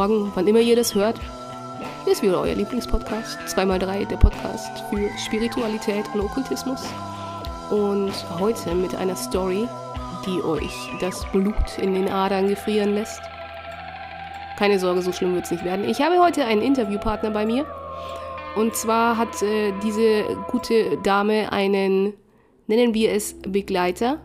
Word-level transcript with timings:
Morgen, 0.00 0.32
wann 0.34 0.46
immer 0.46 0.60
ihr 0.60 0.76
das 0.76 0.94
hört. 0.94 1.20
Hier 2.04 2.14
ist 2.14 2.22
wieder 2.22 2.40
euer 2.40 2.54
Lieblingspodcast, 2.54 3.38
2x3, 3.54 4.08
der 4.08 4.16
Podcast 4.16 4.82
für 4.88 5.10
Spiritualität 5.26 6.06
und 6.14 6.22
Okkultismus. 6.22 6.82
Und 7.70 8.10
heute 8.38 8.74
mit 8.74 8.94
einer 8.94 9.14
Story, 9.14 9.68
die 10.24 10.42
euch 10.42 10.72
das 11.02 11.30
Blut 11.32 11.76
in 11.76 11.92
den 11.92 12.08
Adern 12.08 12.48
gefrieren 12.48 12.94
lässt. 12.94 13.20
Keine 14.58 14.78
Sorge, 14.78 15.02
so 15.02 15.12
schlimm 15.12 15.34
wird 15.34 15.44
es 15.44 15.50
nicht 15.50 15.66
werden. 15.66 15.86
Ich 15.86 16.00
habe 16.00 16.18
heute 16.18 16.46
einen 16.46 16.62
Interviewpartner 16.62 17.30
bei 17.32 17.44
mir. 17.44 17.66
Und 18.56 18.74
zwar 18.76 19.18
hat 19.18 19.42
äh, 19.42 19.74
diese 19.84 20.24
gute 20.50 20.96
Dame 21.02 21.52
einen, 21.52 22.14
nennen 22.68 22.94
wir 22.94 23.12
es 23.12 23.38
Begleiter. 23.42 24.18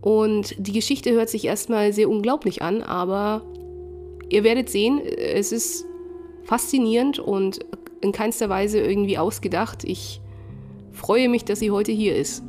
Und 0.00 0.54
die 0.56 0.72
Geschichte 0.72 1.12
hört 1.12 1.28
sich 1.28 1.44
erstmal 1.44 1.92
sehr 1.92 2.08
unglaublich 2.08 2.62
an, 2.62 2.82
aber 2.82 3.42
ihr 4.28 4.44
werdet 4.44 4.68
sehen, 4.68 5.00
es 5.00 5.52
ist 5.52 5.86
faszinierend 6.44 7.18
und 7.18 7.60
in 8.00 8.12
keinster 8.12 8.48
Weise 8.48 8.80
irgendwie 8.80 9.18
ausgedacht. 9.18 9.84
Ich 9.84 10.20
freue 10.92 11.28
mich, 11.28 11.44
dass 11.44 11.58
sie 11.58 11.70
heute 11.70 11.92
hier 11.92 12.16
ist. 12.16 12.42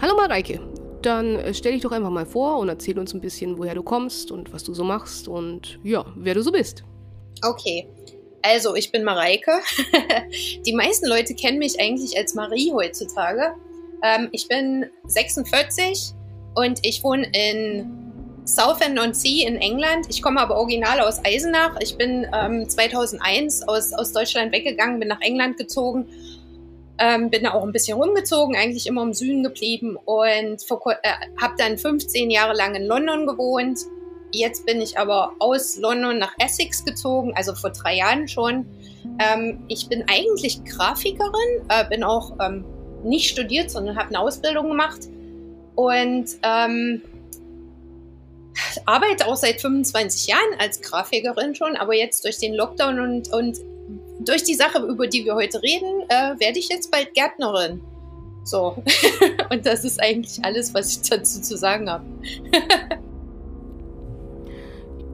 Hallo 0.00 0.14
Mareike, 0.16 0.60
dann 1.02 1.36
äh, 1.36 1.52
stell 1.52 1.72
dich 1.72 1.82
doch 1.82 1.92
einfach 1.92 2.10
mal 2.10 2.24
vor 2.24 2.58
und 2.58 2.68
erzähl 2.68 2.98
uns 2.98 3.12
ein 3.12 3.20
bisschen, 3.20 3.58
woher 3.58 3.74
du 3.74 3.82
kommst 3.82 4.30
und 4.30 4.52
was 4.52 4.64
du 4.64 4.72
so 4.72 4.82
machst 4.82 5.28
und 5.28 5.78
ja, 5.82 6.06
wer 6.16 6.34
du 6.34 6.42
so 6.42 6.52
bist. 6.52 6.84
Okay, 7.44 7.86
also 8.42 8.74
ich 8.74 8.90
bin 8.90 9.04
Mareike. 9.04 9.52
Die 10.66 10.72
meisten 10.72 11.06
Leute 11.06 11.34
kennen 11.34 11.58
mich 11.58 11.78
eigentlich 11.80 12.16
als 12.16 12.34
Marie 12.34 12.72
heutzutage. 12.72 13.54
Ähm, 14.02 14.28
ich 14.32 14.48
bin 14.48 14.86
46 15.06 16.14
und 16.54 16.80
ich 16.82 17.04
wohne 17.04 17.30
in 17.34 18.09
Southend-on-Sea 18.54 19.46
in 19.46 19.56
England. 19.56 20.06
Ich 20.08 20.22
komme 20.22 20.40
aber 20.40 20.56
original 20.56 21.00
aus 21.00 21.24
Eisenach. 21.24 21.76
Ich 21.80 21.96
bin 21.96 22.26
ähm, 22.32 22.68
2001 22.68 23.68
aus, 23.68 23.92
aus 23.92 24.12
Deutschland 24.12 24.52
weggegangen, 24.52 24.98
bin 24.98 25.08
nach 25.08 25.20
England 25.20 25.56
gezogen, 25.56 26.06
ähm, 26.98 27.30
bin 27.30 27.44
da 27.44 27.52
auch 27.52 27.62
ein 27.62 27.72
bisschen 27.72 27.96
rumgezogen, 27.96 28.56
eigentlich 28.56 28.86
immer 28.86 29.02
im 29.02 29.14
Süden 29.14 29.42
geblieben 29.42 29.96
und 30.04 30.62
äh, 30.62 31.12
habe 31.40 31.54
dann 31.58 31.78
15 31.78 32.30
Jahre 32.30 32.54
lang 32.54 32.74
in 32.74 32.86
London 32.86 33.26
gewohnt. 33.26 33.78
Jetzt 34.32 34.66
bin 34.66 34.80
ich 34.80 34.98
aber 34.98 35.32
aus 35.38 35.76
London 35.78 36.18
nach 36.18 36.34
Essex 36.38 36.84
gezogen, 36.84 37.32
also 37.34 37.54
vor 37.54 37.70
drei 37.70 37.96
Jahren 37.96 38.28
schon. 38.28 38.66
Ähm, 39.18 39.64
ich 39.68 39.88
bin 39.88 40.04
eigentlich 40.08 40.62
Grafikerin, 40.64 41.64
äh, 41.68 41.88
bin 41.88 42.04
auch 42.04 42.32
ähm, 42.40 42.64
nicht 43.02 43.30
studiert, 43.30 43.70
sondern 43.70 43.96
habe 43.96 44.08
eine 44.08 44.20
Ausbildung 44.20 44.68
gemacht 44.68 45.08
und 45.74 46.26
ähm, 46.42 47.02
arbeite 48.86 49.26
auch 49.26 49.36
seit 49.36 49.60
25 49.60 50.26
Jahren 50.26 50.58
als 50.58 50.80
Grafikerin 50.80 51.54
schon, 51.54 51.76
aber 51.76 51.94
jetzt 51.94 52.24
durch 52.24 52.38
den 52.38 52.54
Lockdown 52.54 53.00
und, 53.00 53.32
und 53.32 53.58
durch 54.20 54.42
die 54.42 54.54
Sache, 54.54 54.82
über 54.82 55.06
die 55.06 55.24
wir 55.24 55.34
heute 55.34 55.62
reden, 55.62 56.02
äh, 56.08 56.38
werde 56.38 56.58
ich 56.58 56.68
jetzt 56.68 56.90
bald 56.90 57.14
Gärtnerin. 57.14 57.80
So. 58.44 58.82
und 59.50 59.66
das 59.66 59.84
ist 59.84 60.00
eigentlich 60.02 60.44
alles, 60.44 60.74
was 60.74 60.92
ich 60.92 61.08
dazu 61.08 61.40
zu 61.40 61.56
sagen 61.56 61.90
habe. 61.90 62.04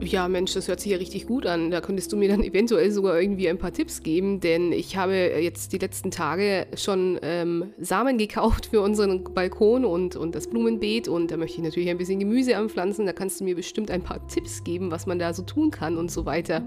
Ja, 0.02 0.28
Mensch, 0.28 0.52
das 0.52 0.68
hört 0.68 0.80
sich 0.80 0.92
ja 0.92 0.98
richtig 0.98 1.26
gut 1.26 1.46
an. 1.46 1.70
Da 1.70 1.80
könntest 1.80 2.12
du 2.12 2.16
mir 2.16 2.28
dann 2.28 2.42
eventuell 2.44 2.90
sogar 2.90 3.20
irgendwie 3.20 3.48
ein 3.48 3.58
paar 3.58 3.72
Tipps 3.72 4.02
geben, 4.02 4.40
denn 4.40 4.72
ich 4.72 4.96
habe 4.96 5.14
jetzt 5.14 5.72
die 5.72 5.78
letzten 5.78 6.10
Tage 6.10 6.66
schon 6.76 7.18
ähm, 7.22 7.72
Samen 7.78 8.18
gekauft 8.18 8.66
für 8.66 8.82
unseren 8.82 9.24
Balkon 9.24 9.84
und, 9.84 10.16
und 10.16 10.34
das 10.34 10.48
Blumenbeet 10.48 11.08
und 11.08 11.30
da 11.30 11.36
möchte 11.36 11.58
ich 11.58 11.64
natürlich 11.64 11.88
ein 11.88 11.98
bisschen 11.98 12.20
Gemüse 12.20 12.56
anpflanzen. 12.56 13.06
Da 13.06 13.12
kannst 13.12 13.40
du 13.40 13.44
mir 13.44 13.56
bestimmt 13.56 13.90
ein 13.90 14.02
paar 14.02 14.26
Tipps 14.28 14.62
geben, 14.64 14.90
was 14.90 15.06
man 15.06 15.18
da 15.18 15.32
so 15.32 15.42
tun 15.42 15.70
kann 15.70 15.96
und 15.96 16.10
so 16.10 16.26
weiter. 16.26 16.62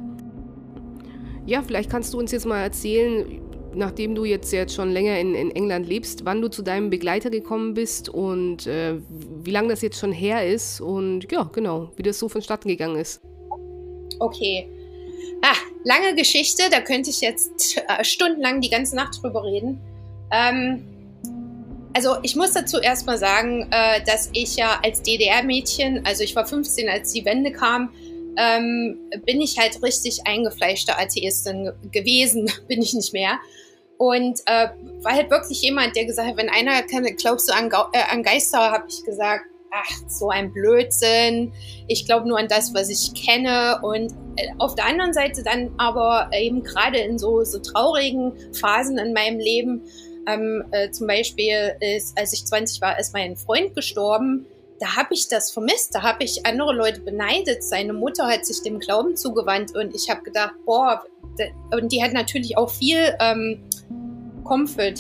Ja, 1.46 1.62
vielleicht 1.62 1.90
kannst 1.90 2.14
du 2.14 2.20
uns 2.20 2.32
jetzt 2.32 2.46
mal 2.46 2.60
erzählen, 2.60 3.42
nachdem 3.74 4.16
du 4.16 4.26
jetzt, 4.26 4.52
jetzt 4.52 4.74
schon 4.74 4.92
länger 4.92 5.20
in, 5.20 5.36
in 5.36 5.52
England 5.52 5.88
lebst, 5.88 6.26
wann 6.26 6.42
du 6.42 6.50
zu 6.50 6.62
deinem 6.62 6.90
Begleiter 6.90 7.30
gekommen 7.30 7.74
bist 7.74 8.10
und 8.10 8.68
äh, 8.68 8.96
wie 9.44 9.52
lange 9.52 9.70
das 9.70 9.82
jetzt 9.82 10.00
schon 10.00 10.12
her 10.12 10.48
ist 10.48 10.82
und 10.82 11.32
ja, 11.32 11.50
genau, 11.54 11.92
wie 11.96 12.04
das 12.04 12.20
so 12.20 12.30
vonstatten 12.30 12.68
gegangen 12.68 12.98
ist. 12.98 13.22
Okay. 14.20 14.68
Ah, 15.42 15.56
lange 15.84 16.16
Geschichte, 16.16 16.64
da 16.70 16.82
könnte 16.82 17.10
ich 17.10 17.22
jetzt 17.22 17.78
äh, 17.78 18.04
stundenlang 18.04 18.62
die 18.62 18.70
ganze 18.70 18.96
Nacht 18.96 19.22
drüber 19.22 19.44
reden. 19.44 19.80
Ähm, 20.32 20.84
also 21.94 22.18
ich 22.22 22.36
muss 22.36 22.52
dazu 22.52 22.80
erstmal 22.80 23.18
sagen, 23.18 23.68
äh, 23.72 24.04
dass 24.06 24.30
ich 24.34 24.56
ja 24.56 24.80
als 24.84 25.02
DDR-Mädchen, 25.02 26.06
also 26.06 26.24
ich 26.24 26.36
war 26.36 26.46
15, 26.46 26.90
als 26.90 27.14
die 27.14 27.26
Wende 27.26 27.52
kam, 27.52 27.90
ähm, 28.38 28.98
bin 29.26 29.42
ich 29.42 29.58
halt 29.58 29.82
richtig 29.84 30.26
eingefleischte 30.26 30.98
Atheistin 30.98 31.72
gewesen, 31.92 32.52
bin 32.68 32.82
ich 32.82 32.94
nicht 32.94 33.14
mehr. 33.14 33.40
Und 33.98 34.40
äh, 34.46 34.70
war 35.02 35.14
halt 35.14 35.30
wirklich 35.30 35.62
jemand, 35.62 35.96
der 35.96 36.06
gesagt 36.06 36.30
hat, 36.30 36.38
wenn 36.38 36.50
einer 36.50 36.84
kann, 36.84 37.04
glaubst 37.18 37.50
du 37.50 37.54
an, 37.54 37.70
äh, 37.92 38.02
an 38.10 38.24
Geister, 38.24 38.72
habe 38.72 38.86
ich 38.88 39.04
gesagt, 39.04 39.44
ach, 39.72 39.92
so 40.08 40.30
ein 40.30 40.52
Blödsinn. 40.54 41.52
Ich 41.88 42.06
glaube 42.06 42.28
nur 42.28 42.40
an 42.40 42.48
das, 42.48 42.74
was 42.74 42.90
ich 42.90 43.14
kenne. 43.14 43.80
Und 43.84 44.14
äh, 44.38 44.48
auf 44.58 44.76
der 44.76 44.86
anderen 44.86 45.14
Seite 45.14 45.44
dann 45.44 45.72
aber 45.78 46.30
eben 46.34 46.64
gerade 46.64 47.00
in 47.00 47.18
so, 47.18 47.44
so 47.44 47.60
traurigen 47.60 48.34
Phasen 48.54 48.98
in 48.98 49.14
meinem 49.14 49.40
Leben, 49.40 49.84
ähm, 50.28 50.64
äh, 50.72 50.92
zum 50.92 51.08
Beispiel 51.08 51.76
ist, 51.80 52.18
als 52.18 52.34
ich 52.34 52.46
20 52.46 52.82
war, 52.82 53.00
ist 53.00 53.14
mein 53.14 53.36
Freund 53.36 53.76
gestorben. 53.76 54.46
Da 54.80 54.96
habe 54.96 55.14
ich 55.14 55.28
das 55.28 55.52
vermisst, 55.52 55.94
da 55.94 56.02
habe 56.04 56.24
ich 56.24 56.46
andere 56.46 56.74
Leute 56.74 57.02
beneidet. 57.02 57.64
Seine 57.64 57.92
Mutter 57.92 58.28
hat 58.28 58.46
sich 58.46 58.62
dem 58.62 58.80
Glauben 58.80 59.16
zugewandt 59.16 59.76
und 59.76 59.94
ich 59.94 60.10
habe 60.10 60.22
gedacht, 60.24 60.54
boah, 60.66 61.04
und 61.72 61.92
die 61.92 62.02
hat 62.02 62.14
natürlich 62.14 62.58
auch 62.58 62.70
viel 62.70 63.16
ähm, 63.20 63.62
Comfort. 64.44 64.96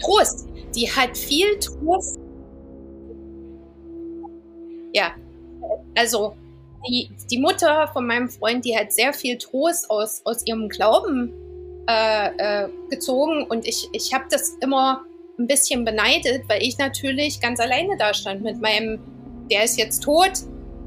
Trost. 0.00 0.46
Die 0.74 0.90
hat 0.90 1.16
viel 1.16 1.58
Trost. 1.58 2.18
Ja, 4.92 5.12
also 5.96 6.36
die, 6.88 7.10
die 7.30 7.38
Mutter 7.38 7.88
von 7.88 8.06
meinem 8.06 8.28
Freund, 8.28 8.64
die 8.64 8.76
hat 8.76 8.92
sehr 8.92 9.12
viel 9.12 9.38
Trost 9.38 9.90
aus, 9.90 10.20
aus 10.24 10.46
ihrem 10.46 10.68
Glauben 10.68 11.32
äh, 11.88 12.64
äh, 12.64 12.68
gezogen 12.90 13.44
und 13.48 13.66
ich, 13.66 13.88
ich 13.92 14.12
habe 14.12 14.24
das 14.30 14.56
immer 14.60 15.04
ein 15.38 15.46
bisschen 15.46 15.84
beneidet, 15.84 16.48
weil 16.48 16.62
ich 16.62 16.78
natürlich 16.78 17.40
ganz 17.40 17.60
alleine 17.60 17.96
da 17.98 18.14
stand 18.14 18.42
mit 18.42 18.60
meinem, 18.60 18.98
der 19.50 19.64
ist 19.64 19.78
jetzt 19.78 20.02
tot, 20.02 20.32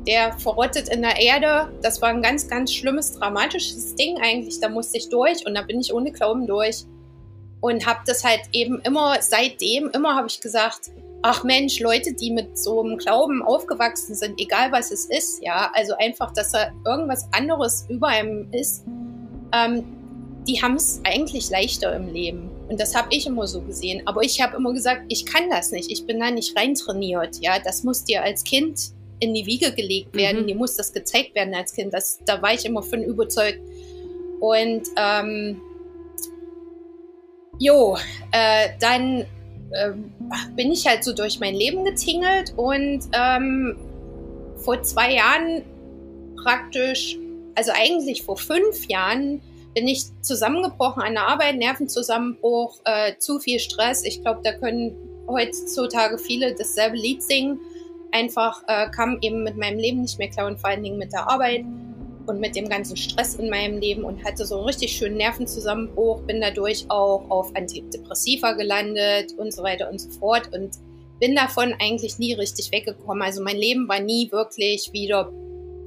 der 0.07 0.33
verrottet 0.33 0.89
in 0.89 1.01
der 1.01 1.19
Erde. 1.19 1.71
Das 1.81 2.01
war 2.01 2.09
ein 2.09 2.21
ganz, 2.21 2.47
ganz 2.47 2.73
schlimmes, 2.73 3.13
dramatisches 3.13 3.95
Ding 3.95 4.17
eigentlich. 4.21 4.59
Da 4.59 4.69
musste 4.69 4.97
ich 4.97 5.09
durch 5.09 5.45
und 5.45 5.55
da 5.55 5.61
bin 5.61 5.79
ich 5.79 5.93
ohne 5.93 6.11
Glauben 6.11 6.47
durch. 6.47 6.85
Und 7.61 7.85
habe 7.85 7.99
das 8.05 8.23
halt 8.23 8.41
eben 8.53 8.79
immer, 8.81 9.21
seitdem, 9.21 9.89
immer 9.93 10.15
habe 10.15 10.27
ich 10.27 10.39
gesagt, 10.39 10.91
ach 11.21 11.43
Mensch, 11.43 11.79
Leute, 11.79 12.13
die 12.13 12.31
mit 12.31 12.57
so 12.57 12.81
einem 12.81 12.97
Glauben 12.97 13.43
aufgewachsen 13.43 14.15
sind, 14.15 14.39
egal 14.39 14.71
was 14.71 14.91
es 14.91 15.05
ist, 15.05 15.43
ja, 15.43 15.69
also 15.73 15.93
einfach, 15.97 16.31
dass 16.33 16.51
da 16.51 16.71
irgendwas 16.85 17.27
anderes 17.33 17.85
über 17.89 18.07
einem 18.07 18.47
ist, 18.53 18.85
ähm, 19.53 19.83
die 20.47 20.61
haben 20.61 20.75
es 20.75 21.01
eigentlich 21.03 21.49
leichter 21.49 21.93
im 21.95 22.07
Leben. 22.07 22.49
Und 22.69 22.79
das 22.79 22.95
habe 22.95 23.07
ich 23.11 23.25
immer 23.25 23.47
so 23.47 23.61
gesehen. 23.61 24.03
Aber 24.05 24.21
ich 24.21 24.41
habe 24.41 24.55
immer 24.55 24.71
gesagt, 24.73 25.03
ich 25.09 25.25
kann 25.25 25.49
das 25.49 25.71
nicht. 25.71 25.91
Ich 25.91 26.05
bin 26.05 26.19
da 26.19 26.29
nicht 26.29 26.55
reintrainiert. 26.55 27.37
Ja, 27.41 27.59
das 27.59 27.83
muss 27.83 28.03
dir 28.03 28.23
als 28.23 28.43
Kind 28.43 28.91
in 29.19 29.33
die 29.33 29.45
Wiege 29.47 29.73
gelegt 29.73 30.15
werden. 30.15 30.43
Mhm. 30.43 30.47
Dir 30.47 30.55
muss 30.55 30.75
das 30.75 30.93
gezeigt 30.93 31.33
werden 31.33 31.53
als 31.55 31.73
Kind. 31.73 31.93
Das, 31.93 32.19
da 32.25 32.41
war 32.41 32.53
ich 32.53 32.65
immer 32.65 32.83
von 32.83 33.03
überzeugt. 33.03 33.59
Und 34.39 34.83
ähm, 34.95 35.59
jo, 37.57 37.97
äh, 38.31 38.69
dann 38.79 39.25
äh, 39.71 39.91
bin 40.55 40.71
ich 40.71 40.87
halt 40.87 41.03
so 41.03 41.13
durch 41.13 41.39
mein 41.39 41.55
Leben 41.55 41.83
getingelt 41.83 42.53
und 42.55 43.01
ähm, 43.13 43.75
vor 44.57 44.81
zwei 44.83 45.13
Jahren 45.15 45.63
praktisch, 46.43 47.17
also 47.55 47.71
eigentlich 47.73 48.23
vor 48.23 48.37
fünf 48.37 48.87
Jahren, 48.87 49.41
bin 49.79 49.87
ich 49.87 50.03
zusammengebrochen 50.21 51.01
an 51.01 51.13
der 51.13 51.25
Arbeit, 51.27 51.55
Nervenzusammenbruch, 51.55 52.81
äh, 52.83 53.13
zu 53.17 53.39
viel 53.39 53.59
Stress. 53.59 54.03
Ich 54.03 54.21
glaube, 54.21 54.41
da 54.43 54.51
können 54.51 54.93
heutzutage 55.25 56.17
viele 56.17 56.53
dasselbe 56.53 56.97
Lied 56.97 57.23
singen. 57.23 57.61
Einfach 58.11 58.61
äh, 58.67 58.89
kam 58.89 59.19
eben 59.21 59.41
mit 59.43 59.55
meinem 59.55 59.79
Leben 59.79 60.01
nicht 60.01 60.19
mehr 60.19 60.29
klar 60.29 60.47
und 60.47 60.59
vor 60.59 60.69
allen 60.69 60.83
Dingen 60.83 60.97
mit 60.97 61.13
der 61.13 61.29
Arbeit 61.29 61.63
und 62.25 62.41
mit 62.41 62.57
dem 62.57 62.67
ganzen 62.67 62.97
Stress 62.97 63.35
in 63.35 63.49
meinem 63.49 63.79
Leben 63.79 64.03
und 64.03 64.21
hatte 64.25 64.45
so 64.45 64.57
einen 64.57 64.65
richtig 64.65 64.91
schönen 64.91 65.15
Nervenzusammenbruch, 65.15 66.23
bin 66.23 66.41
dadurch 66.41 66.85
auch 66.89 67.29
auf 67.29 67.55
Antidepressiva 67.55 68.51
gelandet 68.53 69.31
und 69.37 69.53
so 69.53 69.63
weiter 69.63 69.89
und 69.89 70.01
so 70.01 70.09
fort 70.09 70.53
und 70.53 70.71
bin 71.21 71.35
davon 71.35 71.73
eigentlich 71.79 72.19
nie 72.19 72.33
richtig 72.33 72.73
weggekommen. 72.73 73.23
Also 73.23 73.41
mein 73.41 73.55
Leben 73.55 73.87
war 73.87 74.01
nie 74.01 74.29
wirklich 74.29 74.91
wieder 74.91 75.31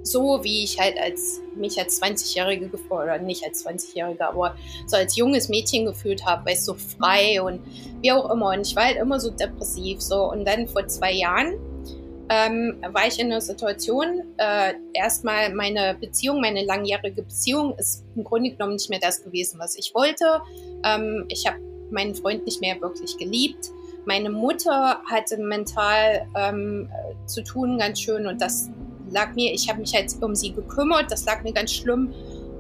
so, 0.02 0.42
wie 0.42 0.64
ich 0.64 0.78
halt 0.78 0.98
als 0.98 1.40
mich 1.56 1.78
als 1.78 2.00
20-Jährige 2.02 2.70
oder 2.90 3.18
nicht 3.18 3.44
als 3.44 3.64
20-Jährige, 3.66 4.26
aber 4.26 4.56
so 4.86 4.96
als 4.96 5.16
junges 5.16 5.48
Mädchen 5.48 5.84
gefühlt 5.84 6.24
habe, 6.24 6.46
weil 6.46 6.54
es 6.54 6.64
so 6.64 6.74
frei 6.74 7.40
und 7.42 7.60
wie 8.00 8.12
auch 8.12 8.30
immer. 8.30 8.50
Und 8.50 8.66
ich 8.66 8.74
war 8.74 8.84
halt 8.84 8.96
immer 8.96 9.20
so 9.20 9.30
depressiv 9.30 10.00
so. 10.00 10.30
Und 10.30 10.46
dann 10.46 10.68
vor 10.68 10.86
zwei 10.88 11.12
Jahren 11.12 11.54
ähm, 12.28 12.76
war 12.92 13.06
ich 13.06 13.18
in 13.18 13.26
einer 13.26 13.40
Situation, 13.40 14.22
äh, 14.38 14.74
erstmal 14.94 15.52
meine 15.54 15.96
Beziehung, 16.00 16.40
meine 16.40 16.64
langjährige 16.64 17.22
Beziehung 17.22 17.76
ist 17.78 18.04
im 18.16 18.24
Grunde 18.24 18.50
genommen 18.50 18.74
nicht 18.74 18.90
mehr 18.90 19.00
das 19.00 19.22
gewesen, 19.22 19.58
was 19.58 19.76
ich 19.76 19.94
wollte. 19.94 20.40
Ähm, 20.84 21.26
ich 21.28 21.46
habe 21.46 21.58
meinen 21.90 22.14
Freund 22.14 22.44
nicht 22.46 22.60
mehr 22.60 22.80
wirklich 22.80 23.18
geliebt. 23.18 23.70
Meine 24.04 24.30
Mutter 24.30 25.00
hatte 25.04 25.36
mental 25.36 26.26
ähm, 26.34 26.88
zu 27.26 27.44
tun 27.44 27.78
ganz 27.78 28.00
schön 28.00 28.26
und 28.26 28.40
das 28.40 28.70
lag 29.12 29.34
mir, 29.34 29.52
ich 29.52 29.68
habe 29.68 29.80
mich 29.80 29.94
halt 29.94 30.10
um 30.20 30.34
sie 30.34 30.52
gekümmert, 30.52 31.10
das 31.10 31.24
lag 31.24 31.42
mir 31.42 31.52
ganz 31.52 31.72
schlimm 31.72 32.12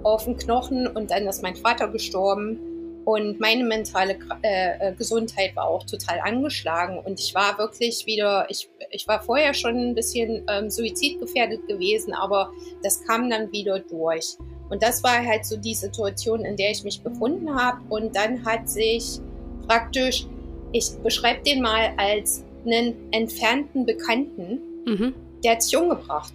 auf 0.02 0.24
den 0.24 0.36
Knochen 0.36 0.86
und 0.86 1.10
dann 1.10 1.26
ist 1.26 1.42
mein 1.42 1.56
Vater 1.56 1.88
gestorben 1.88 2.58
und 3.04 3.40
meine 3.40 3.64
mentale 3.64 4.16
äh, 4.42 4.90
äh, 4.90 4.94
Gesundheit 4.94 5.56
war 5.56 5.66
auch 5.66 5.84
total 5.84 6.20
angeschlagen 6.20 6.98
und 6.98 7.18
ich 7.18 7.34
war 7.34 7.58
wirklich 7.58 8.06
wieder, 8.06 8.46
ich, 8.48 8.68
ich 8.90 9.08
war 9.08 9.20
vorher 9.22 9.54
schon 9.54 9.76
ein 9.76 9.94
bisschen 9.94 10.44
ähm, 10.48 10.70
suizidgefährdet 10.70 11.66
gewesen, 11.66 12.14
aber 12.14 12.52
das 12.82 13.04
kam 13.04 13.28
dann 13.28 13.50
wieder 13.50 13.80
durch. 13.80 14.36
Und 14.70 14.82
das 14.82 15.02
war 15.02 15.24
halt 15.24 15.44
so 15.44 15.56
die 15.56 15.74
Situation, 15.74 16.44
in 16.44 16.56
der 16.56 16.70
ich 16.70 16.82
mich 16.82 17.02
befunden 17.02 17.54
habe. 17.54 17.78
Und 17.90 18.16
dann 18.16 18.42
hat 18.46 18.70
sich 18.70 19.20
praktisch, 19.66 20.26
ich 20.72 20.92
beschreibe 21.02 21.42
den 21.42 21.60
mal 21.60 21.92
als 21.98 22.42
einen 22.64 22.94
entfernten 23.12 23.84
Bekannten, 23.84 24.60
mhm. 24.86 25.14
der 25.44 25.52
hat 25.52 25.62
sich 25.62 25.76
umgebracht. 25.76 26.32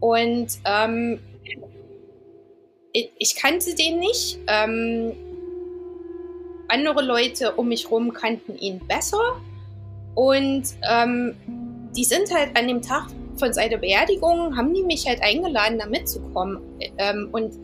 Und 0.00 0.48
ähm, 0.64 1.20
ich, 2.92 3.10
ich, 3.18 3.36
kannte 3.36 3.74
den 3.74 3.98
nicht. 3.98 4.38
Ähm, 4.46 5.12
andere 6.68 7.02
Leute 7.02 7.52
um 7.52 7.68
mich 7.68 7.84
herum 7.84 8.12
kannten 8.12 8.56
ihn 8.58 8.80
besser. 8.86 9.40
Und 10.14 10.64
ähm, 10.90 11.34
die 11.96 12.04
sind 12.04 12.32
halt 12.32 12.56
an 12.56 12.68
dem 12.68 12.82
Tag 12.82 13.08
von 13.38 13.52
seiner 13.52 13.78
Beerdigung, 13.78 14.56
haben 14.56 14.74
die 14.74 14.82
mich 14.82 15.06
halt 15.06 15.22
eingeladen, 15.22 15.78
da 15.78 15.86
mitzukommen. 15.86 16.60
Ähm, 16.98 17.28
und 17.32 17.54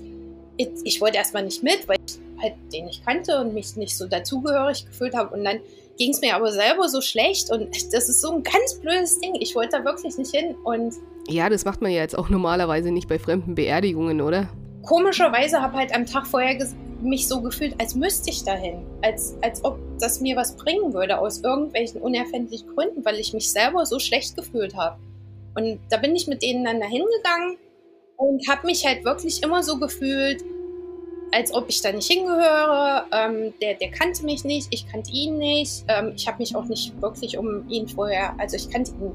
ich, 0.57 0.69
ich, 0.85 1.01
wollte 1.01 1.19
erstmal 1.19 1.45
nicht 1.45 1.63
mit, 1.63 1.87
weil 1.87 1.99
ich 2.07 2.19
halt 2.43 2.55
den 2.73 2.87
nicht 2.87 3.05
kannte 3.05 3.41
und 3.41 3.55
mich 3.55 3.77
nicht 3.77 3.97
so 3.97 4.07
dazugehörig 4.07 4.87
gefühlt 4.87 5.15
habe. 5.15 5.35
Und 5.35 5.45
dann 5.45 5.61
ging 5.99 6.13
es 6.13 6.21
mir 6.21 6.35
aber 6.35 6.53
selber 6.53 6.89
so 6.89 7.01
schlecht 7.01 7.51
und 7.51 7.75
das 7.93 8.09
ist 8.09 8.21
so 8.21 8.33
ein 8.33 8.43
ganz 8.43 8.75
blödes 8.81 9.19
Ding. 9.21 9.37
Ich 9.41 9.55
wollte 9.55 9.79
da 9.79 9.85
wirklich 9.85 10.17
nicht 10.19 10.35
hin 10.35 10.55
und 10.65 10.95
ja, 11.29 11.49
das 11.49 11.65
macht 11.65 11.83
man 11.83 11.91
ja 11.91 12.01
jetzt 12.01 12.17
auch 12.17 12.29
normalerweise 12.29 12.91
nicht 12.91 13.09
bei 13.09 13.19
fremden 13.19 13.55
Beerdigungen, 13.55 14.21
oder? 14.21 14.49
Komischerweise 14.83 15.61
habe 15.61 15.77
halt 15.77 15.95
am 15.95 16.07
Tag 16.07 16.27
vorher 16.27 16.57
mich 17.03 17.29
so 17.29 17.41
gefühlt, 17.41 17.75
als 17.81 17.95
müsste 17.95 18.31
ich 18.31 18.45
dahin. 18.45 18.85
Als, 19.03 19.37
als 19.43 19.65
ob 19.65 19.79
das 19.99 20.21
mir 20.21 20.37
was 20.37 20.57
bringen 20.57 20.93
würde, 20.95 21.19
aus 21.19 21.41
irgendwelchen 21.41 22.01
unerfindlichen 22.01 22.69
Gründen, 22.75 23.05
weil 23.05 23.17
ich 23.17 23.33
mich 23.33 23.51
selber 23.51 23.85
so 23.87 23.99
schlecht 23.99 24.37
gefühlt 24.37 24.77
habe. 24.77 24.99
Und 25.55 25.79
da 25.91 25.97
bin 25.97 26.15
ich 26.15 26.27
mit 26.27 26.43
denen 26.43 26.65
dann 26.65 26.81
dahin 26.81 27.05
gegangen 27.17 27.57
und 28.17 28.49
habe 28.49 28.67
mich 28.67 28.87
halt 28.87 29.05
wirklich 29.05 29.43
immer 29.43 29.63
so 29.63 29.79
gefühlt, 29.79 30.43
als 31.33 31.53
ob 31.53 31.69
ich 31.69 31.81
da 31.81 31.93
nicht 31.93 32.11
hingehöre. 32.11 33.07
Ähm, 33.13 33.55
der, 33.61 33.75
der 33.75 33.91
kannte 33.91 34.25
mich 34.25 34.45
nicht, 34.45 34.69
ich 34.71 34.87
kannte 34.87 35.11
ihn 35.11 35.39
nicht. 35.39 35.85
Ähm, 35.89 36.13
ich 36.17 36.27
habe 36.29 36.39
mich 36.39 36.55
auch 36.55 36.65
nicht 36.65 37.01
wirklich 37.01 37.37
um 37.39 37.69
ihn 37.69 37.89
vorher, 37.89 38.39
also 38.39 38.57
ich 38.57 38.71
kannte 38.71 38.93
ihn, 38.93 39.13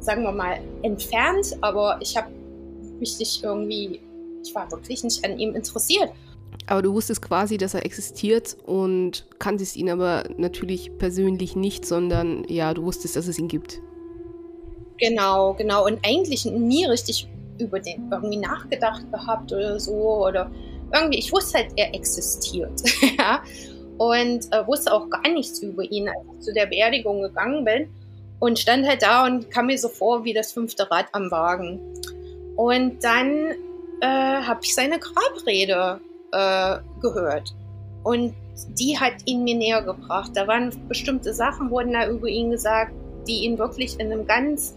sagen 0.00 0.22
wir 0.22 0.32
mal, 0.32 0.60
entfernt, 0.82 1.56
aber 1.60 1.98
ich 2.00 2.16
habe 2.16 2.30
mich 2.98 3.18
nicht 3.18 3.42
irgendwie, 3.42 4.00
ich 4.44 4.54
war 4.54 4.70
wirklich 4.70 5.04
nicht 5.04 5.24
an 5.24 5.38
ihm 5.38 5.54
interessiert. 5.54 6.10
Aber 6.66 6.82
du 6.82 6.92
wusstest 6.92 7.22
quasi, 7.22 7.56
dass 7.56 7.74
er 7.74 7.84
existiert 7.84 8.56
und 8.66 9.26
kanntest 9.38 9.76
ihn 9.76 9.90
aber 9.90 10.24
natürlich 10.36 10.96
persönlich 10.98 11.56
nicht, 11.56 11.84
sondern 11.84 12.44
ja, 12.48 12.74
du 12.74 12.84
wusstest, 12.84 13.16
dass 13.16 13.26
es 13.26 13.38
ihn 13.38 13.48
gibt. 13.48 13.80
Genau, 14.98 15.54
genau. 15.54 15.86
Und 15.86 15.98
eigentlich 16.04 16.44
nie 16.44 16.84
richtig 16.84 17.28
über 17.58 17.80
den 17.80 18.10
irgendwie 18.10 18.36
nachgedacht 18.36 19.10
gehabt 19.10 19.52
oder 19.52 19.80
so. 19.80 20.26
Oder 20.26 20.50
irgendwie, 20.92 21.18
ich 21.18 21.32
wusste 21.32 21.58
halt, 21.58 21.72
er 21.76 21.94
existiert. 21.94 22.80
ja. 23.18 23.42
Und 23.98 24.52
äh, 24.52 24.66
wusste 24.66 24.92
auch 24.92 25.08
gar 25.10 25.28
nichts 25.28 25.62
über 25.62 25.82
ihn, 25.82 26.08
als 26.08 26.18
ich 26.34 26.40
zu 26.40 26.54
der 26.54 26.66
Beerdigung 26.66 27.22
gegangen 27.22 27.64
bin. 27.64 27.88
Und 28.40 28.58
stand 28.58 28.86
halt 28.86 29.02
da 29.02 29.26
und 29.26 29.50
kam 29.50 29.66
mir 29.66 29.78
so 29.78 29.88
vor 29.88 30.24
wie 30.24 30.32
das 30.32 30.52
fünfte 30.52 30.90
Rad 30.90 31.06
am 31.12 31.30
Wagen. 31.30 31.78
Und 32.56 33.04
dann 33.04 33.54
äh, 34.00 34.06
habe 34.06 34.60
ich 34.62 34.74
seine 34.74 34.98
Grabrede 34.98 36.00
äh, 36.32 36.76
gehört. 37.00 37.54
Und 38.02 38.34
die 38.78 38.98
hat 38.98 39.14
ihn 39.26 39.44
mir 39.44 39.54
näher 39.54 39.82
gebracht. 39.82 40.32
Da 40.34 40.46
waren 40.46 40.72
bestimmte 40.88 41.32
Sachen, 41.34 41.70
wurden 41.70 41.92
da 41.92 42.08
über 42.08 42.28
ihn 42.28 42.50
gesagt, 42.50 42.92
die 43.28 43.44
ihn 43.44 43.58
wirklich 43.58 43.98
in 44.00 44.10
einem 44.10 44.26
ganz 44.26 44.74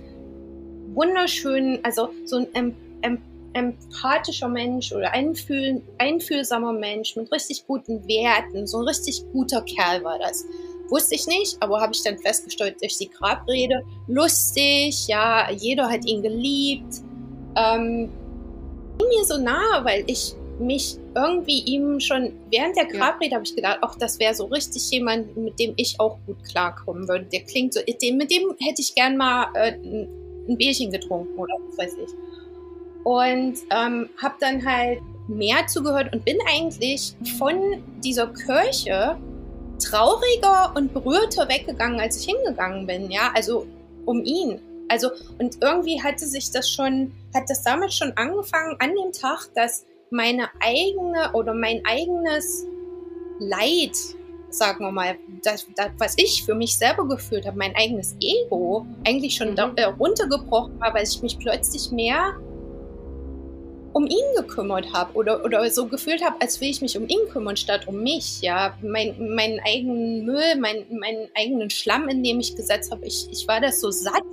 wunderschönen, 0.93 1.79
also 1.83 2.09
so 2.25 2.45
ein 2.53 2.75
empathischer 3.53 4.47
Mensch 4.47 4.91
oder 4.91 5.11
einfühl, 5.11 5.81
einfühlsamer 5.99 6.73
Mensch 6.73 7.15
mit 7.15 7.31
richtig 7.31 7.65
guten 7.67 8.07
Werten, 8.07 8.67
so 8.67 8.79
ein 8.79 8.87
richtig 8.87 9.23
guter 9.31 9.61
Kerl 9.61 10.03
war 10.03 10.19
das. 10.19 10.45
Wusste 10.89 11.15
ich 11.15 11.27
nicht, 11.27 11.57
aber 11.61 11.79
habe 11.81 11.93
ich 11.93 12.03
dann 12.03 12.17
festgestellt 12.17 12.77
durch 12.81 12.97
die 12.97 13.09
Grabrede. 13.09 13.83
Lustig, 14.07 15.07
ja, 15.07 15.49
jeder 15.51 15.89
hat 15.89 16.05
ihn 16.05 16.21
geliebt. 16.21 17.01
Ähm, 17.55 18.09
mir 18.99 19.25
so 19.25 19.37
nahe, 19.37 19.83
weil 19.83 20.03
ich 20.07 20.33
mich 20.59 20.97
irgendwie 21.15 21.59
ihm 21.59 21.99
schon 21.99 22.33
während 22.51 22.75
der 22.77 22.85
Grabrede 22.85 23.31
ja. 23.31 23.35
habe 23.37 23.45
ich 23.45 23.55
gedacht, 23.55 23.79
auch 23.81 23.95
das 23.95 24.19
wäre 24.19 24.35
so 24.35 24.45
richtig 24.45 24.89
jemand, 24.91 25.35
mit 25.35 25.59
dem 25.59 25.73
ich 25.77 25.99
auch 25.99 26.17
gut 26.25 26.43
klarkommen 26.43 27.07
würde. 27.07 27.25
Der 27.25 27.41
klingt 27.41 27.73
so, 27.73 27.79
mit 27.79 28.01
dem 28.01 28.55
hätte 28.59 28.81
ich 28.81 28.93
gern 28.95 29.17
mal 29.17 29.47
äh, 29.55 29.73
ein 29.73 30.57
Bierchen 30.57 30.91
getrunken 30.91 31.37
oder 31.37 31.53
was 31.67 31.77
weiß 31.77 31.93
ich. 32.03 32.09
Und 33.03 33.55
ähm, 33.71 34.09
habe 34.21 34.35
dann 34.39 34.65
halt 34.65 35.01
mehr 35.27 35.65
zugehört 35.67 36.13
und 36.13 36.23
bin 36.23 36.37
eigentlich 36.47 37.15
von 37.37 37.83
dieser 38.03 38.27
Kirche 38.27 39.17
trauriger 39.83 40.73
und 40.75 40.93
berührter 40.93 41.47
weggegangen, 41.49 41.99
als 41.99 42.17
ich 42.17 42.25
hingegangen 42.25 42.87
bin, 42.87 43.11
ja, 43.11 43.31
also 43.35 43.65
um 44.05 44.23
ihn. 44.23 44.59
Also, 44.89 45.09
und 45.39 45.57
irgendwie 45.61 46.01
hatte 46.01 46.25
sich 46.25 46.51
das 46.51 46.69
schon, 46.69 47.11
hat 47.33 47.49
das 47.49 47.63
damit 47.63 47.93
schon 47.93 48.11
angefangen 48.15 48.75
an 48.79 48.93
dem 48.95 49.11
Tag, 49.11 49.49
dass 49.55 49.85
meine 50.11 50.49
eigene 50.59 51.31
oder 51.33 51.53
mein 51.53 51.81
eigenes 51.85 52.65
Leid 53.39 53.97
sagen 54.53 54.85
wir 54.85 54.91
mal, 54.91 55.17
das, 55.43 55.65
das, 55.75 55.89
was 55.97 56.15
ich 56.17 56.43
für 56.45 56.55
mich 56.55 56.77
selber 56.77 57.07
gefühlt 57.07 57.45
habe, 57.45 57.57
mein 57.57 57.75
eigenes 57.75 58.15
Ego, 58.21 58.85
eigentlich 59.05 59.35
schon 59.35 59.51
mhm. 59.51 59.73
äh, 59.75 59.85
runtergebrochen 59.85 60.79
war, 60.79 60.93
weil 60.93 61.03
ich 61.03 61.21
mich 61.21 61.37
plötzlich 61.39 61.91
mehr 61.91 62.35
um 63.93 64.07
ihn 64.07 64.35
gekümmert 64.35 64.91
habe 64.91 65.13
oder, 65.13 65.45
oder 65.45 65.69
so 65.69 65.87
gefühlt 65.87 66.23
habe, 66.23 66.35
als 66.41 66.59
will 66.59 66.69
ich 66.69 66.81
mich 66.81 66.97
um 66.97 67.07
ihn 67.07 67.29
kümmern, 67.31 67.55
statt 67.55 67.87
um 67.87 68.01
mich. 68.01 68.41
Ja, 68.41 68.75
mein, 68.81 69.15
meinen 69.35 69.59
eigenen 69.59 70.25
Müll, 70.25 70.55
mein, 70.59 70.85
meinen 70.89 71.29
eigenen 71.35 71.69
Schlamm, 71.69 72.09
in 72.09 72.23
dem 72.23 72.39
ich 72.39 72.55
gesetzt 72.55 72.91
habe, 72.91 73.05
ich, 73.05 73.27
ich 73.31 73.47
war 73.47 73.61
das 73.61 73.79
so 73.79 73.91
satt. 73.91 74.23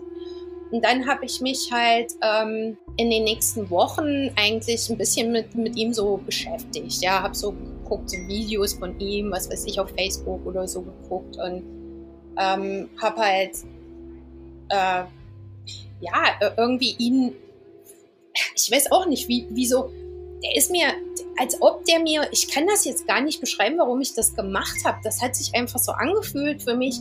Und 0.70 0.84
dann 0.84 1.06
habe 1.06 1.26
ich 1.26 1.40
mich 1.40 1.70
halt 1.72 2.12
ähm, 2.22 2.78
in 2.96 3.10
den 3.10 3.24
nächsten 3.24 3.68
Wochen 3.70 4.30
eigentlich 4.36 4.88
ein 4.88 4.96
bisschen 4.96 5.32
mit, 5.32 5.54
mit 5.54 5.76
ihm 5.76 5.92
so 5.92 6.18
beschäftigt. 6.24 7.02
Ja, 7.02 7.22
habe 7.22 7.34
so 7.34 7.52
geguckt, 7.52 8.10
so 8.10 8.16
Videos 8.16 8.74
von 8.74 8.98
ihm, 8.98 9.30
was 9.30 9.50
weiß 9.50 9.66
ich, 9.66 9.78
auf 9.78 9.90
Facebook 9.90 10.46
oder 10.46 10.66
so 10.68 10.82
geguckt 10.82 11.36
und 11.36 11.64
ähm, 12.38 12.88
habe 13.02 13.20
halt 13.20 13.56
äh, 14.68 15.04
ja 16.00 16.54
irgendwie 16.56 16.94
ihn, 16.98 17.34
ich 18.54 18.70
weiß 18.70 18.92
auch 18.92 19.06
nicht, 19.06 19.28
wie, 19.28 19.46
wieso, 19.50 19.90
der 20.42 20.56
ist 20.56 20.70
mir, 20.70 20.86
als 21.38 21.60
ob 21.60 21.84
der 21.84 22.00
mir, 22.00 22.28
ich 22.32 22.48
kann 22.48 22.66
das 22.66 22.84
jetzt 22.84 23.06
gar 23.06 23.20
nicht 23.20 23.40
beschreiben, 23.40 23.78
warum 23.78 24.00
ich 24.00 24.14
das 24.14 24.34
gemacht 24.34 24.84
habe. 24.84 24.98
Das 25.04 25.20
hat 25.20 25.36
sich 25.36 25.54
einfach 25.54 25.78
so 25.78 25.92
angefühlt 25.92 26.62
für 26.62 26.74
mich, 26.74 26.98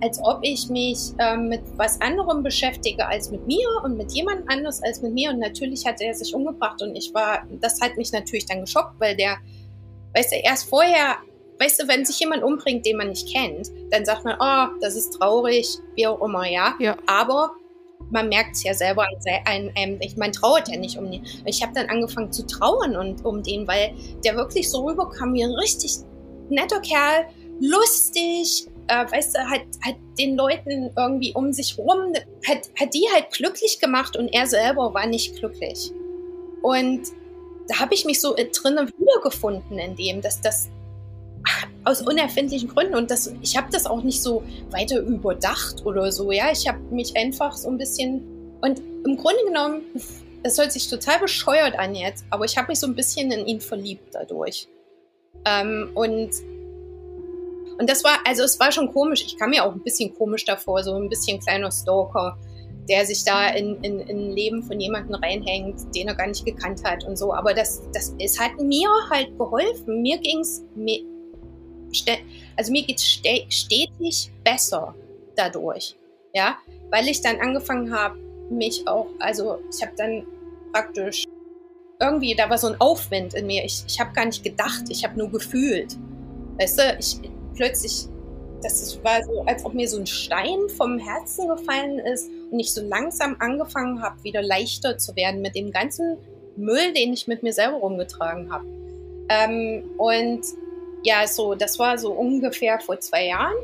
als 0.00 0.20
ob 0.22 0.40
ich 0.42 0.68
mich 0.68 0.98
ähm, 1.18 1.48
mit 1.48 1.62
was 1.76 2.00
anderem 2.00 2.42
beschäftige 2.42 3.06
als 3.06 3.30
mit 3.30 3.46
mir 3.46 3.66
und 3.82 3.96
mit 3.96 4.12
jemand 4.12 4.48
anders 4.48 4.82
als 4.82 5.02
mit 5.02 5.14
mir. 5.14 5.30
Und 5.30 5.38
natürlich 5.38 5.86
hat 5.86 6.00
er 6.00 6.14
sich 6.14 6.34
umgebracht 6.34 6.82
und 6.82 6.94
ich 6.94 7.12
war, 7.14 7.46
das 7.60 7.80
hat 7.80 7.96
mich 7.96 8.12
natürlich 8.12 8.46
dann 8.46 8.60
geschockt, 8.60 9.00
weil 9.00 9.16
der 9.16 9.38
Weißt 10.16 10.32
du, 10.32 10.36
erst 10.36 10.70
vorher, 10.70 11.18
weißt 11.58 11.82
du, 11.82 11.88
wenn 11.88 12.06
sich 12.06 12.18
jemand 12.20 12.42
umbringt, 12.42 12.86
den 12.86 12.96
man 12.96 13.10
nicht 13.10 13.30
kennt, 13.30 13.70
dann 13.90 14.06
sagt 14.06 14.24
man, 14.24 14.36
oh, 14.40 14.78
das 14.80 14.96
ist 14.96 15.10
traurig, 15.10 15.68
wie 15.94 16.06
auch 16.06 16.22
immer, 16.22 16.48
ja. 16.48 16.74
ja. 16.78 16.96
Aber 17.06 17.50
man 18.10 18.28
merkt 18.28 18.56
es 18.56 18.62
ja 18.62 18.74
selber 18.74 19.06
einem, 19.44 19.98
man 20.16 20.32
trauert 20.32 20.68
ja 20.68 20.78
nicht 20.78 20.98
um 20.98 21.10
den. 21.10 21.24
Ich 21.44 21.62
habe 21.62 21.72
dann 21.74 21.88
angefangen 21.88 22.32
zu 22.32 22.46
trauern 22.46 22.96
und 22.96 23.24
um 23.24 23.42
den, 23.42 23.66
weil 23.66 23.94
der 24.24 24.36
wirklich 24.36 24.70
so 24.70 24.86
rüberkam 24.86 25.34
wie 25.34 25.44
ein 25.44 25.54
richtig 25.54 25.96
netter 26.48 26.80
Kerl, 26.80 27.26
lustig, 27.60 28.66
äh, 28.88 29.10
weißt 29.10 29.36
du, 29.36 29.40
hat, 29.40 29.62
hat 29.82 29.96
den 30.18 30.36
Leuten 30.36 30.90
irgendwie 30.96 31.32
um 31.34 31.52
sich 31.52 31.76
rum, 31.78 32.12
hat, 32.46 32.70
hat 32.78 32.94
die 32.94 33.06
halt 33.12 33.30
glücklich 33.32 33.80
gemacht 33.80 34.16
und 34.16 34.28
er 34.28 34.46
selber 34.46 34.94
war 34.94 35.06
nicht 35.06 35.36
glücklich. 35.36 35.90
Und 36.62 37.02
da 37.68 37.80
habe 37.80 37.94
ich 37.94 38.04
mich 38.04 38.20
so 38.20 38.36
äh, 38.36 38.46
drinnen 38.46 38.90
wiedergefunden 38.96 39.78
in 39.78 39.96
dem, 39.96 40.20
dass 40.20 40.40
das 40.40 40.70
aus 41.84 42.02
unerfindlichen 42.02 42.68
Gründen 42.68 42.94
und 42.94 43.10
das, 43.10 43.32
ich 43.40 43.56
habe 43.56 43.68
das 43.70 43.86
auch 43.86 44.02
nicht 44.02 44.22
so 44.22 44.42
weiter 44.70 45.00
überdacht 45.00 45.84
oder 45.86 46.10
so, 46.10 46.32
ja. 46.32 46.50
Ich 46.52 46.66
habe 46.68 46.78
mich 46.90 47.16
einfach 47.16 47.56
so 47.56 47.68
ein 47.68 47.78
bisschen 47.78 48.22
und 48.60 48.80
im 49.04 49.16
Grunde 49.16 49.44
genommen, 49.46 49.82
es 50.42 50.58
hört 50.58 50.72
sich 50.72 50.88
total 50.88 51.18
bescheuert 51.20 51.78
an 51.78 51.94
jetzt, 51.94 52.24
aber 52.30 52.44
ich 52.44 52.56
habe 52.56 52.68
mich 52.68 52.80
so 52.80 52.86
ein 52.86 52.94
bisschen 52.94 53.30
in 53.30 53.46
ihn 53.46 53.60
verliebt 53.60 54.14
dadurch. 54.14 54.68
Ähm, 55.44 55.90
und, 55.94 56.30
und 57.78 57.90
das 57.90 58.02
war, 58.04 58.18
also 58.24 58.42
es 58.42 58.58
war 58.58 58.72
schon 58.72 58.92
komisch. 58.92 59.22
Ich 59.24 59.36
kam 59.38 59.50
mir 59.50 59.64
auch 59.64 59.72
ein 59.72 59.82
bisschen 59.82 60.14
komisch 60.14 60.44
davor, 60.44 60.82
so 60.82 60.94
ein 60.94 61.08
bisschen 61.08 61.40
kleiner 61.40 61.70
Stalker, 61.70 62.38
der 62.88 63.04
sich 63.04 63.24
da 63.24 63.48
in, 63.48 63.82
in, 63.82 64.00
in 64.00 64.30
Leben 64.30 64.62
von 64.62 64.80
jemandem 64.80 65.16
reinhängt, 65.16 65.94
den 65.94 66.08
er 66.08 66.14
gar 66.14 66.28
nicht 66.28 66.44
gekannt 66.44 66.82
hat 66.84 67.04
und 67.04 67.16
so. 67.16 67.34
Aber 67.34 67.52
das, 67.52 67.82
das, 67.92 68.14
es 68.18 68.38
hat 68.38 68.58
mir 68.60 68.88
halt 69.10 69.36
geholfen. 69.38 70.02
Mir 70.02 70.18
ging 70.18 70.40
es, 70.40 70.64
also 72.56 72.72
mir 72.72 72.84
geht 72.84 72.98
es 72.98 73.06
stetig 73.48 74.30
besser 74.44 74.94
dadurch. 75.36 75.96
Ja, 76.34 76.58
weil 76.90 77.08
ich 77.08 77.20
dann 77.22 77.40
angefangen 77.40 77.92
habe, 77.94 78.18
mich 78.50 78.86
auch, 78.86 79.06
also 79.18 79.58
ich 79.72 79.82
habe 79.82 79.92
dann 79.96 80.26
praktisch 80.72 81.24
irgendwie, 82.00 82.34
da 82.34 82.50
war 82.50 82.58
so 82.58 82.68
ein 82.68 82.80
Aufwind 82.80 83.34
in 83.34 83.46
mir. 83.46 83.64
Ich, 83.64 83.84
ich 83.86 83.98
habe 83.98 84.12
gar 84.12 84.26
nicht 84.26 84.44
gedacht, 84.44 84.84
ich 84.88 85.04
habe 85.04 85.18
nur 85.18 85.30
gefühlt. 85.30 85.96
Weißt 86.58 86.78
du, 86.78 86.82
ich 86.98 87.18
plötzlich, 87.54 88.06
das 88.62 89.02
war 89.02 89.22
so, 89.24 89.42
als 89.46 89.64
ob 89.64 89.74
mir 89.74 89.88
so 89.88 89.98
ein 89.98 90.06
Stein 90.06 90.68
vom 90.76 90.98
Herzen 90.98 91.48
gefallen 91.48 91.98
ist 91.98 92.30
und 92.50 92.60
ich 92.60 92.72
so 92.72 92.82
langsam 92.82 93.36
angefangen 93.38 94.02
habe, 94.02 94.22
wieder 94.22 94.42
leichter 94.42 94.98
zu 94.98 95.16
werden 95.16 95.40
mit 95.40 95.54
dem 95.54 95.70
ganzen 95.70 96.18
Müll, 96.56 96.92
den 96.94 97.12
ich 97.12 97.26
mit 97.26 97.42
mir 97.42 97.52
selber 97.52 97.78
rumgetragen 97.78 98.52
habe. 98.52 98.66
Ähm, 99.28 99.90
und 99.98 100.42
ja, 101.06 101.26
so, 101.26 101.54
das 101.54 101.78
war 101.78 101.96
so 101.98 102.10
ungefähr 102.12 102.80
vor 102.80 102.98
zwei 102.98 103.28
Jahren 103.28 103.54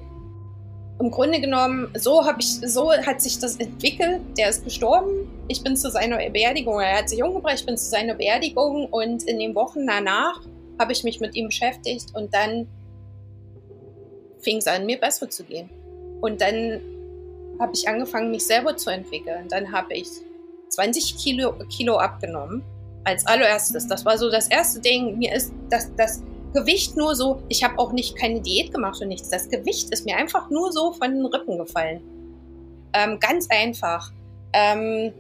im 1.03 1.11
Grunde 1.11 1.41
genommen, 1.41 1.93
so 1.99 2.25
habe 2.25 2.41
ich, 2.41 2.47
so 2.47 2.93
hat 2.93 3.21
sich 3.21 3.41
das 3.41 3.57
entwickelt. 3.57 4.21
Der 4.39 4.51
ist 4.51 4.63
gestorben. 4.63 5.29
Ich 5.49 5.65
bin 5.65 5.77
zu 5.77 5.91
seiner 5.91 6.19
Beerdigung, 6.31 6.81
er 6.81 6.99
hat 6.99 7.09
sich 7.09 7.23
umgebracht, 7.23 7.57
ich 7.57 7.67
bin 7.67 7.77
zu 7.77 7.87
seiner 7.87 8.15
Beerdigung 8.15 8.87
und 8.87 9.25
in 9.25 9.41
den 9.41 9.55
Wochen 9.57 9.85
danach 9.85 10.41
habe 10.79 10.93
ich 10.93 11.03
mich 11.03 11.19
mit 11.19 11.35
ihm 11.35 11.47
beschäftigt 11.47 12.15
und 12.15 12.33
dann 12.33 12.69
fing 14.41 14.59
es 14.59 14.69
an, 14.69 14.87
mir 14.87 14.99
besser 14.99 15.29
zu 15.29 15.43
gehen. 15.43 15.69
Und 16.21 16.41
dann 16.41 16.81
habe 17.59 17.73
ich 17.75 17.89
angefangen, 17.89 18.31
mich 18.31 18.47
selber 18.47 18.77
zu 18.77 18.91
entwickeln. 18.91 19.49
Dann 19.49 19.73
habe 19.73 19.95
ich 19.95 20.09
20 20.69 21.17
Kilo, 21.17 21.55
Kilo 21.69 21.97
abgenommen. 21.97 22.63
Als 23.05 23.27
allererstes. 23.27 23.89
Das 23.89 24.05
war 24.05 24.17
so 24.17 24.31
das 24.31 24.47
erste 24.47 24.79
Ding. 24.79 25.19
Mir 25.19 25.35
ist 25.35 25.53
das, 25.69 25.91
das 25.97 26.23
Gewicht 26.53 26.97
nur 26.97 27.15
so, 27.15 27.43
ich 27.49 27.65
habe 27.65 27.79
auch 27.79 27.93
nicht 27.93 28.17
keine 28.17 28.41
Diät 28.41 28.73
gemacht 28.73 29.01
und 29.01 29.09
nichts. 29.09 29.31
Das 29.31 29.49
Gewicht 29.49 29.91
ist 29.91 30.05
mir 30.05 30.17
einfach 30.17 30.51
nur 30.51 30.73
so 30.73 30.93
von 30.93 31.13
den 31.15 31.27
Rippen 31.27 31.59
gefallen. 31.59 32.01
Ähm, 32.93 33.19
ganz 33.21 33.49
einfach. 33.51 34.11
Ähm, 34.53 35.13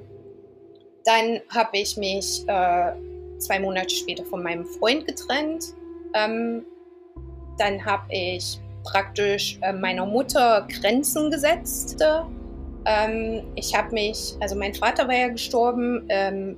dann 1.05 1.41
habe 1.49 1.79
ich 1.79 1.97
mich 1.97 2.45
äh, 2.47 2.93
zwei 3.39 3.59
Monate 3.61 3.95
später 3.95 4.25
von 4.25 4.43
meinem 4.43 4.67
Freund 4.67 5.07
getrennt. 5.07 5.75
Ähm, 6.15 6.65
dann 7.59 7.85
habe 7.85 8.05
ich 8.11 8.61
praktisch 8.85 9.59
äh, 9.63 9.73
meiner 9.73 10.07
Mutter 10.07 10.67
Grenzen 10.69 11.31
gesetzt. 11.31 12.03
Ähm, 12.85 13.43
ich 13.55 13.75
habe 13.75 13.93
mich, 13.93 14.35
also 14.41 14.57
mein 14.57 14.75
Vater 14.75 15.07
war 15.09 15.15
ja 15.15 15.29
gestorben. 15.29 16.05
Ähm, 16.09 16.57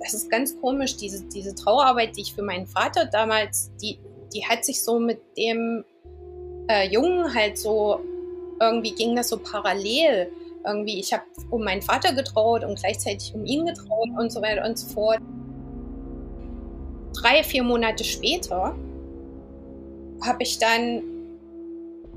das 0.00 0.14
ist 0.14 0.30
ganz 0.30 0.58
komisch, 0.60 0.96
diese, 0.96 1.24
diese 1.24 1.54
Trauerarbeit, 1.54 2.16
die 2.16 2.22
ich 2.22 2.34
für 2.34 2.42
meinen 2.42 2.66
Vater 2.66 3.04
damals, 3.06 3.70
die, 3.82 3.98
die 4.34 4.44
hat 4.46 4.64
sich 4.64 4.82
so 4.82 4.98
mit 4.98 5.20
dem 5.36 5.84
äh, 6.68 6.88
Jungen 6.88 7.34
halt 7.34 7.58
so, 7.58 8.00
irgendwie 8.60 8.94
ging 8.94 9.16
das 9.16 9.28
so 9.28 9.38
parallel. 9.38 10.30
Irgendwie, 10.64 11.00
ich 11.00 11.12
habe 11.12 11.24
um 11.50 11.64
meinen 11.64 11.82
Vater 11.82 12.12
getraut 12.12 12.64
und 12.64 12.78
gleichzeitig 12.78 13.34
um 13.34 13.44
ihn 13.44 13.66
getraut 13.66 14.08
und 14.18 14.30
so 14.30 14.42
weiter 14.42 14.64
und 14.66 14.78
so 14.78 14.92
fort. 14.92 15.18
Drei, 17.14 17.42
vier 17.42 17.62
Monate 17.62 18.04
später 18.04 18.76
habe 20.22 20.42
ich 20.42 20.58
dann, 20.58 21.02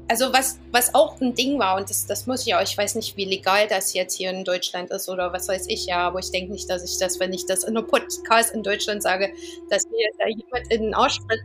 also 0.10 0.34
was, 0.34 0.60
was 0.72 0.93
auch 0.93 1.20
ein 1.22 1.34
Ding 1.34 1.58
war, 1.58 1.77
und 1.77 1.89
das, 1.89 2.05
das 2.05 2.27
muss 2.27 2.46
ich 2.46 2.53
auch, 2.53 2.62
ich 2.62 2.77
weiß 2.77 2.96
nicht, 2.96 3.15
wie 3.15 3.25
legal 3.25 3.67
das 3.67 3.93
jetzt 3.93 4.15
hier 4.15 4.29
in 4.29 4.43
Deutschland 4.43 4.91
ist 4.91 5.08
oder 5.08 5.32
was 5.32 5.48
weiß 5.48 5.67
ich 5.70 5.86
ja, 5.86 6.00
aber 6.00 6.20
ich 6.20 6.29
denke 6.32 6.51
nicht, 6.51 6.70
dass 6.70 6.84
ich 6.84 7.00
das, 7.00 7.20
wenn 7.22 7.32
ich 7.32 7.46
das 7.46 7.63
in 7.63 7.77
einem 7.77 7.88
Podcast 7.88 8.53
in 8.53 8.62
Deutschland 8.62 9.01
sage, 9.01 9.34
dass 9.70 9.88
mir 9.89 10.10
da 10.20 10.27
jemand 10.27 10.72
in 10.72 10.82
den 10.84 10.93
Arsch 10.93 11.17
tritt. 11.20 11.39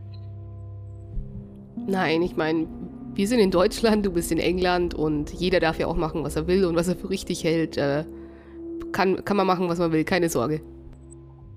Nein, 1.87 2.21
ich 2.21 2.35
meine, 2.35 2.67
wir 3.13 3.27
sind 3.27 3.39
in 3.39 3.51
Deutschland, 3.51 4.05
du 4.05 4.11
bist 4.11 4.31
in 4.31 4.39
England 4.39 4.93
und 4.93 5.33
jeder 5.33 5.59
darf 5.59 5.79
ja 5.79 5.87
auch 5.87 5.95
machen, 5.95 6.23
was 6.23 6.35
er 6.35 6.47
will 6.47 6.65
und 6.65 6.75
was 6.75 6.87
er 6.87 6.95
für 6.95 7.09
richtig 7.09 7.43
hält. 7.43 7.77
Äh, 7.77 8.05
kann, 8.91 9.23
kann 9.25 9.37
man 9.37 9.47
machen, 9.47 9.67
was 9.69 9.79
man 9.79 9.91
will, 9.91 10.03
keine 10.03 10.29
Sorge. 10.29 10.61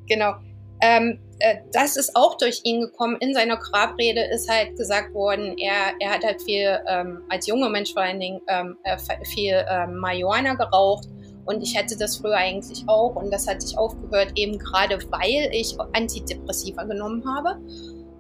Genau. 0.09 0.35
Ähm, 0.81 1.21
äh, 1.39 1.59
das 1.73 1.97
ist 1.97 2.17
auch 2.17 2.37
durch 2.37 2.61
ihn 2.65 2.81
gekommen. 2.81 3.17
In 3.21 3.35
seiner 3.35 3.57
Grabrede 3.57 4.23
ist 4.35 4.51
halt 4.51 4.77
gesagt 4.77 5.15
worden, 5.15 5.57
er, 5.57 5.95
er 6.01 6.11
hat 6.11 6.25
halt 6.25 6.43
viel, 6.43 6.79
ähm, 6.89 7.23
als 7.29 7.47
junger 7.47 7.69
Mensch 7.69 7.93
vor 7.93 8.03
allen 8.03 8.19
Dingen, 8.19 8.41
ähm, 8.49 8.77
äh, 8.83 8.97
viel 9.25 9.65
ähm, 9.71 9.99
Marihuana 9.99 10.55
geraucht. 10.55 11.07
Und 11.45 11.63
ich 11.63 11.77
hätte 11.77 11.97
das 11.97 12.17
früher 12.17 12.37
eigentlich 12.37 12.85
auch. 12.89 13.15
Und 13.17 13.33
das 13.33 13.49
hat 13.49 13.63
sich 13.63 13.77
aufgehört, 13.79 14.33
eben 14.37 14.59
gerade 14.59 14.99
weil 15.11 15.51
ich 15.53 15.77
Antidepressiva 15.93 16.85
genommen 16.85 17.25
habe. 17.27 17.61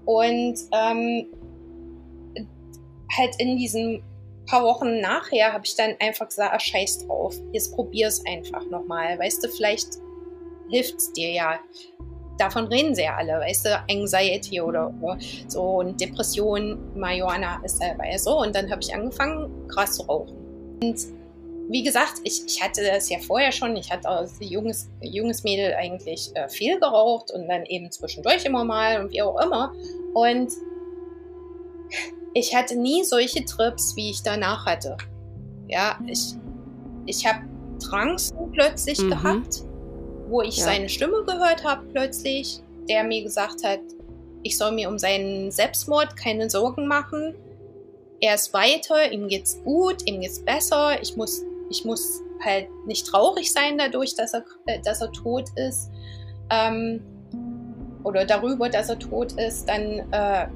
Und 0.05 0.59
ähm, 0.73 1.27
halt 3.17 3.35
in 3.39 3.57
diesen 3.57 4.03
paar 4.47 4.65
Wochen 4.65 5.01
nachher 5.01 5.53
habe 5.53 5.65
ich 5.65 5.77
dann 5.77 5.95
einfach 6.01 6.29
gesagt, 6.29 6.53
ach, 6.55 6.61
scheiß 6.61 7.07
drauf, 7.07 7.35
jetzt 7.53 7.75
probier 7.75 8.09
es 8.09 8.25
einfach 8.27 8.65
nochmal. 8.67 9.19
Weißt 9.19 9.45
du, 9.45 9.49
vielleicht 9.49 9.89
hilft 10.71 10.97
es 10.97 11.13
dir 11.13 11.31
ja. 11.31 11.61
Davon 12.39 12.67
reden 12.67 12.95
sie 12.95 13.03
ja 13.03 13.17
alle, 13.17 13.35
weißt 13.35 13.67
du, 13.67 13.85
Anxiety 13.91 14.61
oder, 14.61 14.93
oder 15.01 15.19
so 15.47 15.63
und 15.63 16.01
Depression, 16.01 16.79
Marihuana 16.99 17.61
ist 17.63 17.81
dabei 17.81 18.17
so. 18.17 18.41
Und 18.41 18.57
dann 18.57 18.71
habe 18.71 18.81
ich 18.81 18.95
angefangen, 18.95 19.69
Gras 19.69 19.95
zu 19.95 20.03
rauchen. 20.03 20.35
Und 20.83 20.97
wie 21.69 21.83
gesagt, 21.83 22.15
ich, 22.25 22.43
ich 22.47 22.63
hatte 22.63 22.83
das 22.85 23.09
ja 23.11 23.19
vorher 23.19 23.53
schon. 23.53 23.77
Ich 23.77 23.93
hatte 23.93 24.09
als 24.09 24.35
junges, 24.41 24.91
junges 25.01 25.45
Mädel 25.45 25.75
eigentlich 25.75 26.31
äh, 26.35 26.49
viel 26.49 26.81
geraucht 26.81 27.31
und 27.31 27.47
dann 27.49 27.65
eben 27.67 27.91
zwischendurch 27.91 28.45
immer 28.45 28.65
mal 28.65 29.01
und 29.01 29.13
wie 29.13 29.23
auch 29.23 29.41
immer. 29.41 29.73
Und 30.15 30.53
ich 32.35 32.55
hatte 32.55 32.77
nie 32.77 33.05
solche 33.05 33.45
Trips, 33.45 33.97
wie 33.97 34.11
ich 34.11 34.23
danach 34.23 34.67
hatte. 34.67 34.97
Ja, 35.69 35.99
ich, 36.07 36.35
ich 37.07 37.27
habe 37.27 37.41
Trancen 37.79 38.51
plötzlich 38.53 39.01
mhm. 39.01 39.11
gehabt, 39.11 39.63
wo 40.29 40.43
ich 40.43 40.59
ja. 40.59 40.65
seine 40.65 40.89
Stimme 40.89 41.25
gehört 41.27 41.65
habe 41.65 41.85
plötzlich, 41.93 42.61
der 42.89 43.05
mir 43.05 43.23
gesagt 43.23 43.65
hat, 43.65 43.81
ich 44.43 44.59
soll 44.59 44.73
mir 44.73 44.89
um 44.89 44.99
seinen 44.99 45.51
Selbstmord 45.51 46.17
keine 46.17 46.51
Sorgen 46.51 46.87
machen. 46.87 47.35
Er 48.21 48.35
ist 48.35 48.53
weiter, 48.53 49.13
ihm 49.13 49.29
geht's 49.29 49.63
gut, 49.63 50.07
ihm 50.07 50.21
geht's 50.21 50.41
besser. 50.45 51.01
Ich 51.01 51.17
muss, 51.17 51.43
ich 51.71 51.85
muss 51.85 52.21
halt 52.45 52.69
nicht 52.87 53.07
traurig 53.07 53.53
sein 53.53 53.79
dadurch, 53.79 54.15
dass 54.15 54.35
er, 54.35 54.45
äh, 54.67 54.81
dass 54.81 55.01
er 55.01 55.13
tot 55.13 55.49
ist. 55.57 55.91
Ähm, 56.51 57.03
oder 58.05 58.25
darüber, 58.25 58.69
dass 58.69 58.89
er 58.89 58.99
tot 58.99 59.33
ist. 59.33 59.69
Dann 59.69 60.13
äh, 60.13 60.49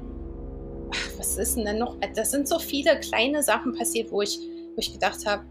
was 1.17 1.37
ist 1.37 1.55
denn 1.55 1.65
denn 1.65 1.79
noch? 1.79 1.97
Das 2.15 2.31
sind 2.31 2.47
so 2.47 2.59
viele 2.59 2.99
kleine 2.99 3.43
Sachen 3.43 3.73
passiert, 3.73 4.11
wo 4.11 4.21
ich, 4.21 4.39
wo 4.39 4.77
ich 4.77 4.93
gedacht 4.93 5.25
habe, 5.25 5.45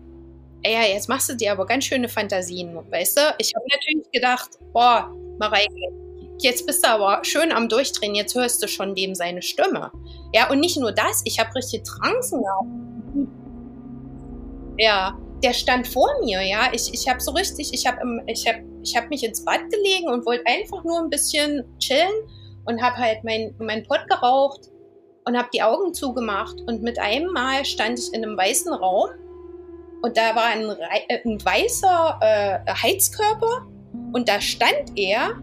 ey, 0.63 0.93
jetzt 0.93 1.09
machst 1.09 1.29
du 1.29 1.35
dir 1.35 1.53
aber 1.53 1.67
ganz 1.67 1.85
schöne 1.85 2.09
Fantasien, 2.09 2.75
weißt 2.75 3.17
du? 3.17 3.21
Ich 3.39 3.53
habe 3.55 3.65
natürlich 3.71 4.11
gedacht, 4.11 4.51
boah, 4.73 5.15
Mareike, 5.39 5.71
jetzt 6.41 6.67
bist 6.67 6.85
du 6.85 6.89
aber 6.89 7.25
schön 7.25 7.53
am 7.53 7.69
Durchdrehen, 7.69 8.15
jetzt 8.15 8.35
hörst 8.35 8.63
du 8.63 8.69
schon 8.69 8.95
dem 8.95 9.15
seine 9.15 9.43
Stimme. 9.43 9.91
Ja, 10.33 10.51
und 10.51 10.61
nicht 10.61 10.77
nur 10.77 10.93
das, 10.93 11.23
ich 11.25 11.39
habe 11.39 11.55
richtig 11.55 11.85
Trancen 11.85 12.43
gehabt. 12.43 13.29
Ja, 14.79 15.19
der 15.43 15.53
stand 15.53 15.87
vor 15.87 16.09
mir, 16.23 16.43
ja. 16.43 16.71
Ich, 16.73 16.93
ich 16.93 17.09
habe 17.09 17.21
so 17.21 17.31
richtig, 17.33 17.73
ich 17.73 17.87
habe 17.87 18.01
ich 18.27 18.47
hab, 18.47 18.57
ich 18.83 18.97
hab 18.97 19.09
mich 19.09 19.25
ins 19.25 19.45
Bad 19.45 19.71
gelegen 19.71 20.09
und 20.09 20.27
wollte 20.27 20.45
einfach 20.47 20.83
nur 20.85 20.99
ein 20.99 21.11
bisschen 21.11 21.65
chillen 21.79 22.13
und 22.67 22.83
habe 22.83 22.97
halt 22.97 23.25
mein, 23.25 23.55
mein 23.59 23.85
Pott 23.85 24.07
geraucht 24.09 24.71
und 25.27 25.37
habe 25.37 25.49
die 25.53 25.63
Augen 25.63 25.93
zugemacht 25.93 26.63
und 26.67 26.83
mit 26.83 26.99
einem 26.99 27.33
Mal 27.33 27.65
stand 27.65 27.99
ich 27.99 28.15
in 28.15 28.25
einem 28.25 28.37
weißen 28.37 28.73
Raum 28.73 29.11
und 30.03 30.17
da 30.17 30.37
war 30.37 30.45
ein, 30.45 30.71
äh, 31.09 31.21
ein 31.25 31.45
weißer 31.45 32.19
äh, 32.23 32.73
Heizkörper 32.73 33.67
und 34.13 34.29
da 34.29 34.41
stand 34.41 34.97
er 34.97 35.41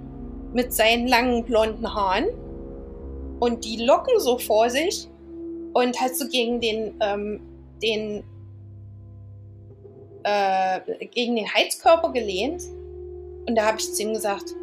mit 0.54 0.74
seinen 0.74 1.08
langen 1.08 1.44
blonden 1.44 1.94
Haaren 1.94 2.28
und 3.40 3.66
die 3.66 3.84
Locken 3.84 4.20
so 4.20 4.38
vor 4.38 4.70
sich 4.70 5.10
und 5.74 6.00
hat 6.00 6.16
so 6.16 6.28
gegen 6.30 6.62
den, 6.62 6.96
ähm, 7.02 7.42
den 7.82 8.24
äh, 10.24 10.80
gegen 11.08 11.36
den 11.36 11.54
Heizkörper 11.54 12.14
gelehnt 12.14 12.64
und 13.48 13.56
da 13.56 13.66
habe 13.66 13.80
ich 13.80 13.94
zu 13.94 14.02
ihm 14.02 14.14
gesagt, 14.14 14.56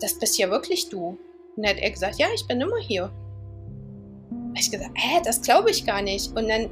das 0.00 0.18
bist 0.18 0.38
ja 0.38 0.48
wirklich 0.50 0.88
du. 0.88 1.18
Und 1.56 1.66
dann 1.66 1.70
hat 1.70 1.78
er 1.78 1.90
gesagt, 1.90 2.18
ja, 2.18 2.28
ich 2.34 2.46
bin 2.46 2.60
immer 2.60 2.78
hier 2.78 3.10
habe 4.50 4.60
ich 4.60 4.70
gesagt, 4.70 4.90
hä, 4.94 5.20
das 5.24 5.42
glaube 5.42 5.70
ich 5.70 5.84
gar 5.86 6.02
nicht. 6.02 6.36
Und 6.36 6.48
dann 6.48 6.68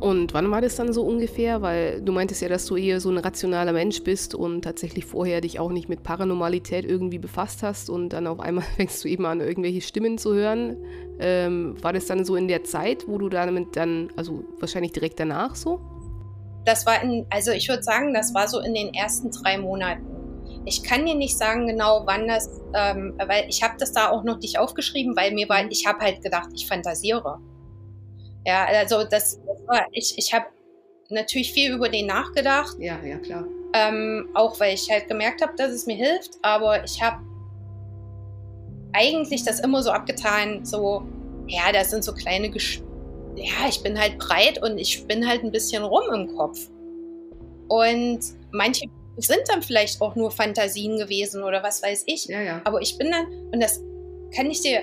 Und 0.00 0.34
wann 0.34 0.50
war 0.50 0.60
das 0.60 0.76
dann 0.76 0.92
so 0.92 1.02
ungefähr? 1.02 1.62
Weil 1.62 2.00
du 2.00 2.12
meintest 2.12 2.42
ja, 2.42 2.48
dass 2.48 2.66
du 2.66 2.76
eher 2.76 3.00
so 3.00 3.10
ein 3.10 3.18
rationaler 3.18 3.72
Mensch 3.72 4.02
bist 4.02 4.34
und 4.34 4.62
tatsächlich 4.62 5.04
vorher 5.04 5.40
dich 5.40 5.60
auch 5.60 5.70
nicht 5.70 5.88
mit 5.88 6.02
Paranormalität 6.02 6.84
irgendwie 6.84 7.18
befasst 7.18 7.62
hast 7.62 7.88
und 7.88 8.08
dann 8.10 8.26
auf 8.26 8.40
einmal 8.40 8.64
fängst 8.76 9.04
du 9.04 9.08
eben 9.08 9.26
an, 9.26 9.40
irgendwelche 9.40 9.80
Stimmen 9.80 10.18
zu 10.18 10.34
hören. 10.34 10.76
Ähm, 11.20 11.76
war 11.82 11.92
das 11.92 12.06
dann 12.06 12.24
so 12.24 12.34
in 12.34 12.48
der 12.48 12.64
Zeit, 12.64 13.06
wo 13.06 13.18
du 13.18 13.28
damit 13.28 13.76
dann, 13.76 14.10
also 14.16 14.44
wahrscheinlich 14.58 14.92
direkt 14.92 15.20
danach 15.20 15.54
so? 15.54 15.80
Das 16.64 16.86
war 16.86 17.02
in, 17.02 17.26
also 17.30 17.50
ich 17.50 17.68
würde 17.68 17.82
sagen, 17.82 18.14
das 18.14 18.34
war 18.34 18.48
so 18.48 18.60
in 18.60 18.74
den 18.74 18.94
ersten 18.94 19.30
drei 19.30 19.58
Monaten. 19.58 20.11
Ich 20.64 20.82
kann 20.82 21.04
dir 21.06 21.14
nicht 21.14 21.36
sagen 21.36 21.66
genau, 21.66 22.02
wann 22.06 22.28
das, 22.28 22.48
ähm, 22.74 23.14
weil 23.26 23.48
ich 23.48 23.62
habe 23.62 23.74
das 23.78 23.92
da 23.92 24.10
auch 24.10 24.22
noch 24.22 24.38
nicht 24.38 24.58
aufgeschrieben, 24.58 25.16
weil 25.16 25.32
mir 25.32 25.48
war, 25.48 25.64
ich 25.70 25.86
habe 25.86 26.00
halt 26.00 26.22
gedacht, 26.22 26.48
ich 26.54 26.66
fantasiere. 26.66 27.38
Ja, 28.46 28.64
also 28.66 29.04
das, 29.04 29.40
das 29.44 29.66
war, 29.66 29.86
ich, 29.92 30.16
ich 30.16 30.32
habe 30.32 30.46
natürlich 31.10 31.52
viel 31.52 31.72
über 31.72 31.88
den 31.88 32.06
nachgedacht. 32.06 32.76
Ja, 32.78 32.98
ja, 33.04 33.18
klar. 33.18 33.44
Ähm, 33.74 34.28
auch 34.34 34.58
weil 34.60 34.74
ich 34.74 34.90
halt 34.90 35.08
gemerkt 35.08 35.42
habe, 35.42 35.54
dass 35.56 35.70
es 35.70 35.86
mir 35.86 35.96
hilft, 35.96 36.32
aber 36.42 36.84
ich 36.84 37.02
habe 37.02 37.22
eigentlich 38.92 39.44
das 39.44 39.60
immer 39.60 39.82
so 39.82 39.90
abgetan, 39.90 40.64
so, 40.64 41.02
ja, 41.46 41.72
das 41.72 41.90
sind 41.90 42.04
so 42.04 42.12
kleine, 42.12 42.50
Gesch 42.50 42.82
ja, 43.34 43.66
ich 43.68 43.82
bin 43.82 43.98
halt 43.98 44.18
breit 44.18 44.62
und 44.62 44.78
ich 44.78 45.06
bin 45.06 45.26
halt 45.26 45.42
ein 45.42 45.52
bisschen 45.52 45.82
rum 45.84 46.02
im 46.12 46.36
Kopf. 46.36 46.68
Und 47.68 48.20
manche 48.50 48.86
sind 49.16 49.42
dann 49.48 49.62
vielleicht 49.62 50.00
auch 50.00 50.14
nur 50.16 50.30
Fantasien 50.30 50.98
gewesen 50.98 51.42
oder 51.42 51.62
was 51.62 51.82
weiß 51.82 52.04
ich. 52.06 52.26
Ja, 52.26 52.40
ja. 52.40 52.60
Aber 52.64 52.80
ich 52.80 52.96
bin 52.98 53.10
dann, 53.10 53.26
und 53.52 53.60
das 53.60 53.80
kann 54.34 54.50
ich 54.50 54.60
dir, 54.62 54.80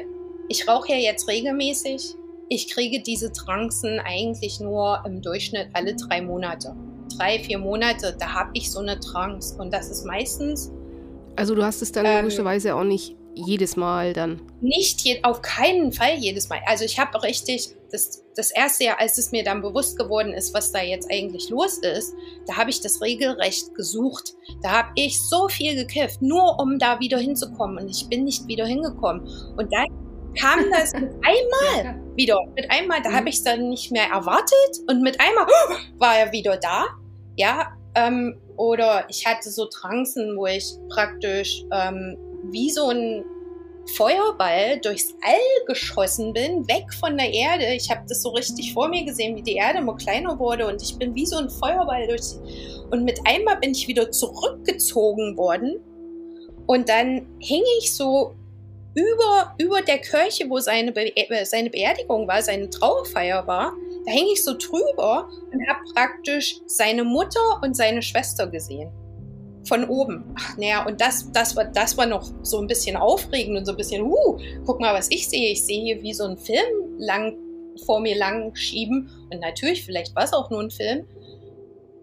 ich 0.47 0.67
rauche 0.67 0.91
ja 0.91 0.97
jetzt 0.97 1.27
regelmäßig 1.27 2.15
ich 2.49 2.67
kriege 2.73 2.99
diese 3.01 3.31
Trancen 3.31 3.99
eigentlich 3.99 4.59
nur 4.59 5.01
im 5.05 5.21
Durchschnitt 5.21 5.69
alle 5.73 5.95
drei 5.95 6.21
Monate. 6.21 6.75
Drei, 7.15 7.39
vier 7.39 7.59
Monate, 7.59 8.15
da 8.19 8.33
habe 8.33 8.49
ich 8.53 8.71
so 8.71 8.79
eine 8.79 8.99
Trance. 8.99 9.55
Und 9.57 9.71
das 9.71 9.89
ist 9.89 10.03
meistens. 10.05 10.71
Also 11.35 11.55
du 11.55 11.63
hast 11.63 11.81
es 11.81 11.91
dann 11.91 12.05
ähm, 12.05 12.23
logischerweise 12.23 12.75
auch 12.75 12.83
nicht 12.83 13.15
jedes 13.45 13.75
Mal 13.75 14.13
dann. 14.13 14.41
Nicht 14.61 15.01
je, 15.01 15.19
auf 15.23 15.41
keinen 15.41 15.91
Fall 15.91 16.15
jedes 16.15 16.49
Mal. 16.49 16.59
Also 16.65 16.85
ich 16.85 16.99
habe 16.99 17.21
richtig, 17.23 17.69
das, 17.91 18.23
das 18.35 18.51
erste 18.51 18.85
Jahr, 18.85 18.99
als 18.99 19.17
es 19.17 19.31
mir 19.31 19.43
dann 19.43 19.61
bewusst 19.61 19.97
geworden 19.97 20.33
ist, 20.33 20.53
was 20.53 20.71
da 20.71 20.81
jetzt 20.81 21.09
eigentlich 21.11 21.49
los 21.49 21.77
ist, 21.79 22.13
da 22.47 22.57
habe 22.57 22.69
ich 22.69 22.81
das 22.81 23.01
regelrecht 23.01 23.73
gesucht. 23.75 24.33
Da 24.61 24.71
habe 24.71 24.89
ich 24.95 25.21
so 25.21 25.47
viel 25.47 25.75
gekifft, 25.75 26.21
nur 26.21 26.59
um 26.59 26.79
da 26.79 26.99
wieder 26.99 27.17
hinzukommen. 27.17 27.77
Und 27.77 27.89
ich 27.89 28.07
bin 28.09 28.23
nicht 28.23 28.47
wieder 28.47 28.65
hingekommen. 28.65 29.21
Und 29.57 29.73
dann 29.73 29.87
kam 30.39 30.59
das 30.71 30.93
mit 30.93 31.11
einmal 31.23 31.85
ja, 31.85 31.95
wieder. 32.15 32.37
Mit 32.55 32.69
einmal, 32.69 33.01
da 33.01 33.09
mhm. 33.09 33.15
habe 33.15 33.29
ich 33.29 33.35
es 33.35 33.43
dann 33.43 33.69
nicht 33.69 33.91
mehr 33.91 34.09
erwartet 34.11 34.79
und 34.87 35.01
mit 35.01 35.19
einmal 35.19 35.45
war 35.97 36.17
er 36.17 36.31
wieder 36.31 36.57
da. 36.57 36.85
Ja, 37.35 37.73
ähm, 37.95 38.39
oder 38.57 39.05
ich 39.09 39.25
hatte 39.25 39.49
so 39.49 39.65
Trancen, 39.65 40.35
wo 40.35 40.45
ich 40.45 40.73
praktisch 40.89 41.63
ähm, 41.71 42.17
wie 42.43 42.69
so 42.69 42.89
ein 42.89 43.25
Feuerball 43.95 44.79
durchs 44.81 45.15
All 45.21 45.65
geschossen 45.65 46.33
bin, 46.33 46.67
weg 46.67 46.93
von 46.93 47.17
der 47.17 47.31
Erde. 47.33 47.73
Ich 47.73 47.89
habe 47.89 48.01
das 48.07 48.21
so 48.21 48.29
richtig 48.29 48.73
vor 48.73 48.87
mir 48.87 49.03
gesehen, 49.03 49.35
wie 49.35 49.41
die 49.41 49.55
Erde 49.55 49.79
immer 49.79 49.95
kleiner 49.95 50.37
wurde 50.37 50.67
und 50.67 50.81
ich 50.81 50.97
bin 50.97 51.15
wie 51.15 51.25
so 51.25 51.37
ein 51.37 51.49
Feuerball 51.49 52.07
durch. 52.07 52.35
Und 52.91 53.03
mit 53.03 53.19
einmal 53.25 53.57
bin 53.57 53.71
ich 53.71 53.87
wieder 53.87 54.11
zurückgezogen 54.11 55.37
worden 55.37 55.79
und 56.67 56.87
dann 56.87 57.25
hing 57.39 57.63
ich 57.79 57.93
so 57.95 58.35
über, 58.93 59.55
über 59.57 59.81
der 59.81 59.99
Kirche, 59.99 60.49
wo 60.49 60.59
seine, 60.59 60.91
Be 60.91 61.15
äh, 61.15 61.45
seine 61.45 61.69
Beerdigung 61.69 62.27
war, 62.27 62.41
seine 62.41 62.69
Trauerfeier 62.69 63.45
war, 63.47 63.73
da 64.05 64.11
hänge 64.11 64.33
ich 64.33 64.43
so 64.43 64.55
drüber 64.57 65.29
und 65.51 65.67
habe 65.67 65.79
praktisch 65.93 66.57
seine 66.65 67.03
Mutter 67.03 67.61
und 67.63 67.75
seine 67.75 68.01
Schwester 68.01 68.47
gesehen. 68.47 68.91
Von 69.65 69.87
oben. 69.89 70.33
Ach, 70.37 70.57
naja, 70.57 70.85
und 70.85 71.01
das, 71.01 71.31
das, 71.31 71.55
war, 71.55 71.65
das 71.65 71.97
war 71.97 72.05
noch 72.05 72.31
so 72.43 72.59
ein 72.59 72.67
bisschen 72.67 72.95
aufregend 72.95 73.57
und 73.57 73.65
so 73.65 73.73
ein 73.73 73.77
bisschen, 73.77 74.03
uh, 74.03 74.39
guck 74.65 74.79
mal, 74.79 74.93
was 74.93 75.11
ich 75.11 75.29
sehe. 75.29 75.51
Ich 75.51 75.63
sehe 75.65 75.81
hier 75.81 76.01
wie 76.01 76.13
so 76.13 76.25
ein 76.25 76.37
Film 76.37 76.97
lang 76.97 77.35
vor 77.85 77.99
mir 77.99 78.17
lang 78.17 78.55
schieben. 78.55 79.09
Und 79.31 79.39
natürlich, 79.41 79.83
vielleicht 79.85 80.15
war 80.15 80.23
es 80.23 80.33
auch 80.33 80.49
nur 80.49 80.61
ein 80.61 80.71
Film. 80.71 81.05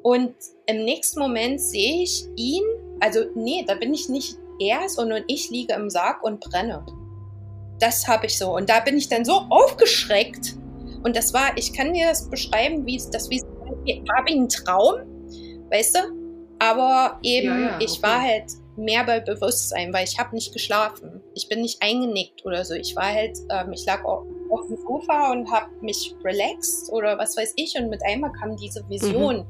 Und 0.03 0.35
im 0.67 0.85
nächsten 0.85 1.19
Moment 1.19 1.61
sehe 1.61 2.03
ich 2.03 2.27
ihn, 2.37 2.63
also 3.01 3.21
nee, 3.35 3.65
da 3.67 3.75
bin 3.75 3.93
ich 3.93 4.09
nicht 4.09 4.37
er, 4.61 4.89
sondern 4.89 5.25
ich 5.27 5.51
liege 5.51 5.75
im 5.75 5.91
Sarg 5.91 6.23
und 6.23 6.41
brenne. 6.41 6.85
Das 7.79 8.07
habe 8.07 8.27
ich 8.27 8.39
so. 8.39 8.55
Und 8.55 8.71
da 8.71 8.81
bin 8.81 8.97
ich 8.97 9.09
dann 9.09 9.25
so 9.25 9.33
aufgeschreckt. 9.51 10.57
Und 11.03 11.17
das 11.17 11.35
war, 11.35 11.57
ich 11.57 11.73
kann 11.73 11.93
dir 11.93 12.09
das 12.09 12.31
beschreiben, 12.31 12.87
wie 12.87 13.01
das, 13.13 13.29
wie 13.31 13.43
ich 13.85 14.03
habe 14.17 14.31
einen 14.31 14.49
Traum, 14.49 14.95
weißt 15.71 15.97
du? 15.97 16.01
Aber 16.59 17.19
eben, 17.23 17.49
ja, 17.49 17.71
ja, 17.71 17.79
ich 17.81 18.03
war 18.03 18.21
halt 18.21 18.53
mehr 18.77 19.05
bei 19.05 19.21
Bewusstsein, 19.21 19.93
weil 19.93 20.05
ich 20.05 20.19
habe 20.19 20.35
nicht 20.35 20.53
geschlafen. 20.53 21.23
Ich 21.35 21.49
bin 21.49 21.61
nicht 21.61 21.83
eingenickt 21.83 22.45
oder 22.45 22.65
so. 22.65 22.75
Ich 22.75 22.95
war 22.97 23.13
halt, 23.13 23.39
ähm, 23.51 23.73
ich 23.73 23.85
lag 23.87 24.05
auf, 24.05 24.25
auf 24.51 24.67
dem 24.67 24.77
Sofa 24.77 25.33
und 25.33 25.51
habe 25.51 25.67
mich 25.81 26.15
relaxed 26.25 26.93
oder 26.93 27.19
was 27.19 27.37
weiß 27.37 27.55
ich. 27.57 27.75
Und 27.79 27.91
mit 27.91 28.03
einmal 28.05 28.33
kam 28.33 28.57
diese 28.57 28.89
Vision. 28.89 29.39
Mhm 29.39 29.47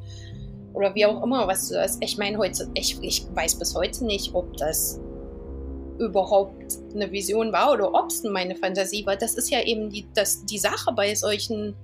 oder 0.76 0.94
wie 0.94 1.06
auch 1.06 1.22
immer, 1.22 1.48
was 1.48 1.68
du 1.68 1.74
das. 1.74 1.96
Ich 2.00 2.18
meine, 2.18 2.36
heute, 2.36 2.68
ich, 2.74 3.02
ich 3.02 3.26
weiß 3.34 3.58
bis 3.58 3.74
heute 3.74 4.04
nicht, 4.04 4.34
ob 4.34 4.54
das 4.58 5.00
überhaupt 5.98 6.78
eine 6.94 7.10
Vision 7.10 7.50
war 7.50 7.72
oder 7.72 7.94
ob 7.94 8.08
es 8.08 8.22
meine 8.24 8.54
Fantasie 8.54 9.06
war. 9.06 9.16
Das 9.16 9.34
ist 9.34 9.50
ja 9.50 9.62
eben 9.62 9.88
die, 9.88 10.06
das, 10.14 10.44
die 10.44 10.58
Sache 10.58 10.92
bei 10.94 11.14
solchen 11.14 11.74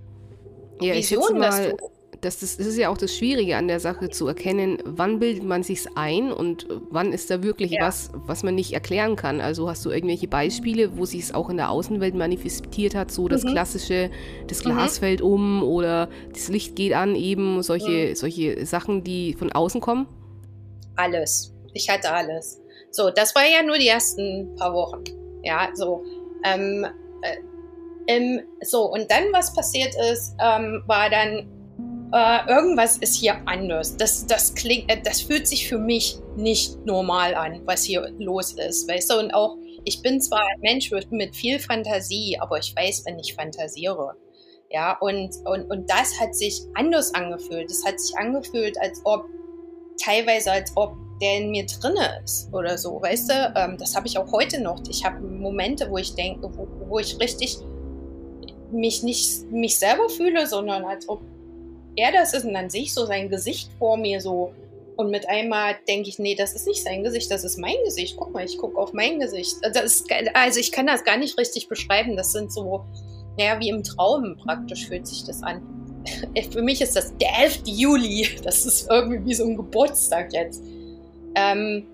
ja, 0.79 0.93
Visionen, 0.93 1.41
dass 1.41 1.57
du 1.63 1.77
das, 2.21 2.39
das, 2.39 2.57
das, 2.57 2.67
ist 2.67 2.77
ja 2.77 2.89
auch 2.89 2.99
das 2.99 3.17
Schwierige 3.17 3.57
an 3.57 3.69
der 3.69 3.81
Sache 3.81 4.11
zu 4.11 4.29
erkennen, 4.29 4.79
wann 4.85 5.19
bildet 5.19 5.45
man 5.45 5.63
sich's 5.63 5.89
ein 5.95 6.31
und 6.33 6.67
wann 6.91 7.13
ist 7.13 7.31
da 7.31 7.43
wirklich 7.43 7.73
ja. 7.73 7.87
was, 7.87 8.11
was 8.15 8.43
man 8.43 8.55
nicht 8.55 8.73
erklären 8.73 9.17
kann. 9.17 9.41
Also 9.41 9.69
hast 9.69 9.85
du 9.85 9.91
irgendwelche 9.91 10.29
Beispiele, 10.29 10.97
wo 10.97 11.05
sich 11.05 11.23
es 11.23 11.35
auch 11.35 11.49
in 11.49 11.57
der 11.57 11.71
Außenwelt 11.71 12.15
manifestiert 12.15 12.95
hat, 12.95 13.11
so 13.11 13.29
das 13.29 13.45
mhm. 13.45 13.53
klassische, 13.53 14.11
das 14.47 14.63
Glas 14.63 14.97
mhm. 14.97 15.05
fällt 15.05 15.23
um 15.23 15.63
oder 15.63 16.09
das 16.33 16.49
Licht 16.49 16.77
geht 16.77 16.93
an, 16.93 17.17
eben 17.17 17.63
solche, 17.63 18.11
mhm. 18.11 18.15
solche 18.15 18.67
Sachen, 18.67 19.03
die 19.03 19.35
von 19.35 19.51
außen 19.51 19.81
kommen? 19.81 20.07
Alles. 20.97 21.55
Ich 21.73 21.89
hatte 21.89 22.13
alles. 22.13 22.61
So, 22.91 23.11
das 23.11 23.35
war 23.35 23.45
ja 23.45 23.63
nur 23.63 23.79
die 23.79 23.89
ersten 23.89 24.55
paar 24.57 24.75
Wochen. 24.75 25.03
Ja, 25.43 25.71
so. 25.75 26.05
Ähm, 26.45 26.87
äh, 27.23 27.37
ähm, 28.07 28.43
so, 28.63 28.85
und 28.93 29.11
dann, 29.11 29.25
was 29.33 29.55
passiert 29.55 29.95
ist, 30.13 30.35
ähm, 30.41 30.83
war 30.87 31.09
dann 31.09 31.62
äh, 32.13 32.49
irgendwas 32.49 32.99
ist 32.99 33.17
hier 33.17 33.37
anders. 33.47 33.97
Das, 33.97 34.27
das 34.27 34.55
klingt, 34.55 34.91
äh, 34.91 35.01
das 35.03 35.23
fühlt 35.23 35.49
sich 35.49 35.69
für 35.69 35.79
mich 35.79 36.19
nicht 36.37 36.85
normal 36.85 37.35
an, 37.35 37.63
was 37.65 37.85
hier 37.85 38.11
los 38.19 38.53
ist, 38.53 38.89
weißt 38.89 39.11
du? 39.11 39.19
Und 39.19 39.31
auch, 39.33 39.57
ich 39.85 40.03
bin 40.03 40.21
zwar 40.21 40.41
ein 40.41 40.61
Mensch 40.61 40.91
mit 41.11 41.35
viel 41.35 41.59
Fantasie, 41.59 42.39
aber 42.41 42.59
ich 42.59 42.75
weiß, 42.77 43.05
wenn 43.07 43.19
ich 43.19 43.35
fantasiere. 43.35 44.15
Ja, 44.71 44.97
und, 45.01 45.31
und, 45.45 45.71
und 45.71 45.91
das 45.91 46.19
hat 46.21 46.35
sich 46.35 46.63
anders 46.75 47.15
angefühlt. 47.15 47.69
Das 47.69 47.85
hat 47.85 48.01
sich 48.01 48.17
angefühlt, 48.17 48.79
als 48.81 49.01
ob, 49.05 49.27
teilweise 50.03 50.53
als 50.53 50.73
ob 50.77 50.97
der 51.21 51.39
in 51.39 51.51
mir 51.51 51.67
drinne 51.67 52.21
ist 52.25 52.53
oder 52.53 52.77
so, 52.77 53.01
weißt 53.01 53.31
du? 53.31 53.53
Ähm, 53.57 53.77
das 53.79 53.95
habe 53.95 54.07
ich 54.07 54.19
auch 54.19 54.33
heute 54.33 54.61
noch. 54.61 54.83
Ich 54.89 55.05
habe 55.05 55.21
Momente, 55.21 55.89
wo 55.91 55.99
ich 55.99 56.15
denke, 56.15 56.51
wo, 56.57 56.67
wo 56.89 56.99
ich 56.99 57.19
richtig 57.21 57.59
mich 58.73 59.03
nicht 59.03 59.51
mich 59.51 59.79
selber 59.79 60.09
fühle, 60.09 60.47
sondern 60.47 60.85
als 60.85 61.09
ob 61.09 61.21
er 61.97 62.13
das 62.13 62.35
ist 62.35 62.45
und 62.45 62.55
dann 62.55 62.71
sehe 62.71 62.83
ich 62.83 62.95
so 62.95 63.07
sein 63.07 63.29
Gesicht 63.29 63.71
vor 63.79 63.97
mir 63.97 64.21
so. 64.21 64.53
Und 64.97 65.11
mit 65.11 65.29
einmal 65.29 65.77
denke 65.89 66.09
ich, 66.11 66.19
nee, 66.19 66.35
das 66.35 66.53
ist 66.53 66.67
nicht 66.67 66.83
sein 66.83 67.03
Gesicht, 67.03 67.31
das 67.31 67.45
ist 67.45 67.59
mein 67.59 67.77
Gesicht. 67.85 68.17
Guck 68.17 68.33
mal, 68.33 68.45
ich 68.45 68.59
gucke 68.59 68.79
auf 68.79 68.93
mein 68.93 69.19
Gesicht. 69.19 69.57
Ist, 69.63 70.05
also 70.35 70.61
ich 70.61 70.71
kann 70.71 70.87
das 70.87 71.05
gar 71.05 71.17
nicht 71.17 71.39
richtig 71.39 71.69
beschreiben. 71.69 72.17
Das 72.17 72.33
sind 72.33 72.53
so, 72.53 72.85
naja, 73.39 73.59
wie 73.59 73.71
im 73.71 73.83
Traum 73.83 74.37
praktisch 74.37 74.87
fühlt 74.87 75.07
sich 75.07 75.25
das 75.25 75.43
an. 75.43 75.63
Für 76.53 76.63
mich 76.63 76.83
ist 76.83 76.95
das 76.95 77.17
der 77.17 77.31
11. 77.43 77.63
Juli. 77.65 78.29
Das 78.45 78.67
ist 78.67 78.91
irgendwie 78.91 79.25
wie 79.25 79.35
so 79.35 79.45
ein 79.45 79.57
Geburtstag 79.57 80.33
jetzt. 80.33 80.63
Ähm, 81.35 81.87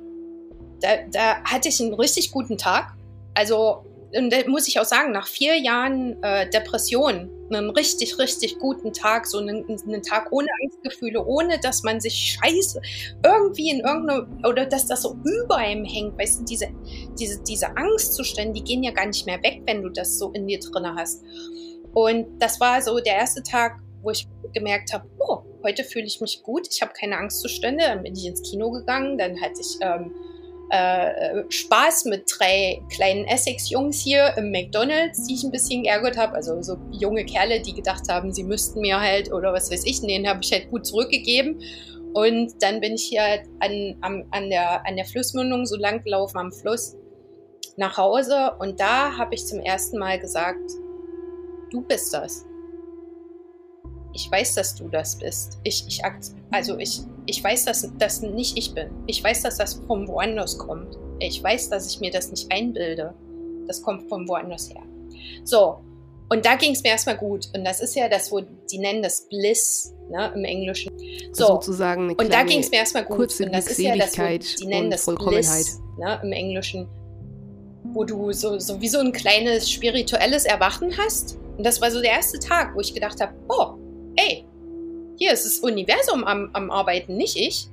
da, 0.80 0.88
da 1.10 1.44
hatte 1.44 1.68
ich 1.68 1.80
einen 1.80 1.94
richtig 1.94 2.32
guten 2.32 2.58
Tag. 2.58 2.94
Also 3.34 3.84
und 4.16 4.32
da 4.32 4.38
muss 4.46 4.68
ich 4.68 4.80
auch 4.80 4.84
sagen, 4.84 5.12
nach 5.12 5.26
vier 5.26 5.58
Jahren 5.58 6.22
äh, 6.22 6.48
Depression, 6.48 7.30
einen 7.50 7.70
richtig, 7.70 8.18
richtig 8.18 8.58
guten 8.58 8.92
Tag, 8.92 9.26
so 9.26 9.38
einen, 9.38 9.64
einen, 9.68 10.02
Tag 10.02 10.32
ohne 10.32 10.48
Angstgefühle, 10.62 11.24
ohne 11.24 11.58
dass 11.60 11.82
man 11.82 12.00
sich 12.00 12.38
scheiße 12.40 12.80
irgendwie 13.24 13.70
in 13.70 13.80
irgendeiner, 13.80 14.26
oder 14.46 14.66
dass 14.66 14.86
das 14.86 15.02
so 15.02 15.16
über 15.24 15.56
einem 15.56 15.84
hängt, 15.84 16.18
weißt 16.18 16.40
du, 16.40 16.44
diese, 16.44 16.68
diese, 17.18 17.42
diese 17.42 17.76
Angstzustände, 17.76 18.54
die 18.54 18.64
gehen 18.64 18.82
ja 18.82 18.92
gar 18.92 19.06
nicht 19.06 19.26
mehr 19.26 19.42
weg, 19.42 19.62
wenn 19.66 19.82
du 19.82 19.88
das 19.88 20.18
so 20.18 20.30
in 20.32 20.46
dir 20.46 20.58
drin 20.60 20.86
hast. 20.94 21.22
Und 21.94 22.38
das 22.38 22.60
war 22.60 22.80
so 22.82 22.98
der 23.00 23.16
erste 23.16 23.42
Tag, 23.42 23.80
wo 24.02 24.10
ich 24.10 24.28
gemerkt 24.52 24.92
habe, 24.92 25.08
oh, 25.18 25.42
heute 25.62 25.84
fühle 25.84 26.06
ich 26.06 26.20
mich 26.20 26.42
gut, 26.42 26.68
ich 26.70 26.82
habe 26.82 26.92
keine 26.92 27.16
Angstzustände, 27.16 27.84
dann 27.84 28.02
bin 28.02 28.14
ich 28.14 28.26
ins 28.26 28.42
Kino 28.42 28.70
gegangen, 28.70 29.18
dann 29.18 29.40
hatte 29.40 29.60
ich 29.60 29.78
ähm, 29.80 30.14
äh, 30.70 31.44
Spaß 31.48 32.04
mit 32.06 32.24
drei 32.38 32.82
kleinen 32.90 33.24
Essex-Jungs 33.24 34.00
hier 34.00 34.34
im 34.36 34.50
McDonalds, 34.50 35.26
die 35.26 35.34
ich 35.34 35.44
ein 35.44 35.50
bisschen 35.50 35.82
geärgert 35.82 36.16
habe. 36.16 36.34
Also 36.34 36.60
so 36.62 36.76
junge 36.90 37.24
Kerle, 37.24 37.60
die 37.60 37.74
gedacht 37.74 38.04
haben, 38.08 38.32
sie 38.32 38.44
müssten 38.44 38.80
mir 38.80 39.00
halt 39.00 39.32
oder 39.32 39.52
was 39.52 39.70
weiß 39.70 39.84
ich, 39.86 40.00
den 40.00 40.28
habe 40.28 40.40
ich 40.42 40.52
halt 40.52 40.70
gut 40.70 40.86
zurückgegeben. 40.86 41.60
Und 42.14 42.62
dann 42.62 42.80
bin 42.80 42.94
ich 42.94 43.04
hier 43.04 43.22
halt 43.22 43.42
an, 43.60 43.96
an, 44.00 44.24
an, 44.30 44.50
der, 44.50 44.86
an 44.86 44.96
der 44.96 45.04
Flussmündung 45.04 45.66
so 45.66 45.76
lang 45.76 46.02
gelaufen 46.02 46.38
am 46.38 46.52
Fluss 46.52 46.96
nach 47.76 47.96
Hause 47.96 48.54
und 48.58 48.80
da 48.80 49.16
habe 49.16 49.34
ich 49.34 49.46
zum 49.46 49.60
ersten 49.60 49.98
Mal 49.98 50.18
gesagt, 50.18 50.70
du 51.70 51.80
bist 51.82 52.12
das. 52.12 52.47
Ich 54.18 54.28
weiß, 54.32 54.56
dass 54.56 54.74
du 54.74 54.88
das 54.88 55.16
bist. 55.16 55.58
Ich, 55.62 55.84
ich, 55.86 56.02
also 56.50 56.76
ich, 56.78 57.02
ich 57.26 57.42
weiß, 57.44 57.66
dass 57.66 57.88
das 57.98 58.20
nicht 58.20 58.58
ich 58.58 58.74
bin. 58.74 58.90
Ich 59.06 59.22
weiß, 59.22 59.42
dass 59.42 59.58
das 59.58 59.74
von 59.86 60.08
woanders 60.08 60.58
kommt. 60.58 60.98
Ich 61.20 61.40
weiß, 61.40 61.70
dass 61.70 61.88
ich 61.88 62.00
mir 62.00 62.10
das 62.10 62.32
nicht 62.32 62.50
einbilde. 62.50 63.14
Das 63.68 63.80
kommt 63.80 64.08
von 64.08 64.26
woanders 64.26 64.70
her. 64.70 64.82
So, 65.44 65.78
und 66.30 66.44
da 66.44 66.56
ging 66.56 66.72
es 66.72 66.82
mir 66.82 66.88
erstmal 66.88 67.16
gut. 67.16 67.48
Und 67.54 67.64
das 67.64 67.80
ist 67.80 67.94
ja 67.94 68.08
das, 68.08 68.32
wo 68.32 68.40
die 68.40 68.78
nennen 68.78 69.04
das 69.04 69.28
Bliss 69.28 69.94
ne, 70.10 70.32
im 70.34 70.44
Englischen. 70.44 70.90
So, 71.30 71.46
sozusagen 71.46 72.10
eine 72.10 72.16
und 72.16 72.32
da 72.32 72.42
ging 72.42 72.58
es 72.58 72.72
mir 72.72 72.78
erstmal 72.78 73.04
gut. 73.04 73.18
Kurze 73.18 73.44
und 73.44 73.54
das 73.54 73.68
ist 73.68 73.78
ja 73.78 73.96
das, 73.96 74.18
wo 74.18 74.24
die 74.24 74.66
nennen 74.66 74.90
das 74.90 75.06
Bliss 75.06 75.78
ne, 75.96 76.20
im 76.24 76.32
Englischen 76.32 76.88
wo 77.94 78.04
du 78.04 78.32
so, 78.32 78.58
so 78.58 78.80
wie 78.80 78.88
so 78.88 78.98
ein 78.98 79.12
kleines 79.12 79.70
spirituelles 79.70 80.44
Erwachen 80.44 80.94
hast. 80.98 81.38
Und 81.56 81.64
das 81.64 81.80
war 81.80 81.90
so 81.90 82.02
der 82.02 82.10
erste 82.10 82.38
Tag, 82.38 82.74
wo 82.74 82.80
ich 82.80 82.92
gedacht 82.92 83.20
habe, 83.20 83.32
oh, 83.48 83.78
ey, 84.18 84.44
hier 85.16 85.32
ist 85.32 85.44
das 85.44 85.58
Universum 85.60 86.24
am, 86.24 86.50
am 86.52 86.70
Arbeiten, 86.70 87.16
nicht 87.16 87.36
ich. 87.36 87.68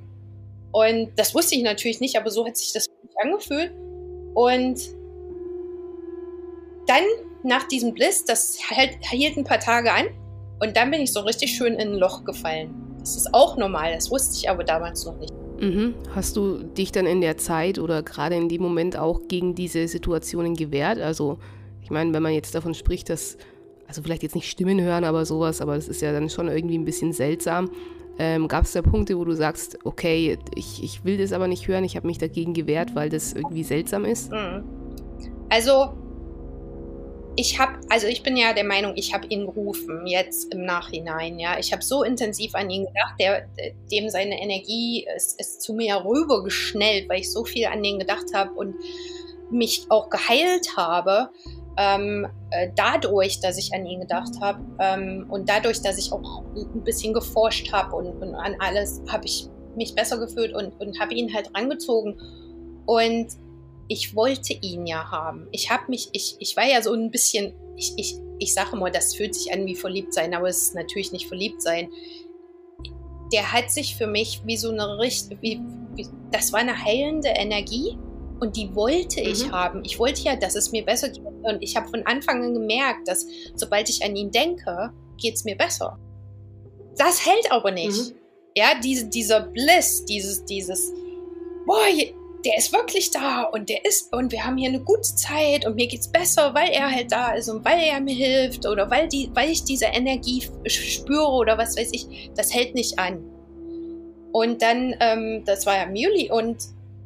Und 0.72 1.10
das 1.16 1.34
wusste 1.34 1.54
ich 1.54 1.62
natürlich 1.62 2.00
nicht, 2.00 2.16
aber 2.16 2.30
so 2.30 2.46
hat 2.46 2.56
sich 2.56 2.72
das 2.72 2.86
angefühlt. 3.22 3.72
Und 4.34 4.80
dann 6.86 7.02
nach 7.42 7.64
diesem 7.68 7.94
Bliss, 7.94 8.24
das 8.24 8.58
hält, 8.68 8.98
hielt 9.10 9.36
ein 9.36 9.44
paar 9.44 9.60
Tage 9.60 9.92
an. 9.92 10.06
Und 10.60 10.76
dann 10.76 10.90
bin 10.90 11.00
ich 11.00 11.12
so 11.12 11.20
richtig 11.20 11.52
schön 11.52 11.74
in 11.74 11.92
ein 11.92 11.94
Loch 11.94 12.24
gefallen. 12.24 12.74
Das 12.98 13.16
ist 13.16 13.32
auch 13.32 13.56
normal, 13.56 13.94
das 13.94 14.10
wusste 14.10 14.36
ich 14.36 14.50
aber 14.50 14.64
damals 14.64 15.04
noch 15.04 15.16
nicht. 15.18 15.32
Mhm. 15.60 15.94
Hast 16.14 16.36
du 16.36 16.58
dich 16.62 16.92
dann 16.92 17.06
in 17.06 17.20
der 17.20 17.38
Zeit 17.38 17.78
oder 17.78 18.02
gerade 18.02 18.36
in 18.36 18.48
dem 18.48 18.62
Moment 18.62 18.98
auch 18.98 19.20
gegen 19.28 19.54
diese 19.54 19.86
Situationen 19.88 20.54
gewehrt? 20.54 20.98
Also, 20.98 21.38
ich 21.82 21.90
meine, 21.90 22.12
wenn 22.12 22.22
man 22.22 22.34
jetzt 22.34 22.54
davon 22.54 22.74
spricht, 22.74 23.08
dass, 23.08 23.38
also 23.88 24.02
vielleicht 24.02 24.22
jetzt 24.22 24.34
nicht 24.34 24.50
Stimmen 24.50 24.80
hören, 24.80 25.04
aber 25.04 25.24
sowas, 25.24 25.60
aber 25.60 25.76
das 25.76 25.88
ist 25.88 26.02
ja 26.02 26.12
dann 26.12 26.28
schon 26.28 26.48
irgendwie 26.48 26.78
ein 26.78 26.84
bisschen 26.84 27.12
seltsam. 27.12 27.70
Ähm, 28.18 28.48
Gab 28.48 28.64
es 28.64 28.72
da 28.72 28.82
Punkte, 28.82 29.18
wo 29.18 29.24
du 29.24 29.34
sagst, 29.34 29.78
okay, 29.84 30.38
ich, 30.54 30.82
ich 30.82 31.04
will 31.04 31.18
das 31.18 31.32
aber 31.32 31.48
nicht 31.48 31.68
hören, 31.68 31.84
ich 31.84 31.96
habe 31.96 32.06
mich 32.06 32.18
dagegen 32.18 32.54
gewehrt, 32.54 32.94
weil 32.94 33.10
das 33.10 33.34
irgendwie 33.34 33.62
seltsam 33.62 34.04
ist? 34.04 34.32
Mhm. 34.32 34.64
Also, 35.50 35.92
ich 37.36 37.58
habe, 37.58 37.78
also 37.90 38.06
ich 38.06 38.22
bin 38.22 38.36
ja 38.36 38.54
der 38.54 38.64
Meinung, 38.64 38.94
ich 38.96 39.12
habe 39.12 39.26
ihn 39.26 39.44
gerufen, 39.44 40.06
jetzt 40.06 40.52
im 40.54 40.64
Nachhinein, 40.64 41.38
ja. 41.38 41.58
Ich 41.58 41.72
habe 41.72 41.82
so 41.82 42.02
intensiv 42.02 42.54
an 42.54 42.70
ihn 42.70 42.86
gedacht, 42.86 43.14
der, 43.20 43.46
dem 43.92 44.08
seine 44.08 44.40
Energie 44.40 45.06
ist, 45.14 45.38
ist 45.38 45.60
zu 45.60 45.74
mir 45.74 46.02
rübergeschnellt, 46.02 47.10
weil 47.10 47.20
ich 47.20 47.30
so 47.30 47.44
viel 47.44 47.66
an 47.66 47.84
ihn 47.84 47.98
gedacht 47.98 48.32
habe 48.34 48.52
und 48.52 48.74
mich 49.50 49.84
auch 49.90 50.08
geheilt 50.08 50.76
habe. 50.78 51.28
Ähm, 51.78 52.26
äh, 52.50 52.70
dadurch, 52.74 53.40
dass 53.40 53.58
ich 53.58 53.74
an 53.74 53.84
ihn 53.84 54.00
gedacht 54.00 54.32
habe 54.40 54.60
ähm, 54.78 55.26
und 55.28 55.48
dadurch, 55.48 55.82
dass 55.82 55.98
ich 55.98 56.10
auch 56.10 56.42
ein 56.54 56.84
bisschen 56.84 57.12
geforscht 57.12 57.70
habe 57.72 57.94
und, 57.96 58.22
und, 58.22 58.34
an 58.34 58.56
alles, 58.60 59.02
habe 59.08 59.26
ich 59.26 59.48
mich 59.76 59.94
besser 59.94 60.18
gefühlt 60.18 60.54
und, 60.54 60.80
und 60.80 60.98
habe 60.98 61.14
ihn 61.14 61.34
halt 61.34 61.50
rangezogen. 61.54 62.18
Und 62.86 63.26
ich 63.88 64.16
wollte 64.16 64.54
ihn 64.54 64.86
ja 64.86 65.10
haben. 65.10 65.48
Ich 65.52 65.70
habe 65.70 65.84
mich, 65.88 66.08
ich, 66.12 66.36
ich 66.38 66.56
war 66.56 66.66
ja 66.66 66.82
so 66.82 66.92
ein 66.92 67.10
bisschen, 67.10 67.52
ich, 67.76 67.92
ich, 67.96 68.16
ich 68.38 68.54
sage 68.54 68.70
immer, 68.72 68.90
das 68.90 69.14
fühlt 69.14 69.34
sich 69.34 69.52
an 69.52 69.66
wie 69.66 69.76
verliebt 69.76 70.14
sein, 70.14 70.34
aber 70.34 70.48
es 70.48 70.62
ist 70.62 70.74
natürlich 70.74 71.12
nicht 71.12 71.28
verliebt 71.28 71.62
sein. 71.62 71.90
Der 73.32 73.52
hat 73.52 73.70
sich 73.70 73.96
für 73.96 74.06
mich 74.06 74.42
wie 74.44 74.56
so 74.56 74.70
eine 74.70 74.98
Richt, 74.98 75.30
wie, 75.42 75.60
wie, 75.94 76.08
das 76.30 76.52
war 76.52 76.60
eine 76.60 76.84
heilende 76.84 77.28
Energie 77.28 77.98
und 78.40 78.56
die 78.56 78.74
wollte 78.74 79.20
ich 79.20 79.46
mhm. 79.46 79.52
haben. 79.52 79.82
Ich 79.84 79.98
wollte 79.98 80.22
ja, 80.22 80.36
dass 80.36 80.54
es 80.54 80.72
mir 80.72 80.84
besser 80.84 81.08
geht 81.08 81.24
und 81.24 81.58
ich 81.60 81.76
habe 81.76 81.88
von 81.88 82.04
Anfang 82.06 82.44
an 82.44 82.54
gemerkt, 82.54 83.08
dass 83.08 83.26
sobald 83.54 83.88
ich 83.88 84.04
an 84.04 84.14
ihn 84.16 84.30
denke, 84.30 84.90
geht 85.18 85.34
es 85.34 85.44
mir 85.44 85.56
besser. 85.56 85.98
Das 86.96 87.24
hält 87.26 87.50
aber 87.50 87.70
nicht. 87.70 88.10
Mhm. 88.10 88.16
Ja, 88.56 88.68
diese, 88.82 89.06
dieser 89.06 89.40
Bliss, 89.40 90.04
dieses, 90.06 90.44
dieses, 90.44 90.92
boah, 91.66 91.84
der 92.44 92.56
ist 92.56 92.72
wirklich 92.72 93.10
da 93.10 93.42
und 93.42 93.68
der 93.68 93.84
ist 93.84 94.14
und 94.14 94.30
wir 94.32 94.44
haben 94.44 94.56
hier 94.56 94.68
eine 94.68 94.80
gute 94.80 95.02
Zeit 95.02 95.66
und 95.66 95.74
mir 95.74 95.88
geht's 95.88 96.08
besser, 96.08 96.54
weil 96.54 96.70
er 96.70 96.90
halt 96.90 97.10
da 97.10 97.32
ist 97.32 97.48
und 97.48 97.64
weil 97.64 97.80
er 97.80 98.00
mir 98.00 98.14
hilft 98.14 98.66
oder 98.66 98.90
weil 98.90 99.08
die, 99.08 99.30
weil 99.34 99.50
ich 99.50 99.64
diese 99.64 99.86
Energie 99.86 100.46
spüre 100.66 101.28
oder 101.28 101.58
was 101.58 101.76
weiß 101.76 101.90
ich, 101.92 102.30
das 102.36 102.54
hält 102.54 102.74
nicht 102.74 102.98
an. 102.98 103.24
Und 104.32 104.62
dann, 104.62 104.94
ähm, 105.00 105.42
das 105.44 105.66
war 105.66 105.76
ja 105.76 105.82
im 105.84 105.96
Juli 105.96 106.30
und 106.30 106.56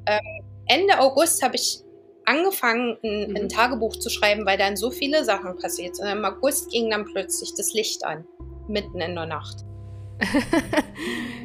ähm, 0.06 0.39
Ende 0.70 1.00
August 1.00 1.42
habe 1.42 1.56
ich 1.56 1.80
angefangen, 2.24 2.96
ein, 3.02 3.36
ein, 3.36 3.42
mhm. 3.44 3.48
Tagebuch 3.48 3.96
zu 3.96 4.08
schreiben, 4.08 4.46
weil 4.46 4.56
dann 4.56 4.76
so 4.76 4.92
viele 4.92 5.24
Sachen 5.24 5.58
passiert 5.58 5.96
sind. 5.96 6.06
Im 6.06 6.24
August 6.24 6.70
ging 6.70 6.88
dann 6.90 7.04
plötzlich 7.04 7.54
das 7.56 7.74
Licht 7.74 8.04
an, 8.04 8.24
mitten 8.68 9.00
in 9.00 9.14
der 9.14 9.26
Nacht. 9.26 9.64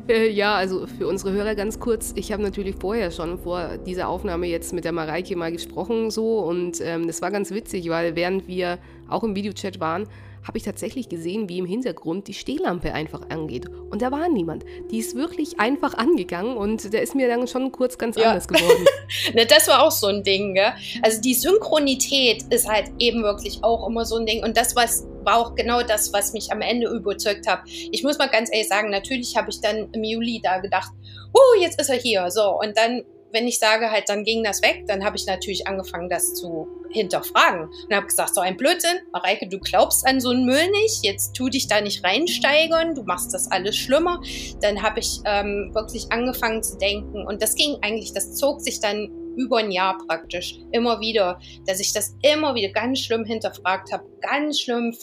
Äh, 0.07 0.29
ja, 0.29 0.53
also 0.53 0.85
für 0.85 1.07
unsere 1.07 1.31
Hörer 1.31 1.55
ganz 1.55 1.79
kurz. 1.79 2.13
Ich 2.15 2.31
habe 2.31 2.43
natürlich 2.43 2.75
vorher 2.75 3.09
schon 3.09 3.39
vor 3.39 3.79
dieser 3.79 4.07
Aufnahme 4.07 4.45
jetzt 4.45 4.71
mit 4.71 4.85
der 4.85 4.91
Mareike 4.91 5.35
mal 5.35 5.51
gesprochen 5.51 6.11
so 6.11 6.41
und 6.41 6.79
ähm, 6.79 7.07
das 7.07 7.23
war 7.23 7.31
ganz 7.31 7.49
witzig, 7.49 7.89
weil 7.89 8.15
während 8.15 8.47
wir 8.47 8.77
auch 9.09 9.23
im 9.23 9.35
Videochat 9.35 9.79
waren, 9.79 10.07
habe 10.47 10.57
ich 10.57 10.63
tatsächlich 10.63 11.09
gesehen, 11.09 11.49
wie 11.49 11.57
im 11.57 11.65
Hintergrund 11.65 12.27
die 12.27 12.33
Stehlampe 12.33 12.93
einfach 12.93 13.29
angeht. 13.29 13.65
Und 13.89 14.01
da 14.01 14.11
war 14.11 14.29
niemand. 14.29 14.63
Die 14.91 14.99
ist 14.99 15.15
wirklich 15.15 15.59
einfach 15.59 15.95
angegangen 15.95 16.55
und 16.55 16.93
der 16.93 17.01
ist 17.01 17.15
mir 17.15 17.27
dann 17.27 17.47
schon 17.47 17.71
kurz 17.71 17.97
ganz 17.97 18.15
ja. 18.15 18.29
anders 18.29 18.47
geworden. 18.47 18.85
ne, 19.33 19.45
das 19.45 19.67
war 19.67 19.83
auch 19.83 19.91
so 19.91 20.07
ein 20.07 20.23
Ding, 20.23 20.53
gell? 20.53 20.73
Also 21.01 21.21
die 21.21 21.33
Synchronität 21.33 22.43
ist 22.51 22.69
halt 22.69 22.91
eben 22.99 23.23
wirklich 23.23 23.63
auch 23.63 23.87
immer 23.87 24.05
so 24.05 24.17
ein 24.17 24.25
Ding. 24.25 24.43
Und 24.43 24.55
das 24.55 24.75
was, 24.75 25.07
war 25.23 25.37
auch 25.37 25.55
genau 25.55 25.81
das, 25.81 26.13
was 26.13 26.33
mich 26.33 26.51
am 26.51 26.61
Ende 26.61 26.87
überzeugt 26.87 27.47
hat. 27.47 27.61
Ich 27.65 28.03
muss 28.03 28.17
mal 28.17 28.27
ganz 28.27 28.51
ehrlich 28.51 28.67
sagen, 28.67 28.89
natürlich 28.89 29.35
habe 29.35 29.49
ich 29.49 29.61
dann 29.61 29.89
im 29.91 30.03
Juli 30.03 30.41
da 30.43 30.59
gedacht, 30.59 30.91
uh, 31.33 31.61
jetzt 31.61 31.81
ist 31.81 31.89
er 31.89 31.97
hier. 31.97 32.29
So, 32.29 32.59
und 32.59 32.77
dann 32.77 33.03
wenn 33.35 33.47
ich 33.47 33.59
sage 33.59 33.91
halt, 33.91 34.07
dann 34.07 34.23
ging 34.23 34.43
das 34.43 34.61
weg, 34.61 34.85
dann 34.87 35.03
habe 35.03 35.17
ich 35.17 35.25
natürlich 35.27 35.67
angefangen, 35.67 36.09
das 36.09 36.33
zu 36.33 36.67
hinterfragen. 36.89 37.67
Und 37.67 37.95
habe 37.95 38.07
gesagt, 38.07 38.33
so 38.33 38.41
ein 38.41 38.55
Blödsinn, 38.55 38.97
Mareike, 39.11 39.47
du 39.49 39.59
glaubst 39.59 40.07
an 40.07 40.21
so 40.21 40.29
einen 40.29 40.45
Müll 40.45 40.71
nicht, 40.71 41.03
jetzt 41.03 41.35
tu 41.35 41.49
dich 41.49 41.67
da 41.67 41.81
nicht 41.81 42.03
reinsteigern, 42.03 42.95
du 42.95 43.03
machst 43.03 43.33
das 43.33 43.51
alles 43.51 43.75
schlimmer. 43.75 44.21
Dann 44.61 44.81
habe 44.81 45.01
ich 45.01 45.19
ähm, 45.25 45.71
wirklich 45.73 46.11
angefangen 46.11 46.63
zu 46.63 46.77
denken. 46.77 47.27
Und 47.27 47.41
das 47.41 47.55
ging 47.55 47.77
eigentlich, 47.81 48.13
das 48.13 48.35
zog 48.35 48.61
sich 48.61 48.79
dann 48.79 49.09
über 49.35 49.57
ein 49.57 49.71
Jahr 49.71 49.97
praktisch 50.07 50.57
immer 50.71 51.01
wieder, 51.01 51.39
dass 51.67 51.81
ich 51.81 51.91
das 51.91 52.15
immer 52.21 52.55
wieder 52.55 52.69
ganz 52.69 52.99
schlimm 52.99 53.25
hinterfragt 53.25 53.91
habe, 53.91 54.05
ganz 54.21 54.61
schlimm 54.61 54.95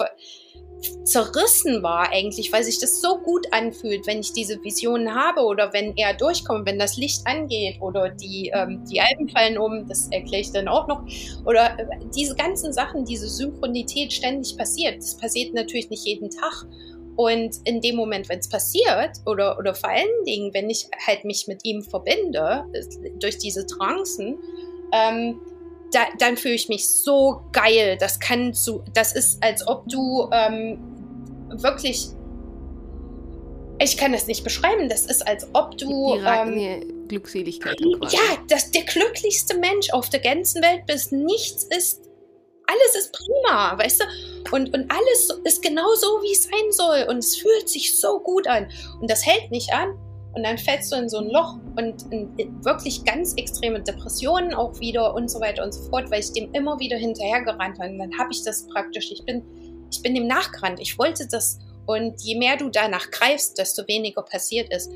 zerrissen 1.05 1.83
war 1.83 2.11
eigentlich, 2.11 2.53
weil 2.53 2.65
sich 2.65 2.79
das 2.79 3.01
so 3.01 3.19
gut 3.19 3.47
anfühlt, 3.51 4.07
wenn 4.07 4.21
ich 4.21 4.33
diese 4.33 4.63
Visionen 4.63 5.15
habe 5.15 5.43
oder 5.43 5.73
wenn 5.73 5.97
er 5.97 6.15
durchkommt, 6.15 6.67
wenn 6.67 6.79
das 6.79 6.97
Licht 6.97 7.27
angeht 7.27 7.81
oder 7.81 8.11
die, 8.11 8.51
ähm, 8.55 8.85
die 8.91 9.01
Alpen 9.01 9.29
fallen 9.29 9.59
um, 9.59 9.87
das 9.89 10.09
erkläre 10.11 10.43
ich 10.43 10.53
dann 10.53 10.69
auch 10.69 10.87
noch. 10.89 11.03
Oder 11.45 11.79
äh, 11.79 11.87
diese 12.15 12.35
ganzen 12.35 12.73
Sachen, 12.73 13.05
diese 13.05 13.29
Synchronität 13.29 14.13
ständig 14.13 14.57
passiert. 14.57 14.99
Das 14.99 15.17
passiert 15.17 15.55
natürlich 15.55 15.91
nicht 15.91 16.05
jeden 16.05 16.31
Tag. 16.31 16.67
Und 17.17 17.57
in 17.65 17.81
dem 17.81 17.97
Moment, 17.97 18.29
wenn 18.29 18.39
es 18.39 18.49
passiert, 18.49 19.19
oder, 19.27 19.59
oder 19.59 19.75
vor 19.75 19.91
allen 19.91 20.25
Dingen, 20.27 20.55
wenn 20.55 20.71
ich 20.71 20.89
halt 21.07 21.25
mich 21.25 21.47
mit 21.47 21.65
ihm 21.65 21.83
verbinde, 21.83 22.65
äh, 22.73 23.11
durch 23.19 23.39
diese 23.39 23.67
Trancen, 23.67 24.39
ähm, 24.93 25.41
da, 25.93 26.01
dann 26.19 26.37
fühle 26.37 26.55
ich 26.55 26.69
mich 26.69 26.89
so 26.89 27.43
geil. 27.53 27.97
Das 28.01 28.19
kann 28.19 28.55
zu, 28.55 28.83
das 28.93 29.13
ist, 29.13 29.43
als 29.43 29.67
ob 29.67 29.89
du 29.89 30.29
ähm, 30.33 30.79
wirklich, 31.51 32.09
ich 33.79 33.97
kann 33.97 34.13
das 34.13 34.27
nicht 34.27 34.43
beschreiben. 34.43 34.89
Das 34.89 35.07
ist, 35.07 35.27
als 35.27 35.47
ob 35.55 35.77
du 35.77 36.17
die 36.17 36.21
ähm, 36.25 37.09
Glückseligkeit. 37.09 37.77
Quasi. 37.77 38.17
Ja, 38.17 38.23
dass 38.49 38.71
der 38.71 38.83
glücklichste 38.83 39.57
Mensch 39.59 39.91
auf 39.93 40.09
der 40.09 40.21
ganzen 40.21 40.63
Welt 40.63 40.87
bist. 40.87 41.13
Nichts 41.13 41.65
ist, 41.65 42.01
alles 42.67 42.95
ist 42.97 43.13
prima, 43.13 43.79
weißt 43.79 44.01
du? 44.01 44.55
Und, 44.57 44.75
und 44.75 44.91
alles 44.91 45.29
ist 45.45 45.63
genau 45.63 45.95
so, 45.95 46.23
wie 46.23 46.33
es 46.33 46.45
sein 46.45 46.71
soll. 46.73 47.07
Und 47.09 47.19
es 47.19 47.37
fühlt 47.37 47.69
sich 47.69 47.99
so 47.99 48.19
gut 48.21 48.47
an. 48.47 48.71
Und 49.01 49.11
das 49.11 49.27
hält 49.27 49.51
nicht 49.51 49.73
an. 49.73 49.95
Und 50.35 50.45
dann 50.45 50.57
fällst 50.57 50.91
du 50.91 50.97
in 50.97 51.09
so 51.09 51.19
ein 51.19 51.29
Loch 51.29 51.59
und 51.77 52.11
in 52.11 52.65
wirklich 52.65 53.05
ganz 53.05 53.35
extreme 53.35 53.83
Depressionen 53.83 54.55
auch 54.55 54.79
wieder 54.81 55.15
und 55.15 55.31
so 55.31 55.41
weiter 55.41 55.63
und 55.63 55.73
so 55.73 55.83
fort, 55.91 56.11
weil 56.11 56.21
ich 56.21 56.33
dem 56.33 56.51
immer 56.53 56.79
wieder 56.79 56.97
hinterhergerannt 56.97 57.79
habe. 57.79 57.91
Und 57.91 57.99
dann 57.99 58.19
habe 58.19 58.31
ich 58.33 58.43
das 58.43 58.67
praktisch, 58.69 59.13
ich 59.13 59.25
bin, 59.27 59.43
ich 59.91 60.01
bin 60.03 60.15
dem 60.15 60.27
nachgerannt. 60.27 60.81
Ich 60.81 60.99
wollte 60.99 61.29
das. 61.31 61.59
Und 61.85 62.23
je 62.23 62.39
mehr 62.39 62.57
du 62.57 62.71
danach 62.71 63.11
greifst, 63.11 63.59
desto 63.59 63.87
weniger 63.89 64.23
passiert 64.23 64.73
ist. 64.73 64.91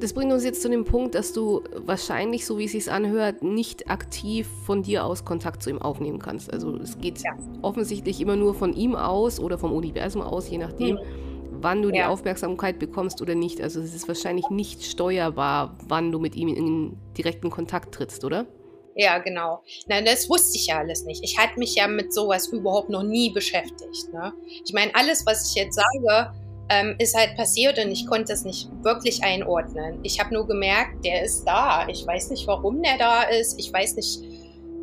das 0.00 0.14
bringt 0.14 0.32
uns 0.32 0.44
jetzt 0.44 0.62
zu 0.62 0.70
dem 0.70 0.84
Punkt, 0.84 1.14
dass 1.14 1.34
du 1.34 1.62
wahrscheinlich, 1.76 2.46
so 2.46 2.56
wie 2.56 2.64
es 2.64 2.72
sich 2.72 2.90
anhört, 2.90 3.42
nicht 3.42 3.90
aktiv 3.90 4.48
von 4.64 4.82
dir 4.82 5.04
aus 5.04 5.26
Kontakt 5.26 5.62
zu 5.62 5.68
ihm 5.68 5.82
aufnehmen 5.82 6.20
kannst. 6.20 6.50
Also 6.50 6.74
es 6.76 6.98
geht 6.98 7.18
ja. 7.18 7.36
offensichtlich 7.60 8.20
immer 8.20 8.36
nur 8.36 8.54
von 8.54 8.72
ihm 8.72 8.96
aus 8.96 9.38
oder 9.38 9.58
vom 9.58 9.72
Universum 9.72 10.22
aus, 10.22 10.48
je 10.48 10.58
nachdem, 10.58 10.96
mhm. 10.96 11.31
Wann 11.62 11.82
du 11.82 11.88
ja. 11.88 11.94
die 11.94 12.02
Aufmerksamkeit 12.04 12.78
bekommst 12.78 13.22
oder 13.22 13.34
nicht. 13.34 13.60
Also 13.60 13.80
es 13.80 13.94
ist 13.94 14.08
wahrscheinlich 14.08 14.50
nicht 14.50 14.84
steuerbar, 14.84 15.76
wann 15.86 16.12
du 16.12 16.18
mit 16.18 16.36
ihm 16.36 16.48
in 16.48 16.96
direkten 17.16 17.50
Kontakt 17.50 17.94
trittst, 17.94 18.24
oder? 18.24 18.46
Ja, 18.94 19.18
genau. 19.18 19.62
Nein, 19.86 20.04
das 20.04 20.28
wusste 20.28 20.56
ich 20.56 20.66
ja 20.66 20.78
alles 20.78 21.04
nicht. 21.04 21.24
Ich 21.24 21.38
hatte 21.38 21.58
mich 21.58 21.74
ja 21.74 21.88
mit 21.88 22.12
sowas 22.12 22.48
überhaupt 22.48 22.90
noch 22.90 23.02
nie 23.02 23.30
beschäftigt. 23.30 24.12
Ne? 24.12 24.32
Ich 24.64 24.72
meine, 24.72 24.94
alles, 24.94 25.24
was 25.24 25.48
ich 25.48 25.54
jetzt 25.54 25.76
sage, 25.76 26.32
ähm, 26.68 26.94
ist 26.98 27.16
halt 27.16 27.36
passiert 27.36 27.78
und 27.78 27.90
ich 27.90 28.06
konnte 28.06 28.32
es 28.32 28.44
nicht 28.44 28.68
wirklich 28.82 29.22
einordnen. 29.22 29.98
Ich 30.02 30.20
habe 30.20 30.34
nur 30.34 30.46
gemerkt, 30.46 31.04
der 31.04 31.24
ist 31.24 31.44
da. 31.44 31.86
Ich 31.88 32.06
weiß 32.06 32.30
nicht, 32.30 32.46
warum 32.46 32.82
der 32.82 32.98
da 32.98 33.22
ist. 33.22 33.58
Ich 33.58 33.72
weiß 33.72 33.96
nicht, 33.96 34.20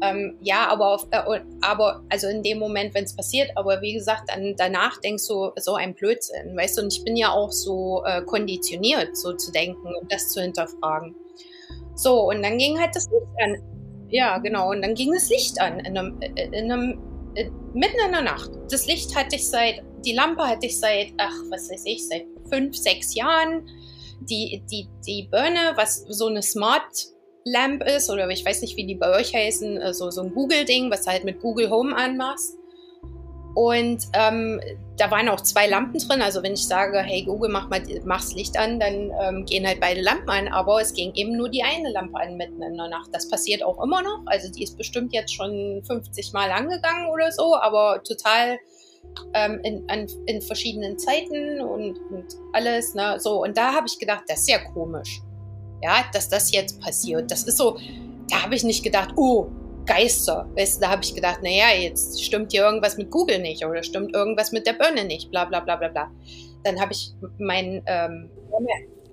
ähm, 0.02 0.38
ja, 0.42 0.68
aber, 0.68 0.94
auf, 0.94 1.08
äh, 1.12 1.42
aber 1.62 2.04
also 2.10 2.28
in 2.28 2.44
dem 2.44 2.60
Moment, 2.60 2.94
wenn 2.94 3.04
es 3.04 3.16
passiert, 3.16 3.52
aber 3.56 3.82
wie 3.82 3.94
gesagt, 3.94 4.30
dann 4.30 4.56
danach 4.58 5.00
denkst 5.02 5.28
du 5.28 5.52
so 5.58 5.76
ein 5.76 5.94
Blödsinn, 5.94 6.56
weißt 6.56 6.78
du, 6.78 6.84
und 6.84 6.94
ich 6.94 7.04
bin 7.04 7.16
ja 7.16 7.32
auch 7.32 7.52
so 7.52 8.04
äh, 8.06 8.22
konditioniert, 8.24 9.16
so 9.16 9.34
zu 9.34 9.52
denken 9.52 9.88
und 9.88 10.12
das 10.12 10.30
zu 10.30 10.42
hinterfragen. 10.42 11.16
So, 11.96 12.30
und 12.30 12.42
dann 12.44 12.58
ging 12.58 12.80
halt 12.80 12.96
das 12.96 13.10
Licht 13.10 13.44
an. 13.44 14.08
Ja, 14.10 14.38
genau, 14.40 14.72
und 14.72 14.82
dann 14.82 14.96
ging 14.96 15.14
das 15.14 15.30
Licht 15.30 15.60
an 15.62 15.80
in 15.80 15.98
einem, 15.98 16.22
äh, 16.22 16.46
in 16.46 16.72
einem 16.72 17.32
äh, 17.36 17.50
mitten 17.74 18.00
in 18.06 18.12
der 18.12 18.22
Nacht. 18.22 18.52
Das 18.72 18.88
Licht 18.88 19.16
hatte 19.16 19.36
ich 19.36 19.48
seit 19.48 19.84
die 20.06 20.14
Lampe 20.14 20.48
hatte 20.48 20.66
ich 20.66 20.80
seit, 20.80 21.14
ach, 21.18 21.34
was 21.50 21.70
weiß 21.70 21.84
ich, 21.86 22.08
seit 22.08 22.26
fünf, 22.50 22.76
sechs 22.76 23.16
Jahren. 23.16 23.68
Die, 24.22 24.62
die, 24.70 24.88
die 25.08 25.28
Birne, 25.32 25.74
was 25.76 26.04
so 26.08 26.28
eine 26.28 26.42
Smart 26.42 26.84
Lamp 27.52 27.84
ist, 27.84 28.10
oder 28.10 28.30
ich 28.30 28.46
weiß 28.46 28.62
nicht, 28.62 28.78
wie 28.78 28.86
die 28.86 28.96
bei 28.96 29.10
euch 29.18 29.34
heißen, 29.34 29.82
also 29.82 30.12
so 30.12 30.22
ein 30.22 30.34
Google-Ding, 30.34 30.92
was 30.92 31.04
du 31.04 31.12
halt 31.12 31.24
mit 31.24 31.42
Google 31.42 31.70
Home 31.70 31.96
anmachst. 31.96 32.56
Und 33.56 34.06
ähm, 34.14 34.62
da 34.96 35.10
waren 35.12 35.28
auch 35.28 35.42
zwei 35.42 35.68
Lampen 35.68 36.00
drin. 36.00 36.22
Also 36.22 36.44
wenn 36.44 36.54
ich 36.54 36.68
sage, 36.68 37.00
hey 37.00 37.24
Google, 37.24 37.50
mach 37.50 37.68
mal 37.70 37.82
mach's 38.06 38.34
Licht 38.34 38.58
an, 38.58 38.80
dann 38.80 39.12
ähm, 39.22 39.46
gehen 39.46 39.66
halt 39.66 39.80
beide 39.80 40.02
Lampen 40.02 40.30
an. 40.30 40.48
Aber 40.48 40.80
es 40.80 40.94
ging 40.94 41.14
eben 41.16 41.36
nur 41.36 41.50
die 41.50 41.64
eine 41.64 41.92
Lampe 41.92 42.20
an 42.20 42.38
mitten 42.38 42.62
in 42.62 42.78
der 42.78 42.88
Nacht. 42.88 43.10
Das 43.12 43.30
passiert 43.30 43.64
auch 43.64 43.84
immer 43.84 44.02
noch. 44.02 44.22
Also 44.28 44.52
die 44.52 44.64
ist 44.64 44.78
bestimmt 44.78 45.14
jetzt 45.14 45.34
schon 45.34 45.82
50 45.86 46.32
Mal 46.32 46.52
angegangen 46.52 47.10
oder 47.10 47.32
so, 47.32 47.56
aber 47.56 48.02
total 48.04 48.60
ähm, 49.34 49.60
in, 49.64 49.90
an, 49.90 50.08
in 50.28 50.42
verschiedenen 50.42 50.98
Zeiten 50.98 51.60
und, 51.62 51.98
und 52.12 52.26
alles. 52.54 52.94
Ne? 52.94 53.20
So, 53.20 53.44
und 53.44 53.58
da 53.58 53.74
habe 53.74 53.88
ich 53.88 53.98
gedacht, 54.00 54.24
das 54.28 54.42
ist 54.42 54.50
ja 54.50 54.60
komisch. 54.74 55.22
Ja, 55.82 56.06
dass 56.14 56.30
das 56.30 56.52
jetzt 56.52 56.80
passiert. 56.82 57.32
Das 57.32 57.44
ist 57.44 57.58
so, 57.58 57.78
da 58.30 58.44
habe 58.44 58.56
ich 58.56 58.64
nicht 58.64 58.84
gedacht, 58.84 59.14
oh, 59.16 59.48
Geister. 59.86 60.48
Weißt 60.56 60.78
du, 60.78 60.82
da 60.82 60.92
habe 60.92 61.04
ich 61.04 61.16
gedacht, 61.16 61.42
naja, 61.42 61.76
jetzt 61.78 62.24
stimmt 62.24 62.52
hier 62.52 62.64
irgendwas 62.64 62.98
mit 62.98 63.10
Google 63.10 63.40
nicht 63.40 63.66
oder 63.66 63.82
stimmt 63.82 64.14
irgendwas 64.14 64.52
mit 64.52 64.68
der 64.68 64.74
Birne 64.74 65.06
nicht, 65.06 65.32
bla 65.32 65.46
bla 65.46 65.60
bla 65.62 65.78
bla 65.78 65.88
bla. 65.88 66.12
Dann 66.64 66.80
habe 66.80 66.92
ich 66.92 67.12
mein 67.40 67.82
ähm, 67.88 68.30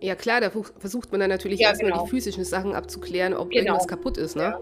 ja 0.01 0.15
klar, 0.15 0.41
da 0.41 0.51
versucht 0.51 1.11
man 1.11 1.21
dann 1.21 1.31
natürlich 1.31 1.61
ja, 1.61 1.71
erstmal 1.71 1.93
genau. 1.93 2.05
die 2.05 2.11
physischen 2.11 2.45
Sachen 2.45 2.75
abzuklären, 2.75 3.33
ob 3.33 3.51
genau. 3.51 3.65
irgendwas 3.65 3.89
kaputt 3.89 4.19
ist, 4.19 4.37
ne? 4.37 4.43
Ja. 4.43 4.59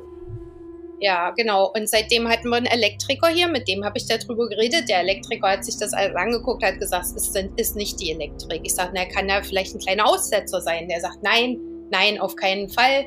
Ja, 1.01 1.31
genau. 1.37 1.73
Und 1.77 1.89
seitdem 1.89 2.29
hatten 2.29 2.49
wir 2.49 2.57
einen 2.57 2.67
Elektriker 2.67 3.29
hier, 3.29 3.49
mit 3.49 3.69
dem 3.69 3.85
habe 3.85 3.99
ich 3.99 4.07
darüber 4.07 4.49
geredet. 4.49 4.89
Der 4.89 5.01
Elektriker 5.01 5.51
hat 5.51 5.65
sich 5.65 5.77
das 5.77 5.93
alles 5.93 6.15
angeguckt, 6.15 6.65
hat 6.65 6.79
gesagt, 6.79 7.07
es 7.07 7.29
ist, 7.29 7.37
ist 7.57 7.77
nicht 7.77 8.01
die 8.01 8.13
Elektrik. 8.13 8.61
Ich 8.63 8.75
sage, 8.75 8.93
na, 8.95 9.05
kann 9.05 9.29
da 9.29 9.43
vielleicht 9.43 9.75
ein 9.75 9.81
kleiner 9.81 10.07
Aussetzer 10.07 10.63
sein? 10.63 10.89
Der 10.89 11.01
sagt, 11.01 11.23
nein, 11.23 11.61
nein, 11.95 12.19
auf 12.19 12.37
keinen 12.37 12.69
Fall. 12.69 13.07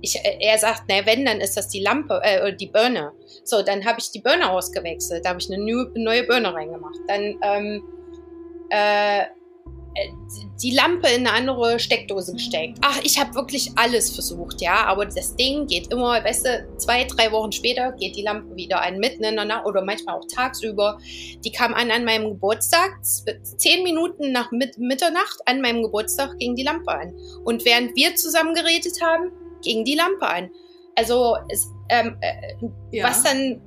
Ich, 0.00 0.16
äh, 0.16 0.38
er 0.40 0.58
sagt, 0.58 0.84
na, 0.88 1.06
wenn, 1.06 1.24
dann 1.24 1.40
ist 1.40 1.56
das 1.56 1.68
die 1.68 1.80
Lampe, 1.80 2.20
äh, 2.22 2.56
die 2.56 2.66
Birne. 2.66 3.12
So, 3.44 3.62
dann 3.62 3.84
habe 3.84 4.00
ich 4.00 4.10
die 4.10 4.20
Birne 4.20 4.50
ausgewechselt. 4.50 5.24
Da 5.24 5.30
habe 5.30 5.40
ich 5.40 5.52
eine 5.52 5.62
neue 5.62 6.24
Birne 6.24 6.52
reingemacht. 6.52 6.98
Dann, 7.08 7.38
ähm, 7.42 7.82
äh, 8.70 9.24
die 10.62 10.70
Lampe 10.70 11.08
in 11.08 11.26
eine 11.26 11.32
andere 11.32 11.78
Steckdose 11.78 12.32
gesteckt. 12.32 12.78
Ach, 12.82 13.00
ich 13.02 13.18
habe 13.18 13.34
wirklich 13.34 13.72
alles 13.76 14.10
versucht, 14.10 14.60
ja. 14.60 14.84
Aber 14.86 15.06
das 15.06 15.36
Ding 15.36 15.66
geht 15.66 15.92
immer, 15.92 16.22
weißt 16.24 16.46
du, 16.46 16.76
zwei, 16.78 17.04
drei 17.04 17.32
Wochen 17.32 17.52
später 17.52 17.92
geht 17.92 18.16
die 18.16 18.22
Lampe 18.22 18.54
wieder 18.56 18.80
an, 18.80 18.98
mitten 18.98 19.24
in 19.24 19.36
der 19.36 19.44
Nacht 19.44 19.66
oder 19.66 19.84
manchmal 19.84 20.16
auch 20.16 20.26
tagsüber. 20.32 20.98
Die 21.44 21.52
kam 21.52 21.74
an 21.74 21.90
an 21.90 22.04
meinem 22.04 22.30
Geburtstag, 22.30 23.04
zehn 23.04 23.82
Minuten 23.82 24.32
nach 24.32 24.50
Mitternacht 24.50 25.40
an 25.46 25.60
meinem 25.60 25.82
Geburtstag 25.82 26.38
ging 26.38 26.54
die 26.54 26.62
Lampe 26.64 26.92
an. 26.92 27.14
Und 27.44 27.64
während 27.64 27.96
wir 27.96 28.14
zusammen 28.14 28.54
geredet 28.54 29.00
haben, 29.02 29.32
ging 29.62 29.84
die 29.84 29.94
Lampe 29.94 30.26
an. 30.26 30.50
Also 30.94 31.36
es, 31.48 31.70
ähm, 31.92 32.16
äh, 32.22 32.54
ja. 32.90 33.04
was 33.04 33.22
dann 33.22 33.38
äh, 33.38 33.58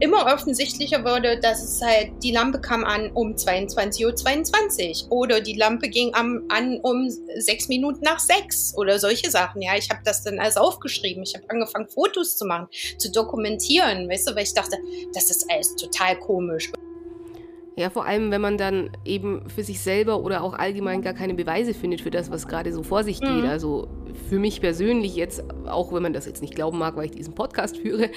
immer 0.00 0.32
offensichtlicher 0.32 1.04
wurde, 1.04 1.38
dass 1.38 1.62
es 1.62 1.82
halt, 1.82 2.10
die 2.22 2.32
Lampe 2.32 2.58
kam 2.58 2.84
an 2.84 3.10
um 3.12 3.34
22.22 3.34 4.06
Uhr 4.06 4.16
22, 4.16 5.06
oder 5.10 5.40
die 5.42 5.54
Lampe 5.54 5.90
ging 5.90 6.14
am, 6.14 6.44
an 6.48 6.80
um 6.80 7.10
sechs 7.38 7.68
Minuten 7.68 8.00
nach 8.02 8.18
sechs 8.18 8.74
oder 8.78 8.98
solche 8.98 9.30
Sachen. 9.30 9.60
Ja, 9.60 9.76
ich 9.76 9.90
habe 9.90 10.00
das 10.04 10.24
dann 10.24 10.38
alles 10.38 10.56
aufgeschrieben. 10.56 11.22
Ich 11.22 11.34
habe 11.34 11.44
angefangen, 11.50 11.86
Fotos 11.88 12.38
zu 12.38 12.46
machen, 12.46 12.68
zu 12.96 13.12
dokumentieren, 13.12 14.08
weißt 14.08 14.30
du, 14.30 14.34
weil 14.34 14.44
ich 14.44 14.54
dachte, 14.54 14.78
das 15.12 15.30
ist 15.30 15.50
alles 15.50 15.76
total 15.76 16.18
komisch. 16.18 16.72
Ja, 17.78 17.90
vor 17.90 18.06
allem, 18.06 18.30
wenn 18.30 18.40
man 18.40 18.56
dann 18.56 18.88
eben 19.04 19.42
für 19.50 19.62
sich 19.62 19.80
selber 19.80 20.24
oder 20.24 20.42
auch 20.42 20.54
allgemein 20.54 21.02
gar 21.02 21.12
keine 21.12 21.34
Beweise 21.34 21.74
findet 21.74 22.00
für 22.00 22.10
das, 22.10 22.30
was 22.30 22.48
gerade 22.48 22.72
so 22.72 22.82
vor 22.82 23.04
sich 23.04 23.20
geht. 23.20 23.42
Mhm. 23.42 23.44
Also 23.44 23.88
für 24.30 24.38
mich 24.38 24.62
persönlich 24.62 25.14
jetzt, 25.14 25.44
auch 25.66 25.92
wenn 25.92 26.02
man 26.02 26.14
das 26.14 26.24
jetzt 26.24 26.40
nicht 26.40 26.54
glauben 26.54 26.78
mag, 26.78 26.96
weil 26.96 27.04
ich 27.04 27.10
diesen 27.10 27.34
Podcast 27.34 27.76
führe, 27.76 28.08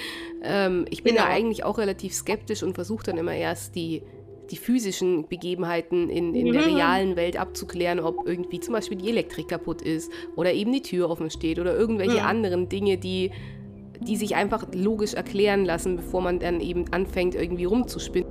ähm, 0.42 0.86
ich 0.88 1.02
bin 1.02 1.14
genau. 1.14 1.26
da 1.26 1.30
eigentlich 1.30 1.62
auch 1.62 1.76
relativ 1.76 2.14
skeptisch 2.14 2.62
und 2.62 2.72
versuche 2.72 3.04
dann 3.04 3.18
immer 3.18 3.34
erst 3.34 3.74
die, 3.74 4.02
die 4.50 4.56
physischen 4.56 5.28
Begebenheiten 5.28 6.08
in, 6.08 6.34
in 6.34 6.48
mhm. 6.48 6.52
der 6.52 6.66
realen 6.66 7.16
Welt 7.16 7.38
abzuklären, 7.38 8.00
ob 8.00 8.26
irgendwie 8.26 8.60
zum 8.60 8.72
Beispiel 8.72 8.96
die 8.96 9.10
Elektrik 9.10 9.48
kaputt 9.48 9.82
ist 9.82 10.10
oder 10.36 10.54
eben 10.54 10.72
die 10.72 10.80
Tür 10.80 11.10
offen 11.10 11.28
steht 11.28 11.58
oder 11.58 11.76
irgendwelche 11.76 12.20
mhm. 12.20 12.26
anderen 12.26 12.68
Dinge, 12.70 12.96
die, 12.96 13.30
die 14.00 14.16
sich 14.16 14.36
einfach 14.36 14.68
logisch 14.72 15.12
erklären 15.12 15.66
lassen, 15.66 15.96
bevor 15.96 16.22
man 16.22 16.38
dann 16.38 16.60
eben 16.60 16.90
anfängt, 16.94 17.34
irgendwie 17.34 17.66
rumzuspinnen. 17.66 18.29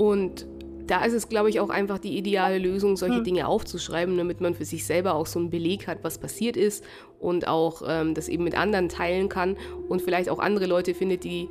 Und 0.00 0.46
da 0.86 1.04
ist 1.04 1.12
es, 1.12 1.28
glaube 1.28 1.50
ich, 1.50 1.60
auch 1.60 1.68
einfach 1.68 1.98
die 1.98 2.16
ideale 2.16 2.56
Lösung, 2.56 2.96
solche 2.96 3.18
hm. 3.18 3.24
Dinge 3.24 3.46
aufzuschreiben, 3.46 4.16
damit 4.16 4.40
man 4.40 4.54
für 4.54 4.64
sich 4.64 4.86
selber 4.86 5.14
auch 5.14 5.26
so 5.26 5.38
einen 5.38 5.50
Beleg 5.50 5.86
hat, 5.86 5.98
was 6.00 6.16
passiert 6.16 6.56
ist 6.56 6.82
und 7.18 7.46
auch 7.46 7.82
ähm, 7.86 8.14
das 8.14 8.30
eben 8.30 8.44
mit 8.44 8.56
anderen 8.56 8.88
teilen 8.88 9.28
kann 9.28 9.58
und 9.90 10.00
vielleicht 10.00 10.30
auch 10.30 10.38
andere 10.38 10.64
Leute 10.64 10.94
findet, 10.94 11.24
die 11.24 11.50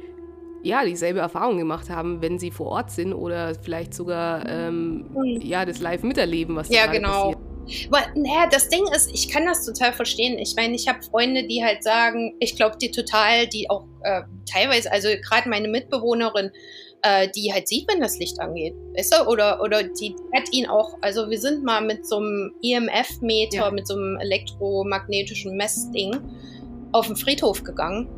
ja 0.64 0.84
dieselbe 0.84 1.20
Erfahrung 1.20 1.60
gemacht 1.60 1.92
haben, 1.92 2.24
wenn 2.24 2.40
sie 2.40 2.50
vor 2.50 2.66
Ort 2.66 2.90
sind 2.90 3.14
oder 3.14 3.54
vielleicht 3.54 3.94
sogar 3.94 4.50
ähm, 4.50 5.06
hm. 5.14 5.42
ja 5.42 5.64
das 5.64 5.80
live 5.80 6.02
miterleben, 6.02 6.56
was 6.56 6.70
ja, 6.70 6.88
genau. 6.88 7.34
passiert. 7.34 7.50
Aber, 7.92 8.00
naja, 8.16 8.48
das 8.50 8.70
Ding 8.70 8.84
ist, 8.96 9.12
ich 9.14 9.30
kann 9.30 9.46
das 9.46 9.64
total 9.64 9.94
verstehen. 9.94 10.40
Ich 10.40 10.56
meine, 10.56 10.74
ich 10.74 10.88
habe 10.88 11.04
Freunde, 11.04 11.46
die 11.46 11.64
halt 11.64 11.84
sagen, 11.84 12.34
ich 12.40 12.56
glaube 12.56 12.78
dir 12.78 12.92
total, 12.92 13.46
die 13.46 13.70
auch 13.70 13.86
äh, 14.02 14.24
teilweise, 14.52 14.92
also 14.92 15.08
gerade 15.22 15.48
meine 15.48 15.68
Mitbewohnerin, 15.68 16.50
äh, 17.02 17.30
die 17.30 17.52
halt 17.54 17.68
sieht, 17.68 17.90
wenn 17.92 18.02
das 18.02 18.18
Licht 18.20 18.40
angeht. 18.40 18.76
Weißt 18.96 19.14
du? 19.14 19.28
Oder, 19.28 19.62
oder 19.62 19.84
die 19.84 20.16
hat 20.36 20.52
ihn 20.52 20.68
auch, 20.68 20.98
also 21.02 21.30
wir 21.30 21.40
sind 21.40 21.64
mal 21.64 21.82
mit 21.82 22.06
so 22.06 22.18
einem 22.18 22.54
EMF-Meter, 22.64 23.58
ja. 23.58 23.72
mit 23.72 23.88
so 23.88 23.96
einem 23.96 24.18
elektromagnetischen 24.18 25.56
Messding 25.56 26.20
auf 26.92 27.08
den 27.08 27.16
Friedhof 27.16 27.64
gegangen. 27.64 28.10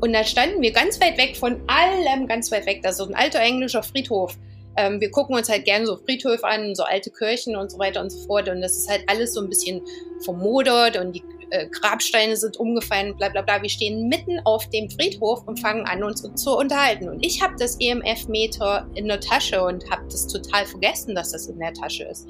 Und 0.00 0.12
da 0.12 0.24
standen 0.24 0.60
wir 0.60 0.72
ganz 0.72 1.00
weit 1.00 1.18
weg 1.18 1.36
von 1.36 1.62
allem, 1.66 2.26
ganz 2.26 2.50
weit 2.52 2.66
weg. 2.66 2.80
Das 2.82 2.92
ist 2.92 2.98
so 2.98 3.06
ein 3.06 3.14
alter 3.14 3.40
englischer 3.40 3.82
Friedhof. 3.82 4.36
Ähm, 4.76 5.00
wir 5.00 5.10
gucken 5.10 5.36
uns 5.36 5.48
halt 5.48 5.64
gerne 5.64 5.86
so 5.86 5.96
Friedhöfe 5.96 6.46
an, 6.46 6.74
so 6.74 6.82
alte 6.82 7.10
Kirchen 7.10 7.56
und 7.56 7.70
so 7.70 7.78
weiter 7.78 8.00
und 8.00 8.10
so 8.10 8.26
fort. 8.26 8.48
Und 8.48 8.60
das 8.60 8.76
ist 8.76 8.90
halt 8.90 9.04
alles 9.06 9.34
so 9.34 9.40
ein 9.40 9.48
bisschen 9.48 9.82
vermodert 10.24 10.96
und 10.96 11.12
die 11.12 11.22
äh, 11.50 11.68
Grabsteine 11.68 12.36
sind 12.36 12.56
umgefallen, 12.56 13.16
bla 13.16 13.28
bla 13.28 13.42
bla. 13.42 13.62
Wir 13.62 13.68
stehen 13.68 14.08
mitten 14.08 14.40
auf 14.44 14.68
dem 14.70 14.90
Friedhof 14.90 15.46
und 15.46 15.60
fangen 15.60 15.86
an, 15.86 16.02
uns 16.02 16.22
zu 16.34 16.56
unterhalten. 16.56 17.08
Und 17.08 17.24
ich 17.24 17.42
habe 17.42 17.54
das 17.58 17.76
EMF-Meter 17.80 18.88
in 18.94 19.06
der 19.06 19.20
Tasche 19.20 19.62
und 19.62 19.88
habe 19.90 20.04
das 20.10 20.26
total 20.26 20.66
vergessen, 20.66 21.14
dass 21.14 21.32
das 21.32 21.46
in 21.46 21.58
der 21.58 21.72
Tasche 21.72 22.04
ist. 22.04 22.28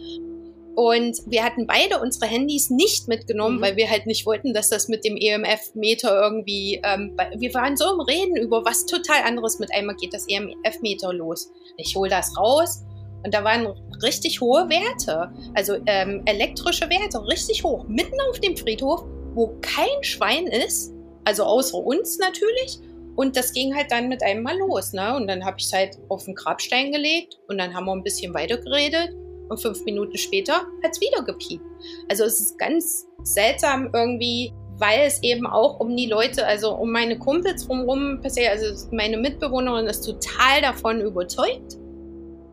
Und 0.75 1.19
wir 1.27 1.45
hatten 1.45 1.67
beide 1.67 2.01
unsere 2.01 2.27
Handys 2.27 2.71
nicht 2.71 3.07
mitgenommen, 3.07 3.59
mhm. 3.59 3.63
weil 3.63 3.77
wir 3.77 3.91
halt 3.91 4.07
nicht 4.07 4.27
wollten, 4.27 4.53
dass 4.53 4.71
das 4.71 4.89
mit 4.89 5.05
dem 5.05 5.17
EMF-Meter 5.17 6.21
irgendwie. 6.21 6.81
Ähm, 6.85 7.17
wir 7.37 7.55
waren 7.55 7.77
so 7.77 7.93
im 7.93 8.01
Reden 8.01 8.37
über 8.37 8.65
was 8.65 8.87
total 8.87 9.23
anderes. 9.25 9.59
Mit 9.59 9.73
einmal 9.73 9.97
geht 9.97 10.13
das 10.13 10.27
EMF-Meter 10.29 11.13
los. 11.13 11.51
Ich 11.77 11.95
hole 11.95 12.11
das 12.11 12.37
raus 12.37 12.85
und 13.25 13.33
da 13.33 13.43
waren 13.43 13.67
richtig 14.03 14.41
hohe 14.41 14.69
Werte, 14.69 15.33
also 15.55 15.77
ähm, 15.87 16.23
elektrische 16.27 16.89
Werte, 16.91 17.27
richtig 17.27 17.65
hoch, 17.65 17.85
mitten 17.89 18.21
auf 18.29 18.39
dem 18.39 18.57
Friedhof, 18.57 19.03
wo 19.35 19.57
kein 19.63 20.03
Schwein 20.03 20.47
ist, 20.47 20.93
also 21.25 21.45
außer 21.45 21.79
uns 21.79 22.19
natürlich. 22.19 22.79
Und 23.17 23.37
das 23.37 23.53
ging 23.53 23.75
halt 23.75 23.91
dann 23.91 24.09
mit 24.09 24.23
einem 24.23 24.43
mal 24.43 24.59
los. 24.59 24.93
Ne? 24.93 25.15
Und 25.15 25.29
dann 25.29 25.45
habe 25.45 25.57
ich 25.59 25.67
es 25.67 25.73
halt 25.73 25.99
auf 26.09 26.25
den 26.25 26.35
Grabstein 26.35 26.93
gelegt 26.93 27.39
und 27.49 27.59
dann 27.59 27.75
haben 27.75 27.87
wir 27.87 27.93
ein 27.93 28.03
bisschen 28.03 28.35
weiter 28.35 28.59
geredet. 28.59 29.11
Und 29.55 29.61
fünf 29.61 29.85
Minuten 29.85 30.19
später 30.19 30.67
hat 30.83 30.91
es 30.91 31.01
wieder 31.01 31.23
gepiept. 31.23 31.65
Also 32.09 32.25
es 32.25 32.41
ist 32.41 32.59
ganz 32.59 33.07
seltsam 33.23 33.91
irgendwie, 33.95 34.53
weil 34.79 35.03
es 35.07 35.23
eben 35.23 35.47
auch 35.47 35.79
um 35.79 35.97
die 35.97 36.07
Leute, 36.07 36.45
also 36.45 36.75
um 36.75 36.91
meine 36.91 37.17
Kumpels 37.21 37.67
drumherum 37.67 38.21
passiert. 38.21 38.51
Also 38.51 38.89
meine 38.91 39.17
Mitbewohnerin 39.17 39.87
ist 39.87 40.01
total 40.01 40.61
davon 40.61 41.01
überzeugt, 41.01 41.77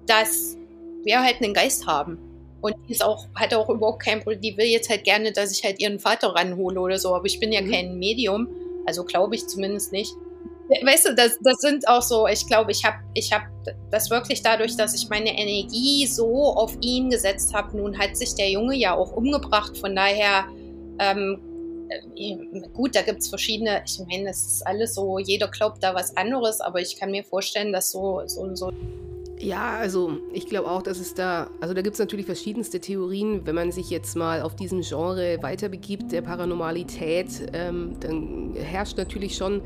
dass 0.05 0.55
wir 1.03 1.23
halt 1.23 1.41
einen 1.41 1.55
Geist 1.55 1.87
haben. 1.87 2.19
Und 2.61 2.75
die 2.87 2.91
ist 2.91 3.03
auch, 3.03 3.25
hat 3.33 3.55
auch 3.55 3.69
überhaupt 3.69 4.03
kein 4.03 4.19
Problem. 4.19 4.41
Die 4.41 4.55
will 4.57 4.67
jetzt 4.67 4.91
halt 4.91 5.03
gerne, 5.03 5.31
dass 5.31 5.51
ich 5.51 5.63
halt 5.63 5.79
ihren 5.79 5.99
Vater 5.99 6.35
ranhole 6.35 6.79
oder 6.79 6.99
so. 6.99 7.15
Aber 7.15 7.25
ich 7.25 7.39
bin 7.39 7.51
ja 7.51 7.61
mhm. 7.61 7.71
kein 7.71 7.97
Medium. 7.97 8.47
Also 8.85 9.03
glaube 9.05 9.33
ich 9.33 9.47
zumindest 9.47 9.91
nicht. 9.91 10.13
Weißt 10.83 11.05
du, 11.05 11.15
das, 11.15 11.37
das 11.41 11.57
sind 11.59 11.85
auch 11.87 12.01
so, 12.01 12.27
ich 12.27 12.47
glaube, 12.47 12.71
ich 12.71 12.85
habe 12.85 12.97
ich 13.13 13.33
hab 13.33 13.43
das 13.91 14.09
wirklich 14.09 14.41
dadurch, 14.41 14.77
dass 14.77 14.95
ich 14.95 15.09
meine 15.09 15.37
Energie 15.37 16.07
so 16.07 16.45
auf 16.45 16.77
ihn 16.79 17.09
gesetzt 17.09 17.53
habe. 17.53 17.75
Nun 17.75 17.97
hat 17.97 18.15
sich 18.15 18.35
der 18.35 18.49
Junge 18.49 18.75
ja 18.77 18.95
auch 18.95 19.11
umgebracht. 19.11 19.77
Von 19.77 19.95
daher, 19.95 20.45
ähm, 20.99 21.41
äh, 22.15 22.37
gut, 22.73 22.95
da 22.95 23.01
gibt 23.01 23.19
es 23.19 23.27
verschiedene, 23.27 23.83
ich 23.85 23.99
meine, 24.07 24.29
das 24.29 24.45
ist 24.45 24.67
alles 24.67 24.95
so, 24.95 25.19
jeder 25.19 25.49
glaubt 25.49 25.83
da 25.83 25.93
was 25.93 26.15
anderes, 26.15 26.61
aber 26.61 26.79
ich 26.79 26.97
kann 26.97 27.11
mir 27.11 27.25
vorstellen, 27.25 27.73
dass 27.73 27.91
so, 27.91 28.21
so, 28.27 28.55
so 28.55 28.71
ja, 29.41 29.77
also 29.77 30.19
ich 30.33 30.45
glaube 30.45 30.69
auch, 30.69 30.83
dass 30.83 30.99
es 30.99 31.15
da, 31.15 31.49
also 31.59 31.73
da 31.73 31.81
gibt 31.81 31.95
es 31.95 31.99
natürlich 31.99 32.27
verschiedenste 32.27 32.79
Theorien. 32.79 33.45
Wenn 33.45 33.55
man 33.55 33.71
sich 33.71 33.89
jetzt 33.89 34.15
mal 34.15 34.43
auf 34.43 34.55
diesem 34.55 34.81
Genre 34.81 35.39
weiterbegibt, 35.41 36.11
der 36.11 36.21
Paranormalität, 36.21 37.49
ähm, 37.53 37.95
dann 37.99 38.53
herrscht 38.55 38.97
natürlich 38.97 39.35
schon 39.35 39.63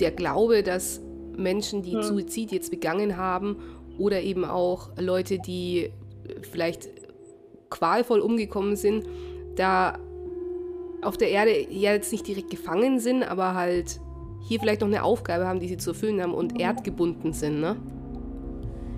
der 0.00 0.10
Glaube, 0.10 0.62
dass 0.62 1.00
Menschen, 1.36 1.82
die 1.82 1.92
hm. 1.92 2.02
Suizid 2.02 2.52
jetzt 2.52 2.70
begangen 2.70 3.16
haben 3.16 3.56
oder 3.98 4.22
eben 4.22 4.44
auch 4.44 4.90
Leute, 4.98 5.38
die 5.38 5.90
vielleicht 6.42 6.88
qualvoll 7.70 8.20
umgekommen 8.20 8.76
sind, 8.76 9.04
da 9.56 9.98
auf 11.02 11.16
der 11.16 11.30
Erde 11.30 11.66
ja 11.70 11.92
jetzt 11.92 12.12
nicht 12.12 12.26
direkt 12.26 12.50
gefangen 12.50 12.98
sind, 12.98 13.22
aber 13.22 13.54
halt 13.54 14.00
hier 14.48 14.60
vielleicht 14.60 14.80
noch 14.80 14.88
eine 14.88 15.02
Aufgabe 15.02 15.46
haben, 15.46 15.60
die 15.60 15.68
sie 15.68 15.76
zu 15.76 15.90
erfüllen 15.90 16.20
haben 16.22 16.34
und 16.34 16.60
erdgebunden 16.60 17.32
sind, 17.32 17.60
ne? 17.60 17.76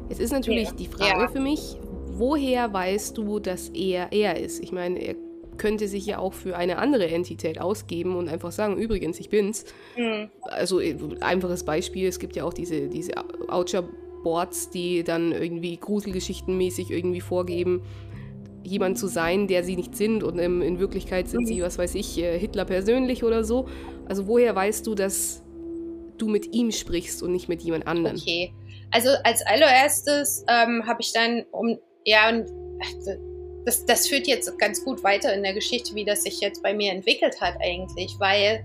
Es 0.09 0.19
ist 0.19 0.33
natürlich 0.33 0.69
ja. 0.69 0.75
die 0.75 0.87
Frage 0.87 1.23
ja. 1.23 1.29
für 1.29 1.41
mich, 1.41 1.77
woher 2.07 2.73
weißt 2.73 3.17
du, 3.17 3.39
dass 3.39 3.69
er 3.71 4.13
er 4.13 4.39
ist? 4.39 4.63
Ich 4.63 4.73
meine, 4.73 4.99
er 4.99 5.15
könnte 5.59 5.89
sich 5.89 6.07
ja 6.07 6.19
auch 6.19 6.33
für 6.33 6.57
eine 6.57 6.79
andere 6.79 7.09
Entität 7.09 7.61
ausgeben 7.61 8.17
und 8.17 8.29
einfach 8.29 8.53
sagen, 8.53 8.77
übrigens, 8.77 9.21
ich 9.21 9.29
bin's. 9.29 9.65
Mhm. 9.97 10.31
Also 10.43 10.81
äh, 10.81 10.97
einfaches 11.21 11.65
Beispiel, 11.65 12.09
es 12.09 12.19
gibt 12.19 12.37
ja 12.37 12.45
auch 12.45 12.55
diese, 12.55 12.89
diese 12.89 13.13
Oucher-Boards, 13.49 14.71
die 14.71 15.05
dann 15.05 15.33
irgendwie 15.33 15.77
Gruselgeschichtenmäßig 15.77 16.91
irgendwie 16.91 17.21
vorgeben, 17.21 17.83
jemand 18.65 18.99
zu 18.99 19.09
sein, 19.09 19.49
der 19.49 19.65
sie 19.65 19.77
nicht 19.77 19.97
sind 19.97 20.23
und 20.23 20.39
in, 20.39 20.63
in 20.63 20.79
Wirklichkeit 20.79 21.29
sind 21.29 21.43
mhm. 21.43 21.47
sie, 21.47 21.63
was 21.63 21.79
weiß 21.79 21.95
ich, 21.95 22.19
äh, 22.19 22.39
Hitler 22.39 22.65
persönlich 22.65 23.25
oder 23.25 23.45
so. 23.45 23.69
Also 24.09 24.27
woher 24.27 24.55
weißt 24.55 24.87
du, 24.87 24.95
dass 24.95 25.43
du 26.19 26.29
mit 26.29 26.55
ihm 26.55 26.71
sprichst 26.71 27.23
und 27.23 27.33
nicht 27.33 27.49
mit 27.49 27.63
jemand 27.63 27.87
anderem? 27.87 28.17
Okay. 28.17 28.53
Also 28.91 29.09
als 29.25 29.45
allererstes 29.47 30.45
ähm, 30.49 30.87
habe 30.87 31.01
ich 31.01 31.13
dann 31.13 31.45
um, 31.51 31.79
ja, 32.05 32.29
und 32.29 32.47
das, 33.65 33.85
das 33.87 34.09
führt 34.09 34.27
jetzt 34.27 34.59
ganz 34.59 34.85
gut 34.85 35.03
weiter 35.05 35.33
in 35.33 35.43
der 35.43 35.55
Geschichte, 35.55 35.95
wie 35.95 36.05
das 36.05 36.25
sich 36.25 36.41
jetzt 36.41 36.63
bei 36.63 36.75
mir 36.75 36.93
entwickelt 36.93 37.41
hat 37.41 37.55
eigentlich, 37.61 38.15
weil 38.19 38.65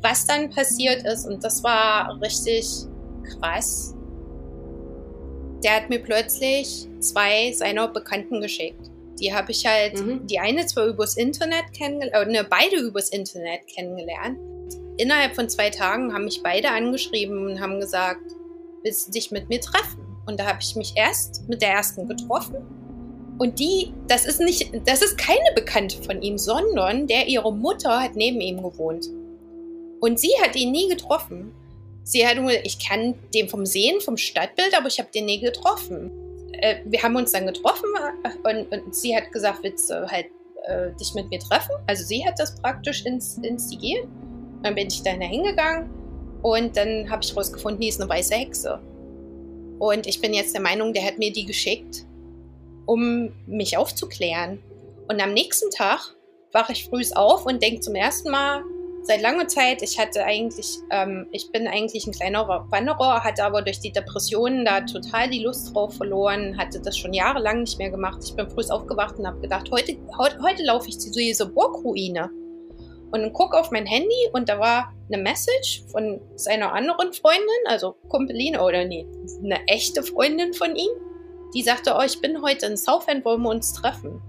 was 0.00 0.26
dann 0.26 0.50
passiert 0.50 1.04
ist, 1.04 1.26
und 1.26 1.44
das 1.44 1.62
war 1.62 2.20
richtig 2.20 2.66
krass, 3.24 3.94
der 5.62 5.76
hat 5.76 5.90
mir 5.90 6.00
plötzlich 6.00 6.88
zwei 6.98 7.52
seiner 7.52 7.88
Bekannten 7.88 8.40
geschickt. 8.40 8.90
Die 9.20 9.32
habe 9.32 9.52
ich 9.52 9.64
halt, 9.64 10.00
mhm. 10.00 10.26
die 10.26 10.40
eine 10.40 10.66
zwar 10.66 10.86
übers 10.86 11.16
Internet 11.16 11.72
kennengelernt, 11.76 12.28
äh, 12.28 12.32
ne, 12.32 12.44
beide 12.48 12.76
übers 12.76 13.10
Internet 13.10 13.66
kennengelernt. 13.68 14.38
Innerhalb 14.96 15.34
von 15.34 15.48
zwei 15.48 15.70
Tagen 15.70 16.12
haben 16.12 16.24
mich 16.24 16.42
beide 16.42 16.70
angeschrieben 16.70 17.46
und 17.46 17.60
haben 17.60 17.78
gesagt, 17.78 18.22
willst 18.82 19.08
du 19.08 19.12
dich 19.12 19.30
mit 19.30 19.48
mir 19.48 19.60
treffen? 19.60 20.00
Und 20.26 20.40
da 20.40 20.46
habe 20.46 20.58
ich 20.60 20.74
mich 20.76 20.94
erst 20.96 21.48
mit 21.48 21.62
der 21.62 21.70
ersten 21.70 22.08
getroffen. 22.08 22.56
Und 23.42 23.58
die, 23.58 23.92
das 24.06 24.24
ist 24.24 24.38
nicht, 24.38 24.70
das 24.86 25.02
ist 25.02 25.18
keine 25.18 25.52
Bekannte 25.56 26.00
von 26.00 26.22
ihm, 26.22 26.38
sondern 26.38 27.08
der 27.08 27.26
ihre 27.26 27.52
Mutter 27.52 28.00
hat 28.00 28.14
neben 28.14 28.40
ihm 28.40 28.62
gewohnt. 28.62 29.08
Und 29.98 30.20
sie 30.20 30.30
hat 30.40 30.54
ihn 30.54 30.70
nie 30.70 30.88
getroffen. 30.88 31.52
Sie 32.04 32.24
hat 32.24 32.36
nur, 32.36 32.52
ich 32.52 32.78
kann 32.78 33.16
den 33.34 33.48
vom 33.48 33.66
Sehen, 33.66 34.00
vom 34.00 34.16
Stadtbild, 34.16 34.78
aber 34.78 34.86
ich 34.86 35.00
habe 35.00 35.08
den 35.12 35.24
nie 35.24 35.40
getroffen. 35.40 36.12
Äh, 36.52 36.82
wir 36.84 37.02
haben 37.02 37.16
uns 37.16 37.32
dann 37.32 37.44
getroffen 37.44 37.88
äh, 38.22 38.48
und, 38.48 38.70
und, 38.70 38.94
sie 38.94 39.16
hat 39.16 39.32
gesagt, 39.32 39.64
willst 39.64 39.90
du 39.90 40.08
halt 40.08 40.26
äh, 40.66 40.92
dich 41.00 41.12
mit 41.14 41.28
mir 41.30 41.40
treffen? 41.40 41.74
Also 41.88 42.04
sie 42.04 42.24
hat 42.24 42.38
das 42.38 42.54
praktisch 42.54 43.04
ins, 43.04 43.38
instigiert. 43.38 44.06
Dann 44.62 44.76
bin 44.76 44.86
ich 44.86 45.02
da 45.02 45.10
hingegangen 45.10 45.90
und 46.42 46.76
dann 46.76 47.10
habe 47.10 47.24
ich 47.24 47.30
herausgefunden, 47.30 47.80
die 47.80 47.88
ist 47.88 48.00
eine 48.00 48.08
weiße 48.08 48.36
Hexe. 48.36 48.78
Und 49.80 50.06
ich 50.06 50.20
bin 50.20 50.32
jetzt 50.32 50.54
der 50.54 50.62
Meinung, 50.62 50.92
der 50.92 51.04
hat 51.04 51.18
mir 51.18 51.32
die 51.32 51.44
geschickt, 51.44 52.06
um 52.86 53.32
mich 53.46 53.76
aufzuklären. 53.76 54.62
Und 55.08 55.20
am 55.20 55.32
nächsten 55.32 55.70
Tag 55.70 56.14
wache 56.52 56.72
ich 56.72 56.86
früh 56.86 57.02
auf 57.14 57.46
und 57.46 57.62
denke 57.62 57.80
zum 57.80 57.94
ersten 57.94 58.30
Mal 58.30 58.62
seit 59.02 59.20
langer 59.20 59.48
Zeit, 59.48 59.82
ich 59.82 59.98
hatte 59.98 60.24
eigentlich, 60.24 60.78
ähm, 60.90 61.26
ich 61.32 61.50
bin 61.50 61.66
eigentlich 61.66 62.06
ein 62.06 62.12
kleiner 62.12 62.46
Wanderer, 62.70 63.24
hatte 63.24 63.44
aber 63.44 63.62
durch 63.62 63.80
die 63.80 63.92
Depressionen 63.92 64.64
da 64.64 64.82
total 64.82 65.28
die 65.28 65.42
Lust 65.42 65.74
drauf 65.74 65.94
verloren, 65.94 66.56
hatte 66.56 66.80
das 66.80 66.96
schon 66.96 67.12
jahrelang 67.12 67.60
nicht 67.60 67.78
mehr 67.78 67.90
gemacht. 67.90 68.20
Ich 68.24 68.34
bin 68.34 68.48
früh 68.48 68.62
aufgewacht 68.70 69.18
und 69.18 69.26
habe 69.26 69.40
gedacht, 69.40 69.70
heute, 69.72 69.96
heute, 70.18 70.40
heute 70.42 70.62
laufe 70.62 70.88
ich 70.88 70.98
zu 70.98 71.10
dieser 71.10 71.46
Burgruine 71.46 72.30
und 73.10 73.32
gucke 73.32 73.58
auf 73.58 73.70
mein 73.70 73.86
Handy 73.86 74.28
und 74.32 74.48
da 74.48 74.58
war 74.58 74.92
eine 75.12 75.22
Message 75.22 75.84
von 75.90 76.20
seiner 76.36 76.72
anderen 76.72 77.12
Freundin, 77.12 77.66
also 77.66 77.96
Kumpeline 78.08 78.62
oder 78.62 78.84
nee, 78.84 79.06
eine 79.42 79.66
echte 79.66 80.02
Freundin 80.02 80.54
von 80.54 80.74
ihm, 80.76 80.90
die 81.54 81.62
sagte, 81.62 81.94
oh, 81.98 82.02
ich 82.02 82.20
bin 82.20 82.42
heute 82.42 82.66
in 82.66 82.76
Southend, 82.76 83.24
wollen 83.24 83.42
wir 83.42 83.50
uns 83.50 83.72
treffen? 83.72 84.20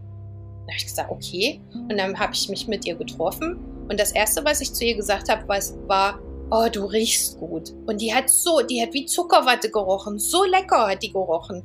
Da 0.66 0.74
habe 0.74 0.78
ich 0.78 0.86
gesagt, 0.86 1.12
okay. 1.12 1.62
Und 1.72 1.98
dann 1.98 2.18
habe 2.18 2.34
ich 2.34 2.50
mich 2.50 2.68
mit 2.68 2.86
ihr 2.86 2.96
getroffen 2.96 3.58
und 3.90 4.00
das 4.00 4.12
erste, 4.12 4.44
was 4.46 4.62
ich 4.62 4.74
zu 4.74 4.86
ihr 4.86 4.96
gesagt 4.96 5.30
habe, 5.30 5.48
war, 5.48 6.20
oh, 6.52 6.68
du 6.72 6.86
riechst 6.86 7.40
gut. 7.40 7.74
Und 7.86 8.02
die 8.02 8.14
hat 8.14 8.30
so, 8.30 8.62
die 8.62 8.82
hat 8.82 8.94
wie 8.94 9.06
Zuckerwatte 9.06 9.70
gerochen, 9.70 10.20
so 10.20 10.44
lecker 10.44 10.88
hat 10.88 11.04
die 11.04 11.12
gerochen. 11.12 11.64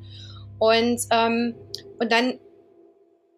Und, 0.59 1.01
ähm, 1.11 1.55
und 2.01 2.11
dann 2.11 2.39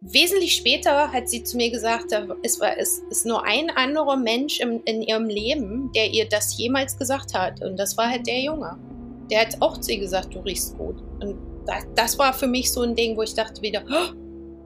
Wesentlich 0.02 0.56
später 0.56 1.12
hat 1.12 1.28
sie 1.28 1.44
zu 1.44 1.59
mir 1.59 1.70
gesagt, 1.70 2.06
es, 2.42 2.59
war, 2.59 2.78
es 2.78 3.02
ist 3.11 3.26
nur 3.26 3.44
ein 3.44 3.68
anderer 3.68 4.16
Mensch 4.16 4.59
im, 4.59 4.80
in 4.87 5.02
ihrem 5.02 5.26
Leben, 5.26 5.92
der 5.94 6.09
ihr 6.09 6.26
das 6.26 6.56
jemals 6.56 6.96
gesagt 6.96 7.35
hat. 7.35 7.62
Und 7.62 7.78
das 7.78 7.98
war 7.98 8.09
halt 8.09 8.26
der 8.26 8.40
Junge. 8.40 8.78
Der 9.30 9.42
hat 9.42 9.61
auch 9.61 9.76
zu 9.76 9.92
ihr 9.92 10.00
gesagt, 10.00 10.35
du 10.35 10.40
riechst 10.40 10.78
gut. 10.78 11.02
Und 11.20 11.37
das, 11.66 11.87
das 11.94 12.18
war 12.18 12.33
für 12.33 12.46
mich 12.46 12.73
so 12.73 12.83
ein 12.83 12.94
Ding, 12.94 13.16
wo 13.16 13.23
ich 13.23 13.35
dachte 13.35 13.62
wieder, 13.62 13.85
oh, 13.88 14.14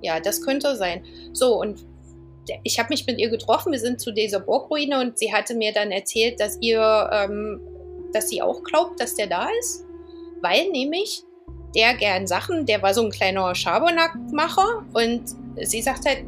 ja, 0.03 0.21
das 0.21 0.43
könnte 0.43 0.77
sein. 0.77 1.05
So, 1.33 1.61
und 1.61 1.85
ich 2.63 2.79
habe 2.79 2.91
mich 2.91 3.07
mit 3.07 3.19
ihr 3.19 3.31
getroffen, 3.31 3.73
wir 3.73 3.79
sind 3.79 4.01
zu 4.01 4.13
dieser 4.13 4.41
Burgruine 4.41 5.01
und 5.01 5.19
sie 5.19 5.33
hatte 5.33 5.55
mir 5.55 5.73
dann 5.73 5.91
erzählt, 5.91 6.41
dass 6.41 6.59
ihr, 6.61 7.09
ähm, 7.13 7.61
dass 8.13 8.29
sie 8.29 8.43
auch 8.43 8.63
glaubt, 8.63 9.01
dass 9.01 9.15
der 9.15 9.27
da 9.27 9.49
ist. 9.61 9.85
Weil 10.43 10.71
nämlich 10.71 11.23
der 11.75 11.95
gern 11.95 12.27
Sachen, 12.27 12.67
der 12.67 12.83
war 12.83 12.95
so 12.95 13.03
ein 13.03 13.11
kleiner 13.11 13.55
Schabernackmacher 13.55 14.85
und 14.93 15.23
sie 15.63 15.83
sagt 15.83 16.07
halt, 16.07 16.25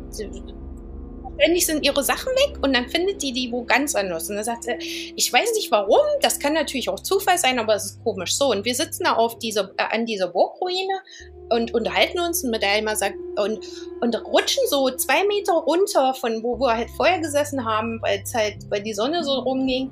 ständig 1.36 1.66
sind 1.66 1.84
ihre 1.84 2.02
Sachen 2.02 2.32
weg 2.32 2.58
und 2.62 2.74
dann 2.74 2.88
findet 2.88 3.22
die 3.22 3.32
die 3.32 3.50
wo 3.52 3.64
ganz 3.64 3.94
anders. 3.94 4.28
Und 4.28 4.36
dann 4.36 4.44
sagt 4.44 4.64
sie, 4.64 4.72
ich 5.16 5.32
weiß 5.32 5.52
nicht 5.54 5.70
warum, 5.70 6.04
das 6.20 6.38
kann 6.38 6.54
natürlich 6.54 6.88
auch 6.88 7.00
Zufall 7.00 7.38
sein, 7.38 7.58
aber 7.58 7.74
es 7.74 7.84
ist 7.86 8.04
komisch. 8.04 8.36
So, 8.36 8.50
und 8.50 8.64
wir 8.64 8.74
sitzen 8.74 9.04
da 9.04 9.12
auf 9.14 9.38
dieser, 9.38 9.70
äh, 9.76 9.94
an 9.94 10.06
dieser 10.06 10.28
Burgruine 10.28 11.00
und 11.50 11.74
unterhalten 11.74 12.20
uns 12.20 12.42
und 12.42 12.50
mit 12.50 12.62
Elmar 12.62 12.96
sagt, 12.96 13.16
und, 13.36 13.60
und 14.00 14.26
rutschen 14.26 14.64
so 14.68 14.90
zwei 14.90 15.24
Meter 15.26 15.52
runter 15.52 16.14
von 16.14 16.42
wo 16.42 16.58
wir 16.58 16.76
halt 16.76 16.90
vorher 16.96 17.20
gesessen 17.20 17.64
haben, 17.64 18.00
weil 18.02 18.20
es 18.22 18.34
halt, 18.34 18.56
weil 18.68 18.82
die 18.82 18.94
Sonne 18.94 19.22
so 19.22 19.32
rumging. 19.32 19.90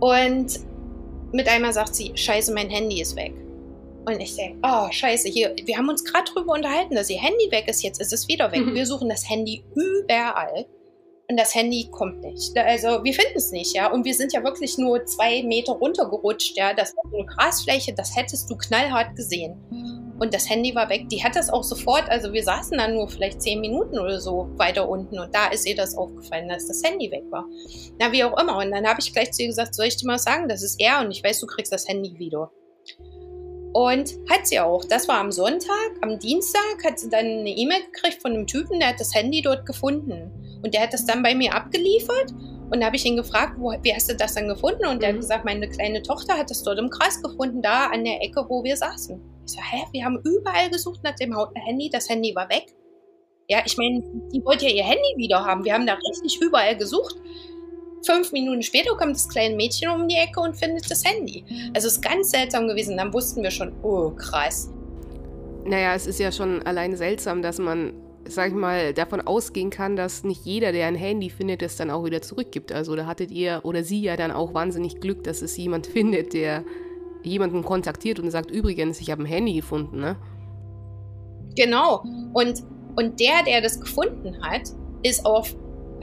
Und 0.00 0.60
mit 1.32 1.48
einmal 1.48 1.72
sagt 1.72 1.94
sie, 1.94 2.12
scheiße, 2.14 2.52
mein 2.54 2.70
Handy 2.70 3.00
ist 3.00 3.16
weg. 3.16 3.34
Und 4.06 4.20
ich 4.20 4.36
denke, 4.36 4.58
oh, 4.62 4.90
scheiße, 4.90 5.28
hier, 5.28 5.54
wir 5.64 5.78
haben 5.78 5.88
uns 5.88 6.04
gerade 6.04 6.30
drüber 6.30 6.52
unterhalten, 6.52 6.94
dass 6.94 7.08
ihr 7.08 7.20
Handy 7.20 7.50
weg 7.50 7.68
ist, 7.68 7.82
jetzt 7.82 8.00
ist 8.00 8.12
es 8.12 8.28
wieder 8.28 8.52
weg. 8.52 8.66
Mhm. 8.66 8.74
Wir 8.74 8.86
suchen 8.86 9.08
das 9.08 9.28
Handy 9.28 9.64
überall 9.74 10.66
und 11.30 11.38
das 11.38 11.54
Handy 11.54 11.88
kommt 11.90 12.20
nicht. 12.20 12.56
Also 12.58 13.02
wir 13.02 13.14
finden 13.14 13.36
es 13.36 13.50
nicht, 13.50 13.74
ja. 13.74 13.90
Und 13.90 14.04
wir 14.04 14.14
sind 14.14 14.32
ja 14.32 14.44
wirklich 14.44 14.76
nur 14.76 15.06
zwei 15.06 15.42
Meter 15.42 15.72
runtergerutscht, 15.72 16.56
ja. 16.56 16.74
Das 16.74 16.94
war 16.96 17.04
eine 17.12 17.24
Grasfläche, 17.24 17.94
das 17.94 18.14
hättest 18.14 18.50
du 18.50 18.56
knallhart 18.56 19.16
gesehen. 19.16 19.56
Und 20.18 20.32
das 20.34 20.48
Handy 20.48 20.74
war 20.74 20.88
weg. 20.90 21.08
Die 21.08 21.24
hat 21.24 21.34
das 21.34 21.50
auch 21.50 21.64
sofort, 21.64 22.08
also 22.08 22.32
wir 22.32 22.44
saßen 22.44 22.76
dann 22.78 22.94
nur 22.94 23.08
vielleicht 23.08 23.42
zehn 23.42 23.60
Minuten 23.60 23.98
oder 23.98 24.20
so 24.20 24.48
weiter 24.56 24.88
unten 24.88 25.18
und 25.18 25.34
da 25.34 25.48
ist 25.48 25.66
ihr 25.66 25.74
das 25.74 25.96
aufgefallen, 25.96 26.48
dass 26.48 26.68
das 26.68 26.82
Handy 26.84 27.10
weg 27.10 27.24
war. 27.30 27.46
Na, 27.98 28.12
wie 28.12 28.22
auch 28.22 28.38
immer. 28.38 28.58
Und 28.58 28.70
dann 28.70 28.86
habe 28.86 29.00
ich 29.00 29.12
gleich 29.12 29.32
zu 29.32 29.42
ihr 29.42 29.48
gesagt, 29.48 29.74
soll 29.74 29.86
ich 29.86 29.96
dir 29.96 30.06
mal 30.06 30.18
sagen, 30.18 30.48
das 30.48 30.62
ist 30.62 30.80
er 30.80 31.00
und 31.00 31.10
ich 31.10 31.24
weiß, 31.24 31.40
du 31.40 31.46
kriegst 31.46 31.72
das 31.72 31.88
Handy 31.88 32.18
wieder. 32.18 32.50
Und 33.74 34.14
hat 34.30 34.46
sie 34.46 34.60
auch. 34.60 34.84
Das 34.84 35.08
war 35.08 35.18
am 35.18 35.32
Sonntag. 35.32 35.90
Am 36.00 36.20
Dienstag 36.20 36.84
hat 36.84 37.00
sie 37.00 37.10
dann 37.10 37.26
eine 37.26 37.50
E-Mail 37.50 37.82
gekriegt 37.92 38.22
von 38.22 38.32
einem 38.32 38.46
Typen, 38.46 38.78
der 38.78 38.90
hat 38.90 39.00
das 39.00 39.12
Handy 39.12 39.42
dort 39.42 39.66
gefunden. 39.66 40.30
Und 40.62 40.72
der 40.72 40.82
hat 40.82 40.92
das 40.92 41.04
dann 41.04 41.24
bei 41.24 41.34
mir 41.34 41.52
abgeliefert. 41.52 42.32
Und 42.70 42.80
da 42.80 42.86
habe 42.86 42.96
ich 42.96 43.04
ihn 43.04 43.16
gefragt, 43.16 43.54
wo, 43.58 43.72
wie 43.82 43.92
hast 43.92 44.08
du 44.08 44.14
das 44.14 44.34
dann 44.34 44.46
gefunden? 44.46 44.86
Und 44.86 44.96
mhm. 44.96 45.00
der 45.00 45.08
hat 45.08 45.16
mhm. 45.16 45.20
gesagt, 45.20 45.44
meine 45.44 45.68
kleine 45.68 46.02
Tochter 46.02 46.38
hat 46.38 46.50
das 46.50 46.62
dort 46.62 46.78
im 46.78 46.88
Kreis 46.88 47.20
gefunden, 47.20 47.62
da 47.62 47.86
an 47.86 48.04
der 48.04 48.22
Ecke, 48.22 48.46
wo 48.48 48.62
wir 48.62 48.76
saßen. 48.76 49.20
Ich 49.44 49.52
so, 49.52 49.60
hä, 49.60 49.84
wir 49.90 50.04
haben 50.04 50.20
überall 50.24 50.70
gesucht 50.70 51.00
nach 51.02 51.16
dem 51.16 51.36
Handy, 51.66 51.90
das 51.90 52.08
Handy 52.08 52.32
war 52.34 52.48
weg. 52.48 52.72
Ja, 53.48 53.58
ich 53.66 53.76
meine, 53.76 54.02
die 54.32 54.42
wollte 54.44 54.66
ja 54.66 54.70
ihr 54.70 54.84
Handy 54.84 55.14
wieder 55.16 55.44
haben. 55.44 55.64
Wir 55.64 55.74
haben 55.74 55.86
da 55.86 55.94
richtig 55.94 56.40
überall 56.40 56.76
gesucht. 56.76 57.16
Fünf 58.04 58.32
Minuten 58.32 58.62
später 58.62 58.94
kommt 58.96 59.16
das 59.16 59.28
kleine 59.28 59.56
Mädchen 59.56 59.88
um 59.90 60.08
die 60.08 60.16
Ecke 60.16 60.40
und 60.40 60.54
findet 60.56 60.90
das 60.90 61.04
Handy. 61.04 61.44
Also 61.74 61.88
es 61.88 61.94
ist 61.94 62.02
ganz 62.02 62.30
seltsam 62.30 62.68
gewesen. 62.68 62.96
Dann 62.96 63.12
wussten 63.12 63.42
wir 63.42 63.50
schon, 63.50 63.72
oh 63.82 64.10
krass. 64.10 64.70
Naja, 65.64 65.94
es 65.94 66.06
ist 66.06 66.20
ja 66.20 66.30
schon 66.30 66.62
allein 66.62 66.94
seltsam, 66.96 67.40
dass 67.40 67.58
man, 67.58 67.94
sag 68.26 68.48
ich 68.48 68.54
mal, 68.54 68.92
davon 68.92 69.22
ausgehen 69.22 69.70
kann, 69.70 69.96
dass 69.96 70.22
nicht 70.22 70.44
jeder, 70.44 70.72
der 70.72 70.86
ein 70.86 70.94
Handy 70.94 71.30
findet, 71.30 71.62
es 71.62 71.76
dann 71.76 71.90
auch 71.90 72.04
wieder 72.04 72.20
zurückgibt. 72.20 72.72
Also 72.72 72.94
da 72.94 73.06
hattet 73.06 73.30
ihr 73.30 73.60
oder 73.62 73.82
sie 73.82 74.02
ja 74.02 74.16
dann 74.16 74.30
auch 74.30 74.52
wahnsinnig 74.52 75.00
Glück, 75.00 75.24
dass 75.24 75.40
es 75.40 75.56
jemand 75.56 75.86
findet, 75.86 76.34
der 76.34 76.64
jemanden 77.22 77.64
kontaktiert 77.64 78.20
und 78.20 78.30
sagt, 78.30 78.50
übrigens, 78.50 79.00
ich 79.00 79.10
habe 79.10 79.22
ein 79.22 79.26
Handy 79.26 79.54
gefunden, 79.54 80.00
ne? 80.00 80.16
Genau. 81.56 82.04
Und, 82.34 82.62
und 82.96 83.18
der, 83.18 83.42
der 83.46 83.62
das 83.62 83.80
gefunden 83.80 84.42
hat, 84.42 84.62
ist 85.02 85.24
auf 85.24 85.54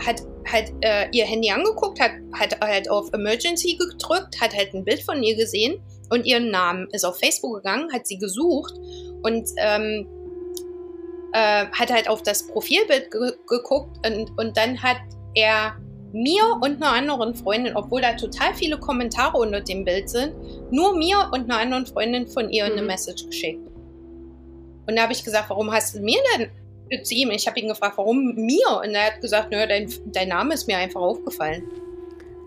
hat 0.05 0.23
halt 0.49 0.73
äh, 0.81 1.07
ihr 1.11 1.25
Handy 1.25 1.51
angeguckt, 1.51 1.99
hat, 1.99 2.11
hat 2.33 2.59
halt 2.61 2.89
auf 2.89 3.11
Emergency 3.13 3.77
gedrückt, 3.77 4.39
hat 4.39 4.55
halt 4.55 4.73
ein 4.73 4.83
Bild 4.83 5.03
von 5.03 5.21
ihr 5.23 5.35
gesehen 5.35 5.81
und 6.09 6.25
ihren 6.25 6.51
Namen, 6.51 6.87
ist 6.91 7.05
auf 7.05 7.19
Facebook 7.19 7.55
gegangen, 7.55 7.91
hat 7.93 8.07
sie 8.07 8.17
gesucht 8.17 8.73
und 9.23 9.49
ähm, 9.57 10.07
äh, 11.33 11.65
hat 11.67 11.91
halt 11.91 12.09
auf 12.09 12.23
das 12.23 12.47
Profilbild 12.47 13.11
ge 13.11 13.33
geguckt 13.47 14.05
und, 14.05 14.37
und 14.37 14.57
dann 14.57 14.81
hat 14.81 14.97
er 15.33 15.77
mir 16.13 16.43
und 16.61 16.81
einer 16.81 16.91
anderen 16.91 17.35
Freundin, 17.35 17.75
obwohl 17.75 18.01
da 18.01 18.13
total 18.13 18.53
viele 18.53 18.77
Kommentare 18.77 19.37
unter 19.37 19.61
dem 19.61 19.85
Bild 19.85 20.09
sind, 20.09 20.33
nur 20.71 20.97
mir 20.97 21.29
und 21.31 21.45
einer 21.45 21.59
anderen 21.59 21.85
Freundin 21.85 22.27
von 22.27 22.49
ihr 22.49 22.65
mhm. 22.65 22.71
eine 22.71 22.81
Message 22.81 23.25
geschickt. 23.25 23.65
Und 24.87 24.95
da 24.95 25.03
habe 25.03 25.13
ich 25.13 25.23
gesagt, 25.23 25.49
warum 25.49 25.71
hast 25.71 25.95
du 25.95 26.01
mir 26.01 26.19
denn 26.35 26.49
zu 27.03 27.15
ihm. 27.15 27.31
Ich 27.31 27.47
habe 27.47 27.59
ihn 27.59 27.67
gefragt, 27.67 27.97
warum 27.97 28.35
mir? 28.35 28.81
Und 28.83 28.93
er 28.93 29.07
hat 29.07 29.21
gesagt, 29.21 29.51
naja, 29.51 29.67
dein, 29.67 29.91
dein 30.07 30.27
Name 30.27 30.53
ist 30.53 30.67
mir 30.67 30.77
einfach 30.77 31.01
aufgefallen. 31.01 31.63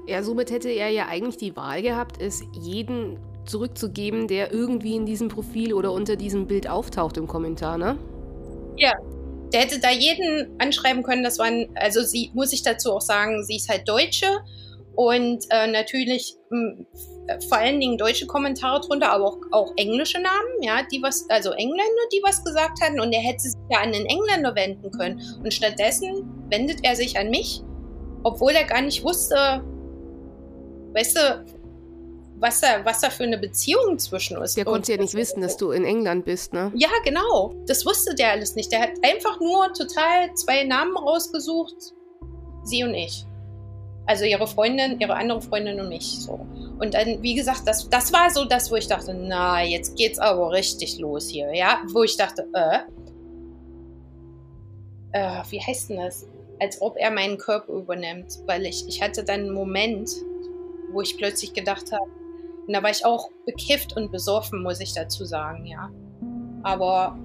Ja, 0.07 0.23
somit 0.23 0.51
hätte 0.51 0.69
er 0.69 0.91
ja 0.91 1.07
eigentlich 1.07 1.39
die 1.39 1.57
Wahl 1.57 1.83
gehabt, 1.83 2.21
es 2.21 2.43
jeden 2.53 3.19
zurückzugeben, 3.47 4.29
der 4.29 4.53
irgendwie 4.53 4.97
in 4.97 5.07
diesem 5.07 5.29
Profil 5.29 5.73
oder 5.73 5.93
unter 5.93 6.17
diesem 6.17 6.47
Bild 6.47 6.69
auftaucht 6.69 7.17
im 7.17 7.27
Kommentar, 7.27 7.79
ne? 7.79 7.99
Ja, 8.77 8.93
der 9.53 9.61
hätte 9.61 9.81
da 9.81 9.91
jeden 9.91 10.49
anschreiben 10.59 11.03
können. 11.03 11.23
Das 11.23 11.39
waren, 11.39 11.69
also 11.75 12.03
sie, 12.03 12.31
muss 12.35 12.53
ich 12.53 12.63
dazu 12.63 12.93
auch 12.93 13.01
sagen, 13.01 13.45
sie 13.45 13.57
ist 13.57 13.69
halt 13.69 13.89
Deutsche 13.89 14.27
und 14.95 15.45
äh, 15.51 15.67
natürlich 15.67 16.37
hm, 16.51 16.87
vor 17.49 17.59
allen 17.59 17.81
Dingen 17.81 17.97
deutsche 17.97 18.27
Kommentare 18.27 18.81
drunter, 18.81 19.11
aber 19.11 19.25
auch, 19.25 19.39
auch 19.51 19.73
englische 19.77 20.21
Namen, 20.21 20.63
ja, 20.63 20.83
die 20.93 21.03
was, 21.03 21.29
also 21.31 21.53
Engländer, 21.53 22.03
die 22.13 22.21
was 22.23 22.45
gesagt 22.45 22.81
hatten 22.83 23.01
und 23.01 23.13
er 23.13 23.21
hätte 23.21 23.41
sich 23.41 23.55
ja 23.71 23.81
an 23.81 23.93
den 23.93 24.07
Engländer 24.07 24.55
wenden 24.55 24.91
können. 24.91 25.21
Und 25.43 25.53
stattdessen 25.53 26.25
wendet 26.51 26.81
er 26.83 26.97
sich 26.97 27.19
an 27.19 27.31
mich, 27.31 27.63
obwohl 28.23 28.53
er 28.53 28.65
gar 28.65 28.83
nicht 28.83 29.05
wusste, 29.05 29.63
weißt 30.93 31.17
du, 31.17 31.45
was 32.37 32.61
da, 32.61 32.85
was 32.85 33.01
da 33.01 33.11
für 33.11 33.25
eine 33.25 33.39
Beziehung 33.39 33.99
zwischen 33.99 34.37
uns 34.37 34.51
ist. 34.51 34.57
Der 34.57 34.65
konnte 34.65 34.93
ja 34.93 35.01
nicht 35.01 35.15
wissen, 35.15 35.41
dass 35.41 35.57
du 35.57 35.71
in 35.71 35.85
England 35.85 36.25
bist, 36.25 36.53
ne? 36.53 36.73
Ja, 36.75 36.91
genau. 37.05 37.55
Das 37.67 37.87
wusste 37.87 38.15
der 38.15 38.33
alles 38.33 38.55
nicht. 38.55 38.71
Der 38.73 38.81
hat 38.81 38.91
einfach 39.03 39.41
nur 39.41 39.73
total 39.73 40.35
zwei 40.35 40.65
Namen 40.65 40.97
rausgesucht, 40.97 41.95
sie 42.65 42.85
und 42.85 42.95
ich. 42.95 43.25
Also 44.07 44.25
ihre 44.25 44.47
Freundin, 44.47 45.01
ihre 45.01 45.15
andere 45.15 45.41
Freundin 45.41 45.81
und 45.81 45.89
mich. 45.89 46.21
So. 46.21 46.47
Und 46.85 46.93
dann, 46.93 47.23
wie 47.23 47.35
gesagt, 47.35 47.63
das, 47.65 47.89
das 47.89 48.13
war 48.13 48.29
so 48.29 48.45
das, 48.45 48.71
wo 48.71 48.77
ich 48.77 48.87
dachte, 48.87 49.15
na, 49.15 49.63
jetzt 49.65 49.97
geht's 49.97 50.19
aber 50.19 50.53
richtig 50.53 50.99
los 50.99 51.31
hier, 51.31 51.55
ja. 51.55 51.81
Wo 51.95 52.03
ich 52.03 52.19
dachte, 52.19 52.47
äh, 52.53 52.81
äh 55.13 55.43
wie 55.49 55.61
heißt 55.61 55.89
denn 55.89 55.97
das? 55.97 56.29
Als 56.61 56.83
ob 56.83 56.99
er 56.99 57.11
meinen 57.11 57.39
Körper 57.39 57.73
übernimmt. 57.73 58.39
Weil 58.45 58.67
ich, 58.67 58.87
ich 58.87 59.01
hatte 59.01 59.25
dann 59.25 59.41
einen 59.41 59.55
Moment, 59.55 60.11
wo 60.93 61.01
ich 61.01 61.17
plötzlich 61.17 61.55
gedacht 61.55 61.91
habe, 61.91 62.05
und 62.67 62.75
da 62.75 62.83
war 62.83 62.91
ich 62.91 63.05
auch 63.07 63.31
bekifft 63.47 63.97
und 63.97 64.13
besoffen, 64.13 64.63
muss 64.63 64.81
ich 64.81 64.93
dazu 64.93 65.25
sagen, 65.25 65.65
ja. 65.65 65.91
Aber 66.63 67.19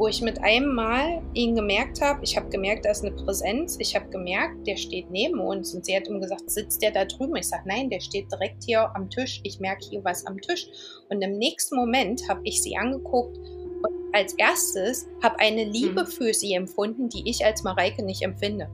wo 0.00 0.08
ich 0.08 0.22
mit 0.22 0.42
einem 0.42 0.74
Mal 0.74 1.20
ihn 1.34 1.54
gemerkt 1.54 2.00
habe, 2.00 2.24
ich 2.24 2.34
habe 2.34 2.48
gemerkt, 2.48 2.86
da 2.86 2.90
ist 2.90 3.04
eine 3.04 3.14
Präsenz, 3.14 3.76
ich 3.78 3.94
habe 3.94 4.08
gemerkt, 4.08 4.66
der 4.66 4.78
steht 4.78 5.10
neben 5.10 5.38
uns 5.38 5.74
und 5.74 5.84
sie 5.84 5.94
hat 5.94 6.08
ihm 6.08 6.22
gesagt, 6.22 6.50
sitzt 6.50 6.80
der 6.80 6.90
da 6.90 7.04
drüben? 7.04 7.36
Ich 7.36 7.48
sage, 7.48 7.64
nein, 7.66 7.90
der 7.90 8.00
steht 8.00 8.32
direkt 8.32 8.64
hier 8.64 8.90
am 8.96 9.10
Tisch, 9.10 9.42
ich 9.44 9.60
merke 9.60 9.84
hier 9.90 10.02
was 10.02 10.24
am 10.24 10.40
Tisch. 10.40 10.68
Und 11.10 11.20
im 11.20 11.36
nächsten 11.36 11.76
Moment 11.76 12.26
habe 12.30 12.40
ich 12.44 12.62
sie 12.62 12.78
angeguckt 12.78 13.36
und 13.36 14.14
als 14.14 14.32
erstes 14.38 15.06
habe 15.22 15.38
eine 15.38 15.64
Liebe 15.64 16.00
hm. 16.00 16.06
für 16.06 16.32
sie 16.32 16.54
empfunden, 16.54 17.10
die 17.10 17.28
ich 17.28 17.44
als 17.44 17.62
Mareike 17.62 18.02
nicht 18.02 18.22
empfinde 18.22 18.70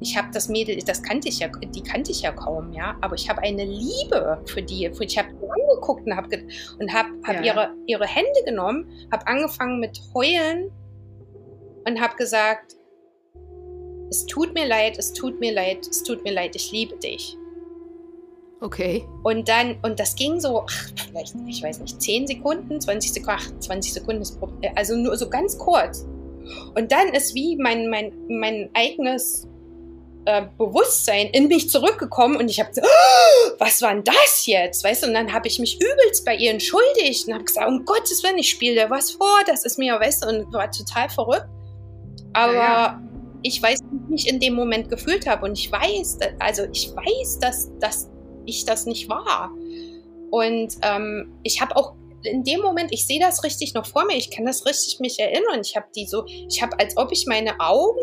ich 0.00 0.16
habe 0.16 0.28
das 0.32 0.48
Mädel, 0.48 0.78
das 0.78 1.02
kannte 1.02 1.28
ich 1.28 1.38
ja, 1.40 1.48
die 1.48 1.82
kannte 1.82 2.10
ich 2.10 2.22
ja 2.22 2.32
kaum, 2.32 2.72
ja, 2.72 2.96
aber 3.00 3.14
ich 3.14 3.28
habe 3.28 3.42
eine 3.42 3.64
Liebe 3.64 4.42
für 4.46 4.62
die, 4.62 4.90
für, 4.92 5.04
ich 5.04 5.18
habe 5.18 5.28
angeguckt 5.28 6.06
und 6.06 6.16
habe 6.16 6.28
und 6.78 6.92
hab, 6.92 7.06
hab 7.24 7.36
ja. 7.36 7.42
ihre, 7.42 7.74
ihre 7.86 8.06
Hände 8.06 8.42
genommen, 8.46 8.90
habe 9.12 9.26
angefangen 9.26 9.78
mit 9.78 10.00
heulen 10.14 10.70
und 11.86 12.00
habe 12.00 12.16
gesagt, 12.16 12.76
es 14.10 14.26
tut 14.26 14.54
mir 14.54 14.66
leid, 14.66 14.98
es 14.98 15.12
tut 15.12 15.38
mir 15.38 15.52
leid, 15.52 15.86
es 15.86 16.02
tut 16.02 16.24
mir 16.24 16.32
leid, 16.32 16.56
ich 16.56 16.72
liebe 16.72 16.96
dich. 16.96 17.36
Okay. 18.60 19.06
Und 19.22 19.48
dann, 19.48 19.78
und 19.82 20.00
das 20.00 20.16
ging 20.16 20.40
so, 20.40 20.64
ach, 20.68 20.90
vielleicht, 20.96 21.34
ich 21.46 21.62
weiß 21.62 21.80
nicht, 21.80 22.00
10 22.00 22.26
Sekunden, 22.26 22.80
20 22.80 23.12
Sekunden, 23.12 23.40
ach, 23.40 23.58
20 23.60 23.92
Sekunden 23.92 24.22
ist, 24.22 24.38
also 24.74 24.96
nur 24.96 25.16
so 25.16 25.28
ganz 25.30 25.56
kurz. 25.58 26.06
Und 26.74 26.90
dann 26.90 27.08
ist 27.08 27.34
wie 27.34 27.56
mein, 27.56 27.88
mein, 27.88 28.12
mein 28.28 28.68
eigenes 28.74 29.48
äh, 30.26 30.42
Bewusstsein 30.58 31.28
in 31.28 31.48
mich 31.48 31.70
zurückgekommen 31.70 32.36
und 32.36 32.50
ich 32.50 32.60
habe 32.60 32.70
gesagt, 32.70 32.86
oh, 32.86 33.50
was 33.58 33.80
war 33.82 33.94
denn 33.94 34.04
das 34.04 34.46
jetzt? 34.46 34.84
Weißt 34.84 35.02
du, 35.02 35.08
und 35.08 35.14
dann 35.14 35.32
habe 35.32 35.48
ich 35.48 35.58
mich 35.58 35.80
übelst 35.80 36.24
bei 36.24 36.36
ihr 36.36 36.50
entschuldigt 36.50 37.26
und 37.26 37.34
habe 37.34 37.44
gesagt, 37.44 37.66
um 37.66 37.84
Gottes 37.84 38.22
Willen, 38.22 38.38
ich 38.38 38.50
spiele 38.50 38.74
dir 38.74 38.90
was 38.90 39.12
vor, 39.12 39.38
das 39.46 39.64
ist 39.64 39.78
mir, 39.78 39.98
weißt 39.98 40.24
du, 40.24 40.28
und 40.28 40.52
war 40.52 40.70
total 40.70 41.08
verrückt. 41.08 41.48
Aber 42.32 42.54
ja, 42.54 42.60
ja. 42.60 43.02
ich 43.42 43.62
weiß, 43.62 43.80
wie 44.08 44.14
ich 44.14 44.28
in 44.28 44.40
dem 44.40 44.54
Moment 44.54 44.88
gefühlt 44.88 45.26
habe 45.26 45.46
und 45.46 45.58
ich 45.58 45.72
weiß, 45.72 46.18
also 46.38 46.64
ich 46.72 46.90
weiß, 46.94 47.38
dass, 47.38 47.70
dass 47.78 48.10
ich 48.46 48.64
das 48.64 48.86
nicht 48.86 49.08
war. 49.08 49.50
Und 50.30 50.76
ähm, 50.82 51.32
ich 51.42 51.60
habe 51.60 51.76
auch 51.76 51.94
in 52.22 52.44
dem 52.44 52.60
Moment, 52.60 52.92
ich 52.92 53.06
sehe 53.06 53.18
das 53.18 53.42
richtig 53.44 53.74
noch 53.74 53.86
vor 53.86 54.04
mir, 54.04 54.16
ich 54.16 54.30
kann 54.30 54.44
das 54.44 54.66
richtig 54.66 55.00
mich 55.00 55.18
erinnern. 55.18 55.60
Ich 55.62 55.76
habe 55.76 55.86
die 55.96 56.06
so, 56.06 56.24
ich 56.26 56.60
habe, 56.62 56.78
als 56.78 56.96
ob 56.96 57.12
ich 57.12 57.26
meine 57.26 57.58
Augen 57.60 57.98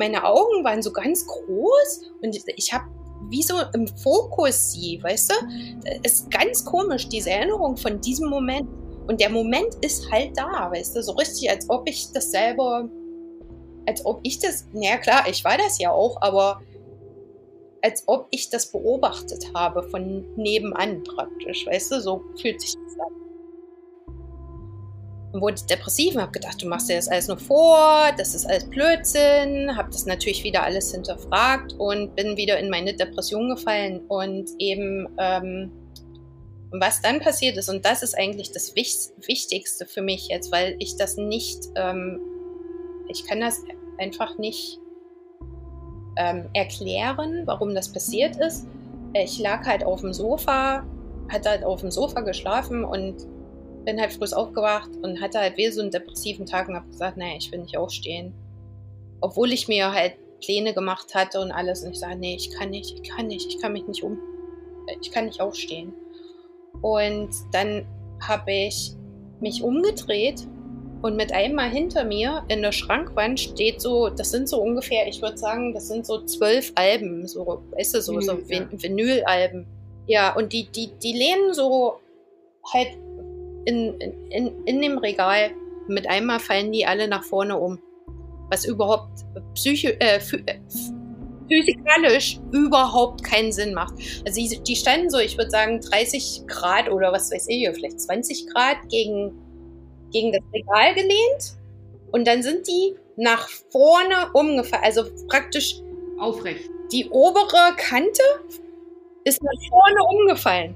meine 0.00 0.24
Augen 0.24 0.64
waren 0.64 0.82
so 0.82 0.90
ganz 0.92 1.26
groß 1.26 2.10
und 2.22 2.34
ich 2.56 2.72
habe 2.72 2.86
wie 3.28 3.42
so 3.42 3.54
im 3.74 3.86
Fokus 3.86 4.72
sie, 4.72 4.98
weißt 5.02 5.30
du? 5.30 5.34
Es 6.02 6.12
ist 6.12 6.30
ganz 6.30 6.64
komisch, 6.64 7.06
diese 7.06 7.30
Erinnerung 7.30 7.76
von 7.76 8.00
diesem 8.00 8.30
Moment. 8.30 8.68
Und 9.06 9.20
der 9.20 9.28
Moment 9.28 9.74
ist 9.82 10.10
halt 10.10 10.36
da, 10.36 10.70
weißt 10.72 10.96
du? 10.96 11.02
So 11.02 11.12
richtig, 11.12 11.50
als 11.50 11.68
ob 11.68 11.86
ich 11.86 12.10
das 12.12 12.30
selber, 12.30 12.88
als 13.86 14.04
ob 14.06 14.20
ich 14.22 14.38
das, 14.38 14.66
naja 14.72 14.96
klar, 14.96 15.28
ich 15.28 15.44
war 15.44 15.58
das 15.58 15.78
ja 15.78 15.92
auch, 15.92 16.16
aber 16.22 16.62
als 17.82 18.04
ob 18.06 18.26
ich 18.30 18.48
das 18.48 18.72
beobachtet 18.72 19.52
habe 19.54 19.82
von 19.90 20.24
nebenan 20.36 21.04
praktisch, 21.04 21.66
weißt 21.66 21.92
du? 21.92 22.00
So 22.00 22.24
fühlt 22.40 22.60
sich 22.60 22.74
das 22.74 22.98
an 23.00 23.29
und 25.32 25.40
wurde 25.40 25.56
depressiv 25.68 26.14
und 26.14 26.22
habe 26.22 26.32
gedacht, 26.32 26.60
du 26.62 26.66
machst 26.66 26.88
dir 26.88 26.96
das 26.96 27.08
alles 27.08 27.28
nur 27.28 27.38
vor, 27.38 28.10
das 28.16 28.34
ist 28.34 28.46
alles 28.46 28.64
Blödsinn, 28.64 29.76
habe 29.76 29.90
das 29.90 30.06
natürlich 30.06 30.42
wieder 30.44 30.62
alles 30.62 30.92
hinterfragt 30.92 31.74
und 31.74 32.16
bin 32.16 32.36
wieder 32.36 32.58
in 32.58 32.68
meine 32.68 32.94
Depression 32.94 33.48
gefallen 33.48 34.00
und 34.08 34.50
eben 34.58 35.08
ähm, 35.18 35.70
was 36.72 37.02
dann 37.02 37.20
passiert 37.20 37.56
ist 37.56 37.68
und 37.68 37.84
das 37.84 38.02
ist 38.02 38.16
eigentlich 38.16 38.52
das 38.52 38.74
Wichtigste 38.76 39.86
für 39.86 40.02
mich 40.02 40.28
jetzt, 40.28 40.52
weil 40.52 40.76
ich 40.78 40.96
das 40.96 41.16
nicht, 41.16 41.58
ähm, 41.76 42.20
ich 43.08 43.24
kann 43.26 43.40
das 43.40 43.62
einfach 43.98 44.38
nicht 44.38 44.78
ähm, 46.16 46.48
erklären, 46.54 47.42
warum 47.46 47.74
das 47.74 47.92
passiert 47.92 48.36
ist. 48.36 48.66
Ich 49.14 49.38
lag 49.40 49.66
halt 49.66 49.84
auf 49.84 50.00
dem 50.00 50.12
Sofa, 50.12 50.84
hatte 51.28 51.50
halt 51.50 51.64
auf 51.64 51.80
dem 51.80 51.90
Sofa 51.90 52.20
geschlafen 52.20 52.84
und 52.84 53.26
bin 53.84 54.00
halt 54.00 54.12
früh 54.12 54.26
aufgewacht 54.32 54.90
und 55.02 55.20
hatte 55.20 55.38
halt 55.38 55.56
wieder 55.56 55.72
so 55.72 55.80
einen 55.80 55.90
depressiven 55.90 56.46
Tag 56.46 56.68
und 56.68 56.76
habe 56.76 56.88
gesagt, 56.88 57.16
naja, 57.16 57.34
ich 57.36 57.50
will 57.50 57.60
nicht 57.60 57.76
aufstehen. 57.76 58.32
Obwohl 59.20 59.52
ich 59.52 59.68
mir 59.68 59.92
halt 59.92 60.14
Pläne 60.40 60.72
gemacht 60.72 61.14
hatte 61.14 61.40
und 61.40 61.52
alles 61.52 61.82
und 61.82 61.92
ich 61.92 61.98
sage, 61.98 62.16
nee, 62.16 62.34
ich 62.34 62.50
kann 62.50 62.70
nicht, 62.70 62.98
ich 63.00 63.08
kann 63.08 63.26
nicht, 63.26 63.46
ich 63.48 63.60
kann 63.60 63.72
mich 63.72 63.86
nicht 63.86 64.02
um, 64.02 64.18
ich 65.00 65.10
kann 65.10 65.26
nicht 65.26 65.40
aufstehen. 65.40 65.92
Und 66.82 67.30
dann 67.52 67.86
habe 68.20 68.52
ich 68.52 68.92
mich 69.40 69.62
umgedreht 69.62 70.46
und 71.02 71.16
mit 71.16 71.32
einmal 71.32 71.70
hinter 71.70 72.04
mir 72.04 72.44
in 72.48 72.62
der 72.62 72.72
Schrankwand 72.72 73.40
steht 73.40 73.80
so, 73.80 74.10
das 74.10 74.30
sind 74.30 74.48
so 74.48 74.60
ungefähr, 74.60 75.08
ich 75.08 75.22
würde 75.22 75.38
sagen, 75.38 75.72
das 75.72 75.88
sind 75.88 76.04
so 76.04 76.24
zwölf 76.24 76.72
Alben, 76.74 77.26
so, 77.26 77.62
weißt 77.70 77.94
du, 77.94 78.02
so, 78.02 78.12
Vinyl, 78.12 78.26
so 78.26 78.48
Vin 78.48 78.68
ja. 78.70 78.82
Vinylalben. 78.82 79.66
Ja, 80.06 80.36
und 80.36 80.52
die, 80.52 80.66
die, 80.70 80.90
die 81.02 81.12
lehnen 81.12 81.54
so 81.54 82.00
halt 82.72 82.88
in, 83.64 84.00
in, 84.30 84.64
in 84.64 84.80
dem 84.80 84.98
Regal. 84.98 85.50
Mit 85.88 86.08
einmal 86.08 86.40
fallen 86.40 86.72
die 86.72 86.86
alle 86.86 87.08
nach 87.08 87.24
vorne 87.24 87.58
um. 87.58 87.78
Was 88.50 88.64
überhaupt 88.64 89.24
psycho, 89.54 89.88
äh, 89.98 90.18
äh 90.18 90.58
physikalisch 91.48 92.38
überhaupt 92.52 93.24
keinen 93.24 93.50
Sinn 93.50 93.74
macht. 93.74 93.94
Also 94.24 94.40
die, 94.40 94.62
die 94.62 94.76
standen 94.76 95.10
so, 95.10 95.18
ich 95.18 95.36
würde 95.36 95.50
sagen, 95.50 95.80
30 95.80 96.42
Grad 96.46 96.88
oder 96.88 97.12
was 97.12 97.32
weiß 97.32 97.46
ich, 97.48 97.68
vielleicht 97.74 98.00
20 98.00 98.46
Grad 98.46 98.76
gegen 98.88 99.32
gegen 100.12 100.32
das 100.32 100.42
Regal 100.52 100.94
gelehnt 100.94 101.56
und 102.12 102.26
dann 102.26 102.42
sind 102.42 102.66
die 102.66 102.96
nach 103.16 103.48
vorne 103.70 104.30
umgefallen. 104.32 104.84
Also 104.84 105.04
praktisch 105.28 105.76
aufrecht. 106.18 106.68
Die 106.92 107.08
obere 107.10 107.74
Kante 107.76 108.22
ist 109.24 109.42
nach 109.42 109.68
vorne 109.68 110.02
umgefallen. 110.10 110.74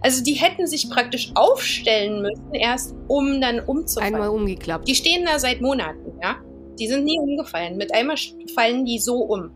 Also 0.00 0.22
die 0.22 0.34
hätten 0.34 0.66
sich 0.66 0.88
praktisch 0.90 1.30
aufstellen 1.34 2.22
müssen, 2.22 2.54
erst 2.54 2.94
um 3.08 3.40
dann 3.40 3.60
umzufallen. 3.60 4.14
Einmal 4.14 4.30
umgeklappt. 4.30 4.86
Die 4.88 4.94
stehen 4.94 5.24
da 5.24 5.38
seit 5.38 5.60
Monaten, 5.60 6.18
ja. 6.22 6.36
Die 6.78 6.88
sind 6.88 7.04
nie 7.04 7.18
umgefallen. 7.18 7.76
Mit 7.76 7.94
einmal 7.94 8.16
fallen 8.54 8.84
die 8.84 8.98
so 8.98 9.16
um. 9.16 9.50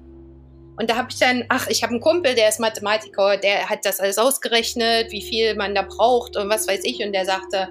Und 0.77 0.89
da 0.89 0.97
habe 0.97 1.09
ich 1.11 1.19
dann, 1.19 1.45
ach, 1.51 1.67
ich 1.69 1.83
habe 1.83 1.93
einen 1.93 2.01
Kumpel, 2.01 2.35
der 2.35 2.49
ist 2.49 2.59
Mathematiker, 2.59 3.37
der 3.37 3.69
hat 3.69 3.85
das 3.85 4.01
alles 4.01 4.17
ausgerechnet, 4.17 5.13
wie 5.13 5.21
viel 5.21 5.55
man 5.55 5.75
da 5.75 5.83
braucht 5.83 6.39
und 6.39 6.49
was 6.49 6.67
weiß 6.67 6.81
ich. 6.85 7.05
Und 7.05 7.13
der 7.13 7.27
sagte, 7.27 7.69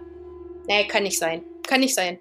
nee, 0.67 0.85
kann 0.85 1.03
nicht 1.03 1.17
sein. 1.17 1.43
Kann 1.67 1.79
nicht 1.79 1.95
sein. 1.95 2.19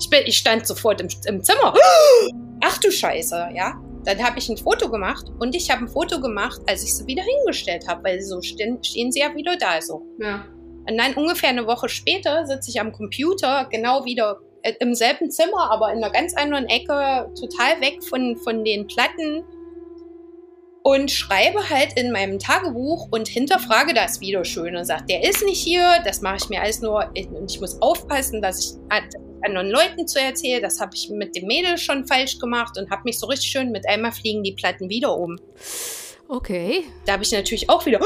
Ich, 0.00 0.08
bin, 0.08 0.20
ich 0.24 0.38
stand 0.38 0.66
sofort 0.66 1.02
im, 1.02 1.08
im 1.26 1.44
Zimmer. 1.44 1.74
Ach 2.62 2.78
du 2.78 2.90
Scheiße, 2.90 3.50
ja. 3.54 3.74
Dann 4.04 4.22
habe 4.22 4.38
ich 4.38 4.48
ein 4.48 4.56
Foto 4.56 4.90
gemacht 4.90 5.26
und 5.38 5.54
ich 5.54 5.70
habe 5.70 5.84
ein 5.84 5.88
Foto 5.88 6.20
gemacht, 6.20 6.60
als 6.66 6.82
ich 6.82 6.94
sie 6.96 7.06
wieder 7.06 7.22
hingestellt 7.22 7.86
habe, 7.86 8.04
weil 8.04 8.22
so 8.22 8.40
stehen, 8.40 8.82
stehen 8.82 9.12
sie 9.12 9.20
ja 9.20 9.34
wieder 9.34 9.56
da 9.56 9.80
so. 9.82 10.02
Ja. 10.18 10.46
Und 10.88 10.96
dann 10.96 11.14
ungefähr 11.14 11.50
eine 11.50 11.66
Woche 11.66 11.88
später 11.88 12.46
sitze 12.46 12.70
ich 12.70 12.80
am 12.80 12.92
Computer, 12.92 13.66
genau 13.70 14.04
wieder 14.04 14.40
äh, 14.62 14.72
im 14.80 14.94
selben 14.94 15.30
Zimmer, 15.30 15.70
aber 15.70 15.92
in 15.92 15.98
einer 15.98 16.10
ganz 16.10 16.34
anderen 16.34 16.66
Ecke, 16.66 17.30
total 17.38 17.80
weg 17.80 18.02
von, 18.02 18.36
von 18.38 18.64
den 18.64 18.86
Platten 18.86 19.44
und 20.82 21.10
schreibe 21.10 21.68
halt 21.68 21.92
in 21.96 22.10
meinem 22.10 22.38
Tagebuch 22.38 23.08
und 23.10 23.28
hinterfrage 23.28 23.94
das 23.94 24.20
wieder 24.20 24.44
schön 24.44 24.76
und 24.76 24.84
sage, 24.84 25.04
der 25.08 25.28
ist 25.28 25.44
nicht 25.44 25.60
hier, 25.62 26.00
das 26.04 26.22
mache 26.22 26.36
ich 26.36 26.48
mir 26.48 26.62
alles 26.62 26.80
nur, 26.80 27.06
und 27.08 27.50
ich 27.50 27.60
muss 27.60 27.80
aufpassen, 27.82 28.40
dass 28.40 28.58
ich 28.60 28.72
anderen 29.42 29.70
Leuten 29.70 30.06
zu 30.06 30.20
erzählen, 30.20 30.62
das 30.62 30.80
habe 30.80 30.92
ich 30.94 31.10
mit 31.10 31.36
dem 31.36 31.46
Mädel 31.46 31.78
schon 31.78 32.06
falsch 32.06 32.38
gemacht 32.38 32.78
und 32.78 32.90
habe 32.90 33.02
mich 33.04 33.18
so 33.18 33.26
richtig 33.26 33.50
schön, 33.50 33.72
mit 33.72 33.88
einmal 33.88 34.12
fliegen 34.12 34.42
die 34.42 34.52
Platten 34.52 34.88
wieder 34.88 35.16
um. 35.16 35.38
Okay. 36.28 36.84
Da 37.06 37.14
habe 37.14 37.24
ich 37.24 37.32
natürlich 37.32 37.68
auch 37.68 37.84
wieder, 37.86 38.00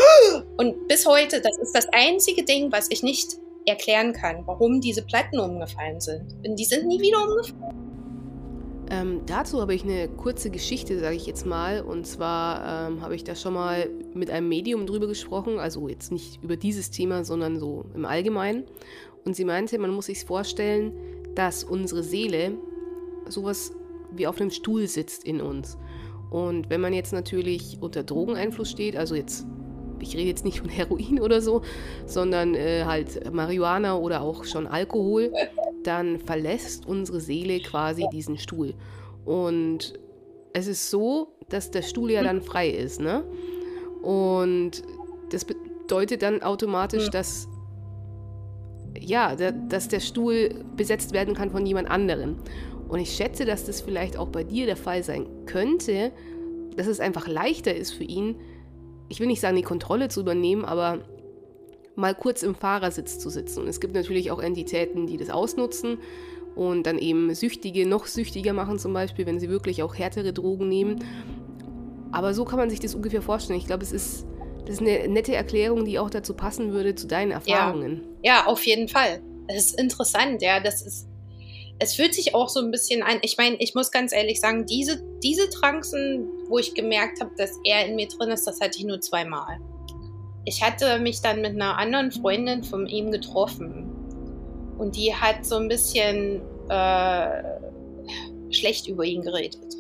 und 0.57 0.89
bis 0.89 1.07
heute, 1.07 1.41
das 1.41 1.59
ist 1.59 1.75
das 1.75 1.87
einzige 1.93 2.45
Ding, 2.45 2.73
was 2.73 2.91
ich 2.91 3.03
nicht 3.03 3.35
erklären 3.67 4.13
kann, 4.13 4.43
warum 4.47 4.81
diese 4.81 5.03
Platten 5.03 5.39
umgefallen 5.39 6.01
sind. 6.01 6.35
Und 6.47 6.57
die 6.57 6.65
sind 6.65 6.87
nie 6.87 7.01
wieder 7.01 7.23
umgefallen. 7.23 7.84
Ähm, 8.95 9.23
dazu 9.27 9.61
habe 9.61 9.75
ich 9.75 9.83
eine 9.83 10.09
kurze 10.09 10.51
Geschichte, 10.51 11.01
sage 11.01 11.17
ich 11.17 11.27
jetzt 11.27 11.47
mal. 11.47 11.81
Und 11.81 12.07
zwar 12.07 12.89
ähm, 12.89 13.01
habe 13.01 13.17
ich 13.17 13.25
da 13.25 13.35
schon 13.35 13.55
mal 13.55 13.91
mit 14.15 14.31
einem 14.31 14.49
Medium 14.49 14.87
drüber 14.87 15.09
gesprochen, 15.09 15.59
also 15.59 15.89
jetzt 15.89 16.13
nicht 16.13 16.43
über 16.45 16.57
dieses 16.57 16.91
Thema, 16.91 17.25
sondern 17.25 17.59
so 17.59 17.87
im 17.95 18.05
Allgemeinen. 18.05 18.65
Und 19.25 19.35
sie 19.35 19.45
meinte, 19.45 19.79
man 19.79 19.91
muss 19.91 20.07
sich 20.07 20.25
vorstellen, 20.25 20.93
dass 21.35 21.65
unsere 21.65 22.05
Seele 22.05 22.53
sowas 23.29 23.73
wie 24.13 24.29
auf 24.29 24.41
einem 24.41 24.51
Stuhl 24.51 24.87
sitzt 24.87 25.25
in 25.25 25.41
uns. 25.41 25.77
Und 26.31 26.71
wenn 26.71 26.81
man 26.81 26.93
jetzt 26.93 27.13
natürlich 27.13 27.79
unter 27.81 28.05
Drogeneinfluss 28.05 28.71
steht, 28.71 28.97
also 28.97 29.17
jetzt 29.17 29.45
ich 30.01 30.17
rede 30.17 30.29
jetzt 30.29 30.45
nicht 30.45 30.61
von 30.61 30.69
Heroin 30.71 31.21
oder 31.21 31.41
so, 31.41 31.63
sondern 32.07 32.55
äh, 32.55 32.85
halt 32.85 33.33
Marihuana 33.33 33.97
oder 33.97 34.21
auch 34.21 34.45
schon 34.45 34.67
Alkohol, 34.67 35.33
dann 35.87 36.19
verlässt 36.19 36.87
unsere 36.87 37.21
Seele 37.21 37.61
quasi 37.61 38.07
diesen 38.13 38.39
Stuhl. 38.39 38.75
Und 39.25 39.95
es 40.53 40.67
ist 40.67 40.91
so, 40.91 41.37
dass 41.49 41.71
der 41.71 41.83
Stuhl 41.83 42.11
ja 42.11 42.23
dann 42.23 42.43
frei 42.43 42.71
ist, 42.71 43.01
ne? 43.01 43.25
Und 44.03 44.83
das 45.31 45.45
bedeutet 45.45 46.23
dann 46.23 46.43
automatisch, 46.43 47.11
dass 47.11 47.49
ja, 49.01 49.35
dass 49.35 49.89
der 49.89 50.01
Stuhl 50.01 50.65
besetzt 50.77 51.13
werden 51.13 51.35
kann 51.35 51.51
von 51.51 51.67
jemand 51.67 51.91
anderem. 51.91 52.37
Und 52.89 53.01
ich 53.01 53.11
schätze, 53.11 53.45
dass 53.45 53.65
das 53.65 53.81
vielleicht 53.81 54.17
auch 54.17 54.29
bei 54.29 54.45
dir 54.45 54.67
der 54.67 54.77
Fall 54.77 55.03
sein 55.03 55.27
könnte, 55.47 56.13
dass 56.77 56.87
es 56.87 57.01
einfach 57.01 57.27
leichter 57.27 57.75
ist 57.75 57.93
für 57.93 58.05
ihn, 58.05 58.37
ich 59.09 59.21
will 59.21 59.27
nicht 59.27 59.41
sagen, 59.41 59.57
die 59.57 59.63
Kontrolle 59.63 60.09
zu 60.09 60.21
übernehmen, 60.21 60.65
aber 60.65 61.01
mal 61.97 62.15
kurz 62.15 62.43
im 62.43 62.55
Fahrersitz 62.55 63.19
zu 63.19 63.31
sitzen. 63.31 63.61
Und 63.61 63.69
es 63.69 63.81
gibt 63.81 63.95
natürlich 63.95 64.31
auch 64.31 64.41
Entitäten, 64.41 65.07
die 65.07 65.17
das 65.17 65.31
ausnutzen 65.31 65.99
und 66.55 66.85
dann 66.87 66.99
eben 66.99 67.35
Süchtige 67.35 67.87
noch 67.87 68.07
süchtiger 68.07 68.53
machen, 68.53 68.79
zum 68.79 68.93
Beispiel, 68.93 69.27
wenn 69.27 69.41
sie 69.41 69.49
wirklich 69.49 69.83
auch 69.83 69.95
härtere 69.95 70.33
Drogen 70.33 70.69
nehmen. 70.69 71.05
Aber 72.13 72.33
so 72.33 72.45
kann 72.45 72.59
man 72.59 72.71
sich 72.71 72.81
das 72.81 72.95
ungefähr 72.95 73.23
vorstellen. 73.23 73.59
Ich 73.59 73.67
glaube, 73.67 73.83
es 73.83 73.93
ist, 73.93 74.25
das 74.67 74.77
ist 74.77 74.81
eine 74.81 75.09
nette 75.09 75.35
Erklärung, 75.35 75.85
die 75.85 75.99
auch 75.99 76.11
dazu 76.11 76.35
passen 76.35 76.73
würde, 76.73 76.95
zu 76.95 77.07
deinen 77.07 77.33
Erfahrungen. 77.33 78.03
Ja, 78.23 78.35
ja 78.35 78.47
auf 78.47 78.65
jeden 78.65 78.89
Fall. 78.89 79.21
Das 79.49 79.57
ist 79.59 79.81
interessant, 79.81 80.41
ja. 80.41 80.61
Das 80.61 80.83
ist, 80.83 81.09
es 81.81 81.95
fühlt 81.95 82.15
sich 82.15 82.35
auch 82.35 82.49
so 82.49 82.61
ein 82.61 82.71
bisschen 82.71 83.03
an. 83.03 83.19
Ich 83.23 83.37
meine, 83.37 83.57
ich 83.59 83.75
muss 83.75 83.91
ganz 83.91 84.13
ehrlich 84.13 84.41
sagen, 84.41 84.65
diese, 84.65 85.03
diese 85.25 85.51
Trancen, 85.51 86.29
wo 86.49 86.59
ich 86.59 86.75
gemerkt 86.75 87.21
habe, 87.21 87.33
dass 87.37 87.51
er 87.65 87.87
in 87.87 87.97
mir 87.97 88.07
drin 88.07 88.31
ist, 88.31 88.47
das 88.47 88.61
hatte 88.61 88.79
ich 88.79 88.85
nur 88.85 89.01
zweimal. 89.01 89.59
Ich 90.45 90.63
hatte 90.63 90.99
mich 90.99 91.21
dann 91.21 91.41
mit 91.41 91.53
einer 91.53 91.79
anderen 91.79 92.13
Freundin 92.13 92.63
von 92.65 92.87
ihm 92.87 93.11
getroffen. 93.11 93.91
Und 94.79 94.97
die 94.97 95.15
hat 95.15 95.45
so 95.45 95.57
ein 95.57 95.69
bisschen 95.69 96.43
äh, 96.69 97.43
schlecht 98.51 98.89
über 98.89 99.05
ihn 99.05 99.23
geredet. 99.23 99.75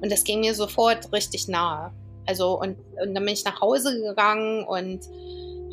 Und 0.00 0.12
das 0.12 0.24
ging 0.24 0.40
mir 0.40 0.54
sofort 0.54 1.12
richtig 1.12 1.48
nahe. 1.48 1.92
Also, 2.26 2.60
und, 2.60 2.76
und 3.02 3.14
dann 3.14 3.24
bin 3.24 3.28
ich 3.28 3.44
nach 3.44 3.60
Hause 3.60 4.00
gegangen 4.00 4.64
und 4.64 5.00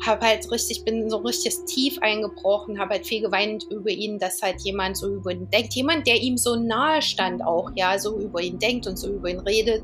habe 0.04 0.26
halt 0.26 0.50
richtig, 0.50 0.84
bin 0.84 1.08
so 1.08 1.18
richtig 1.18 1.54
tief 1.66 1.98
eingebrochen, 2.00 2.78
habe 2.78 2.94
halt 2.94 3.06
viel 3.06 3.22
geweint 3.22 3.64
über 3.70 3.90
ihn, 3.90 4.18
dass 4.18 4.42
halt 4.42 4.60
jemand 4.62 4.96
so 4.96 5.08
über 5.08 5.32
ihn 5.32 5.48
denkt. 5.50 5.74
Jemand, 5.74 6.06
der 6.06 6.16
ihm 6.16 6.36
so 6.36 6.56
nahe 6.56 7.02
stand 7.02 7.42
auch, 7.42 7.70
ja, 7.74 7.98
so 7.98 8.18
über 8.18 8.40
ihn 8.40 8.58
denkt 8.58 8.86
und 8.86 8.96
so 8.96 9.08
über 9.08 9.30
ihn 9.30 9.40
redet. 9.40 9.82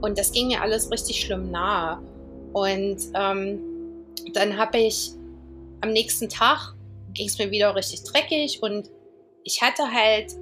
Und 0.00 0.18
das 0.18 0.32
ging 0.32 0.48
mir 0.48 0.62
alles 0.62 0.90
richtig 0.90 1.20
schlimm 1.20 1.50
nahe. 1.50 1.98
Und 2.56 2.96
ähm, 3.12 3.60
dann 4.32 4.56
habe 4.56 4.78
ich 4.78 5.10
am 5.82 5.92
nächsten 5.92 6.30
Tag 6.30 6.72
ging 7.12 7.26
es 7.26 7.38
mir 7.38 7.50
wieder 7.50 7.74
richtig 7.74 8.02
dreckig 8.04 8.62
und 8.62 8.88
ich 9.44 9.60
hatte 9.60 9.82
halt, 9.92 10.32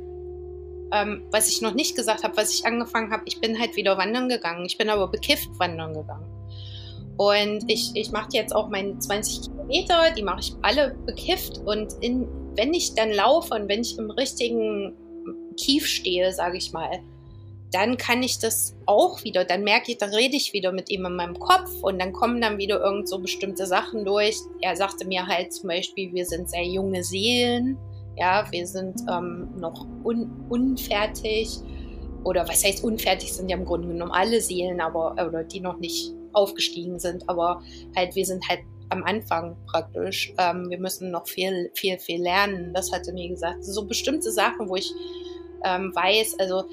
ähm, 0.93 1.27
was 1.33 1.49
ich 1.49 1.61
noch 1.61 1.75
nicht 1.75 1.97
gesagt 1.97 2.23
habe, 2.23 2.37
was 2.37 2.55
ich 2.55 2.65
angefangen 2.67 3.11
habe, 3.11 3.25
ich 3.27 3.41
bin 3.41 3.59
halt 3.59 3.75
wieder 3.75 3.99
wandern 3.99 4.29
gegangen. 4.29 4.65
Ich 4.65 4.79
bin 4.79 4.91
aber 4.91 5.09
bekifft 5.09 5.49
wandern 5.59 5.93
gegangen. 5.93 6.31
Und 7.17 7.65
ich, 7.69 7.91
ich 7.95 8.13
mache 8.13 8.29
jetzt 8.31 8.55
auch 8.55 8.69
meine 8.69 8.97
20 8.97 9.51
Kilometer, 9.51 10.13
die 10.17 10.23
mache 10.23 10.41
ich 10.41 10.53
alle 10.63 10.95
bekifft. 11.07 11.59
Und 11.65 11.95
in, 12.01 12.29
wenn 12.55 12.73
ich 12.75 12.95
dann 12.95 13.11
laufe 13.11 13.55
und 13.55 13.69
wenn 13.69 13.81
ich 13.81 13.99
im 13.99 14.13
richtigen 14.13 14.95
Kief 15.57 15.85
stehe, 15.85 16.33
sage 16.33 16.59
ich 16.59 16.73
mal, 16.73 17.01
dann 17.75 17.97
kann 17.97 18.23
ich 18.23 18.39
das 18.39 18.77
auch 18.87 19.25
wieder, 19.25 19.45
dann 19.45 19.65
merke 19.65 19.91
ich, 19.91 19.99
da 19.99 20.07
rede 20.07 20.37
ich 20.37 20.53
wieder 20.53 20.71
mit 20.71 20.91
ihm 20.91 21.05
in 21.07 21.17
meinem 21.17 21.39
Kopf 21.39 21.83
und 21.83 22.01
dann 22.01 22.13
kommen 22.13 22.41
dann 22.41 22.57
wieder 22.57 22.81
irgend 22.81 23.09
so 23.09 23.19
bestimmte 23.19 23.67
Sachen 23.67 24.05
durch. 24.05 24.37
Er 24.61 24.77
sagte 24.77 25.05
mir 25.05 25.27
halt 25.27 25.53
zum 25.53 25.69
Beispiel, 25.69 26.13
wir 26.13 26.25
sind 26.25 26.49
sehr 26.49 26.65
junge 26.65 27.03
Seelen, 27.03 27.77
ja, 28.17 28.47
wir 28.53 28.67
sind 28.69 29.01
ähm, 29.11 29.49
noch 29.59 29.87
un 30.05 30.31
unfertig 30.49 31.59
oder 32.23 32.49
was 32.49 32.65
heißt 32.65 32.85
unfertig 32.85 33.33
sind 33.33 33.51
ja 33.51 33.57
im 33.57 33.65
Grunde 33.65 33.89
genommen 33.89 34.13
alle 34.13 34.41
Seelen, 34.41 34.81
aber 34.81 35.13
oder 35.27 35.43
die 35.43 35.61
noch 35.61 35.79
nicht 35.79 36.13
aufgestiegen 36.33 37.01
sind, 37.01 37.29
aber 37.29 37.61
halt 37.97 38.15
wir 38.15 38.25
sind 38.25 38.49
halt 38.49 38.61
am 38.91 39.03
Anfang 39.03 39.57
praktisch. 39.67 40.33
Ähm, 40.39 40.71
wir 40.71 40.79
müssen 40.79 41.11
noch 41.11 41.27
viel, 41.27 41.71
viel, 41.75 41.99
viel 41.99 42.23
lernen. 42.23 42.73
Das 42.73 42.93
hatte 42.93 43.13
mir 43.13 43.29
gesagt. 43.29 43.65
So 43.65 43.87
bestimmte 43.87 44.31
Sachen, 44.31 44.69
wo 44.69 44.77
ich 44.77 44.93
ähm, 45.65 45.93
weiß, 45.95 46.39
also 46.39 46.65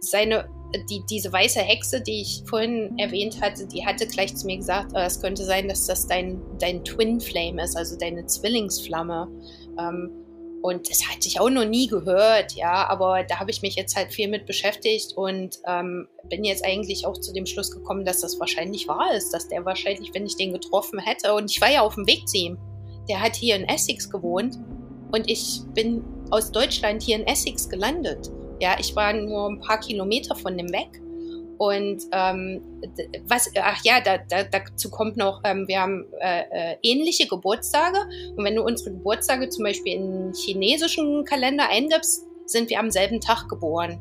seine, 0.00 0.48
die, 0.90 1.02
diese 1.08 1.32
weiße 1.32 1.60
Hexe, 1.60 2.00
die 2.00 2.22
ich 2.22 2.42
vorhin 2.46 2.98
erwähnt 2.98 3.40
hatte, 3.40 3.66
die 3.66 3.84
hatte 3.84 4.06
gleich 4.06 4.36
zu 4.36 4.46
mir 4.46 4.56
gesagt, 4.58 4.94
äh, 4.94 5.04
es 5.04 5.20
könnte 5.20 5.44
sein, 5.44 5.68
dass 5.68 5.86
das 5.86 6.06
dein, 6.06 6.40
dein 6.58 6.84
Twin 6.84 7.20
Flame 7.20 7.62
ist, 7.62 7.76
also 7.76 7.96
deine 7.96 8.26
Zwillingsflamme. 8.26 9.28
Ähm, 9.78 10.10
und 10.62 10.90
das 10.90 11.08
hatte 11.08 11.28
ich 11.28 11.38
auch 11.38 11.50
noch 11.50 11.64
nie 11.64 11.86
gehört, 11.86 12.54
ja, 12.54 12.88
aber 12.88 13.22
da 13.22 13.38
habe 13.38 13.52
ich 13.52 13.62
mich 13.62 13.76
jetzt 13.76 13.94
halt 13.94 14.12
viel 14.12 14.26
mit 14.26 14.46
beschäftigt 14.46 15.12
und 15.16 15.60
ähm, 15.66 16.08
bin 16.28 16.42
jetzt 16.42 16.64
eigentlich 16.64 17.06
auch 17.06 17.18
zu 17.20 17.32
dem 17.32 17.46
Schluss 17.46 17.70
gekommen, 17.70 18.04
dass 18.04 18.20
das 18.20 18.40
wahrscheinlich 18.40 18.88
wahr 18.88 19.14
ist, 19.14 19.32
dass 19.32 19.48
der 19.48 19.64
wahrscheinlich, 19.64 20.12
wenn 20.12 20.26
ich 20.26 20.36
den 20.36 20.52
getroffen 20.52 20.98
hätte, 20.98 21.34
und 21.34 21.50
ich 21.50 21.60
war 21.60 21.70
ja 21.70 21.82
auf 21.82 21.94
dem 21.94 22.06
Weg 22.08 22.26
zu 22.26 22.38
ihm, 22.38 22.58
der 23.08 23.20
hat 23.20 23.36
hier 23.36 23.54
in 23.54 23.64
Essex 23.68 24.10
gewohnt 24.10 24.58
und 25.12 25.30
ich 25.30 25.60
bin 25.74 26.02
aus 26.30 26.50
Deutschland 26.50 27.02
hier 27.02 27.16
in 27.16 27.26
Essex 27.26 27.68
gelandet. 27.68 28.30
Ja, 28.60 28.76
ich 28.78 28.94
war 28.96 29.12
nur 29.12 29.50
ein 29.50 29.60
paar 29.60 29.80
Kilometer 29.80 30.34
von 30.34 30.56
dem 30.56 30.72
weg. 30.72 31.00
Und 31.58 32.02
ähm, 32.12 32.60
was, 33.26 33.50
ach 33.58 33.82
ja, 33.82 34.00
da, 34.00 34.18
da, 34.18 34.44
dazu 34.44 34.90
kommt 34.90 35.16
noch, 35.16 35.40
ähm, 35.44 35.66
wir 35.66 35.80
haben 35.80 36.04
äh, 36.20 36.42
äh, 36.50 36.76
ähnliche 36.82 37.26
Geburtstage. 37.26 37.98
Und 38.36 38.44
wenn 38.44 38.56
du 38.56 38.62
unsere 38.62 38.90
Geburtstage 38.90 39.48
zum 39.48 39.64
Beispiel 39.64 39.94
in 39.94 40.32
chinesischen 40.34 41.24
Kalender 41.24 41.68
eingibst, 41.70 42.26
sind 42.46 42.70
wir 42.70 42.78
am 42.78 42.90
selben 42.90 43.20
Tag 43.20 43.48
geboren. 43.48 43.98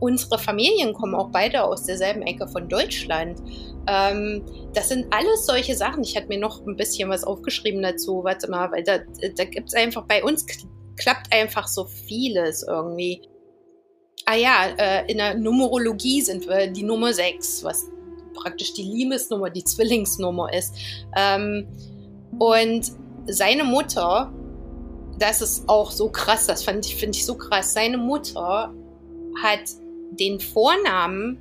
Unsere 0.00 0.38
Familien 0.38 0.92
kommen 0.92 1.14
auch 1.14 1.30
beide 1.30 1.64
aus 1.64 1.84
derselben 1.84 2.22
Ecke 2.22 2.46
von 2.48 2.68
Deutschland. 2.68 3.40
Ähm, 3.86 4.44
das 4.74 4.88
sind 4.88 5.06
alles 5.12 5.46
solche 5.46 5.74
Sachen. 5.74 6.02
Ich 6.02 6.16
hatte 6.16 6.28
mir 6.28 6.38
noch 6.38 6.66
ein 6.66 6.76
bisschen 6.76 7.08
was 7.08 7.24
aufgeschrieben 7.24 7.82
dazu. 7.82 8.22
Warte 8.24 8.50
mal, 8.50 8.70
weil 8.72 8.82
da, 8.82 8.98
da 8.98 9.44
gibt 9.44 9.68
es 9.68 9.74
einfach, 9.74 10.04
bei 10.06 10.22
uns 10.22 10.44
klappt 10.96 11.32
einfach 11.32 11.66
so 11.66 11.86
vieles 11.86 12.62
irgendwie. 12.62 13.22
Ah 14.24 14.36
ja, 14.36 14.66
äh, 14.76 15.10
in 15.10 15.18
der 15.18 15.34
Numerologie 15.34 16.20
sind 16.22 16.46
wir 16.46 16.66
die 16.66 16.82
Nummer 16.82 17.12
6, 17.12 17.64
was 17.64 17.86
praktisch 18.34 18.74
die 18.74 18.82
Liebesnummer, 18.82 19.50
die 19.50 19.64
Zwillingsnummer 19.64 20.52
ist. 20.52 20.74
Ähm, 21.16 21.66
und 22.38 22.92
seine 23.26 23.64
Mutter 23.64 24.32
das 25.18 25.40
ist 25.40 25.68
auch 25.68 25.90
so 25.90 26.08
krass, 26.08 26.46
das 26.46 26.62
finde 26.62 26.86
ich, 26.88 27.26
so 27.26 27.36
krass. 27.36 27.74
Seine 27.74 27.98
Mutter 27.98 28.72
hat 29.42 29.60
den 30.12 30.40
Vornamen 30.40 31.38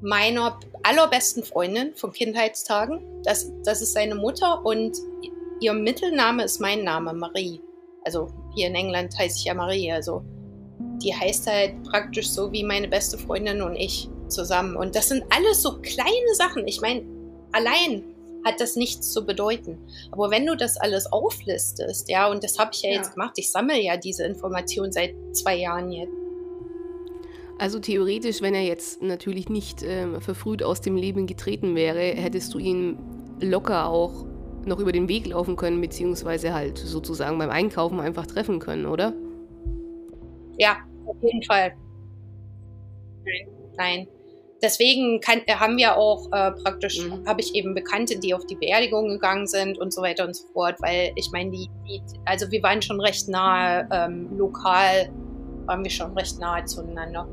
meiner 0.00 0.58
allerbesten 0.82 1.44
Freundin 1.44 1.94
von 1.94 2.12
Kindheitstagen. 2.12 3.22
Das, 3.22 3.52
das 3.64 3.82
ist 3.82 3.92
seine 3.92 4.14
Mutter 4.14 4.64
und 4.64 4.96
ihr 5.60 5.72
Mittelname 5.72 6.44
ist 6.44 6.60
mein 6.60 6.82
Name, 6.82 7.12
Marie. 7.12 7.60
Also 8.04 8.28
hier 8.54 8.66
in 8.68 8.74
England 8.74 9.16
heiße 9.16 9.38
ich 9.38 9.44
ja 9.44 9.54
Marie. 9.54 9.92
Also 9.92 10.24
die 11.02 11.14
heißt 11.14 11.46
halt 11.46 11.82
praktisch 11.84 12.30
so 12.30 12.52
wie 12.52 12.64
meine 12.64 12.88
beste 12.88 13.18
Freundin 13.18 13.62
und 13.62 13.76
ich 13.76 14.08
zusammen. 14.28 14.76
Und 14.76 14.94
das 14.94 15.08
sind 15.08 15.24
alles 15.30 15.62
so 15.62 15.78
kleine 15.80 16.34
Sachen. 16.34 16.66
Ich 16.66 16.80
meine, 16.80 17.02
allein 17.52 18.02
hat 18.44 18.60
das 18.60 18.76
nichts 18.76 19.12
zu 19.12 19.24
bedeuten. 19.24 19.78
Aber 20.10 20.30
wenn 20.30 20.46
du 20.46 20.56
das 20.56 20.76
alles 20.76 21.12
auflistest, 21.12 22.08
ja, 22.08 22.30
und 22.30 22.42
das 22.42 22.58
habe 22.58 22.70
ich 22.72 22.82
ja, 22.82 22.90
ja, 22.90 22.96
jetzt 22.96 23.12
gemacht, 23.14 23.34
ich 23.36 23.50
sammle 23.50 23.80
ja 23.80 23.96
diese 23.96 24.24
Information 24.24 24.90
seit 24.90 25.14
zwei 25.32 25.56
Jahren 25.56 25.92
jetzt. 25.92 26.12
Also 27.58 27.78
theoretisch, 27.78 28.42
wenn 28.42 28.54
er 28.54 28.62
jetzt 28.62 29.02
natürlich 29.02 29.48
nicht 29.48 29.84
ähm, 29.84 30.20
verfrüht 30.20 30.64
aus 30.64 30.80
dem 30.80 30.96
Leben 30.96 31.26
getreten 31.26 31.76
wäre, 31.76 32.00
hättest 32.00 32.52
du 32.54 32.58
ihn 32.58 32.98
locker 33.40 33.88
auch 33.88 34.24
noch 34.64 34.80
über 34.80 34.92
den 34.92 35.08
Weg 35.08 35.26
laufen 35.26 35.56
können, 35.56 35.80
beziehungsweise 35.80 36.54
halt 36.54 36.78
sozusagen 36.78 37.38
beim 37.38 37.50
Einkaufen 37.50 38.00
einfach 38.00 38.26
treffen 38.26 38.58
können, 38.58 38.86
oder? 38.86 39.12
Ja, 40.58 40.78
auf 41.16 41.22
jeden 41.22 41.42
Fall. 41.42 41.72
Nein, 43.24 43.48
nein 43.76 44.08
deswegen 44.62 45.20
kann, 45.20 45.40
äh, 45.46 45.54
haben 45.54 45.76
wir 45.76 45.96
auch 45.96 46.26
äh, 46.32 46.52
praktisch, 46.52 47.04
mhm. 47.04 47.26
habe 47.26 47.40
ich 47.40 47.54
eben 47.54 47.74
Bekannte, 47.74 48.18
die 48.18 48.32
auf 48.32 48.46
die 48.46 48.54
Beerdigung 48.54 49.08
gegangen 49.08 49.46
sind 49.46 49.78
und 49.78 49.92
so 49.92 50.00
weiter 50.02 50.26
und 50.26 50.34
so 50.34 50.46
fort, 50.52 50.76
weil 50.80 51.12
ich 51.16 51.30
meine, 51.32 51.50
die, 51.50 51.68
die, 51.86 52.00
also 52.24 52.50
wir 52.50 52.62
waren 52.62 52.80
schon 52.80 53.00
recht 53.00 53.28
nahe, 53.28 53.88
ähm, 53.92 54.36
lokal 54.38 55.12
waren 55.66 55.82
wir 55.82 55.90
schon 55.90 56.16
recht 56.16 56.38
nahe 56.38 56.64
zueinander. 56.64 57.28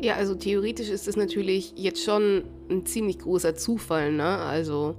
Ja, 0.00 0.14
also 0.14 0.34
theoretisch 0.34 0.88
ist 0.88 1.08
es 1.08 1.16
natürlich 1.16 1.74
jetzt 1.76 2.02
schon 2.02 2.44
ein 2.70 2.86
ziemlich 2.86 3.18
großer 3.18 3.54
Zufall, 3.54 4.12
ne? 4.12 4.38
Also 4.38 4.94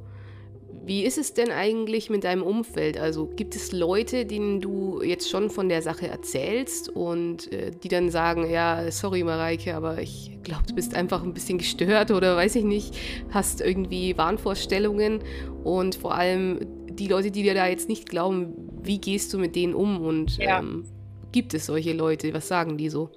wie 0.84 1.04
ist 1.04 1.18
es 1.18 1.34
denn 1.34 1.52
eigentlich 1.52 2.10
mit 2.10 2.24
deinem 2.24 2.42
Umfeld? 2.42 2.98
Also 2.98 3.28
gibt 3.28 3.56
es 3.56 3.72
Leute, 3.72 4.26
denen 4.26 4.62
du 4.62 5.02
jetzt 5.04 5.30
schon 5.30 5.50
von 5.50 5.70
der 5.70 5.82
Sache 5.82 6.08
erzählst 6.08 6.90
und 6.90 7.52
äh, 7.52 7.72
die 7.72 7.88
dann 7.88 8.10
sagen, 8.10 8.50
ja, 8.50 8.90
sorry 8.92 9.24
Mareike, 9.24 9.76
aber 9.76 10.00
ich 10.00 10.38
glaube, 10.44 10.64
du 10.68 10.74
bist 10.74 10.96
einfach 10.96 11.24
ein 11.24 11.34
bisschen 11.34 11.60
gestört 11.60 12.10
oder 12.10 12.36
weiß 12.36 12.56
ich 12.56 12.64
nicht, 12.64 12.96
hast 13.30 13.62
irgendwie 13.62 14.18
Wahnvorstellungen 14.18 15.20
und 15.64 15.96
vor 15.96 16.16
allem 16.16 16.60
die 16.90 17.08
Leute, 17.08 17.32
die 17.32 17.44
dir 17.44 17.54
da 17.54 17.68
jetzt 17.68 17.88
nicht 17.88 18.10
glauben, 18.10 18.54
wie 18.82 19.00
gehst 19.00 19.34
du 19.34 19.38
mit 19.38 19.56
denen 19.56 19.76
um 19.76 20.02
und 20.02 20.38
ja. 20.38 20.60
ähm, 20.60 20.86
gibt 21.32 21.54
es 21.54 21.68
solche 21.68 21.94
Leute? 21.94 22.34
Was 22.34 22.48
sagen 22.48 22.78
die 22.78 22.90
so? 22.90 23.12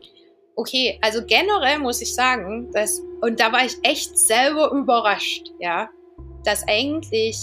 Okay, 0.56 0.98
also 1.00 1.20
generell 1.26 1.78
muss 1.80 2.00
ich 2.00 2.14
sagen, 2.14 2.70
dass, 2.72 3.02
und 3.22 3.40
da 3.40 3.52
war 3.52 3.64
ich 3.64 3.76
echt 3.82 4.16
selber 4.16 4.70
überrascht, 4.70 5.50
ja, 5.58 5.88
dass 6.44 6.66
eigentlich 6.68 7.38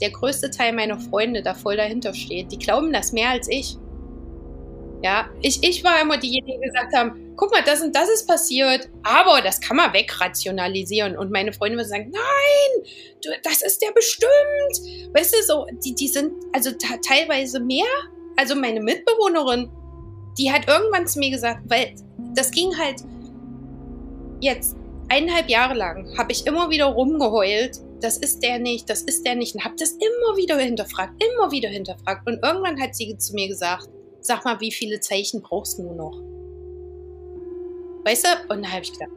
der 0.00 0.10
größte 0.10 0.50
Teil 0.50 0.72
meiner 0.72 0.98
Freunde 0.98 1.42
da 1.42 1.54
voll 1.54 1.76
dahinter 1.76 2.14
steht. 2.14 2.52
Die 2.52 2.58
glauben 2.58 2.92
das 2.92 3.12
mehr 3.12 3.30
als 3.30 3.48
ich. 3.48 3.76
Ja, 5.02 5.28
ich, 5.42 5.62
ich 5.62 5.84
war 5.84 6.00
immer 6.00 6.16
diejenige, 6.16 6.58
die 6.58 6.66
gesagt 6.66 6.94
haben, 6.94 7.34
guck 7.36 7.52
mal, 7.52 7.62
das 7.62 7.82
und 7.82 7.94
das 7.94 8.08
ist 8.08 8.26
passiert, 8.26 8.88
aber 9.02 9.42
das 9.42 9.60
kann 9.60 9.76
man 9.76 9.92
wegrationalisieren. 9.92 11.16
Und 11.16 11.30
meine 11.30 11.52
Freunde 11.52 11.76
würden 11.76 11.88
sagen, 11.88 12.10
nein, 12.10 12.90
du, 13.22 13.30
das 13.42 13.62
ist 13.62 13.82
der 13.82 13.92
bestimmt. 13.92 15.14
Weißt 15.14 15.34
du, 15.34 15.42
so, 15.42 15.66
die, 15.84 15.94
die 15.94 16.08
sind 16.08 16.32
also 16.52 16.70
teilweise 17.06 17.60
mehr. 17.60 17.84
Also 18.36 18.54
meine 18.54 18.80
Mitbewohnerin, 18.80 19.70
die 20.38 20.50
hat 20.50 20.68
irgendwann 20.68 21.06
zu 21.06 21.18
mir 21.18 21.30
gesagt, 21.30 21.60
weil 21.68 21.94
das 22.34 22.50
ging 22.50 22.76
halt 22.76 23.02
jetzt 24.40 24.76
eineinhalb 25.08 25.48
Jahre 25.48 25.74
lang, 25.74 26.16
habe 26.16 26.32
ich 26.32 26.46
immer 26.46 26.70
wieder 26.70 26.86
rumgeheult, 26.86 27.78
das 28.04 28.18
ist 28.18 28.42
der 28.42 28.58
nicht, 28.58 28.88
das 28.90 29.02
ist 29.02 29.26
der 29.26 29.34
nicht. 29.34 29.54
Und 29.54 29.64
habe 29.64 29.76
das 29.78 29.92
immer 29.92 30.36
wieder 30.36 30.58
hinterfragt, 30.58 31.22
immer 31.22 31.50
wieder 31.50 31.70
hinterfragt. 31.70 32.26
Und 32.26 32.44
irgendwann 32.44 32.80
hat 32.80 32.94
sie 32.94 33.16
zu 33.16 33.34
mir 33.34 33.48
gesagt, 33.48 33.88
sag 34.20 34.44
mal, 34.44 34.60
wie 34.60 34.72
viele 34.72 35.00
Zeichen 35.00 35.40
brauchst 35.42 35.78
du 35.78 35.92
noch? 35.94 36.20
Weißt 38.04 38.26
du? 38.26 38.54
Und 38.54 38.62
dann 38.62 38.72
habe 38.72 38.82
ich 38.82 38.92
gedacht, 38.92 39.10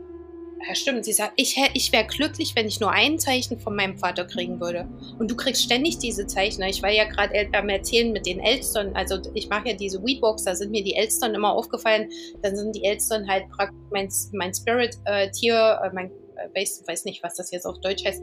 ja 0.68 0.76
stimmt. 0.76 1.06
Sie 1.06 1.14
sagt, 1.14 1.34
ich, 1.36 1.58
ich 1.74 1.92
wäre 1.92 2.06
glücklich, 2.06 2.56
wenn 2.56 2.68
ich 2.68 2.80
nur 2.80 2.92
ein 2.92 3.20
Zeichen 3.20 3.60
von 3.60 3.76
meinem 3.76 3.98
Vater 3.98 4.26
kriegen 4.26 4.60
würde. 4.62 4.88
Und 5.20 5.30
du 5.30 5.36
kriegst 5.36 5.64
ständig 5.64 6.00
diese 6.00 6.26
Zeichen. 6.26 6.64
Ich 6.64 6.82
war 6.82 6.92
ja 6.92 7.04
gerade 7.04 7.34
am 7.54 7.70
Erzählen 7.70 8.12
mit 8.12 8.26
den 8.26 8.40
Elstern. 8.40 8.96
Also 8.96 9.20
ich 9.34 9.50
mache 9.50 9.70
ja 9.70 9.76
diese 9.76 10.04
Weedbox, 10.04 10.46
da 10.46 10.56
sind 10.56 10.72
mir 10.72 10.84
die 10.84 10.96
Elstern 10.96 11.36
immer 11.36 11.52
aufgefallen. 11.52 12.10
Dann 12.42 12.56
sind 12.56 12.76
die 12.76 12.86
Elstern 12.86 13.28
halt 13.28 13.50
praktisch 13.50 13.78
mein, 13.92 14.10
mein 14.32 14.54
Spirit-Tier, 14.54 15.80
äh, 15.84 15.90
mein 15.94 16.10
weiß, 16.54 16.84
weiß 16.88 17.06
nicht, 17.06 17.24
was 17.24 17.36
das 17.36 17.52
jetzt 17.52 17.66
auf 17.66 17.80
Deutsch 17.80 18.06
heißt, 18.06 18.22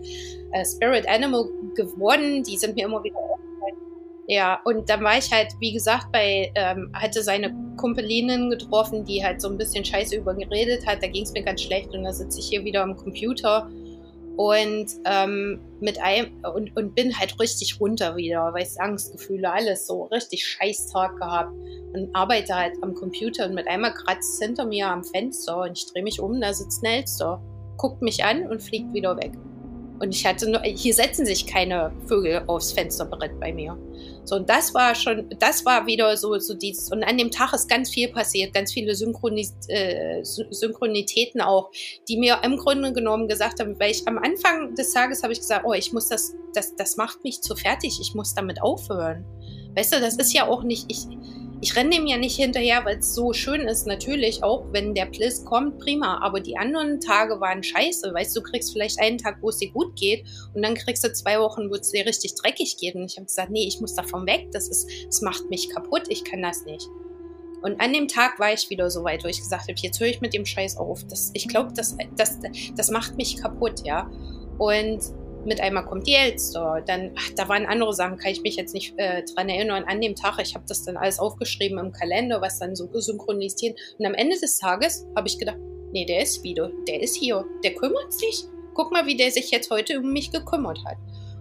äh, 0.53 0.65
Spirit 0.65 1.09
Animal 1.09 1.49
geworden. 1.75 2.43
Die 2.43 2.57
sind 2.57 2.75
mir 2.77 2.87
immer 2.87 3.03
wieder 3.03 3.17
aufgefallen. 3.17 3.77
Ja, 4.27 4.61
und 4.65 4.89
dann 4.89 5.03
war 5.03 5.19
ich 5.19 5.31
halt, 5.31 5.49
wie 5.61 5.73
gesagt, 5.73 6.11
bei, 6.13 6.51
ähm, 6.55 6.91
hatte 6.95 7.23
seine 7.23 7.55
Kumpelinen 7.77 8.51
getroffen, 8.51 9.05
die 9.05 9.25
halt 9.25 9.41
so 9.41 9.49
ein 9.49 9.59
bisschen 9.59 9.85
scheiße 9.85 10.17
über 10.17 10.35
geredet 10.35 10.87
hat. 10.87 11.03
Da 11.03 11.09
ging 11.09 11.25
es 11.25 11.33
mir 11.33 11.43
ganz 11.43 11.63
schlecht 11.63 11.91
und 11.95 12.05
da 12.05 12.13
sitze 12.13 12.41
ich 12.41 12.49
hier 12.49 12.65
wieder 12.65 12.83
am 12.83 12.97
Computer 12.97 13.71
und 14.37 14.87
ähm, 15.05 15.61
mit 15.81 16.01
einem 16.03 16.33
und, 16.55 16.77
und 16.77 16.95
bin 16.95 17.17
halt 17.17 17.39
richtig 17.39 17.79
runter 17.81 18.17
wieder, 18.17 18.53
weiß 18.53 18.79
Angstgefühle, 18.79 19.53
alles 19.53 19.87
so 19.87 20.05
richtig 20.05 20.47
scheiß 20.47 20.89
Tag 20.89 21.17
gehabt 21.19 21.53
und 21.93 22.11
arbeite 22.15 22.55
halt 22.55 22.75
am 22.83 22.95
Computer 22.95 23.47
und 23.47 23.55
mit 23.55 23.69
einmal 23.69 23.95
kratzt 23.95 24.43
hinter 24.43 24.67
mir 24.67 24.89
am 24.89 25.05
Fenster 25.05 25.63
und 25.63 25.79
ich 25.79 25.87
drehe 25.87 26.03
mich 26.03 26.21
um, 26.21 26.41
da 26.41 26.53
sitzt 26.53 26.83
Nelster 26.83 27.41
guckt 27.77 28.03
mich 28.03 28.25
an 28.25 28.47
und 28.47 28.63
fliegt 28.63 28.93
wieder 28.93 29.17
weg. 29.17 29.33
Und 30.01 30.15
ich 30.15 30.27
hatte 30.27 30.51
nur, 30.51 30.61
hier 30.63 30.93
setzen 30.93 31.25
sich 31.25 31.47
keine 31.47 31.93
Vögel 32.07 32.43
aufs 32.49 32.73
Fensterbrett 32.73 33.39
bei 33.39 33.53
mir. 33.53 33.79
So, 34.25 34.37
und 34.37 34.51
das 34.51 34.75
war 34.75 34.95
schon, 34.95 35.29
das 35.39 35.65
war 35.65 35.87
wieder 35.87 36.17
so, 36.17 36.37
so 36.39 36.55
dieses, 36.55 36.91
und 36.91 37.05
an 37.05 37.17
dem 37.17 37.31
Tag 37.31 37.53
ist 37.53 37.69
ganz 37.69 37.91
viel 37.91 38.09
passiert, 38.09 38.53
ganz 38.53 38.73
viele 38.73 38.95
Synchronis, 38.95 39.55
äh, 39.69 40.23
Synchronitäten 40.23 41.41
auch, 41.41 41.71
die 42.09 42.17
mir 42.17 42.41
im 42.43 42.57
Grunde 42.57 42.93
genommen 42.93 43.29
gesagt 43.29 43.61
haben, 43.61 43.79
weil 43.79 43.93
ich 43.93 44.07
am 44.09 44.19
Anfang 44.19 44.75
des 44.75 44.93
Tages 44.93 45.23
habe 45.23 45.33
ich 45.33 45.41
gesagt, 45.41 45.65
oh, 45.65 45.75
ich 45.75 45.93
muss 45.93 46.09
das, 46.09 46.35
das, 46.55 46.75
das 46.75 46.97
macht 46.97 47.23
mich 47.23 47.41
zu 47.43 47.55
fertig, 47.55 47.99
ich 48.01 48.15
muss 48.15 48.35
damit 48.35 48.63
aufhören. 48.63 49.25
Weißt 49.77 49.95
du, 49.95 50.01
das 50.01 50.17
ist 50.17 50.33
ja 50.33 50.49
auch 50.49 50.65
nicht, 50.65 50.87
ich, 50.89 51.07
ich 51.61 51.77
renne 51.77 51.91
dem 51.91 52.07
ja 52.07 52.17
nicht 52.17 52.37
hinterher, 52.37 52.85
weil 52.85 52.99
es 52.99 53.15
so 53.15 53.33
schön 53.33 53.63
ist, 53.63 53.87
natürlich, 53.87 54.43
auch 54.43 54.67
wenn 54.73 54.95
der 54.95 55.07
Bliss 55.07 55.45
kommt, 55.45 55.79
prima. 55.79 56.19
Aber 56.21 56.41
die 56.41 56.57
anderen 56.57 57.01
Tage 57.01 57.41
waren 57.41 57.63
scheiße. 57.63 58.13
Weißt 58.13 58.37
du, 58.37 58.41
du 58.41 58.51
kriegst 58.51 58.73
vielleicht 58.73 59.01
einen 59.01 59.19
Tag, 59.19 59.39
wo 59.41 59.49
es 59.49 59.59
dir 59.59 59.71
gut 59.71 59.97
geht 59.97 60.25
und 60.55 60.63
dann 60.63 60.75
kriegst 60.75 61.05
du 61.05 61.13
zwei 61.13 61.39
Wochen, 61.41 61.71
wo 61.71 61.75
es 61.75 61.91
dir 61.91 62.07
richtig 62.07 62.35
dreckig 62.35 62.77
geht. 62.79 62.95
Und 62.95 63.05
ich 63.05 63.17
habe 63.17 63.27
gesagt, 63.27 63.51
nee, 63.51 63.67
ich 63.67 63.81
muss 63.81 63.95
davon 63.95 64.27
weg. 64.27 64.49
Das 64.53 64.69
ist, 64.69 64.89
das 65.07 65.23
macht 65.23 65.49
mich 65.51 65.71
kaputt. 65.71 66.03
Ich 66.09 66.25
kann 66.25 66.43
das 66.43 66.65
nicht. 66.65 66.87
Und 67.63 67.81
an 67.81 67.95
dem 67.95 68.09
Tag 68.09 68.39
war 68.39 68.53
ich 68.53 68.69
wieder 68.69 68.91
so 68.91 69.05
weit, 69.05 69.25
wo 69.25 69.29
ich 69.29 69.39
gesagt 69.39 69.63
habe, 69.63 69.75
jetzt 69.77 69.99
höre 69.99 70.09
ich 70.09 70.21
mit 70.21 70.35
dem 70.35 70.45
Scheiß 70.45 70.77
auf. 70.77 71.03
Das, 71.07 71.31
ich 71.33 71.49
glaube, 71.49 71.73
das, 71.75 71.97
das, 72.15 72.39
das 72.77 72.91
macht 72.91 73.17
mich 73.17 73.39
kaputt, 73.39 73.87
ja. 73.87 74.11
Und 74.59 75.01
mit 75.47 75.61
einmal 75.61 75.85
kommt 75.85 76.07
die 76.07 76.15
Elster. 76.15 76.83
Dann, 76.87 77.13
ach, 77.17 77.31
da 77.37 77.49
waren 77.49 77.67
andere 77.67 77.93
Sachen, 77.93 78.19
kann 78.19 78.33
ich 78.33 78.43
mich 78.43 78.57
jetzt 78.57 78.75
nicht 78.75 78.95
äh, 78.97 79.23
dran 79.35 79.49
erinnern. 79.49 79.85
An 79.85 80.01
dem 80.01 80.15
Tag, 80.15 80.39
ich 80.41 80.55
habe 80.55 80.65
das 80.69 80.85
dann 80.85 80.97
alles 80.97 81.19
aufgeschrieben 81.19 81.79
im 81.79 81.93
Kalender, 81.93 82.41
was 82.41 82.59
dann 82.59 82.75
so 82.77 82.89
synchronisiert. 82.93 83.79
Und 83.99 84.07
am 84.07 84.15
Ende 84.15 84.39
des 84.39 84.59
Tages 84.59 85.07
habe 85.17 85.29
ich 85.29 85.39
gedacht, 85.39 85.59
nee, 85.93 86.05
der 86.05 86.23
ist 86.23 86.43
wieder, 86.43 86.71
der 86.89 87.03
ist 87.03 87.17
hier, 87.17 87.45
der 87.63 87.75
kümmert 87.75 88.13
sich. 88.13 88.45
Guck 88.75 88.93
mal, 88.93 89.07
wie 89.07 89.17
der 89.17 89.31
sich 89.31 89.51
jetzt 89.51 89.71
heute 89.71 90.01
um 90.01 90.13
mich 90.13 90.33
gekümmert 90.33 90.79
hat. 90.85 90.97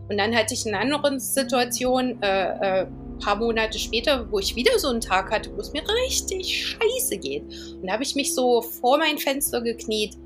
Und 0.10 0.18
dann 0.18 0.36
hatte 0.36 0.54
ich 0.54 0.66
in 0.66 0.76
einer 0.76 0.84
anderen 0.84 1.20
Situation, 1.20 2.22
äh, 2.22 2.82
äh, 2.82 2.88
paar 3.24 3.36
Monate 3.38 3.80
später, 3.80 4.30
wo 4.32 4.40
ich 4.40 4.56
wieder 4.56 4.78
so 4.78 4.90
einen 4.90 5.02
Tag 5.02 5.32
hatte, 5.32 5.56
wo 5.56 5.62
es 5.62 5.72
mir 5.72 5.84
richtig 6.06 6.68
scheiße 6.68 7.18
geht. 7.18 7.44
Und 7.76 7.88
da 7.88 7.94
habe 7.94 8.04
ich 8.04 8.16
mich 8.16 8.34
so 8.34 8.62
vor 8.62 8.98
mein 8.98 9.18
Fenster 9.18 9.62
gekniet 9.62 10.18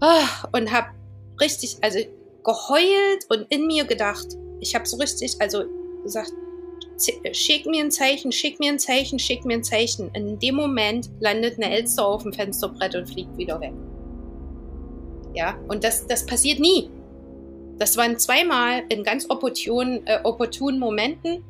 ah, 0.00 0.48
und 0.52 0.72
habe 0.72 0.88
richtig, 1.40 1.76
also 1.80 1.98
geheult 2.48 3.26
und 3.28 3.46
in 3.50 3.66
mir 3.66 3.84
gedacht, 3.84 4.26
ich 4.60 4.74
habe 4.74 4.86
so 4.86 4.96
richtig, 4.96 5.36
also 5.38 5.64
gesagt, 6.02 6.32
schick 7.32 7.66
mir 7.66 7.84
ein 7.84 7.90
Zeichen, 7.90 8.32
schick 8.32 8.58
mir 8.58 8.72
ein 8.72 8.78
Zeichen, 8.78 9.18
schick 9.18 9.44
mir 9.44 9.54
ein 9.54 9.62
Zeichen. 9.62 10.10
In 10.14 10.38
dem 10.38 10.54
Moment 10.54 11.10
landet 11.20 11.58
eine 11.58 11.70
Elster 11.70 12.06
auf 12.06 12.22
dem 12.22 12.32
Fensterbrett 12.32 12.94
und 12.96 13.06
fliegt 13.06 13.36
wieder 13.36 13.60
weg. 13.60 13.74
Ja, 15.34 15.58
und 15.68 15.84
das, 15.84 16.06
das 16.06 16.24
passiert 16.24 16.58
nie. 16.58 16.90
Das 17.78 17.96
waren 17.98 18.18
zweimal 18.18 18.82
in 18.88 19.04
ganz 19.04 19.28
opportunen, 19.28 20.04
äh, 20.06 20.20
opportunen 20.24 20.80
Momenten. 20.80 21.44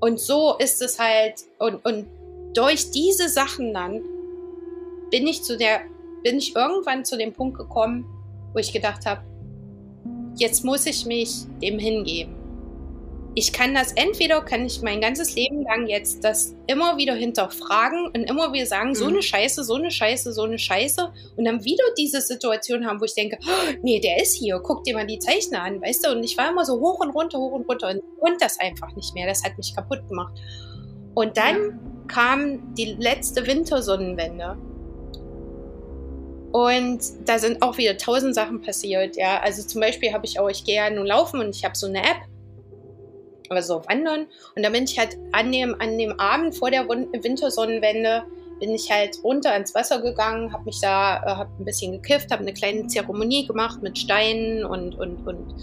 Und 0.00 0.18
so 0.18 0.56
ist 0.58 0.82
es 0.82 0.98
halt, 0.98 1.44
und, 1.60 1.76
und 1.86 2.06
durch 2.54 2.90
diese 2.90 3.28
Sachen 3.28 3.72
dann 3.72 4.02
bin 5.10 5.26
ich 5.28 5.44
zu 5.44 5.56
der, 5.56 5.82
bin 6.24 6.38
ich 6.38 6.56
irgendwann 6.56 7.04
zu 7.04 7.16
dem 7.16 7.32
Punkt 7.32 7.56
gekommen, 7.56 8.04
wo 8.52 8.58
ich 8.58 8.72
gedacht 8.72 9.06
habe, 9.06 9.22
jetzt 10.36 10.64
muss 10.64 10.86
ich 10.86 11.06
mich 11.06 11.30
dem 11.62 11.78
hingeben 11.78 12.44
ich 13.36 13.52
kann 13.52 13.74
das 13.74 13.92
entweder, 13.92 14.40
kann 14.42 14.64
ich 14.64 14.80
mein 14.82 15.00
ganzes 15.00 15.34
Leben 15.34 15.64
lang 15.64 15.88
jetzt 15.88 16.22
das 16.22 16.54
immer 16.66 16.96
wieder 16.96 17.14
hinterfragen 17.14 18.06
und 18.06 18.24
immer 18.24 18.52
wieder 18.52 18.66
sagen, 18.66 18.90
mhm. 18.90 18.94
so 18.94 19.06
eine 19.06 19.22
Scheiße, 19.22 19.64
so 19.64 19.74
eine 19.74 19.90
Scheiße, 19.90 20.32
so 20.32 20.42
eine 20.42 20.58
Scheiße 20.58 21.12
und 21.36 21.44
dann 21.44 21.64
wieder 21.64 21.84
diese 21.98 22.20
Situation 22.20 22.86
haben, 22.86 23.00
wo 23.00 23.04
ich 23.04 23.14
denke, 23.14 23.38
oh, 23.42 23.72
nee, 23.82 24.00
der 24.00 24.22
ist 24.22 24.36
hier, 24.36 24.60
guck 24.62 24.84
dir 24.84 24.94
mal 24.94 25.06
die 25.06 25.18
Zeichner 25.18 25.62
an, 25.62 25.82
weißt 25.82 26.06
du, 26.06 26.12
und 26.12 26.22
ich 26.22 26.36
war 26.38 26.50
immer 26.50 26.64
so 26.64 26.78
hoch 26.78 27.00
und 27.00 27.10
runter, 27.10 27.38
hoch 27.38 27.52
und 27.52 27.68
runter 27.68 27.88
und 27.88 28.02
konnte 28.20 28.38
das 28.40 28.58
einfach 28.60 28.94
nicht 28.94 29.14
mehr, 29.14 29.26
das 29.26 29.42
hat 29.42 29.56
mich 29.58 29.74
kaputt 29.74 30.06
gemacht. 30.08 30.34
Und 31.14 31.36
dann 31.36 31.56
ja. 31.56 31.70
kam 32.06 32.74
die 32.74 32.96
letzte 32.98 33.46
Wintersonnenwende. 33.46 34.56
Und 36.54 37.00
da 37.26 37.40
sind 37.40 37.62
auch 37.62 37.78
wieder 37.78 37.98
tausend 37.98 38.32
Sachen 38.32 38.62
passiert, 38.62 39.16
ja. 39.16 39.40
Also 39.40 39.64
zum 39.64 39.80
Beispiel 39.80 40.12
habe 40.12 40.24
ich 40.24 40.38
auch, 40.38 40.48
ich 40.48 40.64
gehe 40.64 40.76
ja 40.76 40.88
nun 40.88 41.04
laufen 41.04 41.40
und 41.40 41.56
ich 41.56 41.64
habe 41.64 41.74
so 41.74 41.88
eine 41.88 41.98
App 41.98 42.28
also 43.48 43.82
wandern. 43.88 44.28
Und 44.54 44.62
da 44.62 44.70
bin 44.70 44.84
ich 44.84 44.96
halt 44.96 45.18
an 45.32 45.50
dem, 45.50 45.74
an 45.80 45.98
dem 45.98 46.12
Abend 46.20 46.54
vor 46.54 46.70
der 46.70 46.88
Wintersonnenwende 46.88 48.22
bin 48.60 48.70
ich 48.70 48.88
halt 48.88 49.18
runter 49.24 49.56
ins 49.56 49.74
Wasser 49.74 50.00
gegangen, 50.00 50.52
habe 50.52 50.66
mich 50.66 50.80
da, 50.80 51.16
äh, 51.24 51.26
habe 51.34 51.50
ein 51.58 51.64
bisschen 51.64 51.90
gekifft, 51.90 52.30
habe 52.30 52.42
eine 52.42 52.54
kleine 52.54 52.86
Zeremonie 52.86 53.48
gemacht 53.48 53.82
mit 53.82 53.98
Steinen 53.98 54.64
und, 54.64 54.94
und, 54.94 55.26
und 55.26 55.56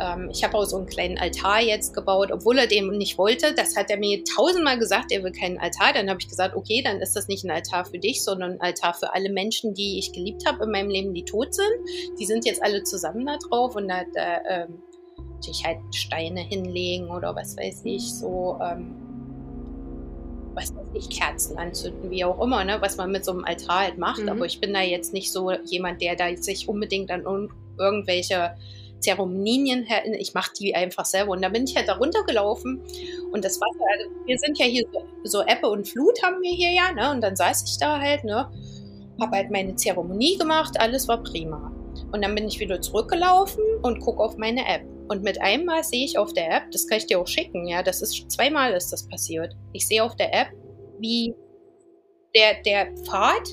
ähm, 0.00 0.30
ich 0.32 0.42
habe 0.42 0.56
auch 0.56 0.64
so 0.64 0.76
einen 0.76 0.86
kleinen 0.86 1.18
Altar 1.18 1.60
jetzt 1.60 1.94
gebaut, 1.94 2.30
obwohl 2.32 2.58
er 2.58 2.66
den 2.66 2.88
nicht 2.90 3.18
wollte. 3.18 3.54
Das 3.54 3.76
hat 3.76 3.90
er 3.90 3.96
mir 3.96 4.24
tausendmal 4.24 4.78
gesagt, 4.78 5.12
er 5.12 5.22
will 5.22 5.32
keinen 5.32 5.58
Altar. 5.58 5.92
Dann 5.92 6.08
habe 6.10 6.20
ich 6.20 6.28
gesagt, 6.28 6.56
okay, 6.56 6.82
dann 6.82 7.00
ist 7.00 7.14
das 7.14 7.28
nicht 7.28 7.44
ein 7.44 7.50
Altar 7.50 7.84
für 7.84 7.98
dich, 7.98 8.22
sondern 8.22 8.52
ein 8.52 8.60
Altar 8.60 8.94
für 8.94 9.14
alle 9.14 9.30
Menschen, 9.30 9.74
die 9.74 9.98
ich 9.98 10.12
geliebt 10.12 10.46
habe 10.46 10.64
in 10.64 10.70
meinem 10.70 10.90
Leben, 10.90 11.14
die 11.14 11.24
tot 11.24 11.54
sind. 11.54 11.72
Die 12.18 12.26
sind 12.26 12.44
jetzt 12.44 12.62
alle 12.62 12.82
zusammen 12.82 13.24
da 13.26 13.36
drauf 13.36 13.76
und 13.76 13.88
da, 13.88 14.02
da 14.14 14.38
ähm, 14.48 14.82
natürlich 15.34 15.64
halt 15.64 15.78
Steine 15.94 16.40
hinlegen 16.40 17.10
oder 17.10 17.34
was 17.36 17.56
weiß 17.56 17.82
ich, 17.84 18.12
so, 18.14 18.58
ähm, 18.62 18.96
was 20.54 20.74
weiß 20.74 20.86
ich, 20.94 21.10
Kerzen 21.10 21.56
anzünden, 21.56 22.10
wie 22.10 22.24
auch 22.24 22.40
immer, 22.42 22.64
ne, 22.64 22.78
was 22.80 22.96
man 22.96 23.12
mit 23.12 23.24
so 23.24 23.32
einem 23.32 23.44
Altar 23.44 23.80
halt 23.80 23.98
macht. 23.98 24.22
Mhm. 24.22 24.28
Aber 24.28 24.46
ich 24.46 24.60
bin 24.60 24.72
da 24.72 24.80
jetzt 24.80 25.12
nicht 25.12 25.30
so 25.30 25.52
jemand, 25.52 26.00
der 26.00 26.16
da 26.16 26.34
sich 26.36 26.68
unbedingt 26.68 27.10
an 27.10 27.24
irgendwelche 27.78 28.56
Zeremonien, 29.04 29.86
ich 30.18 30.34
mache 30.34 30.52
die 30.58 30.74
einfach 30.74 31.04
selber. 31.04 31.32
Und 31.32 31.42
da 31.42 31.48
bin 31.48 31.64
ich 31.64 31.76
halt 31.76 31.88
da 31.88 31.94
runtergelaufen 31.94 32.82
und 33.32 33.44
das 33.44 33.60
Wasser, 33.60 33.84
also 33.92 34.10
wir 34.26 34.38
sind 34.38 34.58
ja 34.58 34.66
hier 34.66 34.84
so, 34.92 35.04
so 35.24 35.42
Ebbe 35.42 35.68
und 35.68 35.86
Flut 35.86 36.22
haben 36.22 36.40
wir 36.40 36.52
hier 36.52 36.72
ja, 36.72 36.92
ne? 36.92 37.10
Und 37.10 37.20
dann 37.20 37.36
saß 37.36 37.64
ich 37.68 37.78
da 37.78 38.00
halt, 38.00 38.24
ne? 38.24 38.50
Hab 39.20 39.30
halt 39.30 39.50
meine 39.50 39.76
Zeremonie 39.76 40.38
gemacht, 40.38 40.80
alles 40.80 41.06
war 41.06 41.22
prima. 41.22 41.70
Und 42.10 42.22
dann 42.22 42.34
bin 42.34 42.48
ich 42.48 42.58
wieder 42.58 42.80
zurückgelaufen 42.80 43.62
und 43.82 44.00
gucke 44.00 44.22
auf 44.22 44.36
meine 44.36 44.66
App. 44.66 44.82
Und 45.08 45.22
mit 45.22 45.40
einmal 45.40 45.84
sehe 45.84 46.04
ich 46.04 46.18
auf 46.18 46.32
der 46.32 46.50
App, 46.50 46.70
das 46.72 46.88
kann 46.88 46.98
ich 46.98 47.06
dir 47.06 47.20
auch 47.20 47.26
schicken, 47.26 47.68
ja, 47.68 47.82
das 47.82 48.00
ist 48.02 48.30
zweimal 48.30 48.72
ist 48.72 48.92
das 48.92 49.06
passiert. 49.06 49.54
Ich 49.72 49.86
sehe 49.86 50.02
auf 50.02 50.16
der 50.16 50.34
App, 50.34 50.48
wie 50.98 51.34
der, 52.34 52.62
der 52.62 52.96
Pfad 53.04 53.48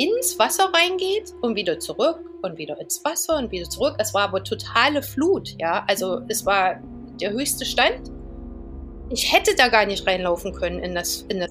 ins 0.00 0.38
Wasser 0.38 0.72
reingeht 0.72 1.34
und 1.42 1.56
wieder 1.56 1.78
zurück 1.78 2.20
und 2.42 2.56
wieder 2.56 2.80
ins 2.80 3.04
Wasser 3.04 3.36
und 3.36 3.52
wieder 3.52 3.68
zurück. 3.68 3.96
Es 3.98 4.14
war 4.14 4.22
aber 4.22 4.42
totale 4.42 5.02
Flut, 5.02 5.54
ja. 5.58 5.84
Also 5.88 6.22
es 6.28 6.46
war 6.46 6.80
der 7.20 7.32
höchste 7.32 7.66
Stand. 7.66 8.10
Ich 9.10 9.30
hätte 9.30 9.54
da 9.54 9.68
gar 9.68 9.84
nicht 9.84 10.06
reinlaufen 10.06 10.54
können 10.54 10.78
in 10.78 10.94
das, 10.94 11.26
in 11.28 11.40
das. 11.40 11.50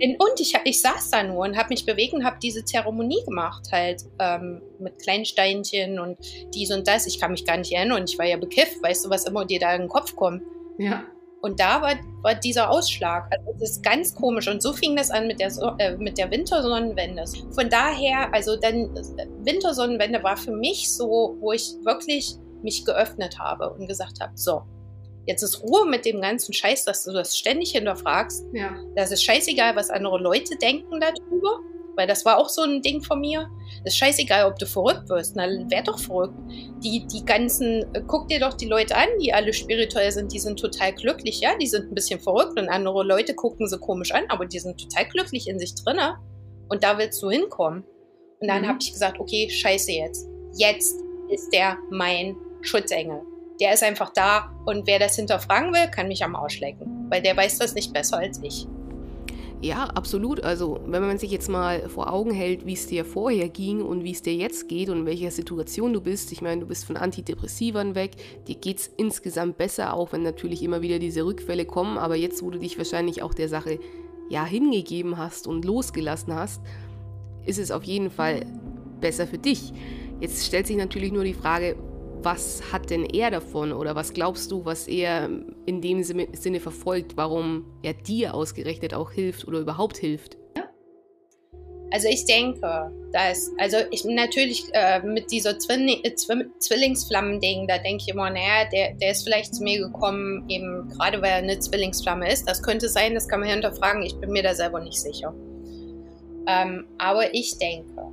Und 0.00 0.40
ich, 0.40 0.54
ich 0.64 0.80
saß 0.80 1.10
da 1.10 1.24
nur 1.24 1.44
und 1.44 1.58
habe 1.58 1.70
mich 1.70 1.84
bewegt 1.84 2.14
und 2.14 2.24
habe 2.24 2.38
diese 2.40 2.64
Zeremonie 2.64 3.22
gemacht, 3.24 3.66
halt 3.72 4.04
ähm, 4.20 4.62
mit 4.78 4.98
kleinen 5.02 5.24
Steinchen 5.24 5.98
und 5.98 6.18
dies 6.54 6.70
und 6.70 6.86
das. 6.86 7.06
Ich 7.06 7.20
kann 7.20 7.32
mich 7.32 7.44
gar 7.44 7.56
nicht 7.56 7.72
erinnern. 7.72 8.04
Ich 8.06 8.16
war 8.18 8.24
ja 8.24 8.36
bekifft, 8.36 8.80
weißt 8.82 9.04
du, 9.04 9.10
was 9.10 9.26
immer 9.26 9.44
dir 9.44 9.58
da 9.58 9.74
in 9.74 9.82
den 9.82 9.88
Kopf 9.88 10.14
kommt. 10.14 10.42
Ja. 10.78 11.04
Und 11.40 11.60
da 11.60 11.80
war, 11.80 11.94
war 12.22 12.34
dieser 12.34 12.68
Ausschlag. 12.70 13.30
Also 13.30 13.52
das 13.60 13.70
ist 13.70 13.82
ganz 13.82 14.14
komisch. 14.14 14.48
Und 14.48 14.62
so 14.62 14.72
fing 14.72 14.96
das 14.96 15.10
an 15.10 15.26
mit 15.28 15.40
der, 15.40 15.52
äh, 15.78 15.96
mit 15.96 16.18
der 16.18 16.30
Wintersonnenwende. 16.30 17.24
Von 17.52 17.68
daher, 17.68 18.32
also 18.34 18.56
dann 18.56 18.94
Wintersonnenwende 19.44 20.22
war 20.22 20.36
für 20.36 20.52
mich 20.52 20.92
so, 20.92 21.36
wo 21.40 21.52
ich 21.52 21.74
wirklich 21.84 22.34
mich 22.62 22.84
geöffnet 22.84 23.38
habe 23.38 23.70
und 23.70 23.86
gesagt 23.86 24.20
habe, 24.20 24.32
so, 24.34 24.62
Jetzt 25.28 25.42
ist 25.42 25.62
Ruhe 25.62 25.84
mit 25.84 26.06
dem 26.06 26.22
ganzen 26.22 26.54
Scheiß, 26.54 26.86
dass 26.86 27.04
du 27.04 27.12
das 27.12 27.36
ständig 27.36 27.72
hinterfragst. 27.72 28.46
Ja. 28.54 28.74
Das 28.96 29.12
ist 29.12 29.22
scheißegal, 29.22 29.76
was 29.76 29.90
andere 29.90 30.18
Leute 30.18 30.56
denken 30.56 30.98
darüber. 31.00 31.60
Weil 31.98 32.06
das 32.06 32.24
war 32.24 32.38
auch 32.38 32.48
so 32.48 32.62
ein 32.62 32.80
Ding 32.80 33.02
von 33.02 33.20
mir. 33.20 33.50
Das 33.84 33.94
ist 33.94 33.98
scheißegal, 33.98 34.46
ob 34.46 34.56
du 34.56 34.66
verrückt 34.66 35.08
wirst. 35.08 35.34
Na, 35.34 35.48
wär 35.48 35.82
doch 35.82 35.98
verrückt. 35.98 36.38
Die, 36.82 37.04
die 37.08 37.24
ganzen, 37.24 37.84
guck 38.06 38.28
dir 38.28 38.38
doch 38.38 38.54
die 38.54 38.66
Leute 38.66 38.96
an, 38.96 39.08
die 39.20 39.34
alle 39.34 39.52
spirituell 39.52 40.12
sind, 40.12 40.32
die 40.32 40.38
sind 40.38 40.60
total 40.60 40.92
glücklich. 40.92 41.40
Ja, 41.40 41.56
die 41.60 41.66
sind 41.66 41.90
ein 41.90 41.94
bisschen 41.94 42.20
verrückt 42.20 42.58
und 42.58 42.68
andere 42.68 43.02
Leute 43.02 43.34
gucken 43.34 43.66
sie 43.66 43.78
komisch 43.78 44.12
an, 44.12 44.24
aber 44.28 44.46
die 44.46 44.60
sind 44.60 44.80
total 44.80 45.06
glücklich 45.06 45.48
in 45.48 45.58
sich 45.58 45.74
drinne. 45.74 46.18
Und 46.68 46.84
da 46.84 46.98
willst 46.98 47.20
du 47.20 47.30
hinkommen. 47.30 47.84
Und 48.40 48.46
dann 48.46 48.62
mhm. 48.62 48.68
habe 48.68 48.78
ich 48.80 48.92
gesagt, 48.92 49.18
okay, 49.18 49.50
scheiße 49.50 49.90
jetzt. 49.90 50.28
Jetzt 50.56 51.00
ist 51.30 51.52
der 51.52 51.78
mein 51.90 52.36
Schutzengel 52.62 53.22
der 53.60 53.74
ist 53.74 53.82
einfach 53.82 54.10
da 54.10 54.52
und 54.66 54.86
wer 54.86 54.98
das 54.98 55.16
hinterfragen 55.16 55.72
will, 55.72 55.90
kann 55.90 56.08
mich 56.08 56.22
am 56.22 56.36
Arsch 56.36 56.60
lecken, 56.60 57.06
weil 57.10 57.22
der 57.22 57.36
weiß 57.36 57.58
das 57.58 57.74
nicht 57.74 57.92
besser 57.92 58.18
als 58.18 58.40
ich. 58.42 58.66
Ja, 59.60 59.84
absolut. 59.86 60.44
Also, 60.44 60.80
wenn 60.86 61.02
man 61.02 61.18
sich 61.18 61.32
jetzt 61.32 61.48
mal 61.48 61.88
vor 61.88 62.12
Augen 62.12 62.30
hält, 62.30 62.64
wie 62.64 62.74
es 62.74 62.86
dir 62.86 63.04
vorher 63.04 63.48
ging 63.48 63.82
und 63.82 64.04
wie 64.04 64.12
es 64.12 64.22
dir 64.22 64.34
jetzt 64.34 64.68
geht 64.68 64.88
und 64.88 65.00
in 65.00 65.06
welcher 65.06 65.32
Situation 65.32 65.92
du 65.92 66.00
bist. 66.00 66.30
Ich 66.30 66.42
meine, 66.42 66.60
du 66.60 66.66
bist 66.66 66.84
von 66.84 66.96
Antidepressivern 66.96 67.96
weg, 67.96 68.12
dir 68.46 68.54
geht 68.54 68.78
es 68.78 68.86
insgesamt 68.96 69.58
besser, 69.58 69.94
auch 69.94 70.12
wenn 70.12 70.22
natürlich 70.22 70.62
immer 70.62 70.80
wieder 70.80 71.00
diese 71.00 71.24
Rückfälle 71.24 71.64
kommen. 71.64 71.98
Aber 71.98 72.14
jetzt, 72.14 72.42
wo 72.42 72.50
du 72.50 72.58
dich 72.60 72.78
wahrscheinlich 72.78 73.22
auch 73.22 73.34
der 73.34 73.48
Sache 73.48 73.80
ja 74.28 74.44
hingegeben 74.44 75.18
hast 75.18 75.48
und 75.48 75.64
losgelassen 75.64 76.34
hast, 76.34 76.62
ist 77.44 77.58
es 77.58 77.72
auf 77.72 77.82
jeden 77.82 78.10
Fall 78.10 78.46
besser 79.00 79.26
für 79.26 79.38
dich. 79.38 79.72
Jetzt 80.20 80.46
stellt 80.46 80.68
sich 80.68 80.76
natürlich 80.76 81.10
nur 81.10 81.24
die 81.24 81.34
Frage, 81.34 81.74
was 82.22 82.62
hat 82.72 82.90
denn 82.90 83.04
er 83.04 83.30
davon 83.30 83.72
oder 83.72 83.94
was 83.94 84.12
glaubst 84.12 84.50
du, 84.50 84.64
was 84.64 84.88
er 84.88 85.28
in 85.66 85.80
dem 85.80 86.02
Sinne 86.02 86.60
verfolgt, 86.60 87.16
warum 87.16 87.64
er 87.82 87.94
dir 87.94 88.34
ausgerechnet 88.34 88.94
auch 88.94 89.12
hilft 89.12 89.46
oder 89.46 89.60
überhaupt 89.60 89.96
hilft? 89.96 90.36
Also 91.90 92.08
ich 92.08 92.26
denke, 92.26 92.92
dass, 93.12 93.50
also 93.58 93.78
ich 93.90 94.04
natürlich 94.04 94.66
äh, 94.74 95.00
mit 95.00 95.30
dieser 95.30 95.58
Zwilling, 95.58 96.00
äh, 96.02 96.14
Zwillingsflammen-Ding, 96.14 97.66
da 97.66 97.78
denke 97.78 98.04
ich 98.06 98.08
immer, 98.12 98.28
naja, 98.28 98.68
der, 98.70 98.92
der 98.94 99.12
ist 99.12 99.24
vielleicht 99.24 99.54
zu 99.54 99.62
mir 99.62 99.78
gekommen, 99.78 100.44
eben 100.48 100.88
gerade 100.90 101.22
weil 101.22 101.30
er 101.30 101.36
eine 101.36 101.58
Zwillingsflamme 101.58 102.30
ist. 102.30 102.46
Das 102.46 102.62
könnte 102.62 102.90
sein, 102.90 103.14
das 103.14 103.26
kann 103.26 103.40
man 103.40 103.48
hinterfragen, 103.48 104.02
ich 104.02 104.14
bin 104.16 104.30
mir 104.30 104.42
da 104.42 104.54
selber 104.54 104.80
nicht 104.80 105.00
sicher. 105.00 105.34
Ähm, 106.46 106.86
aber 106.98 107.34
ich 107.34 107.56
denke, 107.56 108.12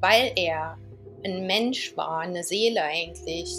weil 0.00 0.32
er 0.36 0.78
ein 1.24 1.46
Mensch 1.46 1.96
war, 1.96 2.20
eine 2.20 2.44
Seele 2.44 2.82
eigentlich, 2.82 3.50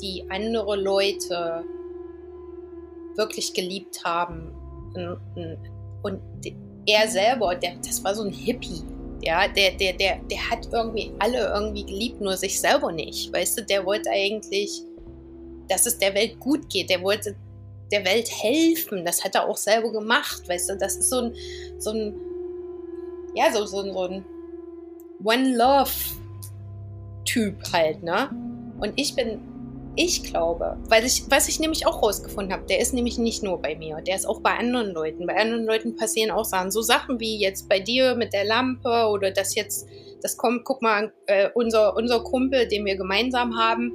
die 0.00 0.24
andere 0.28 0.76
Leute 0.76 1.64
wirklich 3.16 3.52
geliebt 3.52 4.04
haben. 4.04 4.52
Und 6.02 6.20
er 6.86 7.08
selber, 7.08 7.54
der, 7.54 7.76
das 7.84 8.02
war 8.02 8.14
so 8.14 8.22
ein 8.22 8.32
Hippie. 8.32 8.82
Ja, 9.22 9.46
der, 9.48 9.72
der, 9.72 9.92
der, 9.92 10.18
der 10.30 10.50
hat 10.50 10.68
irgendwie 10.72 11.12
alle 11.18 11.52
irgendwie 11.54 11.84
geliebt, 11.84 12.20
nur 12.20 12.36
sich 12.36 12.58
selber 12.58 12.90
nicht. 12.90 13.32
Weißt 13.32 13.58
du, 13.58 13.62
der 13.62 13.84
wollte 13.84 14.10
eigentlich, 14.10 14.82
dass 15.68 15.84
es 15.86 15.98
der 15.98 16.14
Welt 16.14 16.40
gut 16.40 16.70
geht. 16.70 16.88
Der 16.88 17.02
wollte 17.02 17.36
der 17.92 18.04
Welt 18.06 18.30
helfen. 18.30 19.04
Das 19.04 19.22
hat 19.22 19.34
er 19.34 19.46
auch 19.46 19.58
selber 19.58 19.92
gemacht. 19.92 20.48
Weißt 20.48 20.70
du, 20.70 20.76
das 20.76 20.96
ist 20.96 21.10
so 21.10 21.18
ein, 21.18 21.34
so 21.78 21.90
ein, 21.90 22.14
ja, 23.34 23.52
so, 23.52 23.66
so, 23.66 23.82
so 23.82 24.04
ein 24.04 24.24
One 25.22 25.54
Love 25.54 25.90
Typ 27.32 27.56
halt, 27.72 28.02
ne? 28.02 28.30
Und 28.80 28.92
ich 28.96 29.14
bin 29.14 29.40
ich 29.96 30.22
glaube, 30.22 30.78
weil 30.88 31.04
ich, 31.04 31.24
was 31.28 31.48
ich 31.48 31.58
nämlich 31.58 31.86
auch 31.86 32.02
rausgefunden 32.02 32.52
habe, 32.52 32.64
der 32.66 32.78
ist 32.78 32.94
nämlich 32.94 33.18
nicht 33.18 33.42
nur 33.42 33.60
bei 33.60 33.74
mir, 33.74 34.00
der 34.00 34.16
ist 34.16 34.24
auch 34.24 34.40
bei 34.40 34.56
anderen 34.56 34.92
Leuten. 34.92 35.26
Bei 35.26 35.36
anderen 35.36 35.64
Leuten 35.64 35.96
passieren 35.96 36.30
auch 36.30 36.44
Sachen. 36.44 36.70
So 36.70 36.80
Sachen 36.80 37.18
wie 37.18 37.38
jetzt 37.38 37.68
bei 37.68 37.80
dir 37.80 38.14
mit 38.14 38.32
der 38.32 38.44
Lampe 38.44 39.08
oder 39.10 39.30
das 39.32 39.54
jetzt, 39.54 39.88
das 40.22 40.36
kommt, 40.36 40.64
guck 40.64 40.80
mal, 40.80 41.12
äh, 41.26 41.50
unser, 41.54 41.96
unser 41.96 42.20
Kumpel, 42.22 42.68
den 42.68 42.84
wir 42.84 42.96
gemeinsam 42.96 43.58
haben, 43.58 43.92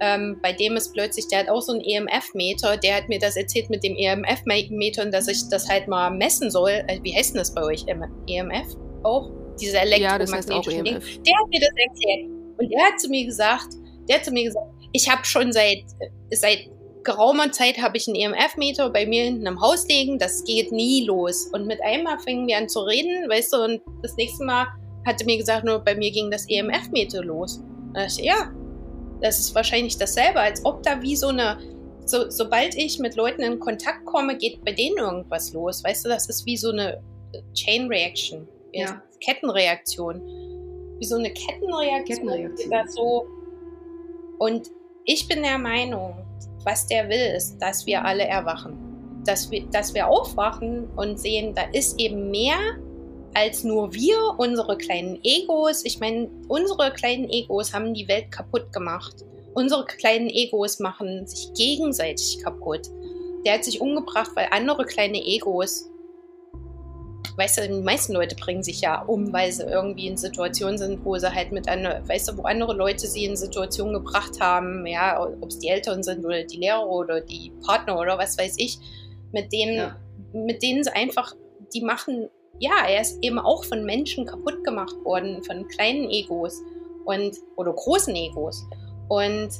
ähm, 0.00 0.38
bei 0.42 0.52
dem 0.52 0.76
ist 0.76 0.92
plötzlich, 0.92 1.28
der 1.28 1.40
hat 1.40 1.48
auch 1.48 1.62
so 1.62 1.72
einen 1.72 1.80
EMF-Meter, 1.80 2.76
der 2.76 2.96
hat 2.96 3.08
mir 3.08 3.18
das 3.18 3.36
erzählt 3.36 3.70
mit 3.70 3.82
dem 3.82 3.96
EMF-Meter, 3.96 5.06
dass 5.06 5.28
ich 5.28 5.48
das 5.48 5.68
halt 5.68 5.88
mal 5.88 6.10
messen 6.10 6.50
soll. 6.50 6.84
Also, 6.88 7.02
wie 7.02 7.16
heißt 7.16 7.34
denn 7.34 7.38
das 7.38 7.54
bei 7.54 7.62
euch? 7.62 7.86
EMF 7.86 8.76
auch? 9.04 9.30
Diese 9.58 9.78
elektromagnetischen 9.78 10.02
ja, 10.02 10.18
das 10.18 10.34
heißt 10.34 11.26
Der 11.26 11.34
hat 11.38 11.48
mir 11.48 11.60
das 11.60 11.70
erklärt. 11.78 12.35
Und 12.58 12.70
er 12.72 12.84
hat 12.84 13.00
zu 13.00 13.08
mir 13.08 13.24
gesagt, 13.24 13.74
der 14.08 14.16
hat 14.16 14.24
zu 14.24 14.30
mir 14.30 14.44
gesagt, 14.44 14.66
ich 14.92 15.10
habe 15.10 15.24
schon 15.24 15.52
seit, 15.52 15.84
seit 16.32 16.68
geraumer 17.06 17.52
Zeit 17.52 17.78
habe 17.78 17.96
ich 17.96 18.08
einen 18.08 18.16
EMF-Meter 18.16 18.90
bei 18.90 19.06
mir 19.06 19.24
hinten 19.24 19.46
im 19.46 19.60
Haus 19.60 19.86
liegen, 19.88 20.18
das 20.18 20.44
geht 20.44 20.72
nie 20.72 21.04
los. 21.04 21.46
Und 21.52 21.66
mit 21.66 21.80
einmal 21.82 22.18
fingen 22.18 22.46
wir 22.46 22.58
an 22.58 22.68
zu 22.68 22.80
reden, 22.80 23.30
weißt 23.30 23.52
du, 23.52 23.56
und 23.64 23.80
das 24.02 24.16
nächste 24.16 24.44
Mal 24.44 24.66
hatte 25.06 25.24
mir 25.24 25.38
gesagt, 25.38 25.64
nur 25.64 25.78
bei 25.78 25.94
mir 25.94 26.10
ging 26.10 26.30
das 26.30 26.48
EMF-Meter 26.48 27.22
los. 27.22 27.58
Und 27.58 27.94
da 27.94 28.02
dachte 28.02 28.20
ich, 28.20 28.26
ja, 28.26 28.52
das 29.22 29.38
ist 29.38 29.54
wahrscheinlich 29.54 29.96
dasselbe, 29.96 30.40
als 30.40 30.64
ob 30.64 30.82
da 30.82 31.00
wie 31.00 31.16
so 31.16 31.28
eine, 31.28 31.58
so, 32.04 32.28
sobald 32.28 32.74
ich 32.76 32.98
mit 32.98 33.16
Leuten 33.16 33.42
in 33.42 33.58
Kontakt 33.60 34.04
komme, 34.04 34.36
geht 34.36 34.64
bei 34.64 34.72
denen 34.72 34.98
irgendwas 34.98 35.52
los. 35.52 35.82
Weißt 35.84 36.04
du, 36.04 36.08
das 36.08 36.28
ist 36.28 36.44
wie 36.44 36.56
so 36.56 36.70
eine 36.70 37.00
Chain 37.54 37.86
Reaction, 37.88 38.48
ja. 38.72 39.02
Kettenreaktion. 39.20 40.20
Wie 40.98 41.04
so 41.04 41.16
eine 41.16 41.30
Kettenreaktion. 41.30 42.28
Kettenreaktion. 42.28 42.88
So. 42.88 43.26
Und 44.38 44.70
ich 45.04 45.28
bin 45.28 45.42
der 45.42 45.58
Meinung, 45.58 46.14
was 46.64 46.86
der 46.86 47.08
will, 47.08 47.34
ist, 47.36 47.58
dass 47.58 47.86
wir 47.86 48.04
alle 48.04 48.24
erwachen. 48.24 49.22
Dass 49.24 49.50
wir, 49.50 49.64
dass 49.66 49.94
wir 49.94 50.08
aufwachen 50.08 50.88
und 50.96 51.18
sehen, 51.18 51.54
da 51.54 51.62
ist 51.72 51.98
eben 51.98 52.30
mehr 52.30 52.58
als 53.34 53.64
nur 53.64 53.92
wir, 53.92 54.34
unsere 54.38 54.78
kleinen 54.78 55.18
Egos. 55.22 55.84
Ich 55.84 56.00
meine, 56.00 56.30
unsere 56.48 56.92
kleinen 56.92 57.28
Egos 57.28 57.74
haben 57.74 57.92
die 57.92 58.08
Welt 58.08 58.32
kaputt 58.32 58.72
gemacht. 58.72 59.24
Unsere 59.54 59.84
kleinen 59.84 60.28
Egos 60.28 60.80
machen 60.80 61.26
sich 61.26 61.52
gegenseitig 61.54 62.38
kaputt. 62.42 62.88
Der 63.44 63.54
hat 63.54 63.64
sich 63.64 63.80
umgebracht, 63.80 64.30
weil 64.34 64.48
andere 64.50 64.86
kleine 64.86 65.18
Egos, 65.18 65.90
weißt 67.36 67.58
du, 67.58 67.68
die 67.68 67.82
meisten 67.82 68.12
Leute 68.12 68.34
bringen 68.34 68.62
sich 68.62 68.80
ja 68.80 69.02
um, 69.02 69.32
weil 69.32 69.52
sie 69.52 69.64
irgendwie 69.64 70.06
in 70.06 70.16
Situationen 70.16 70.78
sind, 70.78 71.04
wo 71.04 71.16
sie 71.18 71.34
halt 71.34 71.52
mit 71.52 71.68
einer, 71.68 72.06
weißt 72.08 72.28
du, 72.28 72.38
wo 72.38 72.42
andere 72.42 72.74
Leute 72.74 73.06
sie 73.06 73.24
in 73.24 73.36
Situationen 73.36 73.92
gebracht 73.92 74.40
haben, 74.40 74.86
ja, 74.86 75.20
ob 75.22 75.48
es 75.48 75.58
die 75.58 75.68
Eltern 75.68 76.02
sind 76.02 76.24
oder 76.24 76.44
die 76.44 76.56
Lehrer 76.56 76.88
oder 76.88 77.20
die 77.20 77.52
Partner 77.64 77.98
oder 77.98 78.18
was 78.18 78.38
weiß 78.38 78.54
ich, 78.58 78.78
mit 79.32 79.52
denen, 79.52 79.76
ja. 79.76 79.96
mit 80.32 80.62
denen 80.62 80.82
sie 80.82 80.94
einfach, 80.94 81.34
die 81.74 81.82
machen 81.82 82.30
ja, 82.58 82.86
er 82.88 83.00
ist 83.00 83.18
eben 83.22 83.38
auch 83.38 83.64
von 83.64 83.84
Menschen 83.84 84.26
kaputt 84.26 84.64
gemacht 84.64 84.96
worden, 85.04 85.42
von 85.42 85.68
kleinen 85.68 86.10
Egos 86.10 86.62
und 87.04 87.36
oder 87.56 87.72
großen 87.72 88.14
Egos. 88.14 88.66
Und 89.08 89.50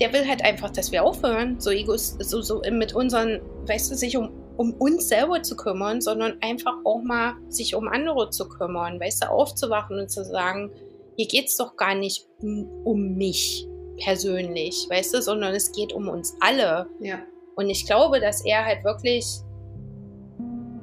der 0.00 0.12
will 0.12 0.26
halt 0.28 0.44
einfach, 0.44 0.70
dass 0.70 0.92
wir 0.92 1.02
aufhören, 1.04 1.60
so 1.60 1.70
Egos, 1.70 2.16
so, 2.18 2.40
so 2.40 2.62
mit 2.70 2.94
unseren, 2.94 3.40
weißt 3.66 3.90
du, 3.90 3.96
sich 3.96 4.16
um, 4.16 4.30
um 4.58 4.74
uns 4.74 5.08
selber 5.08 5.42
zu 5.42 5.56
kümmern, 5.56 6.00
sondern 6.00 6.36
einfach 6.42 6.74
auch 6.84 7.00
mal 7.00 7.34
sich 7.48 7.76
um 7.76 7.86
andere 7.86 8.28
zu 8.30 8.48
kümmern, 8.48 8.98
weißt 8.98 9.22
du, 9.22 9.30
aufzuwachen 9.30 10.00
und 10.00 10.10
zu 10.10 10.24
sagen, 10.24 10.72
hier 11.16 11.28
geht 11.28 11.46
es 11.46 11.56
doch 11.56 11.76
gar 11.76 11.94
nicht 11.94 12.26
um, 12.42 12.68
um 12.84 13.14
mich 13.16 13.68
persönlich, 14.02 14.86
weißt 14.90 15.14
du, 15.14 15.22
sondern 15.22 15.54
es 15.54 15.70
geht 15.70 15.92
um 15.92 16.08
uns 16.08 16.36
alle. 16.40 16.88
Ja. 16.98 17.20
Und 17.54 17.70
ich 17.70 17.86
glaube, 17.86 18.18
dass 18.20 18.44
er 18.44 18.64
halt 18.64 18.84
wirklich 18.84 19.24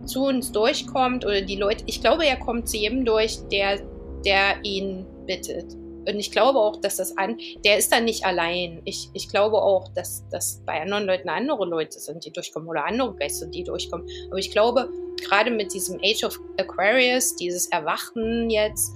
zu 0.05 0.23
uns 0.23 0.53
durchkommt 0.53 1.25
oder 1.25 1.41
die 1.41 1.57
Leute, 1.57 1.83
ich 1.85 1.99
glaube, 1.99 2.25
er 2.25 2.37
kommt 2.37 2.69
zu 2.69 2.77
jedem 2.77 3.03
durch, 3.03 3.39
der, 3.51 3.81
der 4.25 4.63
ihn 4.63 5.05
bittet. 5.25 5.75
Und 6.07 6.19
ich 6.19 6.31
glaube 6.31 6.59
auch, 6.59 6.77
dass 6.77 6.97
das 6.97 7.17
an, 7.17 7.37
der 7.63 7.77
ist 7.77 7.91
dann 7.91 8.05
nicht 8.05 8.25
allein. 8.25 8.81
Ich, 8.85 9.09
ich 9.13 9.29
glaube 9.29 9.57
auch, 9.57 9.87
dass, 9.89 10.27
dass 10.29 10.61
bei 10.65 10.81
anderen 10.81 11.05
Leuten 11.05 11.29
andere 11.29 11.65
Leute 11.65 11.99
sind, 11.99 12.25
die 12.25 12.31
durchkommen 12.31 12.69
oder 12.69 12.85
andere 12.85 13.15
Gäste, 13.15 13.47
die 13.47 13.63
durchkommen. 13.63 14.07
Aber 14.29 14.39
ich 14.39 14.51
glaube, 14.51 14.89
gerade 15.21 15.51
mit 15.51 15.73
diesem 15.73 15.99
Age 16.03 16.23
of 16.23 16.39
Aquarius, 16.59 17.35
dieses 17.35 17.67
Erwachen 17.67 18.49
jetzt, 18.49 18.93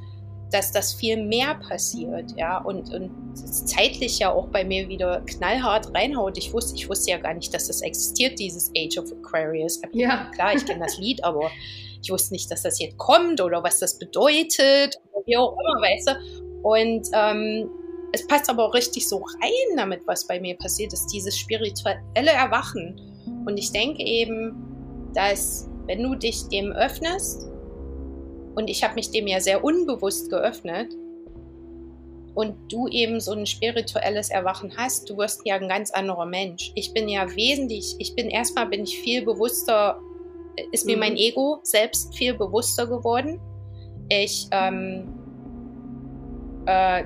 dass 0.51 0.71
das 0.71 0.93
viel 0.93 1.23
mehr 1.23 1.55
passiert, 1.55 2.33
ja, 2.35 2.57
und, 2.57 2.91
und 2.91 3.11
zeitlich 3.35 4.17
ja 4.17 4.31
auch 4.31 4.47
bei 4.47 4.63
mir 4.63 4.89
wieder 4.89 5.21
knallhart 5.21 5.93
reinhaut. 5.93 6.37
Ich 6.39 6.51
wusste, 6.53 6.75
ich 6.75 6.89
wusste 6.89 7.11
ja 7.11 7.17
gar 7.17 7.35
nicht, 7.35 7.53
dass 7.53 7.67
das 7.67 7.81
existiert, 7.81 8.39
dieses 8.39 8.71
Age 8.75 8.97
of 8.97 9.11
Aquarius. 9.11 9.79
Ja. 9.93 10.31
Klar, 10.33 10.55
ich 10.55 10.65
kenne 10.65 10.83
das 10.85 10.97
Lied, 10.97 11.23
aber 11.23 11.51
ich 12.01 12.09
wusste 12.09 12.33
nicht, 12.33 12.49
dass 12.49 12.63
das 12.63 12.79
jetzt 12.79 12.97
kommt 12.97 13.41
oder 13.41 13.63
was 13.63 13.79
das 13.79 13.99
bedeutet 13.99 14.99
oder 15.11 15.23
wie 15.25 15.37
auch 15.37 15.51
immer, 15.51 15.81
weißt 15.81 16.09
du. 16.09 16.48
Und 16.63 17.07
ähm, 17.13 17.69
es 18.11 18.25
passt 18.27 18.49
aber 18.49 18.65
auch 18.65 18.73
richtig 18.73 19.07
so 19.07 19.17
rein 19.17 19.77
damit, 19.77 20.01
was 20.05 20.27
bei 20.27 20.39
mir 20.39 20.57
passiert 20.57 20.93
ist, 20.93 21.07
dieses 21.07 21.37
spirituelle 21.37 22.31
Erwachen. 22.31 22.99
Und 23.45 23.57
ich 23.57 23.71
denke 23.71 24.03
eben, 24.03 25.11
dass 25.13 25.69
wenn 25.85 26.03
du 26.03 26.15
dich 26.15 26.47
dem 26.49 26.71
öffnest, 26.71 27.49
und 28.59 28.69
ich 28.69 28.83
habe 28.83 28.95
mich 28.95 29.09
dem 29.11 29.25
ja 29.27 29.39
sehr 29.39 29.63
unbewusst 29.63 30.29
geöffnet. 30.29 30.93
Und 32.35 32.55
du 32.71 32.87
eben 32.89 33.19
so 33.19 33.31
ein 33.31 33.45
spirituelles 33.45 34.29
Erwachen 34.29 34.73
hast, 34.75 35.09
du 35.09 35.17
wirst 35.17 35.41
ja 35.45 35.55
ein 35.55 35.69
ganz 35.69 35.91
anderer 35.91 36.25
Mensch. 36.25 36.71
Ich 36.75 36.93
bin 36.93 37.07
ja 37.07 37.33
wesentlich, 37.35 37.95
ich 37.99 38.15
bin 38.15 38.29
erstmal 38.29 38.67
bin 38.67 38.83
ich 38.83 38.99
viel 38.99 39.23
bewusster, 39.23 39.99
ist 40.71 40.85
mir 40.85 40.95
mhm. 40.95 40.99
mein 40.99 41.15
Ego 41.17 41.59
selbst 41.63 42.13
viel 42.15 42.33
bewusster 42.33 42.85
geworden. 42.85 43.39
Ich, 44.09 44.47
ähm, 44.51 45.18
äh, 46.69 47.03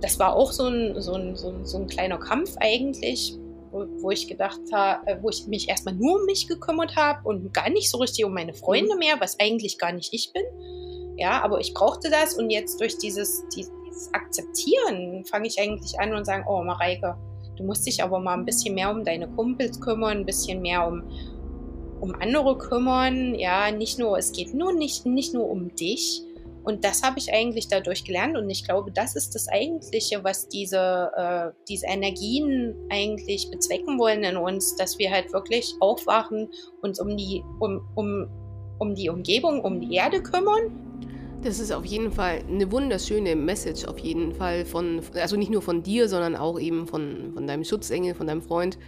das 0.00 0.18
war 0.18 0.34
auch 0.34 0.52
so 0.52 0.66
ein, 0.66 1.00
so, 1.00 1.14
ein, 1.14 1.36
so, 1.36 1.50
ein, 1.50 1.66
so 1.66 1.78
ein 1.78 1.86
kleiner 1.86 2.18
Kampf 2.18 2.56
eigentlich, 2.60 3.36
wo, 3.70 3.86
wo 4.00 4.10
ich 4.10 4.26
gedacht 4.26 4.60
habe, 4.72 5.06
äh, 5.06 5.16
wo 5.20 5.28
ich 5.28 5.46
mich 5.46 5.68
erstmal 5.68 5.94
nur 5.94 6.18
um 6.20 6.24
mich 6.24 6.48
gekümmert 6.48 6.96
habe 6.96 7.28
und 7.28 7.52
gar 7.52 7.68
nicht 7.68 7.90
so 7.90 7.98
richtig 7.98 8.24
um 8.24 8.32
meine 8.32 8.54
Freunde 8.54 8.94
mhm. 8.94 9.00
mehr, 9.00 9.14
was 9.20 9.38
eigentlich 9.38 9.78
gar 9.78 9.92
nicht 9.92 10.12
ich 10.14 10.32
bin. 10.32 10.42
Ja, 11.18 11.42
aber 11.42 11.60
ich 11.60 11.74
brauchte 11.74 12.10
das 12.10 12.34
und 12.34 12.48
jetzt 12.48 12.80
durch 12.80 12.96
dieses, 12.96 13.44
dieses 13.54 13.70
Akzeptieren 14.12 15.24
fange 15.26 15.46
ich 15.46 15.60
eigentlich 15.60 16.00
an 16.00 16.14
und 16.14 16.24
sage, 16.24 16.44
oh 16.48 16.62
Mareike, 16.64 17.16
du 17.56 17.64
musst 17.64 17.86
dich 17.86 18.02
aber 18.02 18.18
mal 18.18 18.34
ein 18.34 18.46
bisschen 18.46 18.74
mehr 18.74 18.90
um 18.90 19.04
deine 19.04 19.28
Kumpels 19.28 19.78
kümmern, 19.78 20.18
ein 20.18 20.26
bisschen 20.26 20.62
mehr 20.62 20.86
um, 20.88 21.02
um 22.00 22.14
andere 22.14 22.56
kümmern. 22.56 23.34
Ja, 23.34 23.70
nicht 23.70 23.98
nur, 23.98 24.16
es 24.16 24.32
geht 24.32 24.54
nur 24.54 24.72
nicht, 24.72 25.04
nicht 25.04 25.34
nur 25.34 25.50
um 25.50 25.74
dich. 25.76 26.22
Und 26.64 26.84
das 26.84 27.02
habe 27.02 27.18
ich 27.18 27.32
eigentlich 27.32 27.68
dadurch 27.68 28.04
gelernt 28.04 28.36
und 28.36 28.48
ich 28.48 28.64
glaube, 28.64 28.92
das 28.92 29.16
ist 29.16 29.34
das 29.34 29.48
Eigentliche, 29.48 30.22
was 30.22 30.48
diese, 30.48 31.10
äh, 31.16 31.50
diese 31.68 31.86
Energien 31.86 32.74
eigentlich 32.90 33.50
bezwecken 33.50 33.98
wollen 33.98 34.22
in 34.22 34.36
uns, 34.36 34.76
dass 34.76 34.98
wir 34.98 35.10
halt 35.10 35.32
wirklich 35.32 35.74
aufwachen, 35.80 36.48
uns 36.80 37.00
um 37.00 37.16
die, 37.16 37.42
um, 37.58 37.86
um, 37.96 38.28
um 38.78 38.94
die 38.94 39.08
Umgebung, 39.08 39.64
um 39.64 39.80
die 39.80 39.94
Erde 39.94 40.22
kümmern 40.22 40.82
das 41.42 41.58
ist 41.58 41.72
auf 41.72 41.84
jeden 41.84 42.12
Fall 42.12 42.42
eine 42.48 42.70
wunderschöne 42.70 43.34
Message, 43.34 43.84
auf 43.84 43.98
jeden 43.98 44.32
Fall 44.32 44.64
von, 44.64 45.00
also 45.14 45.36
nicht 45.36 45.50
nur 45.50 45.62
von 45.62 45.82
dir, 45.82 46.08
sondern 46.08 46.36
auch 46.36 46.58
eben 46.58 46.86
von, 46.86 47.32
von 47.34 47.46
deinem 47.46 47.64
Schutzengel, 47.64 48.14
von 48.14 48.28
deinem 48.28 48.42
Freund, 48.42 48.78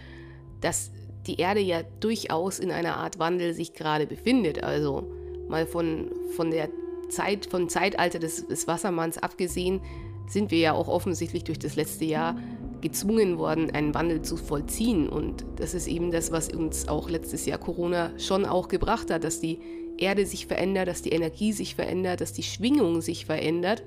dass 0.61 0.91
die 1.27 1.39
Erde 1.39 1.59
ja 1.59 1.83
durchaus 1.99 2.59
in 2.59 2.71
einer 2.71 2.97
Art 2.97 3.19
Wandel 3.19 3.53
sich 3.53 3.73
gerade 3.73 4.07
befindet. 4.07 4.63
Also 4.63 5.11
mal 5.49 5.65
von, 5.65 6.11
von 6.35 6.51
der 6.51 6.69
Zeit, 7.09 7.45
vom 7.45 7.69
Zeitalter 7.69 8.19
des, 8.19 8.47
des 8.47 8.67
Wassermanns 8.67 9.17
abgesehen, 9.17 9.81
sind 10.27 10.51
wir 10.51 10.59
ja 10.59 10.73
auch 10.73 10.87
offensichtlich 10.87 11.43
durch 11.43 11.59
das 11.59 11.75
letzte 11.75 12.05
Jahr 12.05 12.37
gezwungen 12.81 13.37
worden, 13.37 13.71
einen 13.71 13.93
Wandel 13.93 14.21
zu 14.21 14.37
vollziehen. 14.37 15.09
Und 15.09 15.45
das 15.57 15.73
ist 15.73 15.87
eben 15.87 16.11
das, 16.11 16.31
was 16.31 16.49
uns 16.49 16.87
auch 16.87 17.09
letztes 17.09 17.45
Jahr 17.45 17.57
Corona 17.57 18.11
schon 18.19 18.45
auch 18.45 18.67
gebracht 18.67 19.11
hat, 19.11 19.23
dass 19.23 19.39
die 19.39 19.59
Erde 19.97 20.25
sich 20.25 20.47
verändert, 20.47 20.87
dass 20.87 21.01
die 21.01 21.11
Energie 21.11 21.53
sich 21.53 21.75
verändert, 21.75 22.21
dass 22.21 22.33
die 22.33 22.43
Schwingung 22.43 23.01
sich 23.01 23.25
verändert, 23.25 23.83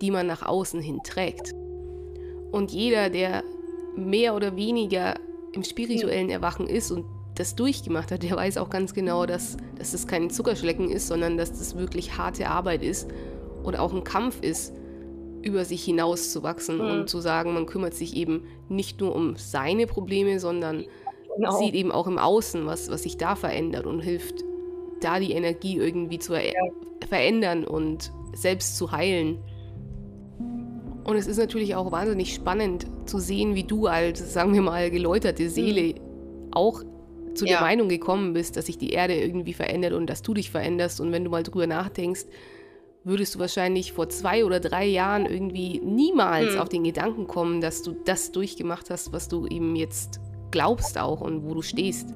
die 0.00 0.10
man 0.10 0.26
nach 0.26 0.42
außen 0.42 0.80
hin 0.80 1.00
trägt. 1.04 1.52
Und 2.50 2.72
jeder, 2.72 3.10
der 3.10 3.44
mehr 3.96 4.34
oder 4.34 4.56
weniger 4.56 5.14
im 5.52 5.64
spirituellen 5.64 6.30
Erwachen 6.30 6.66
ist 6.66 6.90
und 6.90 7.04
das 7.34 7.54
durchgemacht 7.54 8.10
hat, 8.10 8.22
der 8.22 8.36
weiß 8.36 8.58
auch 8.58 8.70
ganz 8.70 8.94
genau, 8.94 9.26
dass, 9.26 9.56
dass 9.76 9.92
das 9.92 10.06
kein 10.06 10.30
Zuckerschlecken 10.30 10.90
ist, 10.90 11.08
sondern 11.08 11.36
dass 11.36 11.50
das 11.50 11.76
wirklich 11.76 12.18
harte 12.18 12.48
Arbeit 12.48 12.82
ist 12.82 13.08
oder 13.62 13.80
auch 13.80 13.92
ein 13.92 14.04
Kampf 14.04 14.40
ist, 14.42 14.74
über 15.42 15.64
sich 15.64 15.84
hinaus 15.84 16.30
zu 16.30 16.42
wachsen 16.42 16.76
mhm. 16.76 16.90
und 16.90 17.10
zu 17.10 17.20
sagen, 17.20 17.54
man 17.54 17.66
kümmert 17.66 17.94
sich 17.94 18.16
eben 18.16 18.44
nicht 18.68 19.00
nur 19.00 19.14
um 19.14 19.36
seine 19.36 19.86
Probleme, 19.86 20.38
sondern 20.38 20.84
genau. 21.36 21.58
sieht 21.58 21.74
eben 21.74 21.90
auch 21.90 22.06
im 22.06 22.18
Außen, 22.18 22.66
was, 22.66 22.90
was 22.90 23.02
sich 23.02 23.16
da 23.16 23.34
verändert 23.34 23.86
und 23.86 24.00
hilft 24.00 24.44
da 25.00 25.18
die 25.18 25.32
Energie 25.32 25.76
irgendwie 25.76 26.18
zu 26.18 26.34
ja. 26.34 26.52
verändern 27.08 27.64
und 27.64 28.12
selbst 28.34 28.76
zu 28.76 28.92
heilen. 28.92 29.38
Und 31.04 31.16
es 31.16 31.26
ist 31.26 31.38
natürlich 31.38 31.74
auch 31.74 31.90
wahnsinnig 31.90 32.32
spannend 32.34 32.86
zu 33.06 33.18
sehen, 33.18 33.56
wie 33.56 33.64
du 33.64 33.88
als, 33.88 34.32
sagen 34.32 34.54
wir 34.54 34.62
mal, 34.62 34.90
geläuterte 34.90 35.50
Seele 35.50 35.94
mhm. 35.94 36.52
auch 36.52 36.84
zu 37.34 37.46
ja. 37.46 37.52
der 37.52 37.60
Meinung 37.60 37.88
gekommen 37.88 38.32
bist, 38.32 38.56
dass 38.56 38.66
sich 38.66 38.78
die 38.78 38.90
Erde 38.90 39.14
irgendwie 39.14 39.54
verändert 39.54 39.92
und 39.92 40.06
dass 40.08 40.22
du 40.22 40.34
dich 40.34 40.50
veränderst. 40.50 41.00
Und 41.00 41.12
wenn 41.12 41.24
du 41.24 41.30
mal 41.30 41.42
drüber 41.42 41.66
nachdenkst, 41.66 42.26
würdest 43.04 43.34
du 43.34 43.38
wahrscheinlich 43.38 43.92
vor 43.92 44.08
zwei 44.08 44.44
oder 44.44 44.60
drei 44.60 44.86
Jahren 44.86 45.26
irgendwie 45.26 45.80
niemals 45.80 46.54
mhm. 46.54 46.60
auf 46.60 46.68
den 46.68 46.84
Gedanken 46.84 47.26
kommen, 47.26 47.60
dass 47.60 47.82
du 47.82 47.92
das 48.04 48.32
durchgemacht 48.32 48.90
hast, 48.90 49.12
was 49.12 49.28
du 49.28 49.46
eben 49.46 49.76
jetzt 49.76 50.20
glaubst 50.50 50.98
auch 50.98 51.20
und 51.20 51.44
wo 51.44 51.54
du 51.54 51.62
stehst. 51.62 52.14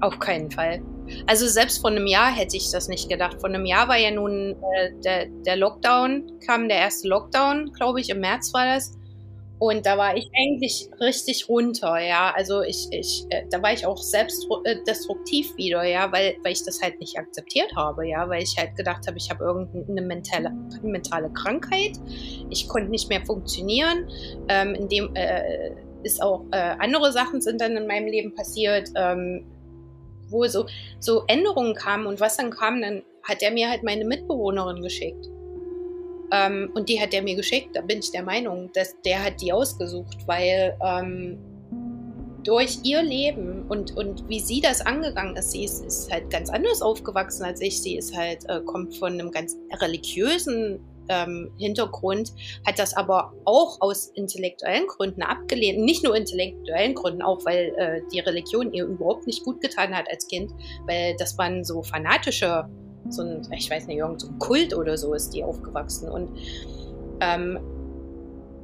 Auf 0.00 0.18
keinen 0.18 0.50
Fall. 0.50 0.82
Also 1.26 1.46
selbst 1.46 1.80
vor 1.80 1.90
einem 1.90 2.06
Jahr 2.06 2.30
hätte 2.32 2.56
ich 2.56 2.70
das 2.70 2.88
nicht 2.88 3.08
gedacht. 3.08 3.40
Vor 3.40 3.48
einem 3.48 3.66
Jahr 3.66 3.88
war 3.88 3.98
ja 3.98 4.10
nun 4.10 4.56
äh, 4.76 4.92
der, 5.04 5.26
der 5.26 5.56
Lockdown, 5.56 6.40
kam 6.44 6.68
der 6.68 6.78
erste 6.78 7.08
Lockdown, 7.08 7.72
glaube 7.72 8.00
ich, 8.00 8.10
im 8.10 8.20
März 8.20 8.52
war 8.52 8.66
das. 8.66 8.98
Und 9.64 9.86
da 9.86 9.96
war 9.96 10.14
ich 10.14 10.30
eigentlich 10.36 10.90
richtig 11.00 11.48
runter, 11.48 11.98
ja. 11.98 12.34
Also 12.36 12.60
ich, 12.60 12.86
ich, 12.90 13.24
äh, 13.30 13.46
da 13.50 13.62
war 13.62 13.72
ich 13.72 13.86
auch 13.86 13.96
selbst 13.96 14.46
äh, 14.64 14.76
destruktiv 14.86 15.56
wieder, 15.56 15.82
ja, 15.84 16.12
weil, 16.12 16.36
weil 16.42 16.52
ich 16.52 16.62
das 16.66 16.82
halt 16.82 17.00
nicht 17.00 17.18
akzeptiert 17.18 17.74
habe, 17.74 18.06
ja, 18.06 18.28
weil 18.28 18.42
ich 18.42 18.58
halt 18.58 18.76
gedacht 18.76 19.06
habe, 19.06 19.16
ich 19.16 19.30
habe 19.30 19.42
irgendeine 19.42 20.02
mentale, 20.02 20.52
mentale 20.82 21.32
Krankheit. 21.32 21.92
Ich 22.50 22.68
konnte 22.68 22.90
nicht 22.90 23.08
mehr 23.08 23.24
funktionieren. 23.24 24.06
Ähm, 24.50 24.74
in 24.74 24.88
dem 24.90 25.16
äh, 25.16 25.70
ist 26.02 26.20
auch 26.20 26.44
äh, 26.50 26.76
andere 26.78 27.10
Sachen 27.10 27.40
sind 27.40 27.58
dann 27.58 27.74
in 27.74 27.86
meinem 27.86 28.08
Leben 28.08 28.34
passiert. 28.34 28.90
Ähm, 28.96 29.46
wo 30.28 30.46
so, 30.46 30.66
so 31.00 31.24
Änderungen 31.26 31.74
kamen 31.74 32.06
und 32.06 32.20
was 32.20 32.36
dann 32.36 32.50
kam, 32.50 32.82
dann 32.82 33.02
hat 33.22 33.42
er 33.42 33.50
mir 33.50 33.70
halt 33.70 33.82
meine 33.82 34.04
Mitbewohnerin 34.04 34.82
geschickt. 34.82 35.26
Ähm, 36.32 36.70
und 36.74 36.88
die 36.88 37.00
hat 37.00 37.14
er 37.14 37.22
mir 37.22 37.36
geschickt, 37.36 37.74
da 37.74 37.80
bin 37.80 37.98
ich 37.98 38.10
der 38.10 38.22
Meinung, 38.22 38.70
dass 38.72 38.94
der 39.02 39.24
hat 39.24 39.40
die 39.40 39.52
ausgesucht, 39.52 40.18
weil 40.26 40.76
ähm, 40.84 41.38
durch 42.44 42.78
ihr 42.82 43.02
Leben 43.02 43.66
und, 43.68 43.96
und 43.96 44.28
wie 44.28 44.40
sie 44.40 44.60
das 44.60 44.80
angegangen 44.84 45.36
ist, 45.36 45.52
sie 45.52 45.64
ist, 45.64 45.84
ist 45.84 46.12
halt 46.12 46.30
ganz 46.30 46.50
anders 46.50 46.82
aufgewachsen 46.82 47.44
als 47.44 47.60
ich. 47.60 47.80
Sie 47.80 47.96
ist 47.96 48.16
halt, 48.16 48.48
äh, 48.48 48.60
kommt 48.60 48.96
von 48.96 49.14
einem 49.14 49.30
ganz 49.30 49.56
religiösen 49.80 50.80
ähm, 51.08 51.50
Hintergrund, 51.58 52.32
hat 52.66 52.78
das 52.78 52.96
aber 52.96 53.32
auch 53.44 53.80
aus 53.80 54.08
intellektuellen 54.14 54.86
Gründen 54.86 55.22
abgelehnt. 55.22 55.80
Nicht 55.80 56.04
nur 56.04 56.16
intellektuellen 56.16 56.94
Gründen, 56.94 57.22
auch 57.22 57.44
weil 57.44 57.74
äh, 57.76 58.00
die 58.12 58.20
Religion 58.20 58.72
ihr 58.72 58.84
überhaupt 58.84 59.26
nicht 59.26 59.44
gut 59.44 59.60
getan 59.60 59.94
hat 59.94 60.06
als 60.10 60.26
Kind, 60.26 60.52
weil 60.86 61.14
das 61.18 61.36
waren 61.38 61.64
so 61.64 61.82
fanatische, 61.82 62.68
so 63.08 63.22
ein, 63.22 63.46
ich 63.52 63.70
weiß 63.70 63.86
nicht, 63.86 63.98
irgendein 63.98 64.28
so 64.28 64.32
Kult 64.38 64.74
oder 64.74 64.96
so 64.96 65.14
ist 65.14 65.34
die 65.34 65.44
aufgewachsen. 65.44 66.08
Und 66.08 66.30
ähm, 67.20 67.58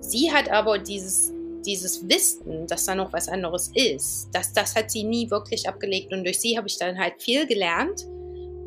sie 0.01 0.32
hat 0.32 0.51
aber 0.51 0.78
dieses 0.78 1.32
dieses 1.64 2.09
Wissen, 2.09 2.66
dass 2.66 2.86
da 2.86 2.95
noch 2.95 3.12
was 3.12 3.28
anderes 3.28 3.70
ist, 3.74 4.30
das, 4.32 4.53
das 4.53 4.74
hat 4.74 4.91
sie 4.91 5.05
nie 5.05 5.30
wirklich 5.30 5.68
abgelegt. 5.68 6.12
Und 6.12 6.24
durch 6.24 6.41
sie 6.41 6.57
habe 6.57 6.68
ich 6.68 6.78
dann 6.78 6.99
halt 6.99 7.14
viel 7.18 7.47
gelernt 7.47 8.07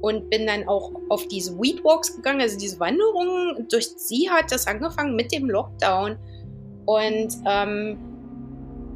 und 0.01 0.29
bin 0.29 0.45
dann 0.45 0.67
auch 0.67 0.91
auf 1.09 1.27
diese 1.27 1.57
Weedwalks 1.57 2.15
gegangen, 2.15 2.41
also 2.41 2.57
diese 2.57 2.79
Wanderungen. 2.79 3.67
Durch 3.69 3.87
sie 3.97 4.29
hat 4.29 4.51
das 4.51 4.67
angefangen 4.67 5.15
mit 5.15 5.31
dem 5.31 5.49
Lockdown 5.49 6.17
und 6.85 7.37
ähm, 7.45 7.97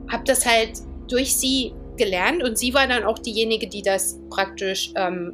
habe 0.09 0.23
das 0.25 0.45
halt 0.45 0.81
durch 1.07 1.35
sie 1.35 1.73
gelernt 1.95 2.43
und 2.43 2.57
sie 2.57 2.73
war 2.73 2.87
dann 2.87 3.03
auch 3.03 3.17
diejenige, 3.17 3.67
die 3.67 3.81
das 3.81 4.19
praktisch 4.29 4.91
ähm, 4.95 5.33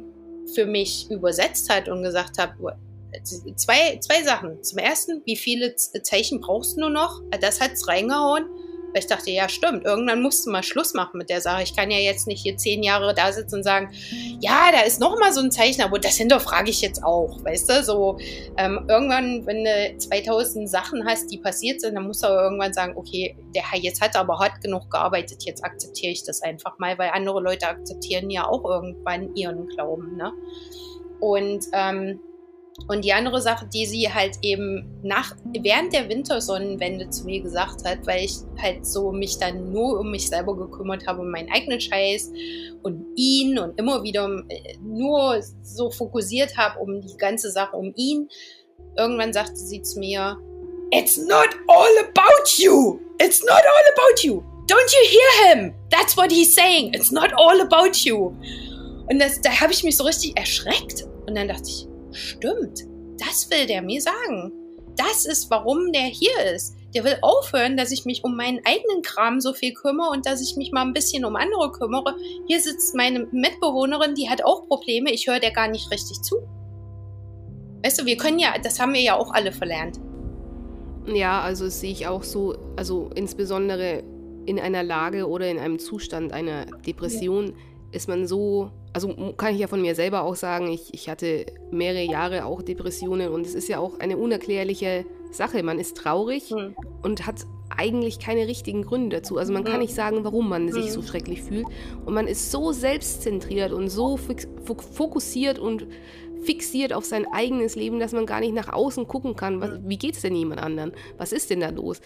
für 0.52 0.66
mich 0.66 1.10
übersetzt 1.10 1.70
hat 1.70 1.88
und 1.88 2.02
gesagt 2.02 2.38
hat, 2.38 2.54
zwei, 3.56 3.98
zwei 4.00 4.22
Sachen. 4.22 4.62
Zum 4.62 4.78
ersten, 4.78 5.22
wie 5.24 5.36
viele 5.36 5.74
Zeichen 5.76 6.40
brauchst 6.40 6.76
du 6.76 6.80
nur 6.80 6.90
noch? 6.90 7.22
Das 7.40 7.60
hat 7.60 7.72
es 7.72 7.86
reingehauen. 7.88 8.46
Weil 8.94 9.00
ich 9.00 9.08
dachte, 9.08 9.32
ja, 9.32 9.48
stimmt, 9.48 9.84
irgendwann 9.84 10.22
musst 10.22 10.46
du 10.46 10.50
mal 10.50 10.62
Schluss 10.62 10.94
machen 10.94 11.18
mit 11.18 11.28
der 11.28 11.40
Sache. 11.40 11.64
Ich 11.64 11.74
kann 11.74 11.90
ja 11.90 11.98
jetzt 11.98 12.28
nicht 12.28 12.42
hier 12.42 12.56
zehn 12.56 12.84
Jahre 12.84 13.12
da 13.12 13.32
sitzen 13.32 13.56
und 13.56 13.64
sagen, 13.64 13.90
ja, 14.40 14.70
da 14.70 14.82
ist 14.82 15.00
noch 15.00 15.18
mal 15.18 15.32
so 15.32 15.40
ein 15.40 15.50
Zeichen, 15.50 15.82
aber 15.82 15.98
das 15.98 16.16
hinterfrage 16.16 16.70
ich 16.70 16.80
jetzt 16.80 17.02
auch, 17.02 17.44
weißt 17.44 17.70
du? 17.70 17.82
So, 17.82 18.18
ähm, 18.56 18.86
irgendwann, 18.88 19.44
wenn 19.46 19.64
du 19.64 19.98
2000 19.98 20.70
Sachen 20.70 21.04
hast, 21.04 21.32
die 21.32 21.38
passiert 21.38 21.80
sind, 21.80 21.96
dann 21.96 22.06
musst 22.06 22.22
du 22.22 22.28
aber 22.28 22.44
irgendwann 22.44 22.72
sagen, 22.72 22.94
okay, 22.96 23.36
der 23.52 23.64
jetzt 23.80 24.00
hat 24.00 24.14
aber 24.14 24.38
hart 24.38 24.60
genug 24.62 24.88
gearbeitet, 24.90 25.42
jetzt 25.44 25.64
akzeptiere 25.64 26.12
ich 26.12 26.22
das 26.22 26.40
einfach 26.42 26.78
mal, 26.78 26.96
weil 26.96 27.10
andere 27.12 27.40
Leute 27.40 27.66
akzeptieren 27.66 28.30
ja 28.30 28.46
auch 28.46 28.64
irgendwann 28.64 29.34
ihren 29.34 29.66
Glauben, 29.66 30.16
ne? 30.16 30.32
Und, 31.18 31.64
ähm, 31.72 32.20
und 32.88 33.04
die 33.04 33.12
andere 33.12 33.40
Sache, 33.40 33.66
die 33.72 33.86
sie 33.86 34.12
halt 34.12 34.36
eben 34.42 35.00
nach, 35.02 35.36
während 35.44 35.92
der 35.92 36.08
Wintersonnenwende 36.08 37.08
zu 37.08 37.24
mir 37.24 37.40
gesagt 37.40 37.84
hat, 37.84 38.06
weil 38.06 38.24
ich 38.24 38.38
halt 38.60 38.84
so 38.84 39.12
mich 39.12 39.38
dann 39.38 39.72
nur 39.72 40.00
um 40.00 40.10
mich 40.10 40.28
selber 40.28 40.56
gekümmert 40.56 41.06
habe, 41.06 41.20
um 41.20 41.30
meinen 41.30 41.50
eigenen 41.52 41.80
Scheiß 41.80 42.32
und 42.82 43.06
ihn 43.16 43.58
und 43.58 43.78
immer 43.78 44.02
wieder 44.02 44.28
äh, 44.48 44.76
nur 44.82 45.40
so 45.62 45.90
fokussiert 45.90 46.56
habe 46.56 46.80
um 46.80 47.00
die 47.00 47.16
ganze 47.16 47.50
Sache 47.50 47.76
um 47.76 47.92
ihn. 47.96 48.28
Irgendwann 48.98 49.32
sagte 49.32 49.56
sie 49.56 49.80
zu 49.82 50.00
mir, 50.00 50.36
It's 50.90 51.16
not 51.16 51.48
all 51.68 51.98
about 52.00 52.44
you. 52.58 53.00
It's 53.20 53.42
not 53.42 53.50
all 53.52 53.92
about 53.94 54.22
you. 54.22 54.42
Don't 54.66 54.92
you 54.92 55.08
hear 55.10 55.54
him? 55.54 55.74
That's 55.90 56.16
what 56.16 56.30
he's 56.30 56.54
saying. 56.54 56.92
It's 56.94 57.10
not 57.10 57.32
all 57.36 57.60
about 57.60 58.04
you. 58.04 58.36
Und 59.08 59.18
das, 59.18 59.40
da 59.40 59.60
habe 59.60 59.72
ich 59.72 59.84
mich 59.84 59.96
so 59.96 60.04
richtig 60.04 60.36
erschreckt. 60.36 61.06
Und 61.26 61.34
dann 61.34 61.48
dachte 61.48 61.68
ich, 61.68 61.86
Stimmt, 62.14 62.84
das 63.18 63.50
will 63.50 63.66
der 63.66 63.82
mir 63.82 64.00
sagen. 64.00 64.52
Das 64.96 65.26
ist, 65.26 65.50
warum 65.50 65.92
der 65.92 66.02
hier 66.02 66.54
ist. 66.54 66.76
Der 66.94 67.02
will 67.02 67.16
aufhören, 67.22 67.76
dass 67.76 67.90
ich 67.90 68.04
mich 68.04 68.22
um 68.22 68.36
meinen 68.36 68.60
eigenen 68.64 69.02
Kram 69.02 69.40
so 69.40 69.52
viel 69.52 69.74
kümmere 69.74 70.10
und 70.10 70.24
dass 70.24 70.40
ich 70.40 70.56
mich 70.56 70.70
mal 70.70 70.82
ein 70.82 70.92
bisschen 70.92 71.24
um 71.24 71.34
andere 71.34 71.72
kümmere. 71.72 72.14
Hier 72.46 72.60
sitzt 72.60 72.94
meine 72.94 73.26
Mitbewohnerin, 73.32 74.14
die 74.14 74.28
hat 74.28 74.44
auch 74.44 74.68
Probleme. 74.68 75.10
Ich 75.10 75.26
höre 75.26 75.40
der 75.40 75.50
gar 75.50 75.66
nicht 75.66 75.90
richtig 75.90 76.22
zu. 76.22 76.36
Weißt 77.84 78.00
du, 78.00 78.06
wir 78.06 78.16
können 78.16 78.38
ja, 78.38 78.54
das 78.62 78.78
haben 78.78 78.94
wir 78.94 79.02
ja 79.02 79.16
auch 79.16 79.32
alle 79.32 79.52
verlernt. 79.52 79.98
Ja, 81.12 81.40
also 81.40 81.64
das 81.64 81.80
sehe 81.80 81.90
ich 81.90 82.06
auch 82.06 82.22
so, 82.22 82.56
also 82.76 83.10
insbesondere 83.14 84.04
in 84.46 84.60
einer 84.60 84.82
Lage 84.82 85.28
oder 85.28 85.50
in 85.50 85.58
einem 85.58 85.78
Zustand 85.78 86.32
einer 86.32 86.66
Depression 86.86 87.48
ja. 87.48 87.52
ist 87.92 88.08
man 88.08 88.26
so 88.26 88.70
also 88.94 89.32
kann 89.36 89.54
ich 89.54 89.60
ja 89.60 89.66
von 89.66 89.82
mir 89.82 89.94
selber 89.94 90.22
auch 90.22 90.36
sagen, 90.36 90.70
ich, 90.70 90.94
ich 90.94 91.08
hatte 91.08 91.46
mehrere 91.72 92.04
Jahre 92.04 92.44
auch 92.44 92.62
Depressionen 92.62 93.28
und 93.30 93.44
es 93.44 93.54
ist 93.54 93.68
ja 93.68 93.80
auch 93.80 93.98
eine 93.98 94.16
unerklärliche 94.16 95.04
Sache. 95.32 95.62
Man 95.64 95.80
ist 95.80 95.96
traurig 95.96 96.52
mhm. 96.52 96.76
und 97.02 97.26
hat 97.26 97.44
eigentlich 97.76 98.20
keine 98.20 98.46
richtigen 98.46 98.82
Gründe 98.82 99.16
dazu. 99.16 99.36
Also 99.36 99.52
man 99.52 99.64
kann 99.64 99.80
nicht 99.80 99.94
sagen, 99.94 100.22
warum 100.22 100.48
man 100.48 100.70
sich 100.70 100.92
so 100.92 101.02
schrecklich 101.02 101.42
fühlt. 101.42 101.66
Und 102.04 102.14
man 102.14 102.28
ist 102.28 102.52
so 102.52 102.70
selbstzentriert 102.70 103.72
und 103.72 103.88
so 103.88 104.16
fokussiert 104.16 105.58
und 105.58 105.88
fixiert 106.44 106.92
auf 106.92 107.04
sein 107.04 107.26
eigenes 107.32 107.74
Leben, 107.74 107.98
dass 107.98 108.12
man 108.12 108.26
gar 108.26 108.40
nicht 108.40 108.54
nach 108.54 108.72
außen 108.72 109.08
gucken 109.08 109.34
kann. 109.34 109.60
Was, 109.60 109.80
wie 109.84 109.98
geht 109.98 110.14
es 110.14 110.22
denn 110.22 110.36
jemand 110.36 110.60
anderen? 110.60 110.92
Was 111.16 111.32
ist 111.32 111.50
denn 111.50 111.60
da 111.60 111.70
los? 111.70 112.00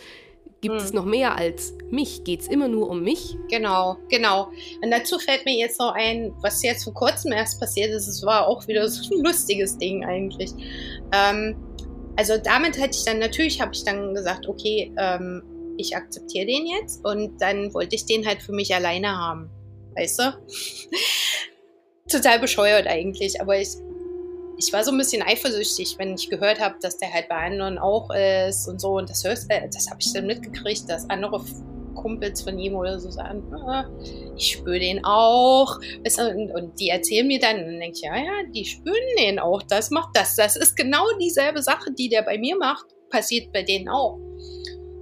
Gibt 0.61 0.77
hm. 0.77 0.85
es 0.85 0.93
noch 0.93 1.05
mehr 1.05 1.37
als 1.37 1.75
mich? 1.91 2.25
Geht 2.25 2.41
es 2.41 2.49
immer 2.49 2.67
nur 2.67 2.91
um 2.91 3.03
mich? 3.03 3.37
Genau, 3.49 3.97
genau. 4.09 4.51
Und 4.83 4.91
dazu 4.91 5.19
fällt 5.19 5.45
mir 5.45 5.57
jetzt 5.57 5.79
noch 5.79 5.95
ein, 5.95 6.35
was 6.41 6.63
jetzt 6.63 6.85
vor 6.85 6.95
kurzem 6.95 7.33
erst 7.33 7.61
passiert 7.61 7.91
ist. 7.91 8.09
Es 8.09 8.25
war 8.25 8.49
auch 8.49 8.67
wieder 8.67 8.89
so 8.89 9.15
ein 9.15 9.23
lustiges 9.23 9.79
Ding 9.79 10.05
eigentlich. 10.05 10.51
Ähm, 11.13 11.57
also 12.17 12.37
damit 12.37 12.77
hätte 12.77 12.99
ich 12.99 13.05
dann, 13.05 13.21
natürlich 13.21 13.61
habe 13.61 13.73
ich 13.73 13.85
dann 13.85 14.15
gesagt, 14.15 14.49
okay, 14.49 14.93
ähm, 14.99 15.43
ich 15.77 15.95
akzeptiere 15.97 16.47
den 16.47 16.67
jetzt 16.67 17.05
und 17.05 17.41
dann 17.41 17.73
wollte 17.73 17.95
ich 17.95 18.05
den 18.05 18.27
halt 18.27 18.43
für 18.43 18.53
mich 18.53 18.75
alleine 18.75 19.17
haben. 19.17 19.49
Weißt 19.95 20.19
du? 20.19 20.23
Total 22.11 22.41
bescheuert 22.41 22.89
eigentlich, 22.89 23.41
aber 23.41 23.61
ich 23.61 23.69
ich 24.59 24.73
war 24.73 24.83
so 24.83 24.91
ein 24.91 24.99
bisschen 24.99 25.23
eifersüchtig, 25.23 25.97
wenn 25.99 26.15
ich 26.15 26.29
gehört 26.29 26.61
habe, 26.61 26.75
dass 26.81 26.99
der 26.99 27.13
halt 27.13 27.29
bei 27.29 27.37
anderen 27.37 27.79
auch 27.79 28.11
ist 28.11 28.69
und 28.69 28.81
so. 28.81 28.97
Und 28.97 29.09
das, 29.09 29.25
äh, 29.25 29.69
das 29.73 29.89
habe 29.89 30.01
ich 30.01 30.13
dann 30.13 30.27
mitgekriegt, 30.27 30.89
dass 30.89 31.09
andere 31.09 31.41
Kumpels 31.95 32.43
von 32.43 32.59
ihm 32.59 32.75
oder 32.75 32.99
so 32.99 33.11
sagen, 33.11 33.43
ah, 33.55 33.89
ich 34.37 34.53
spüre 34.53 34.81
den 34.81 35.05
auch. 35.05 35.79
Und, 36.55 36.79
die 36.81 36.89
erzählen 36.89 37.27
mir 37.27 37.39
dann, 37.39 37.59
dann 37.59 37.79
denke 37.79 37.97
ich, 37.97 38.03
ja, 38.03 38.17
ja, 38.17 38.33
die 38.53 38.65
spüren 38.65 38.97
den 39.19 39.39
auch. 39.39 39.63
Das 39.63 39.91
macht 39.91 40.11
das. 40.15 40.35
Das 40.37 40.57
ist 40.57 40.77
genau 40.77 41.05
dieselbe 41.21 41.63
Sache, 41.63 41.93
die 41.93 42.09
der 42.09 42.23
bei 42.23 42.39
mir 42.39 42.57
macht, 42.57 42.87
passiert 43.11 43.53
bei 43.53 43.63
denen 43.63 43.89
auch. 43.89 44.19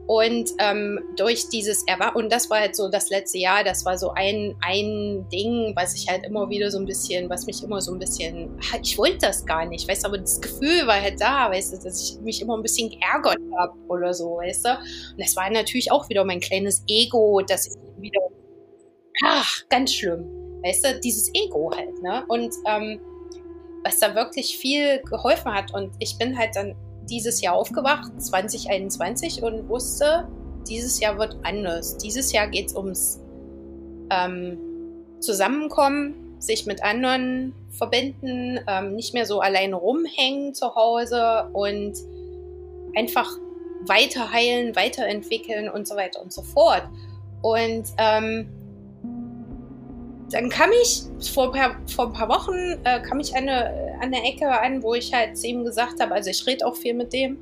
Und 0.07 0.51
ähm, 0.59 1.01
durch 1.17 1.49
dieses 1.49 1.85
Erwa 1.87 2.11
und 2.11 2.33
das 2.33 2.49
war 2.49 2.61
halt 2.61 2.77
so 2.77 2.89
das 2.89 3.11
letzte 3.11 3.39
Jahr, 3.39 3.65
das 3.65 3.85
war 3.85 3.99
so 3.99 4.11
ein, 4.11 4.55
ein 4.61 5.27
Ding, 5.33 5.73
was 5.75 5.95
ich 5.95 6.09
halt 6.09 6.25
immer 6.25 6.49
wieder 6.49 6.71
so 6.71 6.79
ein 6.79 6.87
bisschen, 6.87 7.29
was 7.29 7.47
mich 7.47 7.63
immer 7.65 7.81
so 7.81 7.93
ein 7.93 7.99
bisschen, 7.99 8.57
ich 8.83 8.97
wollte 8.99 9.19
das 9.19 9.45
gar 9.45 9.65
nicht, 9.65 9.89
weißt 9.89 10.05
du, 10.05 10.09
aber 10.09 10.19
das 10.19 10.41
Gefühl 10.41 10.87
war 10.87 11.01
halt 11.01 11.21
da, 11.21 11.51
weißt 11.51 11.73
du, 11.73 11.79
dass 11.83 12.03
ich 12.03 12.21
mich 12.21 12.41
immer 12.41 12.57
ein 12.57 12.63
bisschen 12.63 12.89
geärgert 12.89 13.41
habe 13.59 13.73
oder 13.89 14.15
so, 14.15 14.37
weißt 14.37 14.65
du. 14.65 14.71
Und 14.71 15.19
das 15.19 15.35
war 15.35 15.51
natürlich 15.51 15.91
auch 15.91 16.09
wieder 16.09 16.25
mein 16.25 16.41
kleines 16.41 16.85
Ego, 16.87 17.41
dass 17.41 17.67
ich 17.67 17.75
wieder, 17.99 18.21
ach, 19.25 19.65
ganz 19.69 19.93
schlimm, 19.93 20.25
weißt 20.63 20.85
du, 20.85 21.01
dieses 21.01 21.35
Ego 21.35 21.73
halt, 21.75 22.01
ne? 22.01 22.25
Und 22.29 22.55
ähm, 22.69 23.01
was 23.83 23.99
da 23.99 24.15
wirklich 24.15 24.57
viel 24.59 25.01
geholfen 25.03 25.53
hat 25.53 25.75
und 25.75 25.93
ich 25.99 26.17
bin 26.19 26.39
halt 26.39 26.55
dann 26.55 26.77
dieses 27.09 27.41
Jahr 27.41 27.55
aufgewacht, 27.55 28.21
2021, 28.21 29.43
und 29.43 29.69
wusste, 29.69 30.29
dieses 30.69 31.01
Jahr 31.01 31.19
wird 31.19 31.37
anders. 31.43 31.97
Dieses 31.99 32.33
Jahr 32.33 32.49
geht 32.49 32.69
es 32.69 32.77
ums 32.77 33.21
ähm, 34.11 34.59
Zusammenkommen, 35.21 36.37
sich 36.39 36.67
mit 36.67 36.83
anderen 36.85 37.55
verbinden, 37.71 38.61
ähm, 38.67 38.95
nicht 38.95 39.15
mehr 39.15 39.27
so 39.27 39.41
alleine 39.41 39.77
rumhängen 39.77 40.55
zu 40.55 40.75
Hause 40.75 41.49
und 41.53 41.95
einfach 42.95 43.31
weiter 43.87 44.33
heilen, 44.33 44.75
weiterentwickeln 44.77 45.69
und 45.69 45.87
so 45.87 45.97
weiter 45.97 46.23
und 46.23 46.33
so 46.33 46.43
fort. 46.43 46.83
Und 47.43 47.85
ähm, 47.99 48.49
dann 50.31 50.49
kam 50.49 50.71
ich 50.83 51.05
vor 51.33 51.47
ein 51.47 51.53
paar, 51.53 51.81
vor 51.89 52.07
ein 52.07 52.13
paar 52.13 52.29
Wochen 52.29 52.55
äh, 52.85 53.01
kam 53.03 53.21
ich 53.21 53.35
eine, 53.35 53.97
an 54.01 54.11
der 54.11 54.25
Ecke 54.25 54.49
an, 54.49 54.83
wo 54.83 54.95
ich 54.95 55.13
halt 55.13 55.39
zu 55.39 55.47
ihm 55.47 55.65
gesagt 55.65 56.01
habe, 56.01 56.15
also 56.15 56.31
ich 56.31 56.47
rede 56.47 56.67
auch 56.67 56.77
viel 56.77 56.95
mit 56.95 57.13
dem, 57.13 57.39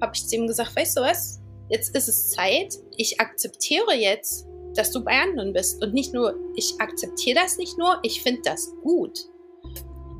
habe 0.00 0.12
ich 0.14 0.26
zu 0.26 0.36
ihm 0.36 0.46
gesagt, 0.46 0.76
weißt 0.76 0.98
du 0.98 1.00
was, 1.00 1.40
jetzt 1.70 1.96
ist 1.96 2.08
es 2.08 2.30
Zeit, 2.30 2.74
ich 2.96 3.20
akzeptiere 3.20 3.94
jetzt, 3.94 4.46
dass 4.74 4.90
du 4.90 5.02
bei 5.02 5.12
anderen 5.20 5.52
bist. 5.52 5.82
Und 5.82 5.94
nicht 5.94 6.12
nur, 6.12 6.34
ich 6.56 6.74
akzeptiere 6.78 7.40
das 7.40 7.56
nicht 7.56 7.78
nur, 7.78 7.98
ich 8.02 8.22
finde 8.22 8.42
das 8.44 8.72
gut. 8.82 9.18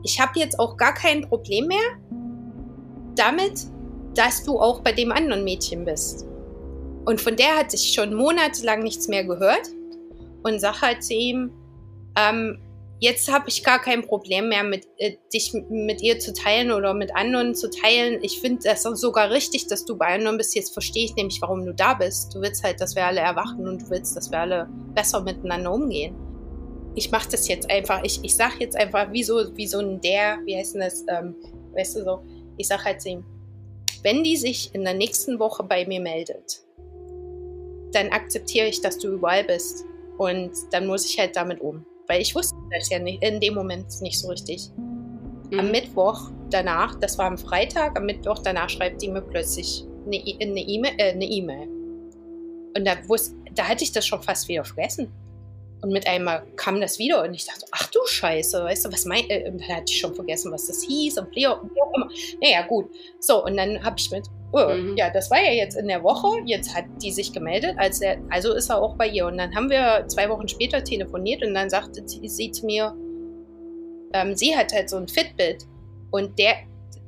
Ich 0.02 0.18
habe 0.18 0.38
jetzt 0.38 0.58
auch 0.58 0.76
gar 0.76 0.94
kein 0.94 1.22
Problem 1.28 1.66
mehr 1.66 1.78
damit, 3.14 3.66
dass 4.14 4.42
du 4.42 4.58
auch 4.58 4.80
bei 4.80 4.92
dem 4.92 5.12
anderen 5.12 5.44
Mädchen 5.44 5.84
bist. 5.84 6.26
Und 7.04 7.20
von 7.20 7.36
der 7.36 7.56
hatte 7.56 7.76
ich 7.76 7.92
schon 7.92 8.14
monatelang 8.14 8.82
nichts 8.82 9.08
mehr 9.08 9.24
gehört 9.24 9.68
und 10.42 10.58
sage 10.60 10.80
halt 10.80 11.04
zu 11.04 11.14
ihm, 11.14 11.52
ähm, 12.16 12.58
jetzt 13.00 13.32
habe 13.32 13.48
ich 13.48 13.64
gar 13.64 13.80
kein 13.80 14.02
Problem 14.02 14.48
mehr, 14.48 14.62
mit, 14.62 14.86
äh, 14.98 15.16
dich 15.32 15.52
mit 15.68 16.02
ihr 16.02 16.18
zu 16.18 16.32
teilen 16.32 16.70
oder 16.70 16.94
mit 16.94 17.16
anderen 17.16 17.54
zu 17.54 17.70
teilen. 17.70 18.22
Ich 18.22 18.40
finde 18.40 18.60
das 18.64 18.82
sogar 18.82 19.30
richtig, 19.30 19.66
dass 19.66 19.84
du 19.84 19.96
bei 19.96 20.14
anderen 20.14 20.36
bist. 20.36 20.54
Jetzt 20.54 20.72
verstehe 20.72 21.04
ich 21.06 21.14
nämlich, 21.16 21.40
warum 21.40 21.64
du 21.64 21.74
da 21.74 21.94
bist. 21.94 22.34
Du 22.34 22.40
willst 22.40 22.62
halt, 22.62 22.80
dass 22.80 22.94
wir 22.94 23.06
alle 23.06 23.20
erwachen 23.20 23.66
und 23.66 23.82
du 23.82 23.90
willst, 23.90 24.16
dass 24.16 24.30
wir 24.30 24.40
alle 24.40 24.68
besser 24.94 25.22
miteinander 25.22 25.72
umgehen. 25.72 26.14
Ich 26.94 27.10
mache 27.10 27.30
das 27.30 27.48
jetzt 27.48 27.70
einfach. 27.70 28.04
Ich, 28.04 28.20
ich 28.22 28.36
sage 28.36 28.56
jetzt 28.58 28.76
einfach, 28.76 29.10
wie 29.12 29.24
so, 29.24 29.56
wie 29.56 29.66
so 29.66 29.78
ein 29.78 30.00
der, 30.00 30.38
wie 30.44 30.56
heißt 30.56 30.74
denn 30.74 30.82
das, 30.82 31.04
ähm, 31.08 31.34
weißt 31.74 31.96
du 31.96 32.04
so, 32.04 32.22
ich 32.58 32.68
sage 32.68 32.84
halt 32.84 33.00
zu 33.00 33.08
ihm, 33.08 33.24
wenn 34.02 34.24
die 34.24 34.36
sich 34.36 34.74
in 34.74 34.84
der 34.84 34.94
nächsten 34.94 35.38
Woche 35.38 35.62
bei 35.62 35.86
mir 35.86 36.00
meldet, 36.00 36.64
dann 37.92 38.08
akzeptiere 38.10 38.66
ich, 38.66 38.80
dass 38.80 38.98
du 38.98 39.08
überall 39.08 39.44
bist. 39.44 39.84
Und 40.18 40.52
dann 40.72 40.86
muss 40.86 41.06
ich 41.06 41.18
halt 41.18 41.34
damit 41.34 41.60
um 41.60 41.86
weil 42.10 42.22
ich 42.22 42.34
wusste 42.34 42.56
das 42.72 42.90
ja 42.90 42.98
nicht, 42.98 43.22
in 43.22 43.38
dem 43.38 43.54
Moment 43.54 43.86
nicht 44.02 44.18
so 44.18 44.28
richtig. 44.28 44.68
Mhm. 44.76 45.60
Am 45.60 45.70
Mittwoch 45.70 46.32
danach, 46.50 46.96
das 46.96 47.16
war 47.18 47.26
am 47.26 47.38
Freitag, 47.38 47.96
am 47.96 48.04
Mittwoch 48.04 48.40
danach 48.40 48.68
schreibt 48.68 49.00
die 49.00 49.08
mir 49.08 49.22
plötzlich 49.22 49.84
eine 50.06 50.16
E-Mail. 50.16 50.92
Äh, 50.98 51.24
e 51.24 51.68
und 52.76 52.84
da, 52.84 52.96
wusste, 53.08 53.36
da 53.54 53.68
hatte 53.68 53.84
ich 53.84 53.92
das 53.92 54.08
schon 54.08 54.20
fast 54.22 54.48
wieder 54.48 54.64
vergessen. 54.64 55.12
Und 55.82 55.92
mit 55.92 56.06
einmal 56.06 56.42
kam 56.56 56.80
das 56.80 56.98
wieder 56.98 57.22
und 57.22 57.32
ich 57.32 57.46
dachte, 57.46 57.64
ach 57.70 57.86
du 57.86 58.00
Scheiße, 58.04 58.62
weißt 58.62 58.84
du, 58.84 58.92
was 58.92 59.06
mein, 59.06 59.28
äh, 59.30 59.48
und 59.48 59.60
dann 59.60 59.76
hatte 59.76 59.86
ich 59.88 59.98
schon 59.98 60.14
vergessen, 60.14 60.52
was 60.52 60.66
das 60.66 60.82
hieß 60.82 61.18
und 61.18 61.34
wie 61.34 61.46
auch 61.46 61.62
immer. 61.62 62.08
Naja, 62.42 62.62
gut. 62.66 62.90
So, 63.18 63.44
und 63.44 63.56
dann 63.56 63.82
habe 63.82 63.96
ich 63.98 64.10
mit, 64.10 64.26
oh, 64.52 64.74
mhm. 64.74 64.96
ja, 64.96 65.10
das 65.10 65.30
war 65.30 65.42
ja 65.42 65.52
jetzt 65.52 65.76
in 65.76 65.88
der 65.88 66.02
Woche, 66.02 66.28
jetzt 66.44 66.74
hat 66.74 66.84
die 67.02 67.10
sich 67.10 67.32
gemeldet, 67.32 67.76
als 67.78 68.02
er, 68.02 68.18
also 68.28 68.52
ist 68.52 68.68
er 68.68 68.82
auch 68.82 68.96
bei 68.96 69.08
ihr. 69.08 69.26
Und 69.26 69.38
dann 69.38 69.54
haben 69.54 69.70
wir 69.70 70.04
zwei 70.08 70.28
Wochen 70.28 70.48
später 70.48 70.84
telefoniert 70.84 71.42
und 71.42 71.54
dann 71.54 71.70
sagte 71.70 72.02
sie 72.06 72.50
zu 72.50 72.66
mir, 72.66 72.94
ähm, 74.12 74.34
sie 74.34 74.54
hat 74.54 74.72
halt 74.72 74.90
so 74.90 74.98
ein 74.98 75.08
Fitbit 75.08 75.64
und 76.10 76.38
der, 76.38 76.56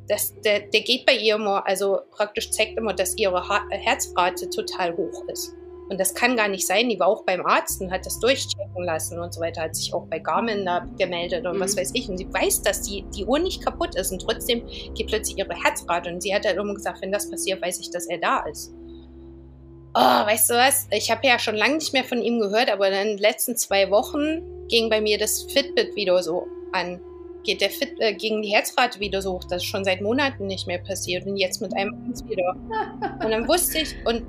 das, 0.09 0.35
der, 0.41 0.61
der 0.61 0.81
geht 0.81 1.05
bei 1.05 1.15
ihr 1.15 1.35
immer, 1.35 1.67
also 1.67 2.01
praktisch 2.11 2.51
zeigt 2.51 2.79
immer, 2.79 2.95
dass 2.95 3.17
ihre 3.19 3.43
Herzrate 3.71 4.49
total 4.49 4.97
hoch 4.97 5.25
ist. 5.29 5.55
Und 5.93 6.01
das 6.01 6.15
kann 6.15 6.39
gar 6.39 6.49
nicht 6.49 6.67
sein. 6.67 6.89
Die 6.89 6.99
war 6.99 7.07
auch 7.07 7.23
beim 7.25 7.45
Arzt 7.45 7.83
und 7.83 7.93
hat 7.93 8.07
das 8.07 8.19
durchchecken 8.19 8.83
lassen 8.83 9.21
und 9.21 9.35
so 9.35 9.43
weiter, 9.43 9.61
hat 9.61 9.77
sich 9.77 9.93
auch 9.93 10.07
bei 10.07 10.19
Garmin 10.19 10.65
da 10.65 10.89
gemeldet 10.99 11.45
und 11.45 11.57
mhm. 11.57 11.61
was 11.61 11.77
weiß 11.77 11.91
ich. 11.93 12.09
Und 12.09 12.17
sie 12.17 12.33
weiß, 12.33 12.63
dass 12.63 12.81
die, 12.81 13.05
die 13.15 13.27
Uhr 13.27 13.39
nicht 13.39 13.63
kaputt 13.63 13.95
ist 13.95 14.11
und 14.11 14.23
trotzdem 14.23 14.67
geht 14.95 15.09
plötzlich 15.09 15.37
ihre 15.37 15.55
Herzrate. 15.55 16.09
Und 16.09 16.23
sie 16.23 16.35
hat 16.35 16.47
halt 16.47 16.57
immer 16.57 16.73
gesagt, 16.73 17.03
wenn 17.03 17.13
das 17.13 17.31
passiert, 17.31 17.61
weiß 17.61 17.79
ich, 17.81 17.91
dass 17.91 18.07
er 18.07 18.17
da 18.17 18.41
ist. 18.47 18.73
Oh, 19.95 20.01
weißt 20.01 20.49
du 20.49 20.55
was? 20.55 20.89
Ich 20.93 21.11
habe 21.11 21.27
ja 21.27 21.39
schon 21.39 21.57
lange 21.57 21.75
nicht 21.75 21.93
mehr 21.93 22.05
von 22.05 22.23
ihm 22.23 22.41
gehört, 22.41 22.71
aber 22.71 22.89
in 22.89 23.09
den 23.09 23.19
letzten 23.19 23.55
zwei 23.59 23.91
Wochen 23.91 24.67
ging 24.69 24.89
bei 24.89 25.03
mir 25.03 25.19
das 25.19 25.43
Fitbit 25.43 25.95
wieder 25.95 26.23
so 26.23 26.47
an. 26.73 27.03
Geht 27.45 27.61
der 27.61 27.69
Fit, 27.69 27.97
äh, 27.99 28.15
gegen 28.15 28.41
die 28.41 28.49
Herzrate 28.49 28.99
wieder 28.99 29.21
so 29.21 29.35
hoch. 29.35 29.45
Das 29.45 29.63
ist 29.63 29.69
schon 29.69 29.85
seit 29.85 30.01
Monaten 30.01 30.47
nicht 30.47 30.67
mehr 30.67 30.79
passiert 30.79 31.27
und 31.27 31.37
jetzt 31.37 31.61
mit 31.61 31.77
einem 31.77 31.93
wieder. 32.27 32.57
Und 33.23 33.31
dann 33.31 33.47
wusste 33.47 33.81
ich, 33.81 33.95
und 34.07 34.25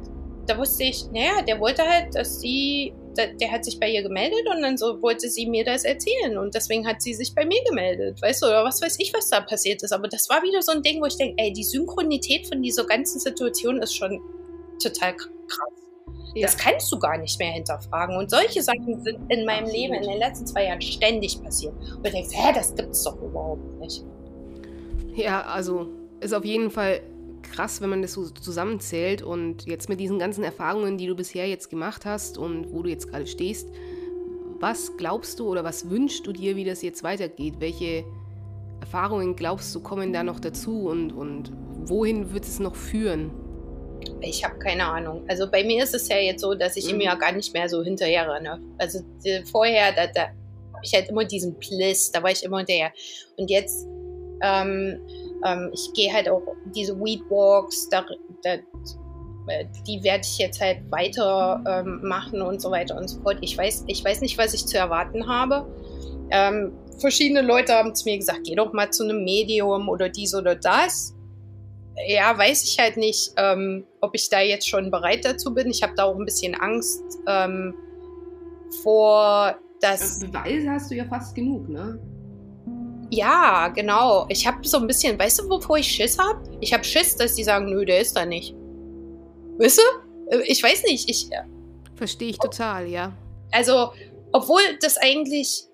da 0.45 0.57
wusste 0.57 0.83
ich, 0.83 1.09
naja, 1.11 1.41
der 1.41 1.59
wollte 1.59 1.83
halt, 1.83 2.15
dass 2.15 2.41
sie, 2.41 2.93
der, 3.17 3.51
hat 3.51 3.63
sich 3.63 3.79
bei 3.79 3.89
ihr 3.89 4.03
gemeldet 4.03 4.45
und 4.53 4.61
dann 4.61 4.77
so 4.77 5.01
wollte 5.01 5.29
sie 5.29 5.45
mir 5.45 5.63
das 5.63 5.85
erzählen 5.85 6.37
und 6.37 6.53
deswegen 6.53 6.85
hat 6.87 7.01
sie 7.01 7.13
sich 7.13 7.33
bei 7.33 7.45
mir 7.45 7.63
gemeldet, 7.63 8.21
weißt 8.21 8.41
du, 8.41 8.47
oder 8.47 8.65
was 8.65 8.81
weiß 8.81 8.97
ich, 8.99 9.13
was 9.13 9.29
da 9.29 9.41
passiert 9.41 9.83
ist. 9.83 9.93
Aber 9.93 10.07
das 10.07 10.27
war 10.29 10.43
wieder 10.43 10.61
so 10.61 10.71
ein 10.71 10.81
Ding, 10.81 11.01
wo 11.01 11.05
ich 11.05 11.17
denke, 11.17 11.35
ey, 11.37 11.53
die 11.53 11.63
Synchronität 11.63 12.47
von 12.47 12.61
dieser 12.61 12.85
ganzen 12.85 13.19
Situation 13.19 13.81
ist 13.81 13.95
schon 13.95 14.19
total 14.81 15.15
krass. 15.15 15.29
Ja. 16.35 16.47
Das 16.47 16.57
kannst 16.57 16.91
du 16.91 16.97
gar 16.97 17.17
nicht 17.17 17.37
mehr 17.37 17.51
hinterfragen. 17.51 18.17
Und 18.17 18.31
solche 18.31 18.63
Sachen 18.63 19.03
sind 19.03 19.19
in 19.29 19.45
meinem 19.45 19.65
Absolut. 19.65 19.73
Leben 19.73 19.93
in 19.93 20.01
den 20.03 20.17
letzten 20.17 20.47
zwei 20.47 20.65
Jahren 20.65 20.81
ständig 20.81 21.41
passiert. 21.43 21.73
Und 21.73 22.03
du 22.03 22.11
denkst, 22.11 22.31
hä, 22.33 22.51
das 22.55 22.75
gibt's 22.75 23.03
doch 23.03 23.21
überhaupt 23.21 23.79
nicht. 23.79 24.03
Ja, 25.15 25.41
also 25.41 25.89
ist 26.21 26.33
auf 26.33 26.43
jeden 26.43 26.71
Fall 26.71 27.01
krass, 27.43 27.81
wenn 27.81 27.89
man 27.89 28.01
das 28.01 28.13
so 28.13 28.29
zusammenzählt 28.29 29.21
und 29.21 29.65
jetzt 29.65 29.89
mit 29.89 29.99
diesen 29.99 30.19
ganzen 30.19 30.43
Erfahrungen, 30.43 30.97
die 30.97 31.07
du 31.07 31.15
bisher 31.15 31.47
jetzt 31.47 31.69
gemacht 31.69 32.05
hast 32.05 32.37
und 32.37 32.71
wo 32.71 32.83
du 32.83 32.89
jetzt 32.89 33.09
gerade 33.09 33.27
stehst, 33.27 33.69
was 34.59 34.95
glaubst 34.97 35.39
du 35.39 35.49
oder 35.49 35.63
was 35.63 35.89
wünschst 35.89 36.25
du 36.25 36.31
dir, 36.31 36.55
wie 36.55 36.63
das 36.63 36.81
jetzt 36.81 37.03
weitergeht? 37.03 37.55
Welche 37.59 38.05
Erfahrungen 38.79 39.35
glaubst 39.35 39.73
du 39.75 39.81
kommen 39.81 40.13
da 40.13 40.23
noch 40.23 40.39
dazu 40.39 40.87
und, 40.87 41.11
und 41.11 41.51
wohin 41.85 42.33
wird 42.33 42.45
es 42.45 42.59
noch 42.59 42.75
führen? 42.75 43.31
Ich 44.21 44.43
habe 44.43 44.57
keine 44.59 44.85
Ahnung. 44.85 45.23
Also 45.27 45.49
bei 45.49 45.63
mir 45.63 45.83
ist 45.83 45.93
es 45.93 46.07
ja 46.07 46.17
jetzt 46.17 46.41
so, 46.41 46.53
dass 46.53 46.77
ich 46.77 46.85
mhm. 46.85 46.95
ihm 46.95 47.01
ja 47.01 47.15
gar 47.15 47.31
nicht 47.31 47.53
mehr 47.53 47.69
so 47.69 47.83
hinterher 47.83 48.29
renne. 48.29 48.61
Also 48.77 48.99
die, 49.23 49.43
vorher, 49.49 49.93
da, 49.93 50.07
da 50.07 50.21
habe 50.21 50.83
ich 50.83 50.93
halt 50.93 51.09
immer 51.09 51.25
diesen 51.25 51.57
Pliss, 51.59 52.11
da 52.11 52.23
war 52.23 52.31
ich 52.31 52.43
immer 52.43 52.57
hinterher. 52.57 52.91
Und 53.37 53.49
jetzt 53.49 53.87
ähm, 54.41 54.99
ähm, 55.45 55.71
ich 55.73 55.91
gehe 55.93 56.11
halt 56.11 56.29
auch 56.29 56.41
diese 56.73 56.97
Weed 56.99 57.21
Walks, 57.29 57.89
da, 57.89 58.05
da, 58.43 58.53
äh, 59.47 59.65
die 59.87 60.03
werde 60.03 60.23
ich 60.23 60.37
jetzt 60.37 60.61
halt 60.61 60.79
weiter 60.91 61.63
ähm, 61.67 62.01
machen 62.03 62.41
und 62.41 62.61
so 62.61 62.71
weiter 62.71 62.97
und 62.97 63.07
so 63.07 63.21
fort. 63.21 63.37
Ich 63.41 63.57
weiß, 63.57 63.85
ich 63.87 64.03
weiß 64.03 64.21
nicht, 64.21 64.37
was 64.37 64.53
ich 64.53 64.65
zu 64.65 64.77
erwarten 64.77 65.27
habe. 65.27 65.67
Ähm, 66.31 66.73
verschiedene 66.99 67.41
Leute 67.41 67.73
haben 67.73 67.93
zu 67.93 68.05
mir 68.05 68.17
gesagt, 68.17 68.41
geh 68.45 68.55
doch 68.55 68.73
mal 68.73 68.91
zu 68.91 69.03
einem 69.03 69.23
Medium 69.23 69.89
oder 69.89 70.09
dies 70.09 70.33
oder 70.33 70.55
das. 70.55 71.13
Ja, 72.07 72.35
weiß 72.37 72.63
ich 72.63 72.79
halt 72.79 72.97
nicht, 72.97 73.33
ähm, 73.37 73.85
ob 74.01 74.15
ich 74.15 74.29
da 74.29 74.39
jetzt 74.41 74.67
schon 74.67 74.89
bereit 74.89 75.25
dazu 75.25 75.53
bin. 75.53 75.69
Ich 75.69 75.83
habe 75.83 75.93
da 75.95 76.05
auch 76.05 76.17
ein 76.17 76.25
bisschen 76.25 76.55
Angst 76.55 77.03
ähm, 77.27 77.75
vor, 78.81 79.55
dass. 79.79 80.19
Beweise 80.19 80.71
hast 80.71 80.89
du 80.89 80.95
ja 80.95 81.05
fast 81.05 81.35
genug, 81.35 81.69
ne? 81.69 81.99
Ja, 83.15 83.67
genau. 83.67 84.25
Ich 84.29 84.47
habe 84.47 84.67
so 84.67 84.77
ein 84.77 84.87
bisschen, 84.87 85.19
weißt 85.19 85.41
du, 85.41 85.49
wovor 85.49 85.77
ich 85.77 85.87
Schiss 85.87 86.17
habe? 86.17 86.41
Ich 86.61 86.73
habe 86.73 86.83
Schiss, 86.83 87.15
dass 87.15 87.35
die 87.35 87.43
sagen, 87.43 87.69
nö, 87.69 87.85
der 87.85 87.99
ist 87.99 88.15
da 88.15 88.25
nicht. 88.25 88.55
Weißt 89.59 89.77
du? 89.77 90.35
Äh, 90.35 90.41
ich 90.47 90.63
weiß 90.63 90.83
nicht. 90.85 91.07
Ich 91.07 91.31
äh, 91.31 91.43
verstehe 91.95 92.29
ich 92.29 92.39
total, 92.39 92.87
ja. 92.87 93.13
Also, 93.51 93.91
obwohl 94.31 94.61
das 94.81 94.97
eigentlich 94.97 95.67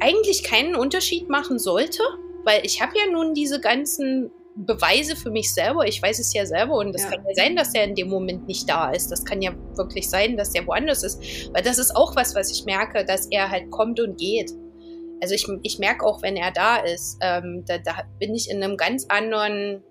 eigentlich 0.00 0.42
keinen 0.42 0.74
Unterschied 0.74 1.28
machen 1.28 1.60
sollte, 1.60 2.02
weil 2.44 2.64
ich 2.66 2.82
habe 2.82 2.92
ja 2.96 3.12
nun 3.12 3.34
diese 3.34 3.60
ganzen 3.60 4.32
Beweise 4.56 5.14
für 5.14 5.30
mich 5.30 5.54
selber. 5.54 5.86
Ich 5.86 6.02
weiß 6.02 6.18
es 6.18 6.32
ja 6.32 6.44
selber 6.46 6.74
und 6.78 6.92
das 6.92 7.04
ja. 7.04 7.10
kann 7.10 7.24
ja 7.28 7.34
sein, 7.34 7.54
dass 7.54 7.74
er 7.74 7.84
in 7.84 7.94
dem 7.94 8.08
Moment 8.08 8.48
nicht 8.48 8.68
da 8.68 8.90
ist. 8.90 9.12
Das 9.12 9.24
kann 9.24 9.40
ja 9.40 9.52
wirklich 9.76 10.10
sein, 10.10 10.36
dass 10.36 10.50
der 10.50 10.66
woanders 10.66 11.04
ist, 11.04 11.22
weil 11.52 11.62
das 11.62 11.78
ist 11.78 11.94
auch 11.94 12.16
was, 12.16 12.34
was 12.34 12.50
ich 12.50 12.64
merke, 12.64 13.04
dass 13.04 13.26
er 13.26 13.50
halt 13.50 13.70
kommt 13.70 14.00
und 14.00 14.18
geht. 14.18 14.50
Also 15.22 15.34
ich, 15.34 15.46
ich 15.62 15.78
merke 15.78 16.04
auch, 16.04 16.22
wenn 16.22 16.36
er 16.36 16.50
da 16.50 16.76
ist, 16.76 17.18
ähm, 17.20 17.64
da, 17.66 17.78
da 17.78 18.04
bin 18.18 18.34
ich 18.34 18.50
in 18.50 18.62
einem 18.62 18.76
ganz 18.76 19.06
anderen, 19.08 19.82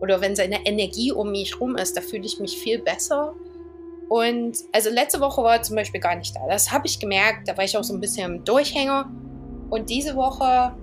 oder 0.00 0.20
wenn 0.20 0.36
seine 0.36 0.66
Energie 0.66 1.12
um 1.12 1.30
mich 1.30 1.60
rum 1.60 1.76
ist, 1.76 1.96
da 1.96 2.00
fühle 2.00 2.24
ich 2.24 2.38
mich 2.38 2.58
viel 2.58 2.80
besser. 2.80 3.34
Und 4.08 4.56
also 4.72 4.90
letzte 4.90 5.20
Woche 5.20 5.42
war 5.42 5.56
er 5.56 5.62
zum 5.62 5.76
Beispiel 5.76 6.00
gar 6.00 6.16
nicht 6.16 6.34
da. 6.34 6.40
Das 6.48 6.72
habe 6.72 6.86
ich 6.86 6.98
gemerkt, 6.98 7.48
da 7.48 7.56
war 7.56 7.64
ich 7.64 7.76
auch 7.76 7.84
so 7.84 7.94
ein 7.94 8.00
bisschen 8.00 8.36
im 8.36 8.44
Durchhänger. 8.44 9.10
Und 9.70 9.88
diese 9.88 10.16
Woche 10.16 10.74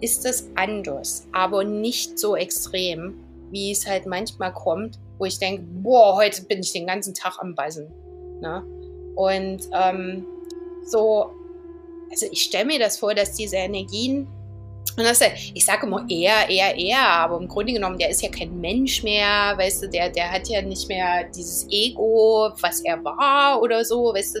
ist 0.00 0.24
es 0.26 0.48
anders, 0.54 1.26
aber 1.32 1.64
nicht 1.64 2.18
so 2.18 2.36
extrem, 2.36 3.14
wie 3.50 3.72
es 3.72 3.86
halt 3.86 4.06
manchmal 4.06 4.52
kommt, 4.52 4.98
wo 5.18 5.24
ich 5.24 5.38
denke, 5.38 5.62
boah, 5.62 6.16
heute 6.16 6.42
bin 6.42 6.60
ich 6.60 6.72
den 6.72 6.86
ganzen 6.86 7.14
Tag 7.14 7.38
am 7.40 7.54
Buzzen. 7.54 7.92
Ne? 8.40 8.62
Und 9.14 9.60
ähm, 9.72 10.26
so, 10.86 11.30
also 12.10 12.26
ich 12.30 12.42
stelle 12.42 12.66
mir 12.66 12.78
das 12.78 12.98
vor, 12.98 13.14
dass 13.14 13.32
diese 13.32 13.56
Energien 13.56 14.28
und 14.96 15.04
das, 15.04 15.20
ich 15.52 15.64
sage 15.64 15.86
immer 15.86 16.06
er, 16.08 16.48
er, 16.48 16.74
er, 16.74 17.00
aber 17.00 17.38
im 17.38 17.48
Grunde 17.48 17.74
genommen, 17.74 17.98
der 17.98 18.08
ist 18.08 18.22
ja 18.22 18.30
kein 18.30 18.58
Mensch 18.60 19.02
mehr, 19.02 19.52
weißt 19.56 19.82
du, 19.82 19.88
der, 19.90 20.08
der 20.08 20.32
hat 20.32 20.48
ja 20.48 20.62
nicht 20.62 20.88
mehr 20.88 21.24
dieses 21.24 21.66
Ego, 21.70 22.50
was 22.62 22.80
er 22.80 23.04
war 23.04 23.60
oder 23.60 23.84
so, 23.84 24.14
weißt 24.14 24.36
du, 24.36 24.40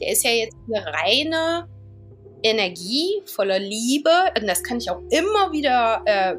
der 0.00 0.12
ist 0.12 0.24
ja 0.24 0.30
jetzt 0.30 0.56
eine 0.68 0.86
reine 0.86 1.68
Energie 2.44 3.22
voller 3.26 3.58
Liebe 3.58 4.10
und 4.40 4.46
das 4.46 4.62
kann 4.62 4.78
ich 4.78 4.88
auch 4.88 5.00
immer 5.10 5.50
wieder 5.50 6.02
äh, 6.04 6.36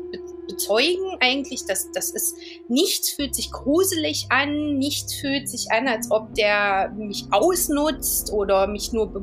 bezeugen 0.47 1.17
eigentlich, 1.19 1.65
dass 1.65 1.91
das 1.91 2.11
ist, 2.11 2.38
nichts 2.69 3.11
fühlt 3.11 3.35
sich 3.35 3.51
gruselig 3.51 4.27
an, 4.30 4.77
nichts 4.77 5.15
fühlt 5.15 5.49
sich 5.49 5.69
an, 5.71 5.88
als 5.88 6.09
ob 6.11 6.34
der 6.34 6.93
mich 6.97 7.26
ausnutzt 7.31 8.31
oder 8.31 8.67
mich 8.67 8.93
nur 8.93 9.11
be 9.11 9.21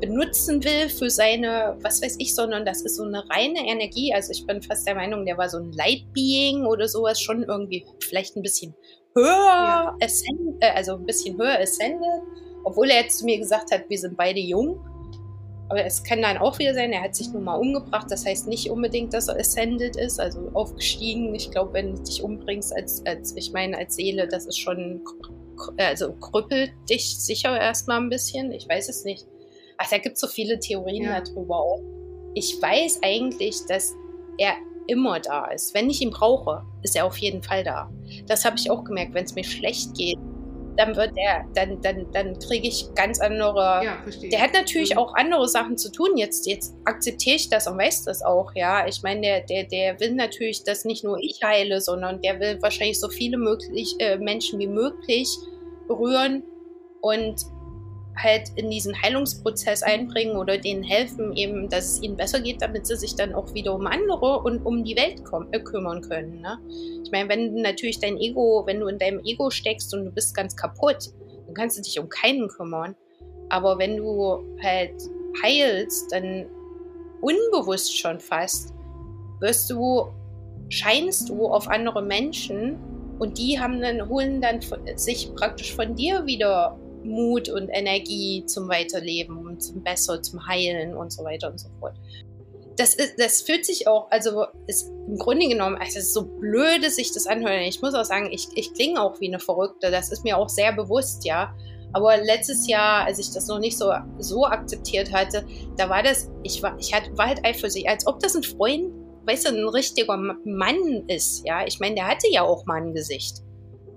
benutzen 0.00 0.64
will 0.64 0.88
für 0.88 1.10
seine, 1.10 1.76
was 1.82 2.02
weiß 2.02 2.16
ich, 2.18 2.34
sondern 2.34 2.64
das 2.64 2.82
ist 2.82 2.96
so 2.96 3.04
eine 3.04 3.28
reine 3.30 3.66
Energie. 3.66 4.12
Also 4.14 4.32
ich 4.32 4.46
bin 4.46 4.62
fast 4.62 4.86
der 4.86 4.94
Meinung, 4.94 5.24
der 5.26 5.38
war 5.38 5.48
so 5.48 5.58
ein 5.58 5.72
Light-Being 5.72 6.64
oder 6.64 6.88
sowas, 6.88 7.20
schon 7.20 7.44
irgendwie 7.44 7.86
vielleicht 8.00 8.36
ein 8.36 8.42
bisschen 8.42 8.74
höher, 9.14 9.26
ja. 9.26 9.96
ascend, 10.02 10.56
äh, 10.60 10.70
also 10.74 10.94
ein 10.94 11.06
bisschen 11.06 11.38
höher 11.38 11.58
ascended, 11.60 12.22
obwohl 12.64 12.90
er 12.90 13.02
jetzt 13.02 13.18
zu 13.18 13.24
mir 13.24 13.38
gesagt 13.38 13.70
hat, 13.72 13.88
wir 13.88 13.98
sind 13.98 14.16
beide 14.16 14.40
jung. 14.40 14.84
Aber 15.68 15.84
es 15.84 16.02
kann 16.02 16.20
dann 16.20 16.38
auch 16.38 16.58
wieder 16.58 16.74
sein, 16.74 16.92
er 16.92 17.02
hat 17.02 17.14
sich 17.14 17.28
nun 17.32 17.44
mal 17.44 17.54
umgebracht. 17.54 18.08
Das 18.10 18.26
heißt 18.26 18.48
nicht 18.48 18.68
unbedingt, 18.70 19.14
dass 19.14 19.28
er 19.28 19.38
ascended 19.38 19.96
ist, 19.96 20.18
also 20.18 20.50
aufgestiegen. 20.52 21.32
Ich 21.32 21.52
glaube, 21.52 21.74
wenn 21.74 21.94
du 21.94 22.02
dich 22.02 22.24
umbringst 22.24 22.74
als, 22.74 23.06
als, 23.06 23.36
ich 23.36 23.52
meine, 23.52 23.78
als 23.78 23.94
Seele, 23.94 24.26
das 24.26 24.46
ist 24.46 24.58
schon, 24.58 25.04
also 25.76 26.12
krüppelt 26.14 26.72
dich 26.88 27.16
sicher 27.20 27.56
erstmal 27.56 28.00
ein 28.00 28.08
bisschen. 28.08 28.50
Ich 28.50 28.68
weiß 28.68 28.88
es 28.88 29.04
nicht. 29.04 29.28
Ach, 29.82 29.88
da 29.88 29.96
gibt 29.96 30.16
es 30.16 30.20
so 30.20 30.26
viele 30.26 30.58
Theorien 30.58 31.04
ja. 31.04 31.20
darüber 31.20 31.56
auch. 31.56 31.80
Ich 32.34 32.60
weiß 32.60 33.00
eigentlich, 33.02 33.56
dass 33.66 33.94
er 34.36 34.52
immer 34.86 35.20
da 35.20 35.46
ist. 35.46 35.72
Wenn 35.72 35.88
ich 35.88 36.02
ihn 36.02 36.10
brauche, 36.10 36.62
ist 36.82 36.96
er 36.96 37.06
auf 37.06 37.16
jeden 37.16 37.42
Fall 37.42 37.64
da. 37.64 37.90
Das 38.26 38.44
habe 38.44 38.56
ich 38.58 38.70
auch 38.70 38.84
gemerkt. 38.84 39.14
Wenn 39.14 39.24
es 39.24 39.34
mir 39.34 39.44
schlecht 39.44 39.96
geht, 39.96 40.18
dann 40.76 40.96
wird 40.96 41.12
er, 41.16 41.46
dann, 41.54 41.80
dann, 41.80 42.10
dann 42.12 42.38
kriege 42.38 42.68
ich 42.68 42.88
ganz 42.94 43.20
andere. 43.20 43.82
Ja, 43.84 44.02
verstehe. 44.02 44.28
Der 44.28 44.42
hat 44.42 44.52
natürlich 44.52 44.92
mhm. 44.92 44.98
auch 44.98 45.14
andere 45.14 45.48
Sachen 45.48 45.78
zu 45.78 45.90
tun. 45.90 46.16
Jetzt, 46.16 46.46
jetzt 46.46 46.74
akzeptiere 46.84 47.36
ich 47.36 47.48
das 47.48 47.66
und 47.66 47.78
weiß 47.78 48.04
das 48.04 48.22
auch, 48.22 48.52
ja. 48.54 48.86
Ich 48.86 49.02
meine, 49.02 49.20
der, 49.22 49.40
der, 49.42 49.64
der 49.64 50.00
will 50.00 50.14
natürlich, 50.14 50.62
dass 50.62 50.84
nicht 50.84 51.04
nur 51.04 51.18
ich 51.18 51.40
heile, 51.42 51.80
sondern 51.80 52.20
der 52.20 52.38
will 52.38 52.60
wahrscheinlich 52.60 53.00
so 53.00 53.08
viele 53.08 53.38
möglich, 53.38 53.94
äh, 53.98 54.18
Menschen 54.18 54.58
wie 54.58 54.68
möglich 54.68 55.28
berühren. 55.88 56.42
Und 57.00 57.46
halt 58.16 58.50
in 58.56 58.70
diesen 58.70 59.00
Heilungsprozess 59.00 59.82
einbringen 59.82 60.36
oder 60.36 60.58
denen 60.58 60.82
helfen, 60.82 61.34
eben, 61.36 61.68
dass 61.68 61.92
es 61.92 62.02
ihnen 62.02 62.16
besser 62.16 62.40
geht, 62.40 62.60
damit 62.60 62.86
sie 62.86 62.96
sich 62.96 63.14
dann 63.14 63.34
auch 63.34 63.54
wieder 63.54 63.74
um 63.74 63.86
andere 63.86 64.40
und 64.40 64.64
um 64.64 64.84
die 64.84 64.96
Welt 64.96 65.22
äh, 65.52 65.60
kümmern 65.60 66.02
können. 66.02 66.40
Ne? 66.40 66.58
Ich 67.04 67.10
meine, 67.10 67.28
wenn 67.28 67.54
natürlich 67.54 68.00
dein 68.00 68.18
Ego, 68.18 68.64
wenn 68.66 68.80
du 68.80 68.88
in 68.88 68.98
deinem 68.98 69.20
Ego 69.24 69.50
steckst 69.50 69.94
und 69.94 70.04
du 70.04 70.10
bist 70.10 70.34
ganz 70.34 70.56
kaputt, 70.56 71.10
dann 71.46 71.54
kannst 71.54 71.78
du 71.78 71.82
dich 71.82 71.98
um 71.98 72.08
keinen 72.08 72.48
kümmern. 72.48 72.94
Aber 73.48 73.78
wenn 73.78 73.96
du 73.96 74.44
halt 74.62 74.94
heilst, 75.42 76.12
dann 76.12 76.46
unbewusst 77.20 77.96
schon 77.96 78.20
fast, 78.20 78.74
wirst 79.40 79.70
du, 79.70 80.08
scheinst 80.68 81.28
du 81.28 81.46
auf 81.46 81.68
andere 81.68 82.02
Menschen 82.02 82.78
und 83.18 83.38
die 83.38 83.58
haben 83.58 83.80
dann, 83.80 84.08
holen 84.08 84.40
dann 84.40 84.60
sich 84.96 85.34
praktisch 85.34 85.74
von 85.74 85.94
dir 85.94 86.24
wieder 86.26 86.78
Mut 87.04 87.48
und 87.48 87.68
Energie 87.68 88.44
zum 88.46 88.68
Weiterleben 88.68 89.46
und 89.46 89.62
zum 89.62 89.82
Besser, 89.82 90.22
zum 90.22 90.46
Heilen 90.46 90.96
und 90.96 91.12
so 91.12 91.24
weiter 91.24 91.50
und 91.50 91.58
so 91.58 91.68
fort. 91.80 91.94
Das, 92.76 92.94
ist, 92.94 93.18
das 93.18 93.42
fühlt 93.42 93.66
sich 93.66 93.88
auch, 93.88 94.10
also 94.10 94.46
ist 94.66 94.90
im 95.06 95.16
Grunde 95.18 95.48
genommen, 95.48 95.76
also 95.76 95.98
es 95.98 96.06
ist 96.06 96.14
so 96.14 96.24
blöde, 96.24 96.88
sich 96.90 97.12
das 97.12 97.26
anhören. 97.26 97.62
Ich 97.62 97.82
muss 97.82 97.94
auch 97.94 98.04
sagen, 98.04 98.30
ich, 98.32 98.48
ich 98.54 98.72
klinge 98.72 99.02
auch 99.02 99.20
wie 99.20 99.28
eine 99.28 99.40
Verrückte. 99.40 99.90
Das 99.90 100.10
ist 100.10 100.24
mir 100.24 100.38
auch 100.38 100.48
sehr 100.48 100.72
bewusst, 100.72 101.24
ja. 101.24 101.54
Aber 101.92 102.16
letztes 102.16 102.68
Jahr, 102.68 103.04
als 103.04 103.18
ich 103.18 103.32
das 103.32 103.48
noch 103.48 103.58
nicht 103.58 103.76
so, 103.76 103.92
so 104.18 104.46
akzeptiert 104.46 105.12
hatte, 105.12 105.44
da 105.76 105.88
war 105.88 106.02
das, 106.02 106.30
ich 106.42 106.62
war, 106.62 106.78
ich 106.78 106.94
hatte, 106.94 107.10
war 107.18 107.26
halt 107.26 107.44
eifersüchtig, 107.44 107.88
als 107.88 108.06
ob 108.06 108.20
das 108.20 108.36
ein 108.36 108.44
Freund, 108.44 108.92
weißt 109.26 109.46
du, 109.46 109.50
ein 109.50 109.68
richtiger 109.68 110.16
Mann 110.16 111.04
ist, 111.08 111.44
ja. 111.44 111.66
Ich 111.66 111.80
meine, 111.80 111.96
der 111.96 112.06
hatte 112.06 112.28
ja 112.30 112.42
auch 112.42 112.64
mal 112.66 112.80
ein 112.80 112.94
Gesicht, 112.94 113.42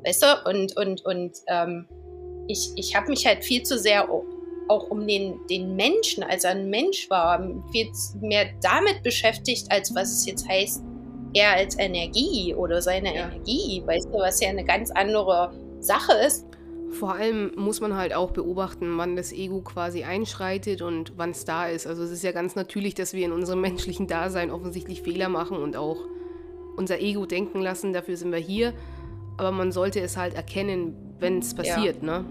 weißt 0.03 0.23
du, 0.23 0.49
und, 0.49 0.75
und, 0.75 1.05
und, 1.05 1.37
ähm, 1.47 1.87
ich, 2.47 2.71
ich 2.75 2.95
habe 2.95 3.09
mich 3.09 3.25
halt 3.25 3.43
viel 3.43 3.63
zu 3.63 3.77
sehr 3.77 4.09
auch 4.69 4.89
um 4.89 5.05
den, 5.05 5.39
den 5.49 5.75
Menschen, 5.75 6.23
als 6.23 6.43
er 6.43 6.51
ein 6.51 6.69
Mensch 6.69 7.09
war, 7.09 7.45
viel 7.71 7.91
mehr 8.21 8.45
damit 8.61 9.03
beschäftigt, 9.03 9.71
als 9.71 9.93
was 9.93 10.11
es 10.11 10.25
jetzt 10.25 10.47
heißt, 10.47 10.83
er 11.33 11.53
als 11.53 11.77
Energie 11.77 12.53
oder 12.55 12.81
seine 12.81 13.13
ja. 13.13 13.25
Energie, 13.25 13.83
weißt 13.85 14.07
du, 14.07 14.19
was 14.19 14.39
ja 14.39 14.49
eine 14.49 14.63
ganz 14.63 14.91
andere 14.91 15.53
Sache 15.79 16.13
ist. 16.25 16.45
Vor 16.91 17.15
allem 17.15 17.51
muss 17.55 17.81
man 17.81 17.97
halt 17.97 18.13
auch 18.13 18.31
beobachten, 18.31 18.97
wann 18.97 19.15
das 19.15 19.33
Ego 19.33 19.61
quasi 19.61 20.03
einschreitet 20.03 20.83
und 20.83 21.13
wann 21.17 21.31
es 21.31 21.43
da 21.43 21.67
ist. 21.67 21.87
Also 21.87 22.03
es 22.03 22.11
ist 22.11 22.23
ja 22.23 22.31
ganz 22.31 22.55
natürlich, 22.55 22.93
dass 22.93 23.13
wir 23.13 23.25
in 23.25 23.31
unserem 23.31 23.61
menschlichen 23.61 24.07
Dasein 24.07 24.51
offensichtlich 24.51 25.01
Fehler 25.01 25.27
machen 25.27 25.57
und 25.57 25.75
auch 25.75 25.97
unser 26.77 26.99
Ego 26.99 27.25
denken 27.25 27.61
lassen, 27.61 27.93
dafür 27.93 28.15
sind 28.15 28.31
wir 28.31 28.39
hier. 28.39 28.73
Aber 29.37 29.51
man 29.51 29.71
sollte 29.71 30.01
es 30.01 30.17
halt 30.17 30.35
erkennen, 30.35 31.12
wenn 31.19 31.39
es 31.39 31.53
passiert, 31.53 31.97
ja. 32.01 32.19
ne? 32.19 32.25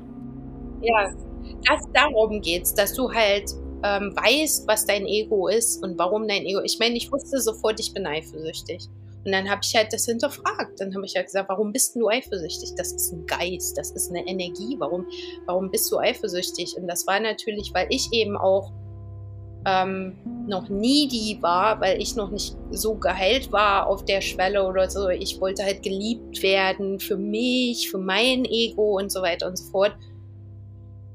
Ja, 0.82 1.14
das, 1.68 1.82
darum 1.92 2.40
geht's, 2.40 2.74
dass 2.74 2.94
du 2.94 3.10
halt 3.10 3.50
ähm, 3.84 4.14
weißt, 4.16 4.66
was 4.66 4.86
dein 4.86 5.06
Ego 5.06 5.48
ist 5.48 5.82
und 5.82 5.98
warum 5.98 6.26
dein 6.28 6.44
Ego. 6.44 6.60
Ich 6.62 6.78
meine, 6.78 6.96
ich 6.96 7.10
wusste 7.10 7.40
sofort, 7.40 7.80
ich 7.80 7.92
bin 7.92 8.06
eifersüchtig. 8.06 8.88
Und 9.24 9.30
dann 9.30 9.48
habe 9.48 9.60
ich 9.62 9.74
halt 9.76 9.92
das 9.92 10.04
hinterfragt. 10.06 10.80
Dann 10.80 10.94
habe 10.94 11.06
ich 11.06 11.14
halt 11.14 11.26
gesagt, 11.26 11.48
warum 11.48 11.72
bist 11.72 11.94
du 11.94 12.08
eifersüchtig? 12.08 12.72
Das 12.76 12.92
ist 12.92 13.12
ein 13.12 13.24
Geist, 13.26 13.78
das 13.78 13.92
ist 13.92 14.10
eine 14.10 14.26
Energie. 14.26 14.76
Warum, 14.78 15.06
warum 15.46 15.70
bist 15.70 15.90
du 15.92 15.98
eifersüchtig? 15.98 16.76
Und 16.76 16.88
das 16.88 17.06
war 17.06 17.20
natürlich, 17.20 17.72
weil 17.72 17.86
ich 17.90 18.08
eben 18.12 18.36
auch 18.36 18.72
ähm, 19.64 20.16
noch 20.46 20.68
nie 20.68 21.08
die 21.08 21.38
war, 21.40 21.80
weil 21.80 22.00
ich 22.00 22.16
noch 22.16 22.30
nicht 22.30 22.56
so 22.70 22.94
geheilt 22.94 23.52
war 23.52 23.86
auf 23.86 24.04
der 24.04 24.20
Schwelle 24.20 24.66
oder 24.66 24.90
so. 24.90 25.08
Ich 25.08 25.40
wollte 25.40 25.64
halt 25.64 25.82
geliebt 25.82 26.42
werden 26.42 26.98
für 26.98 27.16
mich, 27.16 27.90
für 27.90 27.98
mein 27.98 28.44
Ego 28.44 28.98
und 28.98 29.12
so 29.12 29.22
weiter 29.22 29.46
und 29.46 29.56
so 29.56 29.70
fort. 29.70 29.94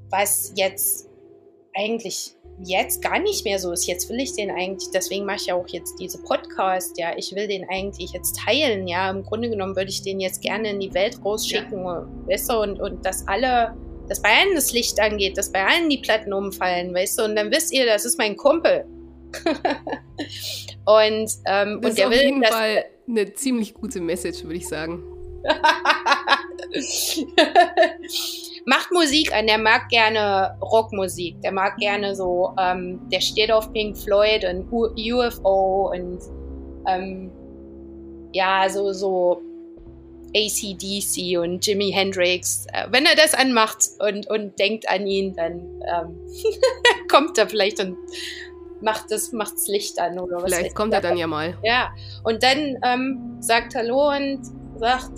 Was 0.10 0.54
jetzt 0.56 1.10
eigentlich 1.76 2.38
jetzt 2.64 3.02
gar 3.02 3.20
nicht 3.20 3.46
mehr 3.46 3.60
so 3.60 3.72
ist. 3.72 3.86
Jetzt 3.86 4.10
will 4.10 4.20
ich 4.20 4.34
den 4.34 4.50
eigentlich, 4.50 4.90
deswegen 4.92 5.26
mache 5.26 5.38
ich 5.38 5.46
ja 5.48 5.56
auch 5.56 5.68
jetzt 5.68 6.00
diese 6.00 6.22
Podcast, 6.24 6.98
ja, 6.98 7.12
ich 7.16 7.36
will 7.36 7.48
den 7.48 7.68
eigentlich 7.70 8.12
jetzt 8.14 8.40
teilen, 8.40 8.88
ja. 8.88 9.10
Im 9.10 9.24
Grunde 9.24 9.50
genommen 9.50 9.76
würde 9.76 9.90
ich 9.90 10.02
den 10.02 10.20
jetzt 10.20 10.42
gerne 10.42 10.72
in 10.72 10.80
die 10.80 10.94
Welt 10.94 11.20
rausschicken, 11.24 11.84
ja. 11.84 12.08
du, 12.28 12.62
und, 12.62 12.80
und 12.80 13.06
dass 13.06 13.28
alle 13.28 13.76
dass 14.08 14.22
bei 14.22 14.30
allen 14.30 14.56
das 14.56 14.72
Licht 14.72 15.00
angeht, 15.00 15.38
dass 15.38 15.52
bei 15.52 15.66
allen 15.66 15.90
die 15.90 15.98
Platten 15.98 16.34
umfallen, 16.34 16.94
weißt 16.94 17.20
du, 17.20 17.24
und 17.24 17.36
dann 17.36 17.52
wisst 17.52 17.74
ihr, 17.74 17.86
das 17.86 18.06
ist 18.06 18.18
mein 18.18 18.36
Kumpel. 18.38 18.86
und, 20.86 21.30
ähm, 21.46 21.82
das 21.82 21.82
und 21.82 21.82
der 21.84 21.92
ist 21.92 22.06
auf 22.06 22.14
jeden 22.14 22.44
Fall 22.44 22.86
eine 23.08 23.34
ziemlich 23.34 23.74
gute 23.74 24.00
Message, 24.02 24.44
würde 24.44 24.56
ich 24.56 24.68
sagen. 24.68 25.04
Macht 28.66 28.92
Musik 28.92 29.34
an, 29.34 29.48
der 29.48 29.58
mag 29.58 29.88
gerne 29.90 30.58
Rockmusik, 30.62 31.42
der 31.42 31.54
mag 31.54 31.78
gerne 31.78 32.16
so, 32.16 32.54
ähm, 32.60 33.00
der 33.10 33.22
steht 33.22 33.50
auf 33.52 33.72
Pink 33.72 33.98
Floyd 33.98 34.44
und 34.44 34.70
UFO 34.72 35.92
und 35.94 36.20
ähm, 36.88 37.32
ja, 38.34 38.68
so, 38.70 38.92
so 38.92 39.42
ACDC 40.38 41.40
und 41.40 41.66
Jimi 41.66 41.92
Hendrix. 41.92 42.66
Äh, 42.74 42.88
wenn 42.92 43.06
er 43.06 43.16
das 43.16 43.34
anmacht 43.34 43.78
und, 44.00 44.30
und 44.30 44.60
denkt 44.60 44.88
an 44.90 45.08
ihn, 45.08 45.36
dann 45.36 45.82
ähm, 45.88 46.20
kommt 47.10 47.38
er 47.38 47.48
vielleicht 47.48 47.80
und 47.80 47.98
macht 48.82 49.12
das 49.12 49.32
macht's 49.32 49.68
Licht 49.68 50.00
an 50.00 50.20
oder 50.20 50.38
was. 50.38 50.54
Vielleicht 50.54 50.76
kommt 50.76 50.94
er 50.94 51.02
dann 51.02 51.18
ja 51.18 51.28
mal. 51.28 51.58
Ja, 51.64 51.90
und 52.24 52.44
dann 52.44 52.78
ähm, 52.84 53.38
sagt 53.40 53.76
Hallo 53.76 54.10
und 54.10 54.42
sagt, 54.78 55.12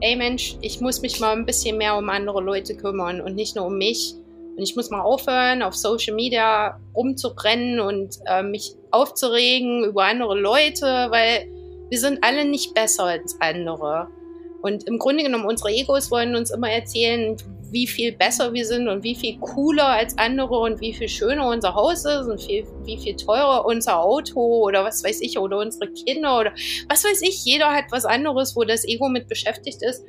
ey 0.00 0.16
Mensch, 0.16 0.56
ich 0.62 0.80
muss 0.80 1.02
mich 1.02 1.20
mal 1.20 1.32
ein 1.32 1.46
bisschen 1.46 1.76
mehr 1.76 1.96
um 1.96 2.08
andere 2.08 2.40
Leute 2.40 2.76
kümmern 2.76 3.20
und 3.20 3.34
nicht 3.34 3.56
nur 3.56 3.66
um 3.66 3.76
mich. 3.76 4.14
Und 4.56 4.62
ich 4.62 4.74
muss 4.74 4.88
mal 4.88 5.02
aufhören, 5.02 5.62
auf 5.62 5.76
Social 5.76 6.14
Media 6.14 6.80
rumzubrennen 6.94 7.78
und 7.78 8.16
äh, 8.24 8.42
mich 8.42 8.74
aufzuregen 8.90 9.84
über 9.84 10.04
andere 10.04 10.38
Leute, 10.38 10.86
weil 11.10 11.46
wir 11.90 11.98
sind 11.98 12.22
alle 12.22 12.44
nicht 12.44 12.74
besser 12.74 13.04
als 13.04 13.36
andere. 13.40 14.08
Und 14.62 14.84
im 14.88 14.98
Grunde 14.98 15.22
genommen, 15.22 15.46
unsere 15.46 15.70
Egos 15.70 16.10
wollen 16.10 16.34
uns 16.34 16.50
immer 16.50 16.70
erzählen, 16.70 17.36
wie 17.70 17.86
viel 17.86 18.12
besser 18.12 18.52
wir 18.52 18.64
sind 18.64 18.88
und 18.88 19.02
wie 19.02 19.14
viel 19.14 19.38
cooler 19.38 19.86
als 19.86 20.16
andere 20.18 20.58
und 20.58 20.80
wie 20.80 20.94
viel 20.94 21.08
schöner 21.08 21.48
unser 21.48 21.74
Haus 21.74 22.04
ist 22.04 22.26
und 22.26 22.40
viel, 22.40 22.66
wie 22.84 22.98
viel 22.98 23.16
teurer 23.16 23.64
unser 23.64 24.00
Auto 24.00 24.40
oder 24.40 24.84
was 24.84 25.04
weiß 25.04 25.20
ich, 25.20 25.38
oder 25.38 25.58
unsere 25.58 25.92
Kinder 25.92 26.40
oder 26.40 26.52
was 26.88 27.04
weiß 27.04 27.22
ich. 27.22 27.44
Jeder 27.44 27.72
hat 27.72 27.86
was 27.90 28.04
anderes, 28.04 28.56
wo 28.56 28.64
das 28.64 28.84
Ego 28.84 29.08
mit 29.08 29.28
beschäftigt 29.28 29.82
ist. 29.82 30.04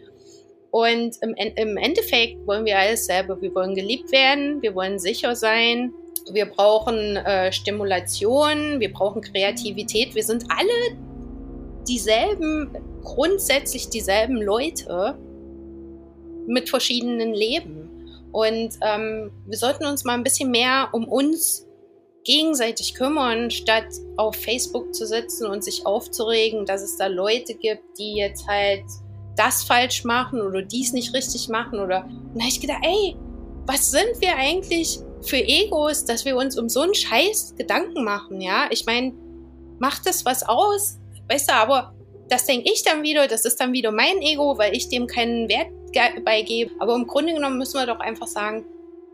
Und 0.72 1.18
im, 1.22 1.34
im 1.34 1.78
Endeffekt 1.78 2.46
wollen 2.46 2.66
wir 2.66 2.78
alles 2.78 3.06
selber. 3.06 3.42
Wir 3.42 3.54
wollen 3.56 3.74
geliebt 3.74 4.12
werden, 4.12 4.62
wir 4.62 4.76
wollen 4.76 5.00
sicher 5.00 5.36
sein, 5.36 5.94
wir 6.32 6.46
brauchen 6.46 7.16
äh, 7.16 7.52
Stimulation, 7.52 8.80
wir 8.80 8.92
brauchen 8.92 9.22
Kreativität. 9.22 10.14
Wir 10.14 10.24
sind 10.24 10.46
alle 10.50 10.98
dieselben, 11.88 12.78
grundsätzlich 13.04 13.90
dieselben 13.90 14.38
Leute 14.38 15.18
mit 16.48 16.70
verschiedenen 16.70 17.34
Leben. 17.34 17.90
Und 18.32 18.78
ähm, 18.82 19.32
wir 19.46 19.58
sollten 19.58 19.86
uns 19.86 20.04
mal 20.04 20.14
ein 20.14 20.24
bisschen 20.24 20.52
mehr 20.52 20.90
um 20.94 21.08
uns 21.08 21.66
gegenseitig 22.24 22.94
kümmern, 22.94 23.50
statt 23.50 23.88
auf 24.18 24.36
Facebook 24.36 24.94
zu 24.94 25.08
sitzen 25.08 25.48
und 25.48 25.64
sich 25.64 25.86
aufzuregen, 25.86 26.66
dass 26.66 26.82
es 26.82 26.98
da 26.98 27.08
Leute 27.08 27.56
gibt, 27.56 27.98
die 27.98 28.16
jetzt 28.16 28.46
halt 28.48 28.84
das 29.38 29.64
falsch 29.64 30.04
machen 30.04 30.42
oder 30.42 30.62
dies 30.62 30.92
nicht 30.92 31.14
richtig 31.14 31.48
machen 31.48 31.80
oder 31.80 32.04
und 32.06 32.36
da 32.36 32.42
habe 32.42 32.50
ich 32.50 32.60
gedacht, 32.60 32.84
ey, 32.84 33.16
was 33.66 33.92
sind 33.92 34.20
wir 34.20 34.36
eigentlich 34.36 35.00
für 35.22 35.38
Egos, 35.38 36.06
dass 36.06 36.26
wir 36.26 36.36
uns 36.36 36.58
um 36.58 36.68
so 36.68 36.82
einen 36.82 36.96
Scheiß 36.96 37.56
Gedanken 37.58 38.04
machen, 38.04 38.42
ja? 38.42 38.68
Ich 38.72 38.86
meine, 38.86 39.14
macht 39.80 40.06
das 40.06 40.26
was 40.26 40.44
aus? 40.44 41.00
Weißt 41.30 41.50
du, 41.50 41.54
aber 41.54 41.94
das 42.30 42.46
denke 42.46 42.72
ich 42.72 42.84
dann 42.84 43.04
wieder, 43.04 43.28
das 43.28 43.46
ist 43.46 43.60
dann 43.60 43.74
wieder 43.74 43.92
mein 43.92 44.22
Ego, 44.22 44.58
weil 44.58 44.76
ich 44.76 44.90
dem 44.90 45.08
keinen 45.08 45.50
Wert 45.50 45.70
beigebe. 46.24 46.72
Aber 46.80 46.96
im 46.96 47.08
Grunde 47.08 47.34
genommen 47.34 47.58
müssen 47.58 47.80
wir 47.80 47.86
doch 47.86 48.00
einfach 48.00 48.28
sagen, 48.28 48.66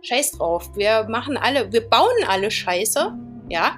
scheiß 0.02 0.32
drauf. 0.32 0.70
Wir 0.76 1.06
machen 1.10 1.38
alle, 1.38 1.72
wir 1.72 1.88
bauen 1.88 2.26
alle 2.28 2.52
Scheiße, 2.52 3.14
ja, 3.50 3.78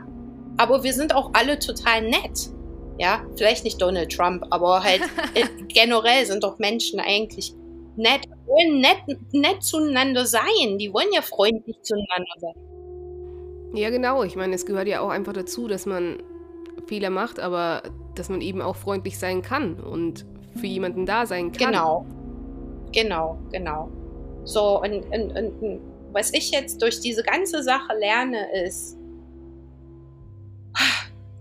aber 0.57 0.83
wir 0.83 0.93
sind 0.93 1.13
auch 1.13 1.31
alle 1.33 1.59
total 1.59 2.01
nett. 2.01 2.49
Ja, 2.97 3.25
vielleicht 3.35 3.65
nicht 3.65 3.81
Donald 3.81 4.11
Trump, 4.11 4.45
aber 4.51 4.81
halt 4.81 5.01
generell 5.67 6.25
sind 6.25 6.43
doch 6.43 6.59
Menschen 6.59 6.99
eigentlich 6.99 7.53
nett, 7.97 8.21
wollen 8.45 8.79
nett, 8.79 9.19
nett 9.31 9.63
zueinander 9.63 10.25
sein. 10.25 10.77
Die 10.77 10.93
wollen 10.93 11.11
ja 11.13 11.21
freundlich 11.21 11.77
zueinander 11.81 12.33
sein. 12.37 12.55
Ja, 13.73 13.89
genau. 13.89 14.23
Ich 14.23 14.37
meine, 14.37 14.55
es 14.55 14.65
gehört 14.65 14.87
ja 14.87 15.01
auch 15.01 15.09
einfach 15.09 15.33
dazu, 15.33 15.67
dass 15.67 15.85
man 15.85 16.23
Fehler 16.87 17.09
macht, 17.09 17.39
aber 17.39 17.83
dass 18.15 18.29
man 18.29 18.41
eben 18.41 18.61
auch 18.61 18.75
freundlich 18.75 19.17
sein 19.17 19.41
kann 19.41 19.75
und 19.75 20.25
für 20.55 20.67
jemanden 20.67 21.05
da 21.05 21.25
sein 21.25 21.51
kann. 21.51 21.71
Genau. 21.71 22.05
Genau, 22.91 23.37
genau. 23.51 23.89
So, 24.45 24.81
und, 24.81 25.05
und, 25.11 25.37
und 25.37 25.81
was 26.13 26.33
ich 26.33 26.51
jetzt 26.51 26.81
durch 26.81 27.01
diese 27.01 27.23
ganze 27.23 27.61
Sache 27.61 27.93
lerne, 27.99 28.49
ist, 28.63 28.97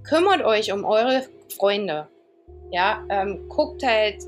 kümmert 0.02 0.42
euch 0.44 0.72
um 0.72 0.84
eure 0.84 1.22
Freunde. 1.56 2.08
Ja, 2.72 3.04
ähm, 3.08 3.48
guckt 3.48 3.84
halt, 3.84 4.24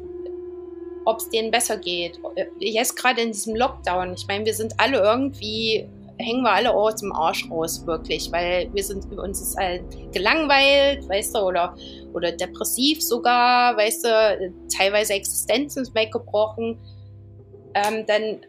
ob 1.04 1.18
es 1.18 1.28
denen 1.30 1.50
besser 1.50 1.78
geht. 1.78 2.20
Jetzt 2.58 2.96
gerade 2.96 3.22
in 3.22 3.32
diesem 3.32 3.56
Lockdown, 3.56 4.12
ich 4.14 4.26
meine, 4.28 4.44
wir 4.44 4.54
sind 4.54 4.74
alle 4.78 4.98
irgendwie, 4.98 5.88
hängen 6.18 6.42
wir 6.42 6.52
alle 6.52 6.74
aus 6.74 6.96
dem 6.96 7.12
Arsch 7.12 7.50
raus, 7.50 7.86
wirklich, 7.86 8.30
weil 8.32 8.72
wir 8.72 8.82
sind, 8.82 9.12
uns 9.18 9.40
ist 9.40 9.56
halt 9.56 9.82
gelangweilt, 10.12 11.08
weißt 11.08 11.34
du, 11.34 11.40
oder, 11.40 11.76
oder 12.14 12.32
depressiv 12.32 13.02
sogar, 13.02 13.76
weißt 13.76 14.04
du, 14.04 14.54
teilweise 14.74 15.14
Existenzen 15.14 15.86
weggebrochen. 15.94 16.78
Ähm, 17.74 18.04
dann 18.06 18.40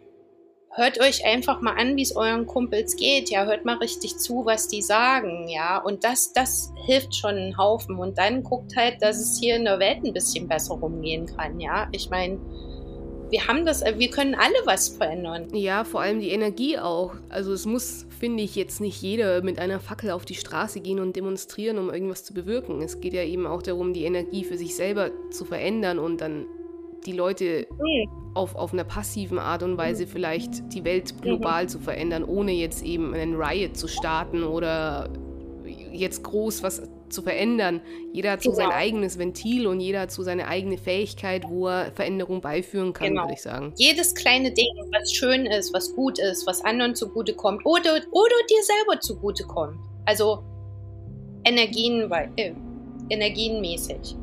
hört 0.77 1.02
euch 1.02 1.26
einfach 1.26 1.60
mal 1.61 1.73
an, 1.73 1.98
wie 1.98 2.03
es 2.03 2.15
euren 2.15 2.45
Kumpels 2.45 2.95
geht. 2.95 3.30
Ja, 3.30 3.45
hört 3.45 3.65
mal 3.65 3.77
richtig 3.77 4.18
zu, 4.18 4.45
was 4.45 4.68
die 4.68 4.81
sagen. 4.81 5.48
Ja, 5.49 5.80
und 5.80 6.03
das, 6.03 6.31
das 6.34 6.72
hilft 6.85 7.15
schon 7.15 7.35
einen 7.35 7.57
Haufen. 7.57 7.98
Und 7.98 8.18
dann 8.18 8.44
guckt 8.44 8.76
halt, 8.77 9.02
dass 9.02 9.19
es 9.19 9.39
hier 9.39 9.56
in 9.56 9.65
der 9.65 9.80
Welt 9.80 10.06
ein 10.06 10.14
bisschen 10.14 10.48
besser 10.48 10.76
rumgehen 10.76 11.26
kann. 11.26 11.60
Ja, 11.60 11.88
ich 11.91 12.10
meine, 12.10 12.39
wir 13.30 13.48
haben 13.48 13.66
das, 13.66 13.84
wir 13.84 14.10
können 14.10 14.36
alle 14.36 14.56
was 14.66 14.90
verändern. 14.90 15.48
Ja, 15.54 15.84
vor 15.84 16.02
allem 16.02 16.20
die 16.20 16.30
Energie 16.30 16.78
auch. 16.78 17.16
Also 17.30 17.54
es 17.54 17.66
muss, 17.66 18.06
finde 18.20 18.44
ich, 18.44 18.56
jetzt 18.56 18.82
nicht 18.82 19.02
jeder 19.02 19.41
mit 19.41 19.60
einer 19.60 19.80
Fackel 19.80 20.12
auf 20.12 20.26
die 20.26 20.36
Straße 20.36 20.80
gehen 20.80 20.99
und 20.99 21.16
demonstrieren, 21.16 21.78
um 21.78 21.90
irgendwas 21.90 22.24
zu 22.24 22.34
bewirken. 22.34 22.82
Es 22.82 22.99
geht 22.99 23.14
ja 23.14 23.24
eben 23.24 23.45
auch 23.45 23.62
darum, 23.62 23.94
die 23.94 24.04
Energie 24.04 24.44
für 24.44 24.58
sich 24.58 24.76
selber 24.76 25.12
zu 25.32 25.45
verändern 25.45 25.99
und 25.99 26.22
dann 26.22 26.45
die 27.06 27.12
Leute 27.14 27.68
auf, 28.34 28.56
auf 28.56 28.74
einer 28.74 28.84
passiven 28.84 29.40
Art 29.40 29.64
und 29.64 29.78
Weise 29.78 30.06
mhm. 30.06 30.10
vielleicht 30.10 30.74
die 30.74 30.84
Welt 30.84 31.22
global 31.22 31.64
mhm. 31.64 31.70
zu 31.70 31.80
verändern, 31.80 32.24
ohne 32.24 32.52
jetzt 32.52 32.84
eben 32.84 33.14
einen 33.14 33.36
Riot 33.36 33.78
zu 33.78 33.88
starten 33.88 34.44
oder 34.44 35.10
jetzt 35.91 36.24
groß 36.24 36.64
was 36.64 36.84
zu 37.09 37.21
verändern. 37.21 37.81
Jeder 38.13 38.31
hat 38.31 38.43
so 38.43 38.51
genau. 38.51 38.63
sein 38.63 38.71
eigenes 38.71 39.17
Ventil 39.17 39.67
und 39.67 39.79
jeder 39.79 40.01
hat 40.01 40.11
so 40.11 40.23
seine 40.23 40.47
eigene 40.47 40.77
Fähigkeit, 40.77 41.43
wo 41.47 41.67
er 41.67 41.91
Veränderung 41.93 42.41
beiführen 42.41 42.93
kann, 42.93 43.09
genau. 43.09 43.23
würde 43.23 43.34
ich 43.34 43.41
sagen. 43.41 43.73
Jedes 43.77 44.15
kleine 44.15 44.51
Ding, 44.51 44.67
was 44.91 45.11
schön 45.11 45.45
ist, 45.45 45.73
was 45.73 45.95
gut 45.95 46.19
ist, 46.19 46.45
was 46.47 46.63
anderen 46.63 46.95
zugutekommt 46.95 47.65
oder, 47.65 47.95
oder 48.11 48.35
dir 48.49 48.63
selber 48.63 48.99
zugutekommt. 48.99 49.77
Also 50.05 50.43
Energien, 51.43 52.11
äh, 52.35 52.53
energienmäßig. 53.09 54.15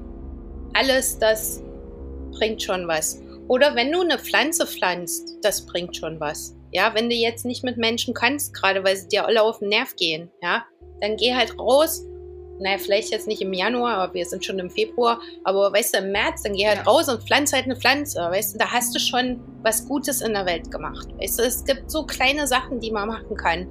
Alles, 0.75 1.19
das 1.19 1.63
bringt 2.33 2.63
schon 2.63 2.87
was. 2.89 3.23
Oder 3.49 3.75
wenn 3.75 3.93
du 3.93 4.01
eine 4.01 4.19
Pflanze 4.19 4.67
pflanzt, 4.67 5.39
das 5.43 5.67
bringt 5.67 5.97
schon 5.97 6.19
was. 6.21 6.57
Ja, 6.73 6.95
wenn 6.95 7.09
du 7.09 7.15
jetzt 7.15 7.45
nicht 7.45 7.63
mit 7.63 7.77
Menschen 7.77 8.15
kannst, 8.15 8.55
gerade 8.55 8.83
weil 8.83 8.97
sie 8.97 9.09
dir 9.09 9.27
alle 9.27 9.43
auf 9.43 9.61
den 9.61 9.69
Nerv 9.69 9.95
gehen, 9.97 10.31
ja, 10.43 10.65
dann 11.01 11.17
geh 11.17 11.35
halt 11.35 11.59
raus. 11.59 12.05
Naja, 12.61 12.79
vielleicht 12.79 13.11
jetzt 13.11 13.27
nicht 13.27 13.43
im 13.43 13.53
Januar, 13.53 13.95
aber 13.95 14.15
wir 14.15 14.25
sind 14.27 14.45
schon 14.45 14.59
im 14.59 14.71
Februar. 14.71 15.21
Aber 15.43 15.73
weißt 15.73 15.95
du, 15.95 15.99
im 15.99 16.13
März, 16.13 16.43
dann 16.43 16.55
geh 16.55 16.67
halt 16.67 16.79
ja. 16.79 16.85
raus 16.85 17.09
und 17.09 17.23
pflanz 17.23 17.53
halt 17.53 17.65
eine 17.65 17.77
Pflanze. 17.77 18.21
Weißt 18.21 18.55
du, 18.55 18.59
da 18.59 18.71
hast 18.71 18.95
du 18.95 19.01
schon 19.01 19.41
was 19.63 19.87
Gutes 19.87 20.21
in 20.21 20.35
der 20.35 20.47
Welt 20.47 20.71
gemacht. 20.71 21.09
Weißt 21.19 21.39
du, 21.39 21.43
es 21.43 21.65
gibt 21.65 21.91
so 21.91 22.05
kleine 22.05 22.47
Sachen, 22.47 22.81
die 22.81 22.93
man 22.93 23.09
machen 23.09 23.37
kann. 23.37 23.67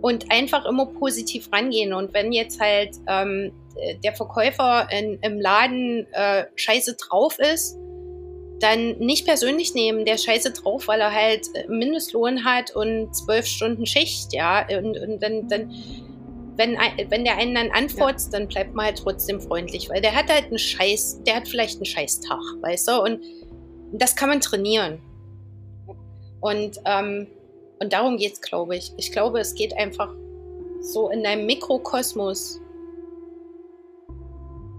Und 0.00 0.30
einfach 0.30 0.64
immer 0.64 0.86
positiv 0.86 1.48
rangehen. 1.52 1.92
Und 1.92 2.14
wenn 2.14 2.32
jetzt 2.32 2.60
halt 2.60 2.96
ähm, 3.08 3.52
der 4.04 4.12
Verkäufer 4.12 4.88
in, 4.90 5.18
im 5.22 5.40
Laden 5.40 6.06
äh, 6.12 6.46
scheiße 6.54 6.96
drauf 6.96 7.38
ist, 7.38 7.76
dann 8.60 8.96
nicht 8.98 9.26
persönlich 9.26 9.74
nehmen, 9.74 10.04
der 10.04 10.18
scheiße 10.18 10.52
drauf, 10.52 10.86
weil 10.86 11.00
er 11.00 11.12
halt 11.12 11.48
Mindestlohn 11.68 12.44
hat 12.44 12.74
und 12.76 13.14
zwölf 13.14 13.46
Stunden 13.46 13.86
Schicht, 13.86 14.32
ja. 14.32 14.64
Und, 14.78 14.96
und 14.96 15.20
dann, 15.20 15.48
dann 15.48 15.74
wenn, 16.56 16.76
wenn 17.08 17.24
der 17.24 17.36
einen 17.38 17.54
dann 17.54 17.70
anfurzt, 17.70 18.32
ja. 18.32 18.38
dann 18.38 18.48
bleibt 18.48 18.74
man 18.74 18.86
halt 18.86 18.98
trotzdem 18.98 19.40
freundlich, 19.40 19.88
weil 19.88 20.00
der 20.00 20.14
hat 20.14 20.30
halt 20.30 20.46
einen 20.46 20.58
Scheiß, 20.58 21.22
der 21.24 21.36
hat 21.36 21.48
vielleicht 21.48 21.76
einen 21.76 21.86
Scheißtag, 21.86 22.40
weißt 22.60 22.88
du? 22.88 23.02
Und 23.02 23.20
das 23.92 24.16
kann 24.16 24.28
man 24.28 24.40
trainieren. 24.40 25.00
Und, 26.40 26.80
ähm, 26.84 27.26
und 27.80 27.92
darum 27.92 28.16
geht 28.16 28.34
es, 28.34 28.40
glaube 28.40 28.76
ich. 28.76 28.92
Ich 28.96 29.12
glaube, 29.12 29.40
es 29.40 29.54
geht 29.54 29.76
einfach 29.76 30.14
so 30.80 31.10
in 31.10 31.22
deinem 31.22 31.46
Mikrokosmos 31.46 32.60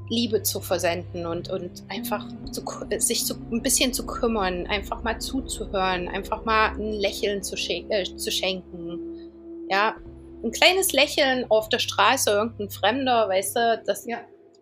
Liebe 0.09 0.43
zu 0.43 0.59
versenden 0.59 1.25
und, 1.25 1.49
und 1.49 1.83
einfach 1.89 2.27
zu, 2.51 2.63
sich 2.97 3.25
zu, 3.25 3.35
ein 3.51 3.61
bisschen 3.61 3.93
zu 3.93 4.05
kümmern, 4.05 4.67
einfach 4.67 5.01
mal 5.01 5.19
zuzuhören, 5.19 6.07
einfach 6.07 6.45
mal 6.45 6.71
ein 6.73 6.91
Lächeln 6.93 7.41
zu, 7.41 7.55
schen 7.55 7.89
äh, 7.89 8.03
zu 8.03 8.29
schenken. 8.29 9.31
Ja, 9.69 9.95
ein 10.43 10.51
kleines 10.51 10.91
Lächeln 10.91 11.45
auf 11.49 11.69
der 11.69 11.79
Straße, 11.79 12.31
irgendein 12.31 12.69
Fremder, 12.69 13.29
weißt 13.29 13.55
du, 13.55 13.83
das, 13.85 14.05
ja. 14.05 14.19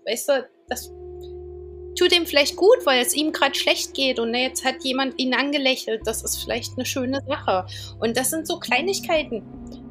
weißt 0.07 0.29
du, 0.29 0.49
das 0.67 0.91
tut 1.97 2.15
ihm 2.15 2.25
vielleicht 2.25 2.55
gut, 2.55 2.85
weil 2.85 3.01
es 3.01 3.13
ihm 3.13 3.31
gerade 3.31 3.55
schlecht 3.55 3.93
geht 3.93 4.19
und 4.19 4.33
jetzt 4.33 4.63
hat 4.63 4.83
jemand 4.83 5.19
ihn 5.19 5.33
angelächelt. 5.33 6.01
Das 6.05 6.23
ist 6.23 6.37
vielleicht 6.37 6.73
eine 6.77 6.85
schöne 6.85 7.21
Sache. 7.27 7.65
Und 7.99 8.15
das 8.15 8.29
sind 8.29 8.47
so 8.47 8.59
Kleinigkeiten 8.59 9.43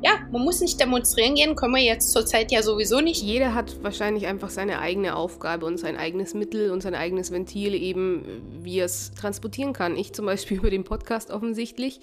ja, 0.03 0.13
man 0.31 0.43
muss 0.43 0.61
nicht 0.61 0.81
demonstrieren 0.81 1.35
gehen, 1.35 1.57
können 1.57 1.75
wir 1.75 1.83
jetzt 1.83 2.13
zurzeit 2.13 2.51
ja 2.51 2.63
sowieso 2.63 3.01
nicht. 3.01 3.23
Jeder 3.23 3.55
hat 3.55 3.83
wahrscheinlich 3.83 4.27
einfach 4.27 4.49
seine 4.49 4.79
eigene 4.79 5.15
Aufgabe 5.15 5.67
und 5.67 5.79
sein 5.79 5.97
eigenes 5.97 6.33
Mittel 6.33 6.71
und 6.71 6.83
sein 6.83 6.95
eigenes 6.95 7.33
Ventil 7.33 7.75
eben, 7.75 8.25
wie 8.63 8.79
er 8.79 8.87
es 8.87 9.13
transportieren 9.13 9.75
kann. 9.75 9.97
Ich 9.97 10.15
zum 10.15 10.27
Beispiel 10.27 10.57
über 10.59 10.71
den 10.71 10.85
Podcast 10.85 11.31
offensichtlich 11.31 12.01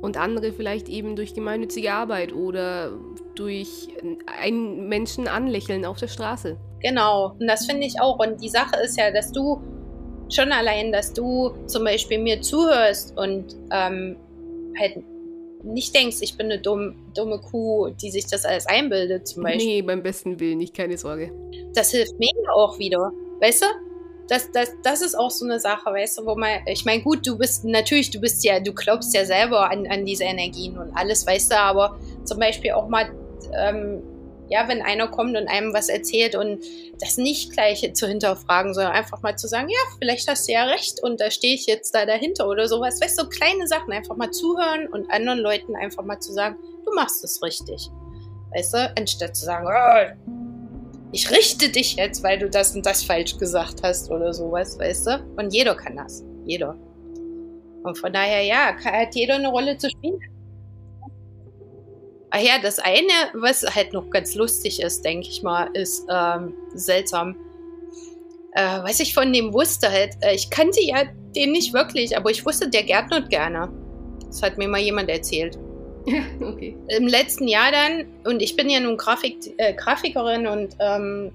und 0.00 0.16
andere 0.16 0.52
vielleicht 0.52 0.88
eben 0.88 1.16
durch 1.16 1.34
gemeinnützige 1.34 1.92
Arbeit 1.92 2.32
oder 2.32 2.92
durch 3.34 3.88
einen 4.26 4.88
Menschen 4.88 5.28
anlächeln 5.28 5.84
auf 5.84 5.98
der 5.98 6.08
Straße. 6.08 6.56
Genau, 6.80 7.36
und 7.38 7.46
das 7.46 7.66
finde 7.66 7.86
ich 7.86 8.00
auch. 8.00 8.18
Und 8.18 8.42
die 8.42 8.48
Sache 8.48 8.76
ist 8.82 8.98
ja, 8.98 9.10
dass 9.10 9.32
du 9.32 9.60
schon 10.30 10.52
allein, 10.52 10.92
dass 10.92 11.12
du 11.12 11.50
zum 11.66 11.84
Beispiel 11.84 12.18
mir 12.18 12.40
zuhörst 12.40 13.16
und 13.18 13.56
ähm, 13.70 14.16
halt 14.78 15.02
nicht 15.62 15.94
denkst, 15.94 16.18
ich 16.20 16.36
bin 16.36 16.46
eine 16.46 16.60
dumm, 16.60 16.94
dumme 17.14 17.38
Kuh, 17.38 17.90
die 17.90 18.10
sich 18.10 18.26
das 18.26 18.44
alles 18.44 18.66
einbildet, 18.66 19.28
zum 19.28 19.42
Beispiel. 19.42 19.66
Nee, 19.66 19.82
beim 19.82 20.02
besten 20.02 20.40
Willen 20.40 20.58
nicht, 20.58 20.74
keine 20.74 20.96
Sorge. 20.96 21.32
Das 21.74 21.90
hilft 21.90 22.18
mir 22.18 22.30
auch 22.54 22.78
wieder. 22.78 23.12
Weißt 23.40 23.62
du? 23.62 23.66
Das, 24.30 24.50
das, 24.52 24.70
das 24.82 25.02
ist 25.02 25.16
auch 25.16 25.30
so 25.30 25.44
eine 25.44 25.58
Sache, 25.58 25.90
weißt 25.90 26.18
du, 26.18 26.26
wo 26.26 26.36
man, 26.36 26.60
ich 26.66 26.84
meine, 26.84 27.02
gut, 27.02 27.26
du 27.26 27.36
bist, 27.36 27.64
natürlich, 27.64 28.10
du 28.10 28.20
bist 28.20 28.44
ja, 28.44 28.60
du 28.60 28.72
glaubst 28.72 29.12
ja 29.14 29.24
selber 29.24 29.70
an, 29.70 29.86
an 29.88 30.06
diese 30.06 30.24
Energien 30.24 30.78
und 30.78 30.96
alles, 30.96 31.26
weißt 31.26 31.50
du, 31.50 31.58
aber 31.58 31.98
zum 32.24 32.38
Beispiel 32.38 32.72
auch 32.72 32.88
mal 32.88 33.10
ähm, 33.52 34.02
ja, 34.50 34.66
wenn 34.66 34.82
einer 34.82 35.06
kommt 35.06 35.36
und 35.36 35.48
einem 35.48 35.72
was 35.72 35.88
erzählt 35.88 36.34
und 36.34 36.62
das 37.00 37.16
nicht 37.16 37.52
gleich 37.52 37.88
zu 37.94 38.08
hinterfragen, 38.08 38.74
sondern 38.74 38.92
einfach 38.92 39.22
mal 39.22 39.36
zu 39.36 39.46
sagen, 39.46 39.68
ja, 39.68 39.78
vielleicht 39.98 40.28
hast 40.28 40.48
du 40.48 40.52
ja 40.52 40.64
recht 40.64 41.00
und 41.02 41.20
da 41.20 41.30
stehe 41.30 41.54
ich 41.54 41.66
jetzt 41.66 41.94
da 41.94 42.04
dahinter 42.04 42.48
oder 42.48 42.66
sowas. 42.66 43.00
Weißt 43.00 43.18
du, 43.18 43.22
so 43.24 43.28
kleine 43.28 43.68
Sachen, 43.68 43.92
einfach 43.92 44.16
mal 44.16 44.32
zuhören 44.32 44.88
und 44.88 45.10
anderen 45.10 45.38
Leuten 45.38 45.76
einfach 45.76 46.04
mal 46.04 46.18
zu 46.18 46.32
sagen, 46.32 46.56
du 46.84 46.92
machst 46.94 47.22
es 47.22 47.40
richtig. 47.42 47.88
Weißt 48.52 48.74
du, 48.74 48.92
anstatt 48.98 49.36
zu 49.36 49.44
sagen, 49.44 49.68
oh, 49.68 50.49
ich 51.12 51.30
richte 51.30 51.68
dich 51.68 51.96
jetzt, 51.96 52.22
weil 52.22 52.38
du 52.38 52.48
das 52.48 52.74
und 52.74 52.86
das 52.86 53.02
falsch 53.02 53.36
gesagt 53.38 53.82
hast 53.82 54.10
oder 54.10 54.32
sowas, 54.32 54.78
weißt 54.78 55.06
du? 55.06 55.24
Und 55.36 55.52
jeder 55.52 55.74
kann 55.74 55.96
das. 55.96 56.24
Jeder. 56.46 56.76
Und 57.82 57.98
von 57.98 58.12
daher, 58.12 58.42
ja, 58.42 58.76
hat 58.84 59.14
jeder 59.14 59.36
eine 59.36 59.48
Rolle 59.48 59.76
zu 59.76 59.90
spielen. 59.90 60.20
Ach 62.30 62.40
ja, 62.40 62.60
das 62.62 62.78
eine, 62.78 63.12
was 63.34 63.62
halt 63.74 63.92
noch 63.92 64.08
ganz 64.10 64.36
lustig 64.36 64.80
ist, 64.80 65.04
denke 65.04 65.26
ich 65.28 65.42
mal, 65.42 65.68
ist 65.74 66.06
ähm, 66.08 66.54
seltsam. 66.74 67.34
Äh, 68.52 68.82
was 68.82 69.00
ich 69.00 69.14
von 69.14 69.32
dem 69.32 69.52
wusste 69.52 69.90
halt, 69.90 70.16
äh, 70.20 70.34
ich 70.34 70.50
kannte 70.50 70.80
ja 70.80 71.04
den 71.34 71.52
nicht 71.52 71.72
wirklich, 71.72 72.16
aber 72.16 72.30
ich 72.30 72.46
wusste, 72.46 72.68
der 72.68 72.84
gärtnert 72.84 73.30
gerne. 73.30 73.68
Das 74.26 74.42
hat 74.42 74.58
mir 74.58 74.68
mal 74.68 74.80
jemand 74.80 75.08
erzählt. 75.08 75.58
Ja, 76.06 76.22
okay. 76.46 76.76
Im 76.88 77.06
letzten 77.06 77.48
Jahr 77.48 77.70
dann, 77.72 78.06
und 78.24 78.40
ich 78.40 78.56
bin 78.56 78.68
ja 78.68 78.80
nun 78.80 78.96
Grafik, 78.96 79.54
äh, 79.58 79.74
Grafikerin 79.74 80.46
und 80.46 80.76
ähm, 80.80 81.32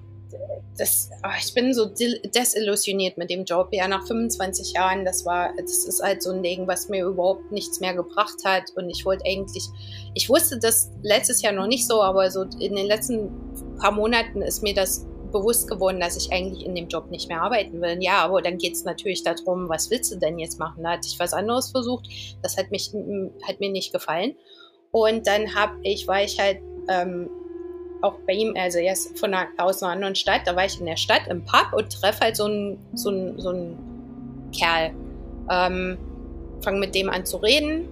das, 0.78 1.10
oh, 1.24 1.30
ich 1.38 1.54
bin 1.54 1.72
so 1.72 1.86
desillusioniert 1.86 3.16
mit 3.16 3.30
dem 3.30 3.44
Job. 3.44 3.68
Ja, 3.72 3.88
nach 3.88 4.06
25 4.06 4.74
Jahren, 4.74 5.04
das 5.04 5.24
war, 5.24 5.50
das 5.56 5.86
ist 5.86 6.02
halt 6.02 6.22
so 6.22 6.32
ein 6.32 6.42
Ding, 6.42 6.66
was 6.66 6.88
mir 6.88 7.04
überhaupt 7.04 7.50
nichts 7.50 7.80
mehr 7.80 7.94
gebracht 7.94 8.44
hat. 8.44 8.64
Und 8.74 8.90
ich 8.90 9.04
wollte 9.04 9.24
eigentlich, 9.24 9.64
ich 10.14 10.28
wusste 10.28 10.58
das 10.58 10.90
letztes 11.02 11.42
Jahr 11.42 11.52
noch 11.52 11.66
nicht 11.66 11.86
so, 11.86 12.02
aber 12.02 12.30
so 12.30 12.42
in 12.42 12.76
den 12.76 12.86
letzten 12.86 13.30
paar 13.78 13.92
Monaten 13.92 14.42
ist 14.42 14.62
mir 14.62 14.74
das 14.74 15.06
bewusst 15.32 15.68
geworden, 15.68 16.00
dass 16.00 16.16
ich 16.16 16.32
eigentlich 16.32 16.64
in 16.64 16.74
dem 16.74 16.88
Job 16.88 17.10
nicht 17.10 17.28
mehr 17.28 17.42
arbeiten 17.42 17.80
will. 17.80 17.98
Ja, 18.00 18.24
aber 18.24 18.42
dann 18.42 18.58
geht 18.58 18.74
es 18.74 18.84
natürlich 18.84 19.22
darum, 19.22 19.68
was 19.68 19.90
willst 19.90 20.12
du 20.12 20.18
denn 20.18 20.38
jetzt 20.38 20.58
machen? 20.58 20.82
Da 20.82 20.92
hatte 20.92 21.06
ich 21.06 21.18
was 21.18 21.32
anderes 21.32 21.70
versucht. 21.70 22.06
Das 22.42 22.56
hat, 22.56 22.70
mich, 22.70 22.92
hat 23.46 23.60
mir 23.60 23.70
nicht 23.70 23.92
gefallen. 23.92 24.34
Und 24.90 25.26
dann 25.26 25.54
habe 25.54 25.74
ich, 25.82 26.06
war 26.06 26.22
ich 26.22 26.38
halt 26.38 26.58
ähm, 26.88 27.28
auch 28.02 28.14
bei 28.26 28.34
ihm, 28.34 28.54
also 28.56 28.78
er 28.78 28.92
ist 28.92 29.18
von 29.18 29.34
einer, 29.34 29.48
aus 29.58 29.82
einer 29.82 29.92
anderen 29.92 30.14
Stadt, 30.14 30.42
da 30.44 30.56
war 30.56 30.64
ich 30.64 30.78
in 30.78 30.86
der 30.86 30.96
Stadt 30.96 31.22
im 31.28 31.44
Pub 31.44 31.72
und 31.72 31.92
treffe 31.92 32.20
halt 32.20 32.36
so 32.36 32.44
einen 32.44 32.78
so 32.94 33.10
so 33.38 33.50
einen 33.50 34.50
Kerl. 34.56 34.92
Ähm, 35.50 35.98
fange 36.62 36.78
mit 36.78 36.94
dem 36.94 37.10
an 37.10 37.24
zu 37.24 37.38
reden 37.38 37.88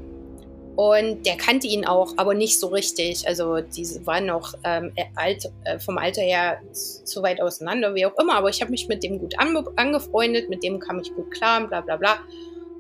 und 0.77 1.25
der 1.25 1.37
kannte 1.37 1.69
ihn 1.69 1.85
auch, 1.85 2.15
aber 2.17 2.35
nicht 2.35 2.59
so 2.59 2.67
richtig. 2.69 3.29
Also 3.29 3.61
die 3.61 3.87
waren 4.07 4.27
noch 4.27 4.55
ähm, 4.65 4.93
alt, 5.15 5.49
äh, 5.65 5.79
vom 5.79 5.99
Alter 5.99 6.23
her 6.23 6.61
zu 6.73 7.23
weit 7.23 7.41
auseinander, 7.41 7.95
wie 7.95 8.07
auch 8.07 8.19
immer. 8.19 8.35
Aber 8.35 8.49
ich 8.49 8.61
habe 8.61 8.73
mich 8.73 8.89
mit 8.89 9.05
dem 9.05 9.21
gut 9.21 9.39
ange 9.39 9.65
angefreundet, 9.77 10.51
mit 10.51 10.65
dem 10.65 10.81
kam 10.81 11.01
ich 11.01 11.15
gut 11.15 11.31
klar 11.31 11.63
und 11.63 11.69
bla 11.69 11.81
bla 11.81 11.97
bla. 11.97 12.19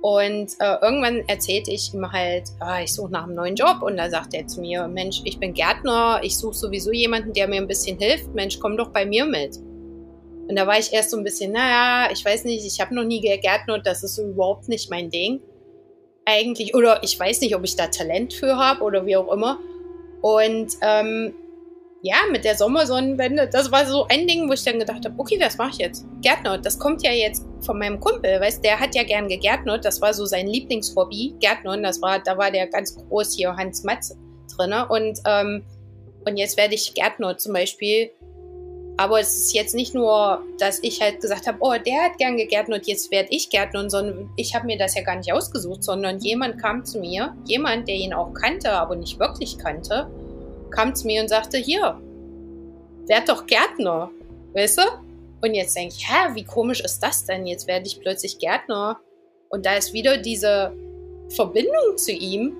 Und 0.02 0.52
äh, 0.58 0.76
irgendwann 0.82 1.20
erzählte 1.28 1.70
ich 1.70 1.94
ihm 1.94 2.10
halt, 2.12 2.44
ah, 2.60 2.82
ich 2.82 2.92
suche 2.92 3.12
nach 3.12 3.24
einem 3.24 3.36
neuen 3.36 3.54
Job. 3.54 3.80
Und 3.80 3.96
da 3.96 4.10
sagt 4.10 4.34
er 4.34 4.46
zu 4.46 4.60
mir, 4.60 4.88
Mensch, 4.88 5.22
ich 5.24 5.38
bin 5.38 5.54
Gärtner, 5.54 6.20
ich 6.22 6.36
suche 6.36 6.54
sowieso 6.54 6.90
jemanden, 6.90 7.32
der 7.32 7.46
mir 7.46 7.60
ein 7.60 7.68
bisschen 7.68 7.98
hilft. 7.98 8.34
Mensch, 8.34 8.58
komm 8.58 8.76
doch 8.76 8.90
bei 8.90 9.06
mir 9.06 9.24
mit. 9.24 9.56
Und 10.48 10.56
da 10.56 10.66
war 10.66 10.78
ich 10.78 10.92
erst 10.92 11.10
so 11.10 11.16
ein 11.16 11.24
bisschen, 11.24 11.52
naja, 11.52 12.10
ich 12.12 12.22
weiß 12.24 12.44
nicht, 12.44 12.66
ich 12.66 12.80
habe 12.80 12.94
noch 12.94 13.04
nie 13.04 13.20
gegärtnert, 13.20 13.86
das 13.86 14.02
ist 14.02 14.16
so 14.16 14.24
überhaupt 14.24 14.68
nicht 14.68 14.90
mein 14.90 15.08
Ding 15.08 15.40
eigentlich, 16.26 16.74
oder 16.74 17.02
ich 17.02 17.18
weiß 17.18 17.40
nicht, 17.40 17.54
ob 17.54 17.64
ich 17.64 17.76
da 17.76 17.86
Talent 17.86 18.34
für 18.34 18.56
habe 18.56 18.82
oder 18.82 19.04
wie 19.06 19.16
auch 19.16 19.32
immer. 19.32 19.58
Und 20.22 20.72
ähm, 20.80 21.34
ja, 22.02 22.16
mit 22.30 22.44
der 22.44 22.54
Sommersonnenwende, 22.54 23.48
das 23.48 23.72
war 23.72 23.86
so 23.86 24.06
ein 24.08 24.26
Ding, 24.26 24.46
wo 24.48 24.52
ich 24.52 24.62
dann 24.62 24.78
gedacht 24.78 25.04
habe, 25.06 25.14
okay, 25.16 25.38
das 25.38 25.56
mache 25.56 25.70
ich 25.70 25.78
jetzt. 25.78 26.04
Gärtner, 26.20 26.58
das 26.58 26.78
kommt 26.78 27.02
ja 27.02 27.12
jetzt 27.12 27.46
von 27.60 27.78
meinem 27.78 27.98
Kumpel, 27.98 28.40
weißt 28.40 28.62
der 28.62 28.78
hat 28.78 28.94
ja 28.94 29.04
gern 29.04 29.26
gegärtnert, 29.26 29.86
das 29.86 30.02
war 30.02 30.12
so 30.12 30.26
sein 30.26 30.46
Lieblingshobby, 30.46 31.36
Gärtnern, 31.40 31.82
das 31.82 32.02
war, 32.02 32.18
da 32.18 32.36
war 32.36 32.50
der 32.50 32.66
ganz 32.66 32.94
groß 32.94 33.34
hier 33.34 33.56
Hans 33.56 33.84
Matz 33.84 34.14
drin. 34.54 34.74
Und, 34.90 35.18
ähm, 35.26 35.64
und 36.26 36.36
jetzt 36.36 36.58
werde 36.58 36.74
ich 36.74 36.92
Gärtner 36.92 37.38
zum 37.38 37.54
Beispiel 37.54 38.10
aber 38.96 39.18
es 39.20 39.36
ist 39.36 39.54
jetzt 39.54 39.74
nicht 39.74 39.94
nur, 39.94 40.42
dass 40.58 40.78
ich 40.82 41.00
halt 41.00 41.20
gesagt 41.20 41.46
habe, 41.46 41.58
oh, 41.60 41.74
der 41.84 42.04
hat 42.04 42.18
gern 42.18 42.36
gegärtnert, 42.36 42.86
jetzt 42.86 43.10
werde 43.10 43.28
ich 43.30 43.50
Gärtner, 43.50 43.90
sondern 43.90 44.30
ich 44.36 44.54
habe 44.54 44.66
mir 44.66 44.78
das 44.78 44.94
ja 44.94 45.02
gar 45.02 45.16
nicht 45.16 45.32
ausgesucht, 45.32 45.82
sondern 45.82 46.20
jemand 46.20 46.60
kam 46.60 46.84
zu 46.84 47.00
mir, 47.00 47.34
jemand, 47.44 47.88
der 47.88 47.96
ihn 47.96 48.14
auch 48.14 48.32
kannte, 48.34 48.70
aber 48.70 48.94
nicht 48.94 49.18
wirklich 49.18 49.58
kannte, 49.58 50.08
kam 50.70 50.94
zu 50.94 51.06
mir 51.06 51.22
und 51.22 51.28
sagte, 51.28 51.58
hier, 51.58 52.00
werd 53.06 53.28
doch 53.28 53.46
Gärtner, 53.46 54.10
weißt 54.52 54.78
du? 54.78 54.82
Und 55.42 55.54
jetzt 55.54 55.76
denke 55.76 55.94
ich, 55.96 56.08
hä, 56.08 56.34
wie 56.34 56.44
komisch 56.44 56.80
ist 56.80 57.00
das 57.00 57.24
denn? 57.24 57.46
Jetzt 57.46 57.66
werde 57.66 57.86
ich 57.86 58.00
plötzlich 58.00 58.38
Gärtner. 58.38 58.98
Und 59.50 59.66
da 59.66 59.74
ist 59.74 59.92
wieder 59.92 60.16
diese 60.16 60.72
Verbindung 61.30 61.96
zu 61.96 62.12
ihm, 62.12 62.56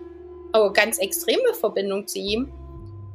aber 0.53 0.73
ganz 0.73 0.99
extreme 0.99 1.55
Verbindung 1.55 2.07
zu 2.07 2.19
ihm, 2.19 2.53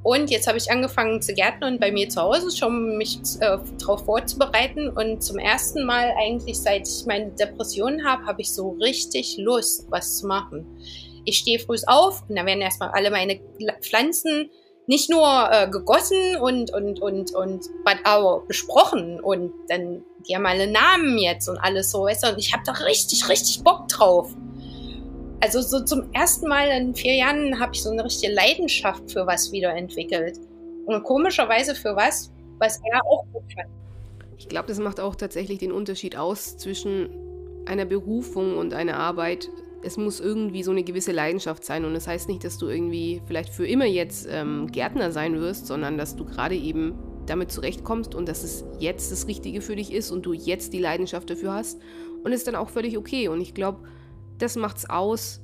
und 0.02 0.30
jetzt 0.30 0.48
habe 0.48 0.58
ich 0.58 0.72
angefangen 0.72 1.22
zu 1.22 1.34
gärtnern 1.34 1.78
bei 1.78 1.92
mir 1.92 2.08
zu 2.08 2.22
Hause, 2.22 2.56
schon 2.56 2.98
mich 2.98 3.20
äh, 3.42 3.58
darauf 3.80 4.06
vorzubereiten. 4.06 4.90
Und 4.90 5.22
zum 5.22 5.38
ersten 5.38 5.86
Mal 5.86 6.14
eigentlich, 6.18 6.60
seit 6.60 6.88
ich 6.88 7.06
meine 7.06 7.32
Depressionen 7.32 8.06
habe, 8.06 8.26
habe 8.26 8.42
ich 8.42 8.54
so 8.54 8.78
richtig 8.82 9.38
Lust, 9.38 9.88
was 9.90 10.18
zu 10.18 10.28
machen. 10.28 10.66
Ich 11.26 11.40
stehe 11.40 11.60
früh 11.60 11.76
auf 11.86 12.24
und 12.30 12.38
da 12.38 12.46
werden 12.46 12.62
erstmal 12.62 12.92
alle 12.92 13.12
meine 13.12 13.42
Pflanzen 13.82 14.50
nicht 14.88 15.10
nur 15.10 15.50
äh, 15.52 15.70
gegossen 15.70 16.38
und, 16.38 16.74
und, 16.74 17.00
und, 17.02 17.36
und, 17.36 17.66
aber 18.04 18.44
besprochen. 18.48 19.20
Und 19.20 19.52
dann, 19.68 20.04
die 20.28 20.36
haben 20.36 20.46
alle 20.46 20.72
Namen 20.72 21.20
jetzt 21.20 21.48
und 21.50 21.58
alles 21.58 21.92
so. 21.92 22.04
Weißt 22.04 22.24
du? 22.24 22.30
Und 22.30 22.40
ich 22.40 22.54
habe 22.54 22.64
da 22.66 22.72
richtig, 22.72 23.28
richtig 23.30 23.64
Bock 23.64 23.88
drauf 23.90 24.34
also 25.42 25.62
so 25.62 25.84
zum 25.84 26.12
ersten 26.14 26.48
Mal 26.48 26.68
in 26.70 26.94
vier 26.94 27.16
Jahren 27.16 27.60
habe 27.60 27.74
ich 27.74 27.82
so 27.82 27.92
eine 27.92 28.04
richtige 28.04 28.34
Leidenschaft 28.34 29.12
für 29.12 29.26
was 29.26 29.52
wieder 29.52 29.74
entwickelt. 29.74 30.40
Und 30.86 31.04
komischerweise 31.04 31.76
für 31.76 31.96
was, 31.96 32.32
was 32.58 32.80
er 32.92 33.06
auch 33.06 33.24
gut 33.32 33.44
fand. 33.54 33.70
Ich 34.38 34.48
glaube, 34.48 34.68
das 34.68 34.80
macht 34.80 35.00
auch 35.00 35.16
tatsächlich 35.16 35.60
den 35.60 35.72
Unterschied 35.72 36.18
aus 36.18 36.58
zwischen 36.58 37.10
einer 37.66 37.86
Berufung 37.86 38.58
und 38.58 38.74
einer 38.74 38.98
Arbeit. 38.98 39.50
Es 39.84 39.98
muss 39.98 40.20
irgendwie 40.20 40.64
so 40.64 40.72
eine 40.72 40.84
gewisse 40.84 41.12
Leidenschaft 41.12 41.64
sein. 41.64 41.86
Und 41.86 41.94
das 41.94 42.08
heißt 42.08 42.28
nicht, 42.28 42.44
dass 42.44 42.58
du 42.58 42.68
irgendwie 42.68 43.22
vielleicht 43.28 43.50
für 43.50 43.68
immer 43.68 43.86
jetzt 43.86 44.28
ähm, 44.30 44.68
Gärtner 44.72 45.12
sein 45.12 45.40
wirst, 45.40 45.68
sondern 45.68 45.98
dass 45.98 46.16
du 46.16 46.26
gerade 46.26 46.56
eben 46.56 46.96
damit 47.28 47.52
zurechtkommst 47.52 48.16
und 48.16 48.28
dass 48.28 48.44
es 48.44 48.66
jetzt 48.80 49.12
das 49.12 49.28
Richtige 49.28 49.62
für 49.62 49.76
dich 49.76 49.94
ist 49.94 50.10
und 50.10 50.26
du 50.26 50.34
jetzt 50.34 50.74
die 50.74 50.80
Leidenschaft 50.80 51.30
dafür 51.30 51.54
hast. 51.54 51.80
Und 52.24 52.34
ist 52.34 52.48
dann 52.48 52.56
auch 52.56 52.70
völlig 52.70 52.98
okay. 52.98 53.30
Und 53.30 53.40
ich 53.40 53.54
glaube, 53.54 53.88
das 54.40 54.56
macht's 54.56 54.90
aus, 54.90 55.42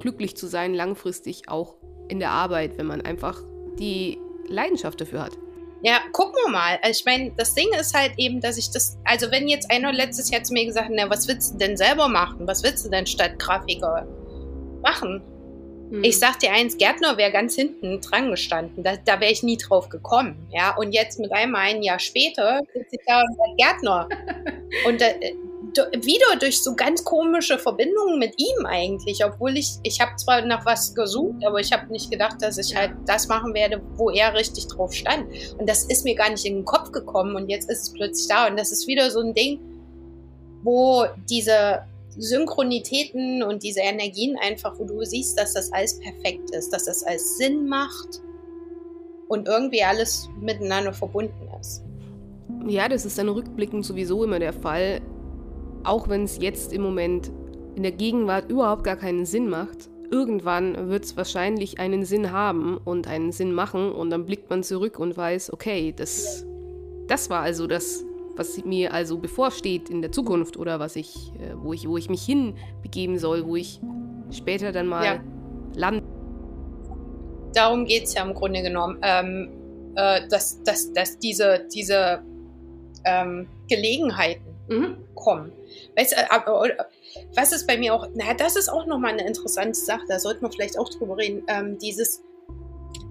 glücklich 0.00 0.36
zu 0.36 0.46
sein, 0.46 0.74
langfristig 0.74 1.48
auch 1.48 1.76
in 2.08 2.18
der 2.18 2.30
Arbeit, 2.30 2.76
wenn 2.76 2.86
man 2.86 3.00
einfach 3.00 3.40
die 3.78 4.18
Leidenschaft 4.48 5.00
dafür 5.00 5.22
hat. 5.22 5.38
Ja, 5.84 5.98
gucken 6.12 6.34
wir 6.44 6.50
mal. 6.50 6.78
Also 6.82 7.00
ich 7.00 7.04
meine, 7.04 7.32
das 7.36 7.54
Ding 7.54 7.68
ist 7.78 7.94
halt 7.94 8.12
eben, 8.16 8.40
dass 8.40 8.56
ich 8.56 8.70
das, 8.70 8.98
also 9.04 9.30
wenn 9.32 9.48
jetzt 9.48 9.70
einer 9.70 9.92
letztes 9.92 10.30
Jahr 10.30 10.42
zu 10.42 10.52
mir 10.52 10.64
gesagt 10.64 10.88
hat, 10.88 10.94
na, 10.94 11.10
was 11.10 11.26
willst 11.26 11.54
du 11.54 11.58
denn 11.58 11.76
selber 11.76 12.08
machen? 12.08 12.46
Was 12.46 12.62
willst 12.62 12.86
du 12.86 12.90
denn 12.90 13.06
statt 13.06 13.38
Grafiker 13.38 14.06
machen? 14.80 15.22
Hm. 15.90 16.04
Ich 16.04 16.20
sag 16.20 16.38
dir 16.38 16.52
eins, 16.52 16.78
Gärtner 16.78 17.16
wäre 17.16 17.32
ganz 17.32 17.56
hinten 17.56 18.00
dran 18.00 18.30
gestanden. 18.30 18.84
Da, 18.84 18.96
da 18.96 19.20
wäre 19.20 19.32
ich 19.32 19.42
nie 19.42 19.56
drauf 19.56 19.88
gekommen. 19.88 20.48
Ja, 20.52 20.76
und 20.76 20.92
jetzt 20.92 21.18
mit 21.18 21.32
einmal 21.32 21.62
ein 21.62 21.82
Jahr 21.82 21.98
später 21.98 22.60
sitze 22.72 22.96
ich 22.96 23.00
da 23.06 23.20
und 23.20 23.58
Gärtner. 23.58 24.08
und 24.86 25.00
da, 25.00 25.06
wieder 25.78 26.38
durch 26.38 26.62
so 26.62 26.74
ganz 26.74 27.04
komische 27.04 27.58
Verbindungen 27.58 28.18
mit 28.18 28.34
ihm 28.36 28.66
eigentlich, 28.66 29.24
obwohl 29.24 29.56
ich, 29.56 29.76
ich 29.82 30.00
habe 30.00 30.16
zwar 30.16 30.42
nach 30.42 30.64
was 30.66 30.94
gesucht, 30.94 31.44
aber 31.44 31.60
ich 31.60 31.72
habe 31.72 31.90
nicht 31.92 32.10
gedacht, 32.10 32.36
dass 32.40 32.58
ich 32.58 32.74
halt 32.76 32.92
das 33.06 33.28
machen 33.28 33.54
werde, 33.54 33.80
wo 33.96 34.10
er 34.10 34.34
richtig 34.34 34.66
drauf 34.68 34.92
stand. 34.92 35.26
Und 35.58 35.68
das 35.68 35.84
ist 35.84 36.04
mir 36.04 36.14
gar 36.14 36.30
nicht 36.30 36.44
in 36.44 36.56
den 36.56 36.64
Kopf 36.64 36.92
gekommen 36.92 37.36
und 37.36 37.48
jetzt 37.48 37.70
ist 37.70 37.82
es 37.82 37.92
plötzlich 37.92 38.28
da 38.28 38.48
und 38.48 38.58
das 38.58 38.72
ist 38.72 38.86
wieder 38.86 39.10
so 39.10 39.20
ein 39.20 39.34
Ding, 39.34 39.60
wo 40.62 41.04
diese 41.28 41.82
Synchronitäten 42.16 43.42
und 43.42 43.62
diese 43.62 43.80
Energien 43.80 44.36
einfach, 44.36 44.78
wo 44.78 44.84
du 44.84 45.02
siehst, 45.04 45.38
dass 45.38 45.54
das 45.54 45.72
alles 45.72 45.98
perfekt 45.98 46.50
ist, 46.50 46.72
dass 46.72 46.84
das 46.84 47.02
alles 47.04 47.38
Sinn 47.38 47.66
macht 47.66 48.20
und 49.28 49.48
irgendwie 49.48 49.82
alles 49.82 50.28
miteinander 50.40 50.92
verbunden 50.92 51.48
ist. 51.58 51.82
Ja, 52.66 52.88
das 52.88 53.04
ist 53.06 53.16
dann 53.18 53.28
rückblickend 53.28 53.84
sowieso 53.84 54.24
immer 54.24 54.38
der 54.38 54.52
Fall 54.52 55.00
auch 55.84 56.08
wenn 56.08 56.24
es 56.24 56.38
jetzt 56.38 56.72
im 56.72 56.82
Moment 56.82 57.30
in 57.74 57.82
der 57.82 57.92
Gegenwart 57.92 58.50
überhaupt 58.50 58.84
gar 58.84 58.96
keinen 58.96 59.24
Sinn 59.24 59.48
macht, 59.48 59.90
irgendwann 60.10 60.90
wird 60.90 61.04
es 61.04 61.16
wahrscheinlich 61.16 61.80
einen 61.80 62.04
Sinn 62.04 62.32
haben 62.32 62.76
und 62.76 63.06
einen 63.08 63.32
Sinn 63.32 63.52
machen 63.52 63.90
und 63.90 64.10
dann 64.10 64.26
blickt 64.26 64.50
man 64.50 64.62
zurück 64.62 64.98
und 64.98 65.16
weiß, 65.16 65.52
okay, 65.52 65.92
das, 65.96 66.46
das 67.08 67.30
war 67.30 67.40
also 67.40 67.66
das, 67.66 68.04
was 68.36 68.62
mir 68.64 68.92
also 68.92 69.18
bevorsteht 69.18 69.88
in 69.88 70.02
der 70.02 70.12
Zukunft 70.12 70.56
oder 70.56 70.78
was 70.78 70.96
ich, 70.96 71.32
äh, 71.38 71.54
wo 71.56 71.72
ich, 71.72 71.88
wo 71.88 71.96
ich 71.96 72.10
mich 72.10 72.22
hinbegeben 72.22 73.18
soll, 73.18 73.46
wo 73.46 73.56
ich 73.56 73.80
später 74.30 74.70
dann 74.72 74.86
mal 74.86 75.04
ja. 75.04 75.20
lande. 75.74 76.02
Darum 77.54 77.86
geht 77.86 78.04
es 78.04 78.14
ja 78.14 78.22
im 78.22 78.34
Grunde 78.34 78.62
genommen, 78.62 78.98
ähm, 79.02 79.50
äh, 79.96 80.26
dass, 80.28 80.62
dass, 80.62 80.92
dass 80.92 81.18
diese, 81.18 81.66
diese 81.72 82.22
ähm, 83.04 83.46
Gelegenheiten 83.68 84.51
mhm. 84.80 84.96
kommen. 85.14 85.52
Weißt, 85.96 86.14
äh, 86.14 86.24
was 87.34 87.52
ist 87.52 87.66
bei 87.66 87.76
mir 87.76 87.94
auch, 87.94 88.08
naja, 88.14 88.34
das 88.34 88.56
ist 88.56 88.68
auch 88.68 88.86
nochmal 88.86 89.12
eine 89.12 89.26
interessante 89.26 89.78
Sache, 89.78 90.02
da 90.08 90.18
sollten 90.18 90.42
wir 90.42 90.50
vielleicht 90.50 90.78
auch 90.78 90.88
drüber 90.88 91.16
reden, 91.16 91.42
ähm, 91.48 91.78
dieses, 91.78 92.22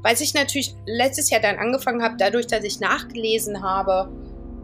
was 0.03 0.21
ich 0.21 0.33
natürlich 0.33 0.75
letztes 0.85 1.29
Jahr 1.29 1.41
dann 1.41 1.57
angefangen 1.57 2.01
habe, 2.01 2.15
dadurch, 2.17 2.47
dass 2.47 2.63
ich 2.63 2.79
nachgelesen 2.79 3.61
habe 3.61 4.11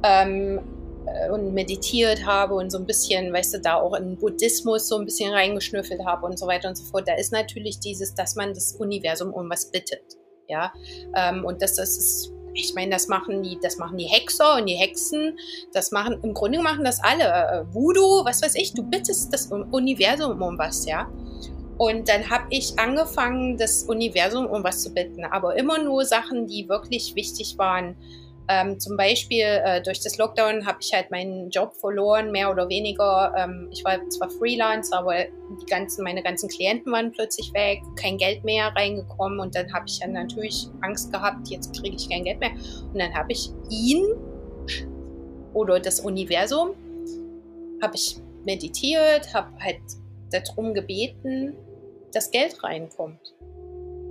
ähm, 0.03 0.59
äh, 1.05 1.29
und 1.29 1.53
meditiert 1.53 2.25
habe 2.25 2.55
und 2.55 2.71
so 2.71 2.77
ein 2.77 2.85
bisschen, 2.85 3.31
weißt 3.31 3.55
du, 3.55 3.61
da 3.61 3.75
auch 3.75 3.93
in 3.93 4.17
Buddhismus 4.17 4.87
so 4.87 4.97
ein 4.97 5.05
bisschen 5.05 5.33
reingeschnüffelt 5.33 6.03
habe 6.05 6.25
und 6.25 6.37
so 6.37 6.47
weiter 6.47 6.69
und 6.69 6.75
so 6.75 6.85
fort, 6.85 7.07
da 7.07 7.15
ist 7.15 7.31
natürlich 7.31 7.79
dieses, 7.79 8.15
dass 8.15 8.35
man 8.35 8.53
das 8.53 8.73
Universum 8.73 9.33
um 9.33 9.49
was 9.49 9.71
bittet. 9.71 10.17
Ja, 10.49 10.71
ähm, 11.13 11.43
und 11.43 11.61
das, 11.61 11.75
das 11.75 11.97
ist 11.97 12.31
ich 12.57 12.73
meine, 12.73 12.91
das 12.91 13.07
machen 13.07 13.43
die, 13.43 13.59
das 13.61 13.77
machen 13.77 13.97
die 13.97 14.05
Hexer 14.05 14.55
und 14.55 14.65
die 14.65 14.73
Hexen, 14.73 15.37
das 15.73 15.91
machen, 15.91 16.19
im 16.23 16.33
Grunde 16.33 16.61
machen 16.61 16.83
das 16.83 17.01
alle. 17.03 17.23
Äh, 17.23 17.73
Voodoo, 17.73 18.25
was 18.25 18.41
weiß 18.41 18.55
ich, 18.55 18.73
du 18.73 18.83
bittest 18.83 19.31
das 19.31 19.51
Universum 19.71 20.41
um 20.41 20.57
was, 20.57 20.85
ja. 20.85 21.09
Und 21.77 22.09
dann 22.09 22.27
habe 22.29 22.45
ich 22.49 22.77
angefangen, 22.79 23.57
das 23.57 23.83
Universum 23.83 24.47
um 24.47 24.63
was 24.63 24.81
zu 24.81 24.91
bitten, 24.91 25.23
aber 25.25 25.55
immer 25.55 25.77
nur 25.77 26.05
Sachen, 26.05 26.47
die 26.47 26.67
wirklich 26.67 27.15
wichtig 27.15 27.57
waren. 27.59 27.95
Ähm, 28.49 28.79
zum 28.79 28.95
Beispiel 28.95 29.43
äh, 29.43 29.81
durch 29.81 29.99
das 29.99 30.17
Lockdown 30.17 30.65
habe 30.65 30.77
ich 30.81 30.93
halt 30.93 31.11
meinen 31.11 31.49
Job 31.49 31.75
verloren, 31.75 32.31
mehr 32.31 32.49
oder 32.49 32.69
weniger. 32.69 33.33
Ähm, 33.37 33.69
ich 33.71 33.83
war 33.83 33.97
zwar 34.09 34.29
Freelance, 34.29 34.95
aber 34.95 35.15
die 35.15 35.65
ganzen, 35.65 36.03
meine 36.03 36.23
ganzen 36.23 36.47
Klienten 36.47 36.91
waren 36.93 37.11
plötzlich 37.11 37.53
weg, 37.53 37.81
kein 37.95 38.17
Geld 38.17 38.45
mehr 38.45 38.67
reingekommen 38.75 39.39
und 39.39 39.55
dann 39.55 39.73
habe 39.73 39.85
ich 39.87 39.99
dann 39.99 40.13
natürlich 40.13 40.67
Angst 40.81 41.11
gehabt, 41.11 41.49
jetzt 41.49 41.77
kriege 41.77 41.95
ich 41.95 42.09
kein 42.09 42.23
Geld 42.23 42.39
mehr. 42.39 42.51
Und 42.93 42.99
dann 42.99 43.13
habe 43.13 43.33
ich 43.33 43.49
ihn 43.69 44.05
oder 45.53 45.79
das 45.79 45.99
Universum, 45.99 46.69
habe 47.81 47.95
ich 47.95 48.17
meditiert, 48.45 49.33
habe 49.33 49.51
halt 49.59 49.81
darum 50.31 50.73
gebeten, 50.73 51.53
dass 52.13 52.31
Geld 52.31 52.63
reinkommt. 52.63 53.33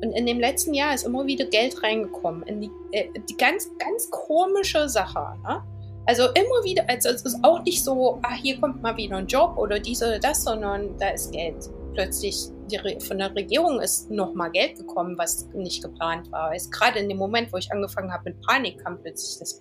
Und 0.03 0.13
in 0.13 0.27
dem 0.27 0.41
letzten 0.41 0.75
Jahr 0.75 0.95
ist 0.95 1.07
immer 1.07 1.27
wieder 1.27 1.47
Geld 1.47 1.83
reingekommen. 1.83 2.43
In 2.45 2.61
die, 2.61 2.71
äh, 2.93 3.09
die 3.29 3.37
ganz, 3.37 3.71
ganz 3.79 4.11
komische 4.11 4.89
Sache. 4.89 5.39
Ne? 5.43 5.63
Also 6.07 6.25
immer 6.35 6.65
wieder, 6.65 6.89
also 6.89 7.09
es 7.09 7.23
ist 7.23 7.39
auch 7.43 7.63
nicht 7.65 7.83
so, 7.83 8.21
ah, 8.23 8.35
hier 8.35 8.61
kommt 8.61 8.83
mal 8.83 8.97
wieder 8.97 9.17
ein 9.17 9.27
Job 9.27 9.57
oder 9.57 9.81
dies 9.81 10.03
oder 10.03 10.19
das, 10.21 10.45
sondern 10.45 10.97
da 10.99 11.09
ist 11.09 11.33
Geld. 11.33 11.69
Plötzlich 11.95 12.49
die, 12.71 13.01
von 13.01 13.19
der 13.19 13.35
Regierung 13.35 13.81
ist 13.81 14.11
nochmal 14.11 14.51
Geld 14.51 14.77
gekommen, 14.77 15.17
was 15.19 15.49
nicht 15.55 15.83
geplant 15.83 16.31
war. 16.31 16.55
Ist 16.55 16.71
gerade 16.71 16.99
in 16.99 17.09
dem 17.09 17.19
Moment, 17.19 17.53
wo 17.53 17.57
ich 17.57 17.73
angefangen 17.73 18.13
habe 18.13 18.31
mit 18.31 18.41
Panik, 18.43 18.85
kam 18.85 19.01
plötzlich 19.01 19.39
das. 19.39 19.61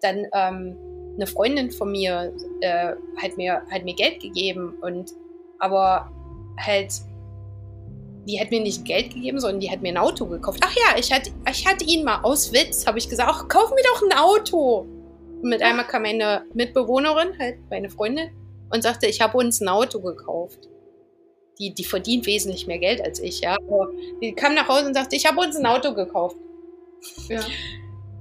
Dann 0.00 0.26
ähm, 0.32 0.76
eine 1.16 1.26
Freundin 1.26 1.70
von 1.70 1.92
mir 1.92 2.34
äh, 2.60 2.94
hat 3.22 3.36
mir 3.36 3.62
hat 3.70 3.84
mir 3.84 3.94
Geld 3.94 4.20
gegeben 4.20 4.76
und 4.80 5.12
aber 5.60 6.10
halt 6.58 6.92
die 8.26 8.40
hat 8.40 8.50
mir 8.50 8.60
nicht 8.60 8.84
Geld 8.84 9.14
gegeben, 9.14 9.38
sondern 9.38 9.60
die 9.60 9.70
hat 9.70 9.82
mir 9.82 9.90
ein 9.90 9.98
Auto 9.98 10.26
gekauft. 10.26 10.60
Ach 10.64 10.74
ja, 10.74 10.98
ich 10.98 11.12
hatte, 11.12 11.30
ich 11.50 11.66
hatte 11.66 11.84
ihn 11.84 12.04
mal 12.04 12.20
aus 12.22 12.52
Witz, 12.52 12.86
habe 12.86 12.98
ich 12.98 13.08
gesagt, 13.08 13.30
ach, 13.32 13.48
kauf 13.48 13.70
mir 13.70 13.82
doch 13.82 14.02
ein 14.02 14.18
Auto. 14.18 14.86
Und 15.42 15.48
mit 15.50 15.62
einmal 15.62 15.86
kam 15.86 16.02
meine 16.02 16.44
Mitbewohnerin, 16.54 17.38
halt 17.38 17.58
meine 17.70 17.90
Freundin, 17.90 18.30
und 18.70 18.82
sagte, 18.82 19.06
ich 19.06 19.20
habe 19.20 19.36
uns 19.36 19.60
ein 19.60 19.68
Auto 19.68 20.00
gekauft. 20.00 20.68
Die, 21.58 21.72
die 21.72 21.84
verdient 21.84 22.26
wesentlich 22.26 22.66
mehr 22.66 22.78
Geld 22.78 23.00
als 23.00 23.20
ich, 23.20 23.40
ja. 23.40 23.56
Aber 23.56 23.90
die 24.20 24.32
kam 24.32 24.54
nach 24.54 24.68
Hause 24.68 24.86
und 24.86 24.94
sagte, 24.94 25.16
ich 25.16 25.26
habe 25.26 25.40
uns 25.40 25.56
ein 25.56 25.66
Auto 25.66 25.94
gekauft. 25.94 26.36
Ja. 27.28 27.40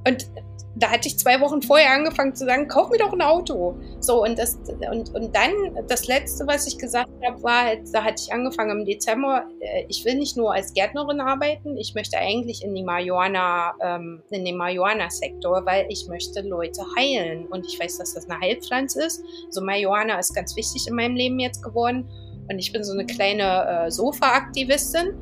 Und 0.07 0.27
da 0.75 0.89
hatte 0.89 1.07
ich 1.07 1.19
zwei 1.19 1.39
Wochen 1.39 1.61
vorher 1.61 1.91
angefangen 1.91 2.35
zu 2.35 2.45
sagen, 2.45 2.67
kauf 2.67 2.89
mir 2.89 2.97
doch 2.97 3.13
ein 3.13 3.21
Auto. 3.21 3.75
So, 3.99 4.23
und, 4.23 4.39
das, 4.39 4.57
und, 4.91 5.13
und 5.13 5.35
dann, 5.35 5.51
das 5.87 6.07
Letzte, 6.07 6.47
was 6.47 6.65
ich 6.65 6.79
gesagt 6.79 7.09
habe, 7.23 7.43
war 7.43 7.65
halt, 7.65 7.81
da 7.93 8.03
hatte 8.03 8.23
ich 8.25 8.33
angefangen 8.33 8.79
im 8.79 8.85
Dezember, 8.85 9.45
äh, 9.59 9.85
ich 9.87 10.03
will 10.03 10.15
nicht 10.15 10.35
nur 10.35 10.53
als 10.53 10.73
Gärtnerin 10.73 11.21
arbeiten, 11.21 11.77
ich 11.77 11.93
möchte 11.93 12.17
eigentlich 12.17 12.63
in 12.63 12.73
die 12.73 12.83
Marihuana, 12.83 13.73
ähm, 13.81 14.23
in 14.31 14.45
den 14.45 14.57
Marihuana-Sektor, 14.57 15.63
weil 15.65 15.85
ich 15.89 16.07
möchte 16.07 16.41
Leute 16.41 16.83
heilen. 16.97 17.45
Und 17.47 17.65
ich 17.67 17.79
weiß, 17.79 17.99
dass 17.99 18.15
das 18.15 18.27
eine 18.29 18.39
Heilpflanze 18.39 19.05
ist. 19.05 19.23
So 19.51 19.61
Marihuana 19.61 20.17
ist 20.17 20.33
ganz 20.33 20.55
wichtig 20.55 20.87
in 20.87 20.95
meinem 20.95 21.15
Leben 21.15 21.39
jetzt 21.39 21.61
geworden. 21.61 22.09
Und 22.49 22.57
ich 22.57 22.73
bin 22.73 22.83
so 22.83 22.93
eine 22.93 23.05
kleine 23.05 23.85
äh, 23.85 23.91
Sofa-Aktivistin. 23.91 25.13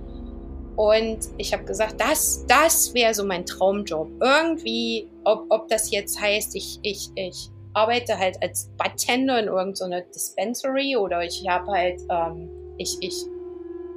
Und 0.75 1.19
ich 1.37 1.53
habe 1.53 1.63
gesagt, 1.65 1.99
das, 1.99 2.45
das 2.47 2.93
wäre 2.93 3.13
so 3.13 3.25
mein 3.25 3.45
Traumjob. 3.45 4.09
Irgendwie, 4.21 5.09
ob, 5.25 5.45
ob 5.49 5.67
das 5.67 5.91
jetzt 5.91 6.19
heißt, 6.19 6.55
ich, 6.55 6.79
ich, 6.81 7.09
ich 7.15 7.49
arbeite 7.73 8.17
halt 8.17 8.41
als 8.41 8.69
Bartender 8.77 9.39
in 9.39 9.47
irgendeiner 9.47 10.01
Dispensary 10.01 10.95
oder 10.97 11.23
ich 11.23 11.45
habe 11.47 11.71
halt, 11.71 12.01
ähm, 12.09 12.49
ich, 12.77 12.97
ich 13.01 13.15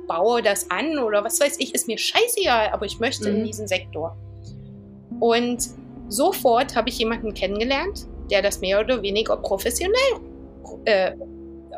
baue 0.07 0.43
das 0.43 0.71
an 0.71 0.99
oder 0.99 1.25
was 1.25 1.41
weiß 1.41 1.59
ich, 1.59 1.75
ist 1.75 1.89
mir 1.89 1.99
scheißegal, 1.99 2.71
aber 2.73 2.87
ich 2.87 2.99
möchte 3.01 3.31
mhm. 3.31 3.39
in 3.39 3.45
diesen 3.45 3.67
Sektor. 3.67 4.17
Und 5.21 5.63
sofort 6.09 6.77
habe 6.77 6.89
ich 6.89 6.99
jemanden 6.99 7.35
kennengelernt, 7.35 8.07
der 8.31 8.43
das 8.43 8.61
mehr 8.61 8.81
oder 8.81 9.03
weniger 9.03 9.37
professionell 9.37 10.21
äh, 10.85 11.13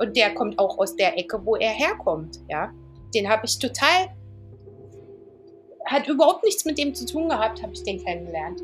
und 0.01 0.17
der 0.17 0.35
kommt 0.35 0.59
auch 0.59 0.79
aus 0.79 0.97
der 0.97 1.19
Ecke, 1.19 1.41
wo 1.45 1.57
er 1.57 1.71
herkommt, 1.71 2.41
ja. 2.49 2.73
Den 3.15 3.29
habe 3.29 3.47
ich 3.47 3.59
total 3.59 4.09
hat 5.87 6.09
überhaupt 6.09 6.45
nichts 6.45 6.65
mit 6.65 6.79
dem 6.79 6.95
zu 6.95 7.07
tun 7.07 7.29
gehabt, 7.29 7.63
habe 7.63 7.73
ich 7.73 7.83
den 7.83 8.03
kennengelernt. 8.03 8.61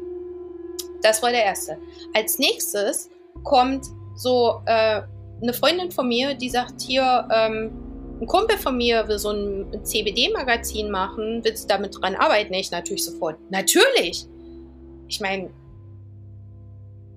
Das 1.02 1.22
war 1.22 1.30
der 1.30 1.44
erste. 1.44 1.78
Als 2.14 2.38
nächstes 2.38 3.10
kommt 3.42 3.86
so 4.14 4.60
äh, 4.66 5.02
eine 5.40 5.52
Freundin 5.52 5.90
von 5.90 6.08
mir, 6.08 6.34
die 6.34 6.48
sagt 6.48 6.80
hier, 6.80 7.28
ähm, 7.32 7.72
ein 8.20 8.26
Kumpel 8.26 8.56
von 8.56 8.76
mir 8.76 9.08
will 9.08 9.18
so 9.18 9.30
ein 9.30 9.84
CBD-Magazin 9.84 10.90
machen, 10.90 11.40
willst 11.42 11.64
du 11.64 11.68
damit 11.68 11.96
dran 12.00 12.14
arbeiten? 12.14 12.54
Ich 12.54 12.70
natürlich 12.70 13.04
sofort. 13.04 13.36
Natürlich! 13.50 14.26
Ich 15.08 15.20
meine, 15.20 15.50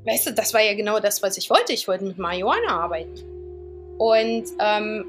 weißt 0.06 0.28
du, 0.28 0.34
das 0.34 0.54
war 0.54 0.62
ja 0.62 0.74
genau 0.74 1.00
das, 1.00 1.22
was 1.22 1.38
ich 1.38 1.50
wollte. 1.50 1.74
Ich 1.74 1.88
wollte 1.88 2.06
mit 2.06 2.18
Marihuana 2.18 2.84
arbeiten. 2.84 3.20
Und 3.98 4.46
ähm, 4.60 5.06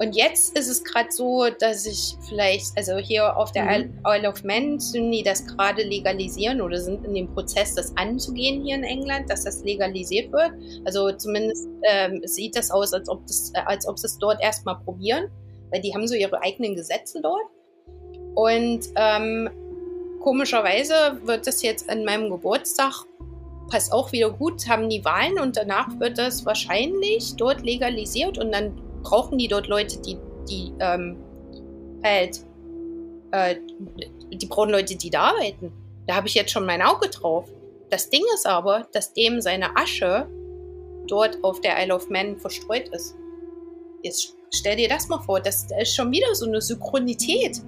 und 0.00 0.16
jetzt 0.16 0.56
ist 0.56 0.68
es 0.68 0.82
gerade 0.82 1.10
so, 1.12 1.44
dass 1.58 1.84
ich 1.84 2.16
vielleicht, 2.26 2.74
also 2.74 2.96
hier 2.96 3.36
auf 3.36 3.52
der 3.52 3.64
mhm. 3.64 3.98
Isle 4.06 4.30
of 4.30 4.42
Man, 4.44 4.78
die 4.78 5.22
das 5.22 5.46
gerade 5.46 5.82
legalisieren 5.82 6.62
oder 6.62 6.78
sind 6.78 7.04
in 7.04 7.12
dem 7.12 7.34
Prozess, 7.34 7.74
das 7.74 7.94
anzugehen 7.98 8.64
hier 8.64 8.76
in 8.76 8.84
England, 8.84 9.28
dass 9.28 9.44
das 9.44 9.62
legalisiert 9.62 10.32
wird. 10.32 10.52
Also 10.86 11.12
zumindest 11.12 11.68
ähm, 11.82 12.22
sieht 12.24 12.56
das 12.56 12.70
aus, 12.70 12.94
als 12.94 13.10
ob, 13.10 13.26
das, 13.26 13.52
äh, 13.54 13.60
als 13.66 13.86
ob 13.86 13.98
sie 13.98 14.06
es 14.06 14.16
dort 14.16 14.42
erstmal 14.42 14.78
probieren, 14.78 15.30
weil 15.70 15.82
die 15.82 15.94
haben 15.94 16.08
so 16.08 16.14
ihre 16.14 16.40
eigenen 16.40 16.76
Gesetze 16.76 17.20
dort. 17.20 17.44
Und 18.36 18.80
ähm, 18.96 19.50
komischerweise 20.22 21.20
wird 21.24 21.46
das 21.46 21.60
jetzt 21.60 21.90
an 21.90 22.06
meinem 22.06 22.30
Geburtstag 22.30 23.04
passt 23.70 23.92
auch 23.92 24.10
wieder 24.10 24.30
gut, 24.30 24.66
haben 24.68 24.88
die 24.88 25.04
Wahlen 25.04 25.38
und 25.38 25.56
danach 25.56 25.86
wird 26.00 26.18
das 26.18 26.44
wahrscheinlich 26.44 27.36
dort 27.36 27.62
legalisiert 27.62 28.36
und 28.36 28.50
dann 28.50 28.72
brauchen 29.02 29.38
die 29.38 29.48
dort 29.48 29.66
Leute, 29.68 30.00
die, 30.00 30.18
die 30.48 30.72
ähm, 30.80 31.16
halt, 32.02 32.44
äh, 33.32 33.56
die 34.32 34.46
brauchen 34.46 34.70
Leute, 34.70 34.96
die 34.96 35.10
da 35.10 35.30
arbeiten. 35.30 35.72
Da 36.06 36.16
habe 36.16 36.28
ich 36.28 36.34
jetzt 36.34 36.50
schon 36.50 36.66
mein 36.66 36.82
Auge 36.82 37.08
drauf. 37.08 37.48
Das 37.90 38.10
Ding 38.10 38.22
ist 38.34 38.46
aber, 38.46 38.86
dass 38.92 39.12
dem 39.12 39.40
seine 39.40 39.76
Asche 39.76 40.28
dort 41.06 41.42
auf 41.42 41.60
der 41.60 41.82
Isle 41.82 41.94
of 41.94 42.08
Man 42.08 42.38
verstreut 42.38 42.88
ist. 42.88 43.16
Jetzt 44.02 44.34
stell 44.52 44.76
dir 44.76 44.88
das 44.88 45.08
mal 45.08 45.20
vor, 45.20 45.40
das 45.40 45.66
ist 45.80 45.94
schon 45.94 46.10
wieder 46.10 46.34
so 46.34 46.46
eine 46.46 46.60
Synchronität. 46.60 47.60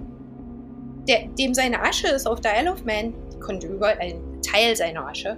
Der, 1.07 1.27
dem 1.27 1.53
seine 1.53 1.81
Asche 1.81 2.07
ist 2.07 2.27
auf 2.27 2.41
der 2.41 2.59
Isle 2.59 2.71
of 2.71 2.85
Man, 2.85 3.13
die 3.33 3.39
konnte 3.39 3.67
überall 3.67 3.97
ein 3.99 4.41
Teil 4.41 4.75
seiner 4.75 5.07
Asche. 5.07 5.37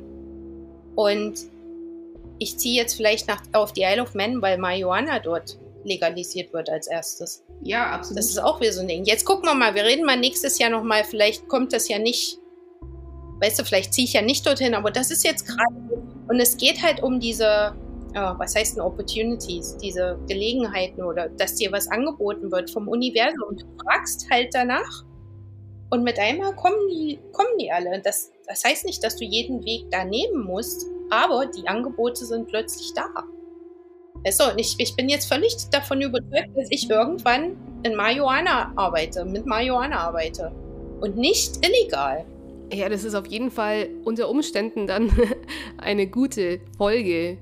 Und 0.96 1.34
ich 2.38 2.58
ziehe 2.58 2.82
jetzt 2.82 2.96
vielleicht 2.96 3.28
nach, 3.28 3.42
auf 3.54 3.74
die 3.74 3.82
Isle 3.82 4.04
of 4.04 4.14
Man, 4.14 4.42
weil 4.42 4.58
Marihuana 4.58 5.20
dort 5.20 5.58
legalisiert 5.86 6.52
wird 6.54 6.70
als 6.70 6.88
erstes. 6.88 7.44
Ja, 7.62 7.92
absolut. 7.92 8.20
Das 8.20 8.30
ist 8.30 8.40
auch 8.40 8.60
wieder 8.60 8.74
so 8.74 8.82
ein 8.82 8.88
Ding. 8.88 9.06
Jetzt 9.06 9.26
gucken 9.26 9.46
wir 9.46 9.54
mal, 9.54 9.76
wir 9.76 9.84
reden 9.84 10.06
mal 10.06 10.18
nächstes 10.18 10.60
Jahr 10.60 10.70
nochmal, 10.70 11.04
vielleicht 11.04 11.48
kommt 11.48 11.72
das 11.74 11.88
ja 11.88 12.00
nicht, 12.00 12.40
weißt 13.40 13.60
du, 13.60 13.64
vielleicht 13.64 13.94
ziehe 13.94 14.06
ich 14.06 14.14
ja 14.14 14.22
nicht 14.22 14.46
dorthin, 14.46 14.76
aber 14.76 14.92
das 14.92 15.12
ist 15.12 15.24
jetzt 15.24 15.48
gerade, 15.48 15.76
und 16.28 16.40
es 16.40 16.58
geht 16.58 16.82
halt 16.82 17.02
um 17.02 17.20
diese, 17.20 17.76
oh, 18.16 18.34
was 18.38 18.56
heißt 18.56 18.76
denn 18.76 18.84
Opportunities, 18.84 19.78
diese 19.78 20.20
Gelegenheiten 20.28 21.04
oder 21.04 21.30
dass 21.30 21.56
dir 21.56 21.72
was 21.72 21.88
angeboten 21.88 22.52
wird 22.52 22.70
vom 22.70 22.88
Universum 22.88 23.44
und 23.50 23.62
du 23.62 23.66
fragst 23.84 24.28
halt 24.30 24.50
danach 24.54 25.06
und 25.92 26.04
mit 26.04 26.20
einmal 26.20 26.56
kommen 26.56 26.88
die, 26.90 27.20
kommen 27.32 27.58
die 27.60 27.72
alle. 27.72 28.02
Das, 28.02 28.32
das 28.48 28.64
heißt 28.64 28.86
nicht, 28.86 29.04
dass 29.04 29.16
du 29.16 29.24
jeden 29.24 29.64
Weg 29.66 29.90
da 29.92 30.04
nehmen 30.04 30.44
musst, 30.44 30.86
aber 31.10 31.46
die 31.46 31.68
Angebote 31.68 32.26
sind 32.26 32.48
plötzlich 32.48 32.94
da. 32.96 33.06
So, 34.32 34.50
und 34.50 34.60
ich, 34.60 34.76
ich 34.80 34.96
bin 34.96 35.08
jetzt 35.08 35.32
völlig 35.32 35.56
davon 35.72 36.02
überzeugt, 36.02 36.50
dass 36.56 36.68
ich 36.72 36.90
irgendwann 36.90 37.56
in 37.84 37.96
Marihuana 37.96 38.74
arbeite, 38.76 39.24
mit 39.24 39.46
Marihuana 39.46 40.00
arbeite. 40.00 40.52
Und 41.00 41.18
nicht 41.18 41.60
illegal. 41.66 42.26
Ja, 42.74 42.90
das 42.90 43.04
ist 43.04 43.14
auf 43.14 43.28
jeden 43.28 43.52
Fall 43.52 43.90
unter 44.04 44.30
Umständen 44.30 44.88
dann 44.88 45.12
eine 45.78 46.08
gute 46.08 46.60
Folge, 46.78 47.38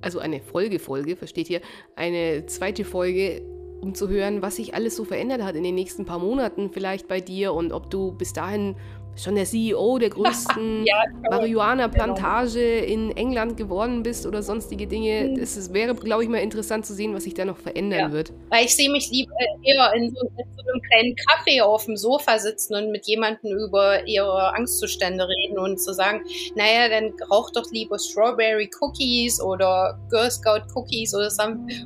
also 0.00 0.20
eine 0.20 0.40
Folgefolge, 0.40 1.16
versteht 1.16 1.50
ihr? 1.50 1.60
Eine 1.96 2.46
zweite 2.46 2.84
Folge, 2.84 3.42
um 3.80 3.94
zu 3.94 4.08
hören, 4.08 4.42
was 4.42 4.56
sich 4.56 4.74
alles 4.74 4.94
so 4.94 5.04
verändert 5.04 5.42
hat 5.42 5.56
in 5.56 5.64
den 5.64 5.74
nächsten 5.74 6.04
paar 6.04 6.20
Monaten 6.20 6.70
vielleicht 6.70 7.08
bei 7.08 7.20
dir 7.20 7.52
und 7.52 7.72
ob 7.72 7.90
du 7.90 8.12
bis 8.12 8.32
dahin 8.32 8.76
schon 9.22 9.34
der 9.34 9.44
CEO 9.44 9.98
der 9.98 10.10
größten 10.10 10.84
ja, 10.86 11.02
Marihuana-Plantage 11.30 12.80
genau. 12.80 12.92
in 12.92 13.16
England 13.16 13.56
geworden 13.56 14.02
bist 14.02 14.26
oder 14.26 14.42
sonstige 14.42 14.86
Dinge. 14.86 15.38
Es 15.40 15.68
mhm. 15.68 15.74
wäre, 15.74 15.94
glaube 15.94 16.22
ich, 16.22 16.28
mal 16.28 16.38
interessant 16.38 16.86
zu 16.86 16.94
sehen, 16.94 17.14
was 17.14 17.24
sich 17.24 17.34
da 17.34 17.44
noch 17.44 17.58
verändern 17.58 18.00
ja. 18.00 18.12
wird. 18.12 18.32
Weil 18.48 18.64
ich 18.64 18.74
sehe 18.74 18.90
mich 18.90 19.10
lieber 19.10 19.32
eher 19.62 19.92
in 19.94 20.10
so, 20.10 20.20
in 20.22 20.46
so, 20.56 20.70
einem 20.70 20.82
kleinen 20.82 21.16
Kaffee 21.16 21.60
auf 21.60 21.84
dem 21.84 21.96
Sofa 21.96 22.38
sitzen 22.38 22.74
und 22.74 22.90
mit 22.90 23.06
jemandem 23.06 23.56
über 23.56 24.06
ihre 24.06 24.54
Angstzustände 24.54 25.26
reden 25.26 25.58
und 25.58 25.80
zu 25.80 25.92
sagen, 25.92 26.22
naja, 26.54 26.88
dann 26.88 27.12
rauch 27.30 27.50
doch 27.50 27.70
lieber 27.72 27.98
Strawberry 27.98 28.70
Cookies 28.80 29.40
oder 29.40 29.98
Girl 30.10 30.30
Scout 30.30 30.62
Cookies 30.74 31.14
oder, 31.14 31.28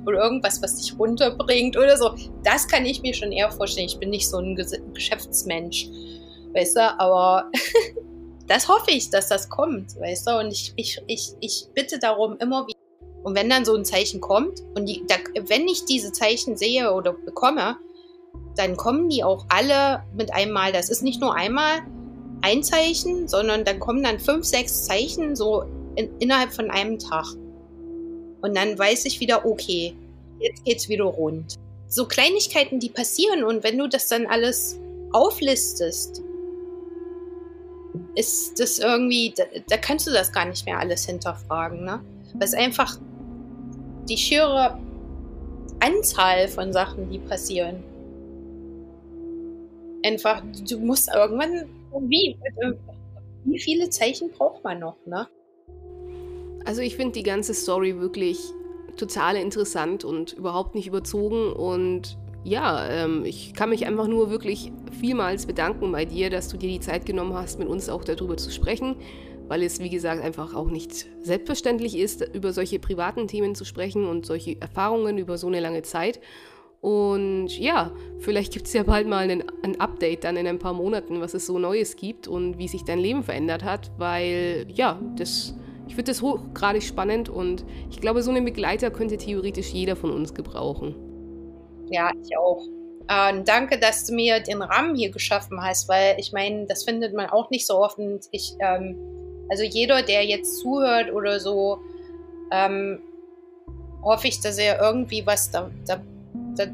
oder 0.06 0.18
irgendwas, 0.18 0.62
was 0.62 0.76
dich 0.76 0.98
runterbringt 0.98 1.76
oder 1.76 1.96
so. 1.96 2.14
Das 2.42 2.68
kann 2.68 2.84
ich 2.84 3.02
mir 3.02 3.14
schon 3.14 3.32
eher 3.32 3.50
vorstellen. 3.50 3.86
Ich 3.86 3.98
bin 3.98 4.10
nicht 4.10 4.28
so 4.28 4.38
ein 4.38 4.56
Geschäftsmensch 4.92 5.88
weißt 6.54 6.76
du, 6.76 7.00
aber 7.00 7.50
das 8.46 8.68
hoffe 8.68 8.90
ich, 8.90 9.10
dass 9.10 9.28
das 9.28 9.48
kommt, 9.48 9.98
weißt 9.98 10.28
du, 10.28 10.38
und 10.38 10.50
ich, 10.52 10.72
ich, 10.76 11.00
ich, 11.06 11.32
ich 11.40 11.66
bitte 11.74 11.98
darum 11.98 12.36
immer 12.38 12.66
wieder. 12.66 12.78
Und 13.22 13.34
wenn 13.34 13.48
dann 13.48 13.64
so 13.64 13.74
ein 13.74 13.84
Zeichen 13.84 14.20
kommt, 14.20 14.60
und 14.76 14.86
die, 14.86 15.02
da, 15.06 15.16
wenn 15.48 15.66
ich 15.66 15.84
diese 15.86 16.12
Zeichen 16.12 16.56
sehe 16.56 16.92
oder 16.92 17.12
bekomme, 17.12 17.76
dann 18.56 18.76
kommen 18.76 19.08
die 19.08 19.24
auch 19.24 19.46
alle 19.48 20.04
mit 20.14 20.32
einmal. 20.32 20.72
Das 20.72 20.90
ist 20.90 21.02
nicht 21.02 21.20
nur 21.20 21.34
einmal 21.34 21.80
ein 22.42 22.62
Zeichen, 22.62 23.26
sondern 23.26 23.64
dann 23.64 23.80
kommen 23.80 24.02
dann 24.02 24.20
fünf, 24.20 24.44
sechs 24.44 24.84
Zeichen 24.84 25.34
so 25.34 25.64
in, 25.96 26.10
innerhalb 26.18 26.52
von 26.52 26.70
einem 26.70 26.98
Tag. 26.98 27.26
Und 28.42 28.54
dann 28.54 28.78
weiß 28.78 29.06
ich 29.06 29.20
wieder, 29.20 29.46
okay, 29.46 29.96
jetzt 30.38 30.64
geht's 30.64 30.88
wieder 30.88 31.04
rund. 31.04 31.54
So 31.88 32.06
Kleinigkeiten, 32.06 32.78
die 32.78 32.90
passieren 32.90 33.44
und 33.44 33.64
wenn 33.64 33.78
du 33.78 33.88
das 33.88 34.08
dann 34.08 34.26
alles 34.26 34.78
auflistest, 35.12 36.22
ist 38.14 38.60
das 38.60 38.78
irgendwie, 38.78 39.32
da, 39.36 39.44
da, 39.68 39.76
kannst 39.76 40.06
du 40.06 40.12
das 40.12 40.32
gar 40.32 40.44
nicht 40.46 40.66
mehr 40.66 40.78
alles 40.78 41.06
hinterfragen, 41.06 41.84
ne? 41.84 42.00
Weil 42.34 42.44
es 42.44 42.54
einfach 42.54 42.98
die 44.08 44.16
schiere 44.16 44.78
Anzahl 45.80 46.48
von 46.48 46.72
Sachen, 46.72 47.10
die 47.10 47.18
passieren. 47.18 47.82
Einfach, 50.04 50.42
du 50.68 50.78
musst 50.78 51.10
irgendwann, 51.14 51.68
wie, 52.08 52.36
wie 53.44 53.58
viele 53.58 53.90
Zeichen 53.90 54.30
braucht 54.30 54.62
man 54.64 54.80
noch, 54.80 54.96
ne? 55.06 55.28
Also 56.64 56.80
ich 56.80 56.96
finde 56.96 57.12
die 57.12 57.22
ganze 57.22 57.54
Story 57.54 57.98
wirklich 58.00 58.38
total 58.96 59.36
interessant 59.36 60.04
und 60.04 60.32
überhaupt 60.32 60.74
nicht 60.74 60.86
überzogen 60.86 61.52
und 61.52 62.16
ja, 62.44 62.86
ähm, 62.88 63.24
ich 63.24 63.54
kann 63.54 63.70
mich 63.70 63.86
einfach 63.86 64.06
nur 64.06 64.30
wirklich 64.30 64.70
vielmals 65.00 65.46
bedanken 65.46 65.90
bei 65.92 66.04
dir, 66.04 66.28
dass 66.30 66.48
du 66.48 66.58
dir 66.58 66.68
die 66.68 66.80
Zeit 66.80 67.06
genommen 67.06 67.34
hast, 67.34 67.58
mit 67.58 67.68
uns 67.68 67.88
auch 67.88 68.04
darüber 68.04 68.36
zu 68.36 68.50
sprechen, 68.50 68.96
weil 69.48 69.62
es, 69.62 69.80
wie 69.80 69.90
gesagt, 69.90 70.22
einfach 70.22 70.54
auch 70.54 70.68
nicht 70.68 71.06
selbstverständlich 71.22 71.96
ist, 71.96 72.22
über 72.34 72.52
solche 72.52 72.78
privaten 72.78 73.28
Themen 73.28 73.54
zu 73.54 73.64
sprechen 73.64 74.06
und 74.06 74.26
solche 74.26 74.60
Erfahrungen 74.60 75.18
über 75.18 75.38
so 75.38 75.46
eine 75.46 75.60
lange 75.60 75.82
Zeit. 75.82 76.20
Und 76.82 77.48
ja, 77.58 77.92
vielleicht 78.18 78.52
gibt 78.52 78.66
es 78.66 78.74
ja 78.74 78.82
bald 78.82 79.08
mal 79.08 79.24
einen, 79.24 79.44
ein 79.62 79.80
Update 79.80 80.24
dann 80.24 80.36
in 80.36 80.46
ein 80.46 80.58
paar 80.58 80.74
Monaten, 80.74 81.22
was 81.22 81.32
es 81.32 81.46
so 81.46 81.58
Neues 81.58 81.96
gibt 81.96 82.28
und 82.28 82.58
wie 82.58 82.68
sich 82.68 82.84
dein 82.84 82.98
Leben 82.98 83.22
verändert 83.22 83.64
hat, 83.64 83.90
weil 83.96 84.66
ja, 84.68 85.00
das, 85.16 85.54
ich 85.88 85.94
finde 85.94 86.10
das 86.10 86.20
hochgradig 86.20 86.82
spannend 86.82 87.30
und 87.30 87.64
ich 87.90 88.02
glaube, 88.02 88.22
so 88.22 88.30
einen 88.30 88.44
Begleiter 88.44 88.90
könnte 88.90 89.16
theoretisch 89.16 89.70
jeder 89.70 89.96
von 89.96 90.10
uns 90.10 90.34
gebrauchen. 90.34 90.94
Ja, 91.90 92.10
ich 92.22 92.36
auch. 92.36 92.66
Ähm, 93.08 93.44
danke, 93.44 93.78
dass 93.78 94.06
du 94.06 94.14
mir 94.14 94.40
den 94.40 94.62
Rahmen 94.62 94.94
hier 94.94 95.10
geschaffen 95.10 95.62
hast, 95.62 95.88
weil 95.88 96.16
ich 96.18 96.32
meine, 96.32 96.66
das 96.66 96.84
findet 96.84 97.14
man 97.14 97.28
auch 97.28 97.50
nicht 97.50 97.66
so 97.66 97.78
oft. 97.78 97.98
Und 97.98 98.26
ich, 98.30 98.54
ähm, 98.60 98.96
also 99.50 99.62
jeder, 99.62 100.02
der 100.02 100.24
jetzt 100.24 100.58
zuhört 100.60 101.12
oder 101.12 101.38
so, 101.38 101.78
ähm, 102.50 103.00
hoffe 104.02 104.28
ich, 104.28 104.40
dass 104.40 104.58
er 104.58 104.80
irgendwie 104.80 105.26
was 105.26 105.50
da, 105.50 105.70
da, 105.86 106.00
da 106.56 106.64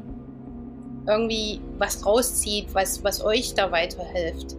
irgendwie 1.07 1.59
was 1.77 2.05
rauszieht, 2.05 2.73
was, 2.73 3.03
was 3.03 3.23
euch 3.23 3.53
da 3.53 3.71
weiterhilft 3.71 4.55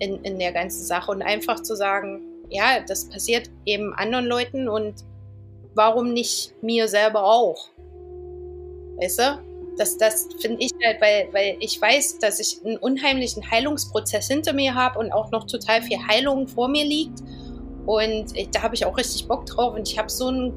in, 0.00 0.22
in 0.24 0.38
der 0.38 0.52
ganzen 0.52 0.84
Sache. 0.84 1.10
Und 1.12 1.22
einfach 1.22 1.62
zu 1.62 1.76
sagen, 1.76 2.22
ja, 2.50 2.80
das 2.86 3.08
passiert 3.08 3.50
eben 3.64 3.92
anderen 3.94 4.26
Leuten 4.26 4.68
und 4.68 4.94
warum 5.74 6.12
nicht 6.12 6.54
mir 6.62 6.88
selber 6.88 7.24
auch? 7.24 7.68
Weißt 8.96 9.18
du? 9.18 9.53
Das, 9.76 9.96
das 9.98 10.28
finde 10.40 10.62
ich 10.62 10.72
halt, 10.84 11.00
weil, 11.00 11.28
weil 11.32 11.56
ich 11.60 11.80
weiß, 11.80 12.18
dass 12.18 12.40
ich 12.40 12.64
einen 12.64 12.76
unheimlichen 12.76 13.50
Heilungsprozess 13.50 14.28
hinter 14.28 14.52
mir 14.52 14.74
habe 14.74 14.98
und 14.98 15.12
auch 15.12 15.30
noch 15.30 15.46
total 15.46 15.82
viel 15.82 15.98
Heilung 16.06 16.46
vor 16.46 16.68
mir 16.68 16.84
liegt. 16.84 17.20
Und 17.86 18.32
da 18.54 18.62
habe 18.62 18.74
ich 18.74 18.86
auch 18.86 18.96
richtig 18.96 19.26
Bock 19.26 19.46
drauf. 19.46 19.74
Und 19.74 19.88
ich 19.88 19.98
habe 19.98 20.08
so 20.10 20.30
ein, 20.30 20.52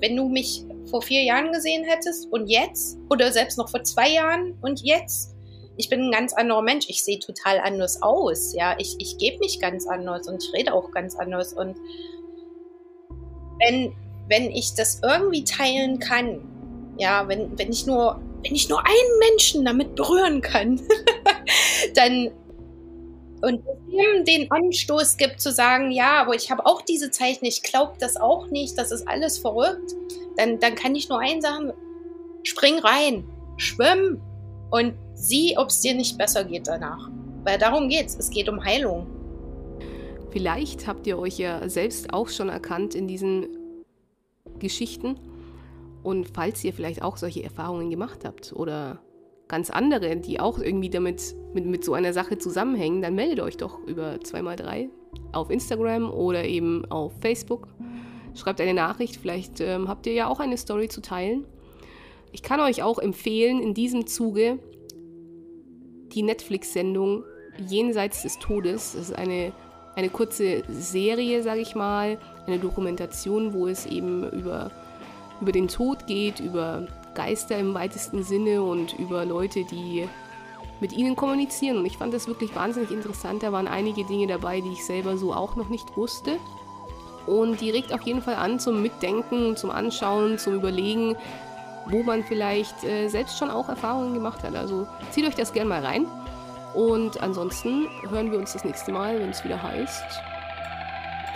wenn 0.00 0.16
du 0.16 0.28
mich 0.28 0.64
vor 0.86 1.02
vier 1.02 1.22
Jahren 1.22 1.52
gesehen 1.52 1.84
hättest 1.84 2.32
und 2.32 2.48
jetzt, 2.48 2.98
oder 3.10 3.30
selbst 3.30 3.58
noch 3.58 3.68
vor 3.68 3.84
zwei 3.84 4.10
Jahren 4.10 4.56
und 4.62 4.82
jetzt, 4.82 5.36
ich 5.76 5.88
bin 5.88 6.02
ein 6.02 6.12
ganz 6.12 6.34
anderer 6.34 6.62
Mensch. 6.62 6.86
Ich 6.88 7.04
sehe 7.04 7.18
total 7.18 7.58
anders 7.58 8.02
aus. 8.02 8.52
Ja, 8.54 8.74
ich, 8.78 8.96
ich 8.98 9.16
gebe 9.16 9.38
mich 9.38 9.60
ganz 9.60 9.86
anders 9.86 10.28
und 10.28 10.42
ich 10.42 10.52
rede 10.52 10.74
auch 10.74 10.90
ganz 10.90 11.16
anders. 11.16 11.54
Und 11.54 11.76
wenn, 13.58 13.92
wenn 14.28 14.50
ich 14.50 14.74
das 14.74 15.00
irgendwie 15.02 15.44
teilen 15.44 15.98
kann, 15.98 16.40
ja, 16.98 17.26
wenn, 17.28 17.58
wenn 17.58 17.70
ich 17.70 17.86
nur 17.86 18.20
wenn 18.42 18.54
ich 18.54 18.68
nur 18.68 18.84
einen 18.84 19.18
Menschen 19.30 19.64
damit 19.64 19.94
berühren 19.94 20.40
kann, 20.40 20.80
dann 21.94 22.30
und 23.42 23.62
ihm 23.88 24.24
den 24.26 24.50
Anstoß 24.50 25.16
gibt 25.16 25.40
zu 25.40 25.50
sagen, 25.50 25.90
ja, 25.90 26.20
aber 26.20 26.34
ich 26.34 26.50
habe 26.50 26.66
auch 26.66 26.82
diese 26.82 27.10
Zeichen, 27.10 27.46
ich 27.46 27.62
glaube 27.62 27.94
das 27.98 28.16
auch 28.16 28.48
nicht, 28.48 28.76
das 28.76 28.92
ist 28.92 29.08
alles 29.08 29.38
verrückt, 29.38 29.94
dann, 30.36 30.60
dann 30.60 30.74
kann 30.74 30.94
ich 30.94 31.08
nur 31.08 31.20
eins 31.20 31.44
sagen, 31.44 31.72
spring 32.42 32.78
rein, 32.78 33.24
schwimm 33.56 34.20
und 34.70 34.94
sieh, 35.14 35.56
ob 35.56 35.68
es 35.68 35.80
dir 35.80 35.94
nicht 35.94 36.18
besser 36.18 36.44
geht 36.44 36.66
danach. 36.66 37.10
Weil 37.44 37.58
darum 37.58 37.88
geht's, 37.88 38.14
es 38.18 38.30
geht 38.30 38.48
um 38.48 38.62
Heilung. 38.62 39.06
Vielleicht 40.30 40.86
habt 40.86 41.06
ihr 41.06 41.18
euch 41.18 41.38
ja 41.38 41.66
selbst 41.68 42.12
auch 42.12 42.28
schon 42.28 42.50
erkannt 42.50 42.94
in 42.94 43.08
diesen 43.08 43.46
Geschichten 44.58 45.16
und 46.02 46.28
falls 46.34 46.64
ihr 46.64 46.72
vielleicht 46.72 47.02
auch 47.02 47.16
solche 47.16 47.42
Erfahrungen 47.42 47.90
gemacht 47.90 48.24
habt 48.24 48.52
oder 48.52 49.00
ganz 49.48 49.68
andere, 49.68 50.16
die 50.16 50.40
auch 50.40 50.58
irgendwie 50.58 50.90
damit 50.90 51.34
mit, 51.52 51.66
mit 51.66 51.84
so 51.84 51.94
einer 51.94 52.12
Sache 52.12 52.38
zusammenhängen, 52.38 53.02
dann 53.02 53.14
meldet 53.14 53.40
euch 53.40 53.56
doch 53.56 53.80
über 53.86 54.14
2x3 54.14 54.88
auf 55.32 55.50
Instagram 55.50 56.10
oder 56.10 56.44
eben 56.44 56.84
auf 56.90 57.12
Facebook. 57.20 57.68
Schreibt 58.34 58.60
eine 58.60 58.74
Nachricht, 58.74 59.16
vielleicht 59.16 59.60
ähm, 59.60 59.88
habt 59.88 60.06
ihr 60.06 60.12
ja 60.12 60.28
auch 60.28 60.40
eine 60.40 60.56
Story 60.56 60.88
zu 60.88 61.02
teilen. 61.02 61.46
Ich 62.32 62.42
kann 62.42 62.60
euch 62.60 62.82
auch 62.82 62.98
empfehlen, 62.98 63.60
in 63.60 63.74
diesem 63.74 64.06
Zuge 64.06 64.60
die 66.12 66.22
Netflix-Sendung 66.22 67.24
Jenseits 67.68 68.22
des 68.22 68.38
Todes. 68.38 68.92
Das 68.92 69.10
ist 69.10 69.16
eine, 69.16 69.52
eine 69.96 70.10
kurze 70.10 70.62
Serie, 70.68 71.42
sage 71.42 71.60
ich 71.60 71.74
mal, 71.74 72.18
eine 72.46 72.58
Dokumentation, 72.58 73.52
wo 73.52 73.66
es 73.66 73.84
eben 73.86 74.28
über 74.30 74.70
über 75.40 75.52
den 75.52 75.68
Tod 75.68 76.06
geht, 76.06 76.40
über 76.40 76.86
Geister 77.14 77.58
im 77.58 77.74
weitesten 77.74 78.22
Sinne 78.22 78.62
und 78.62 78.98
über 78.98 79.24
Leute, 79.24 79.64
die 79.64 80.08
mit 80.80 80.92
ihnen 80.92 81.16
kommunizieren. 81.16 81.78
Und 81.78 81.86
ich 81.86 81.98
fand 81.98 82.14
das 82.14 82.26
wirklich 82.26 82.54
wahnsinnig 82.54 82.90
interessant. 82.90 83.42
Da 83.42 83.52
waren 83.52 83.68
einige 83.68 84.04
Dinge 84.04 84.26
dabei, 84.26 84.60
die 84.60 84.72
ich 84.72 84.84
selber 84.84 85.16
so 85.16 85.32
auch 85.32 85.56
noch 85.56 85.68
nicht 85.68 85.96
wusste. 85.96 86.38
Und 87.26 87.60
die 87.60 87.70
regt 87.70 87.92
auf 87.92 88.02
jeden 88.02 88.22
Fall 88.22 88.36
an 88.36 88.58
zum 88.58 88.82
Mitdenken, 88.82 89.56
zum 89.56 89.70
Anschauen, 89.70 90.38
zum 90.38 90.54
Überlegen, 90.54 91.16
wo 91.86 92.02
man 92.02 92.24
vielleicht 92.24 92.82
äh, 92.84 93.08
selbst 93.08 93.38
schon 93.38 93.50
auch 93.50 93.68
Erfahrungen 93.68 94.14
gemacht 94.14 94.42
hat. 94.42 94.54
Also 94.54 94.86
zieht 95.10 95.26
euch 95.26 95.34
das 95.34 95.52
gerne 95.52 95.68
mal 95.68 95.84
rein. 95.84 96.06
Und 96.74 97.20
ansonsten 97.22 97.88
hören 98.08 98.30
wir 98.30 98.38
uns 98.38 98.52
das 98.52 98.64
nächste 98.64 98.92
Mal, 98.92 99.18
wenn 99.18 99.30
es 99.30 99.44
wieder 99.44 99.60
heißt, 99.60 100.04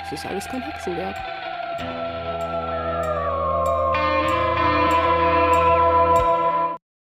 das 0.02 0.12
ist 0.12 0.26
alles 0.26 0.46
kein 0.46 0.62
Hexenwerk. 0.62 1.16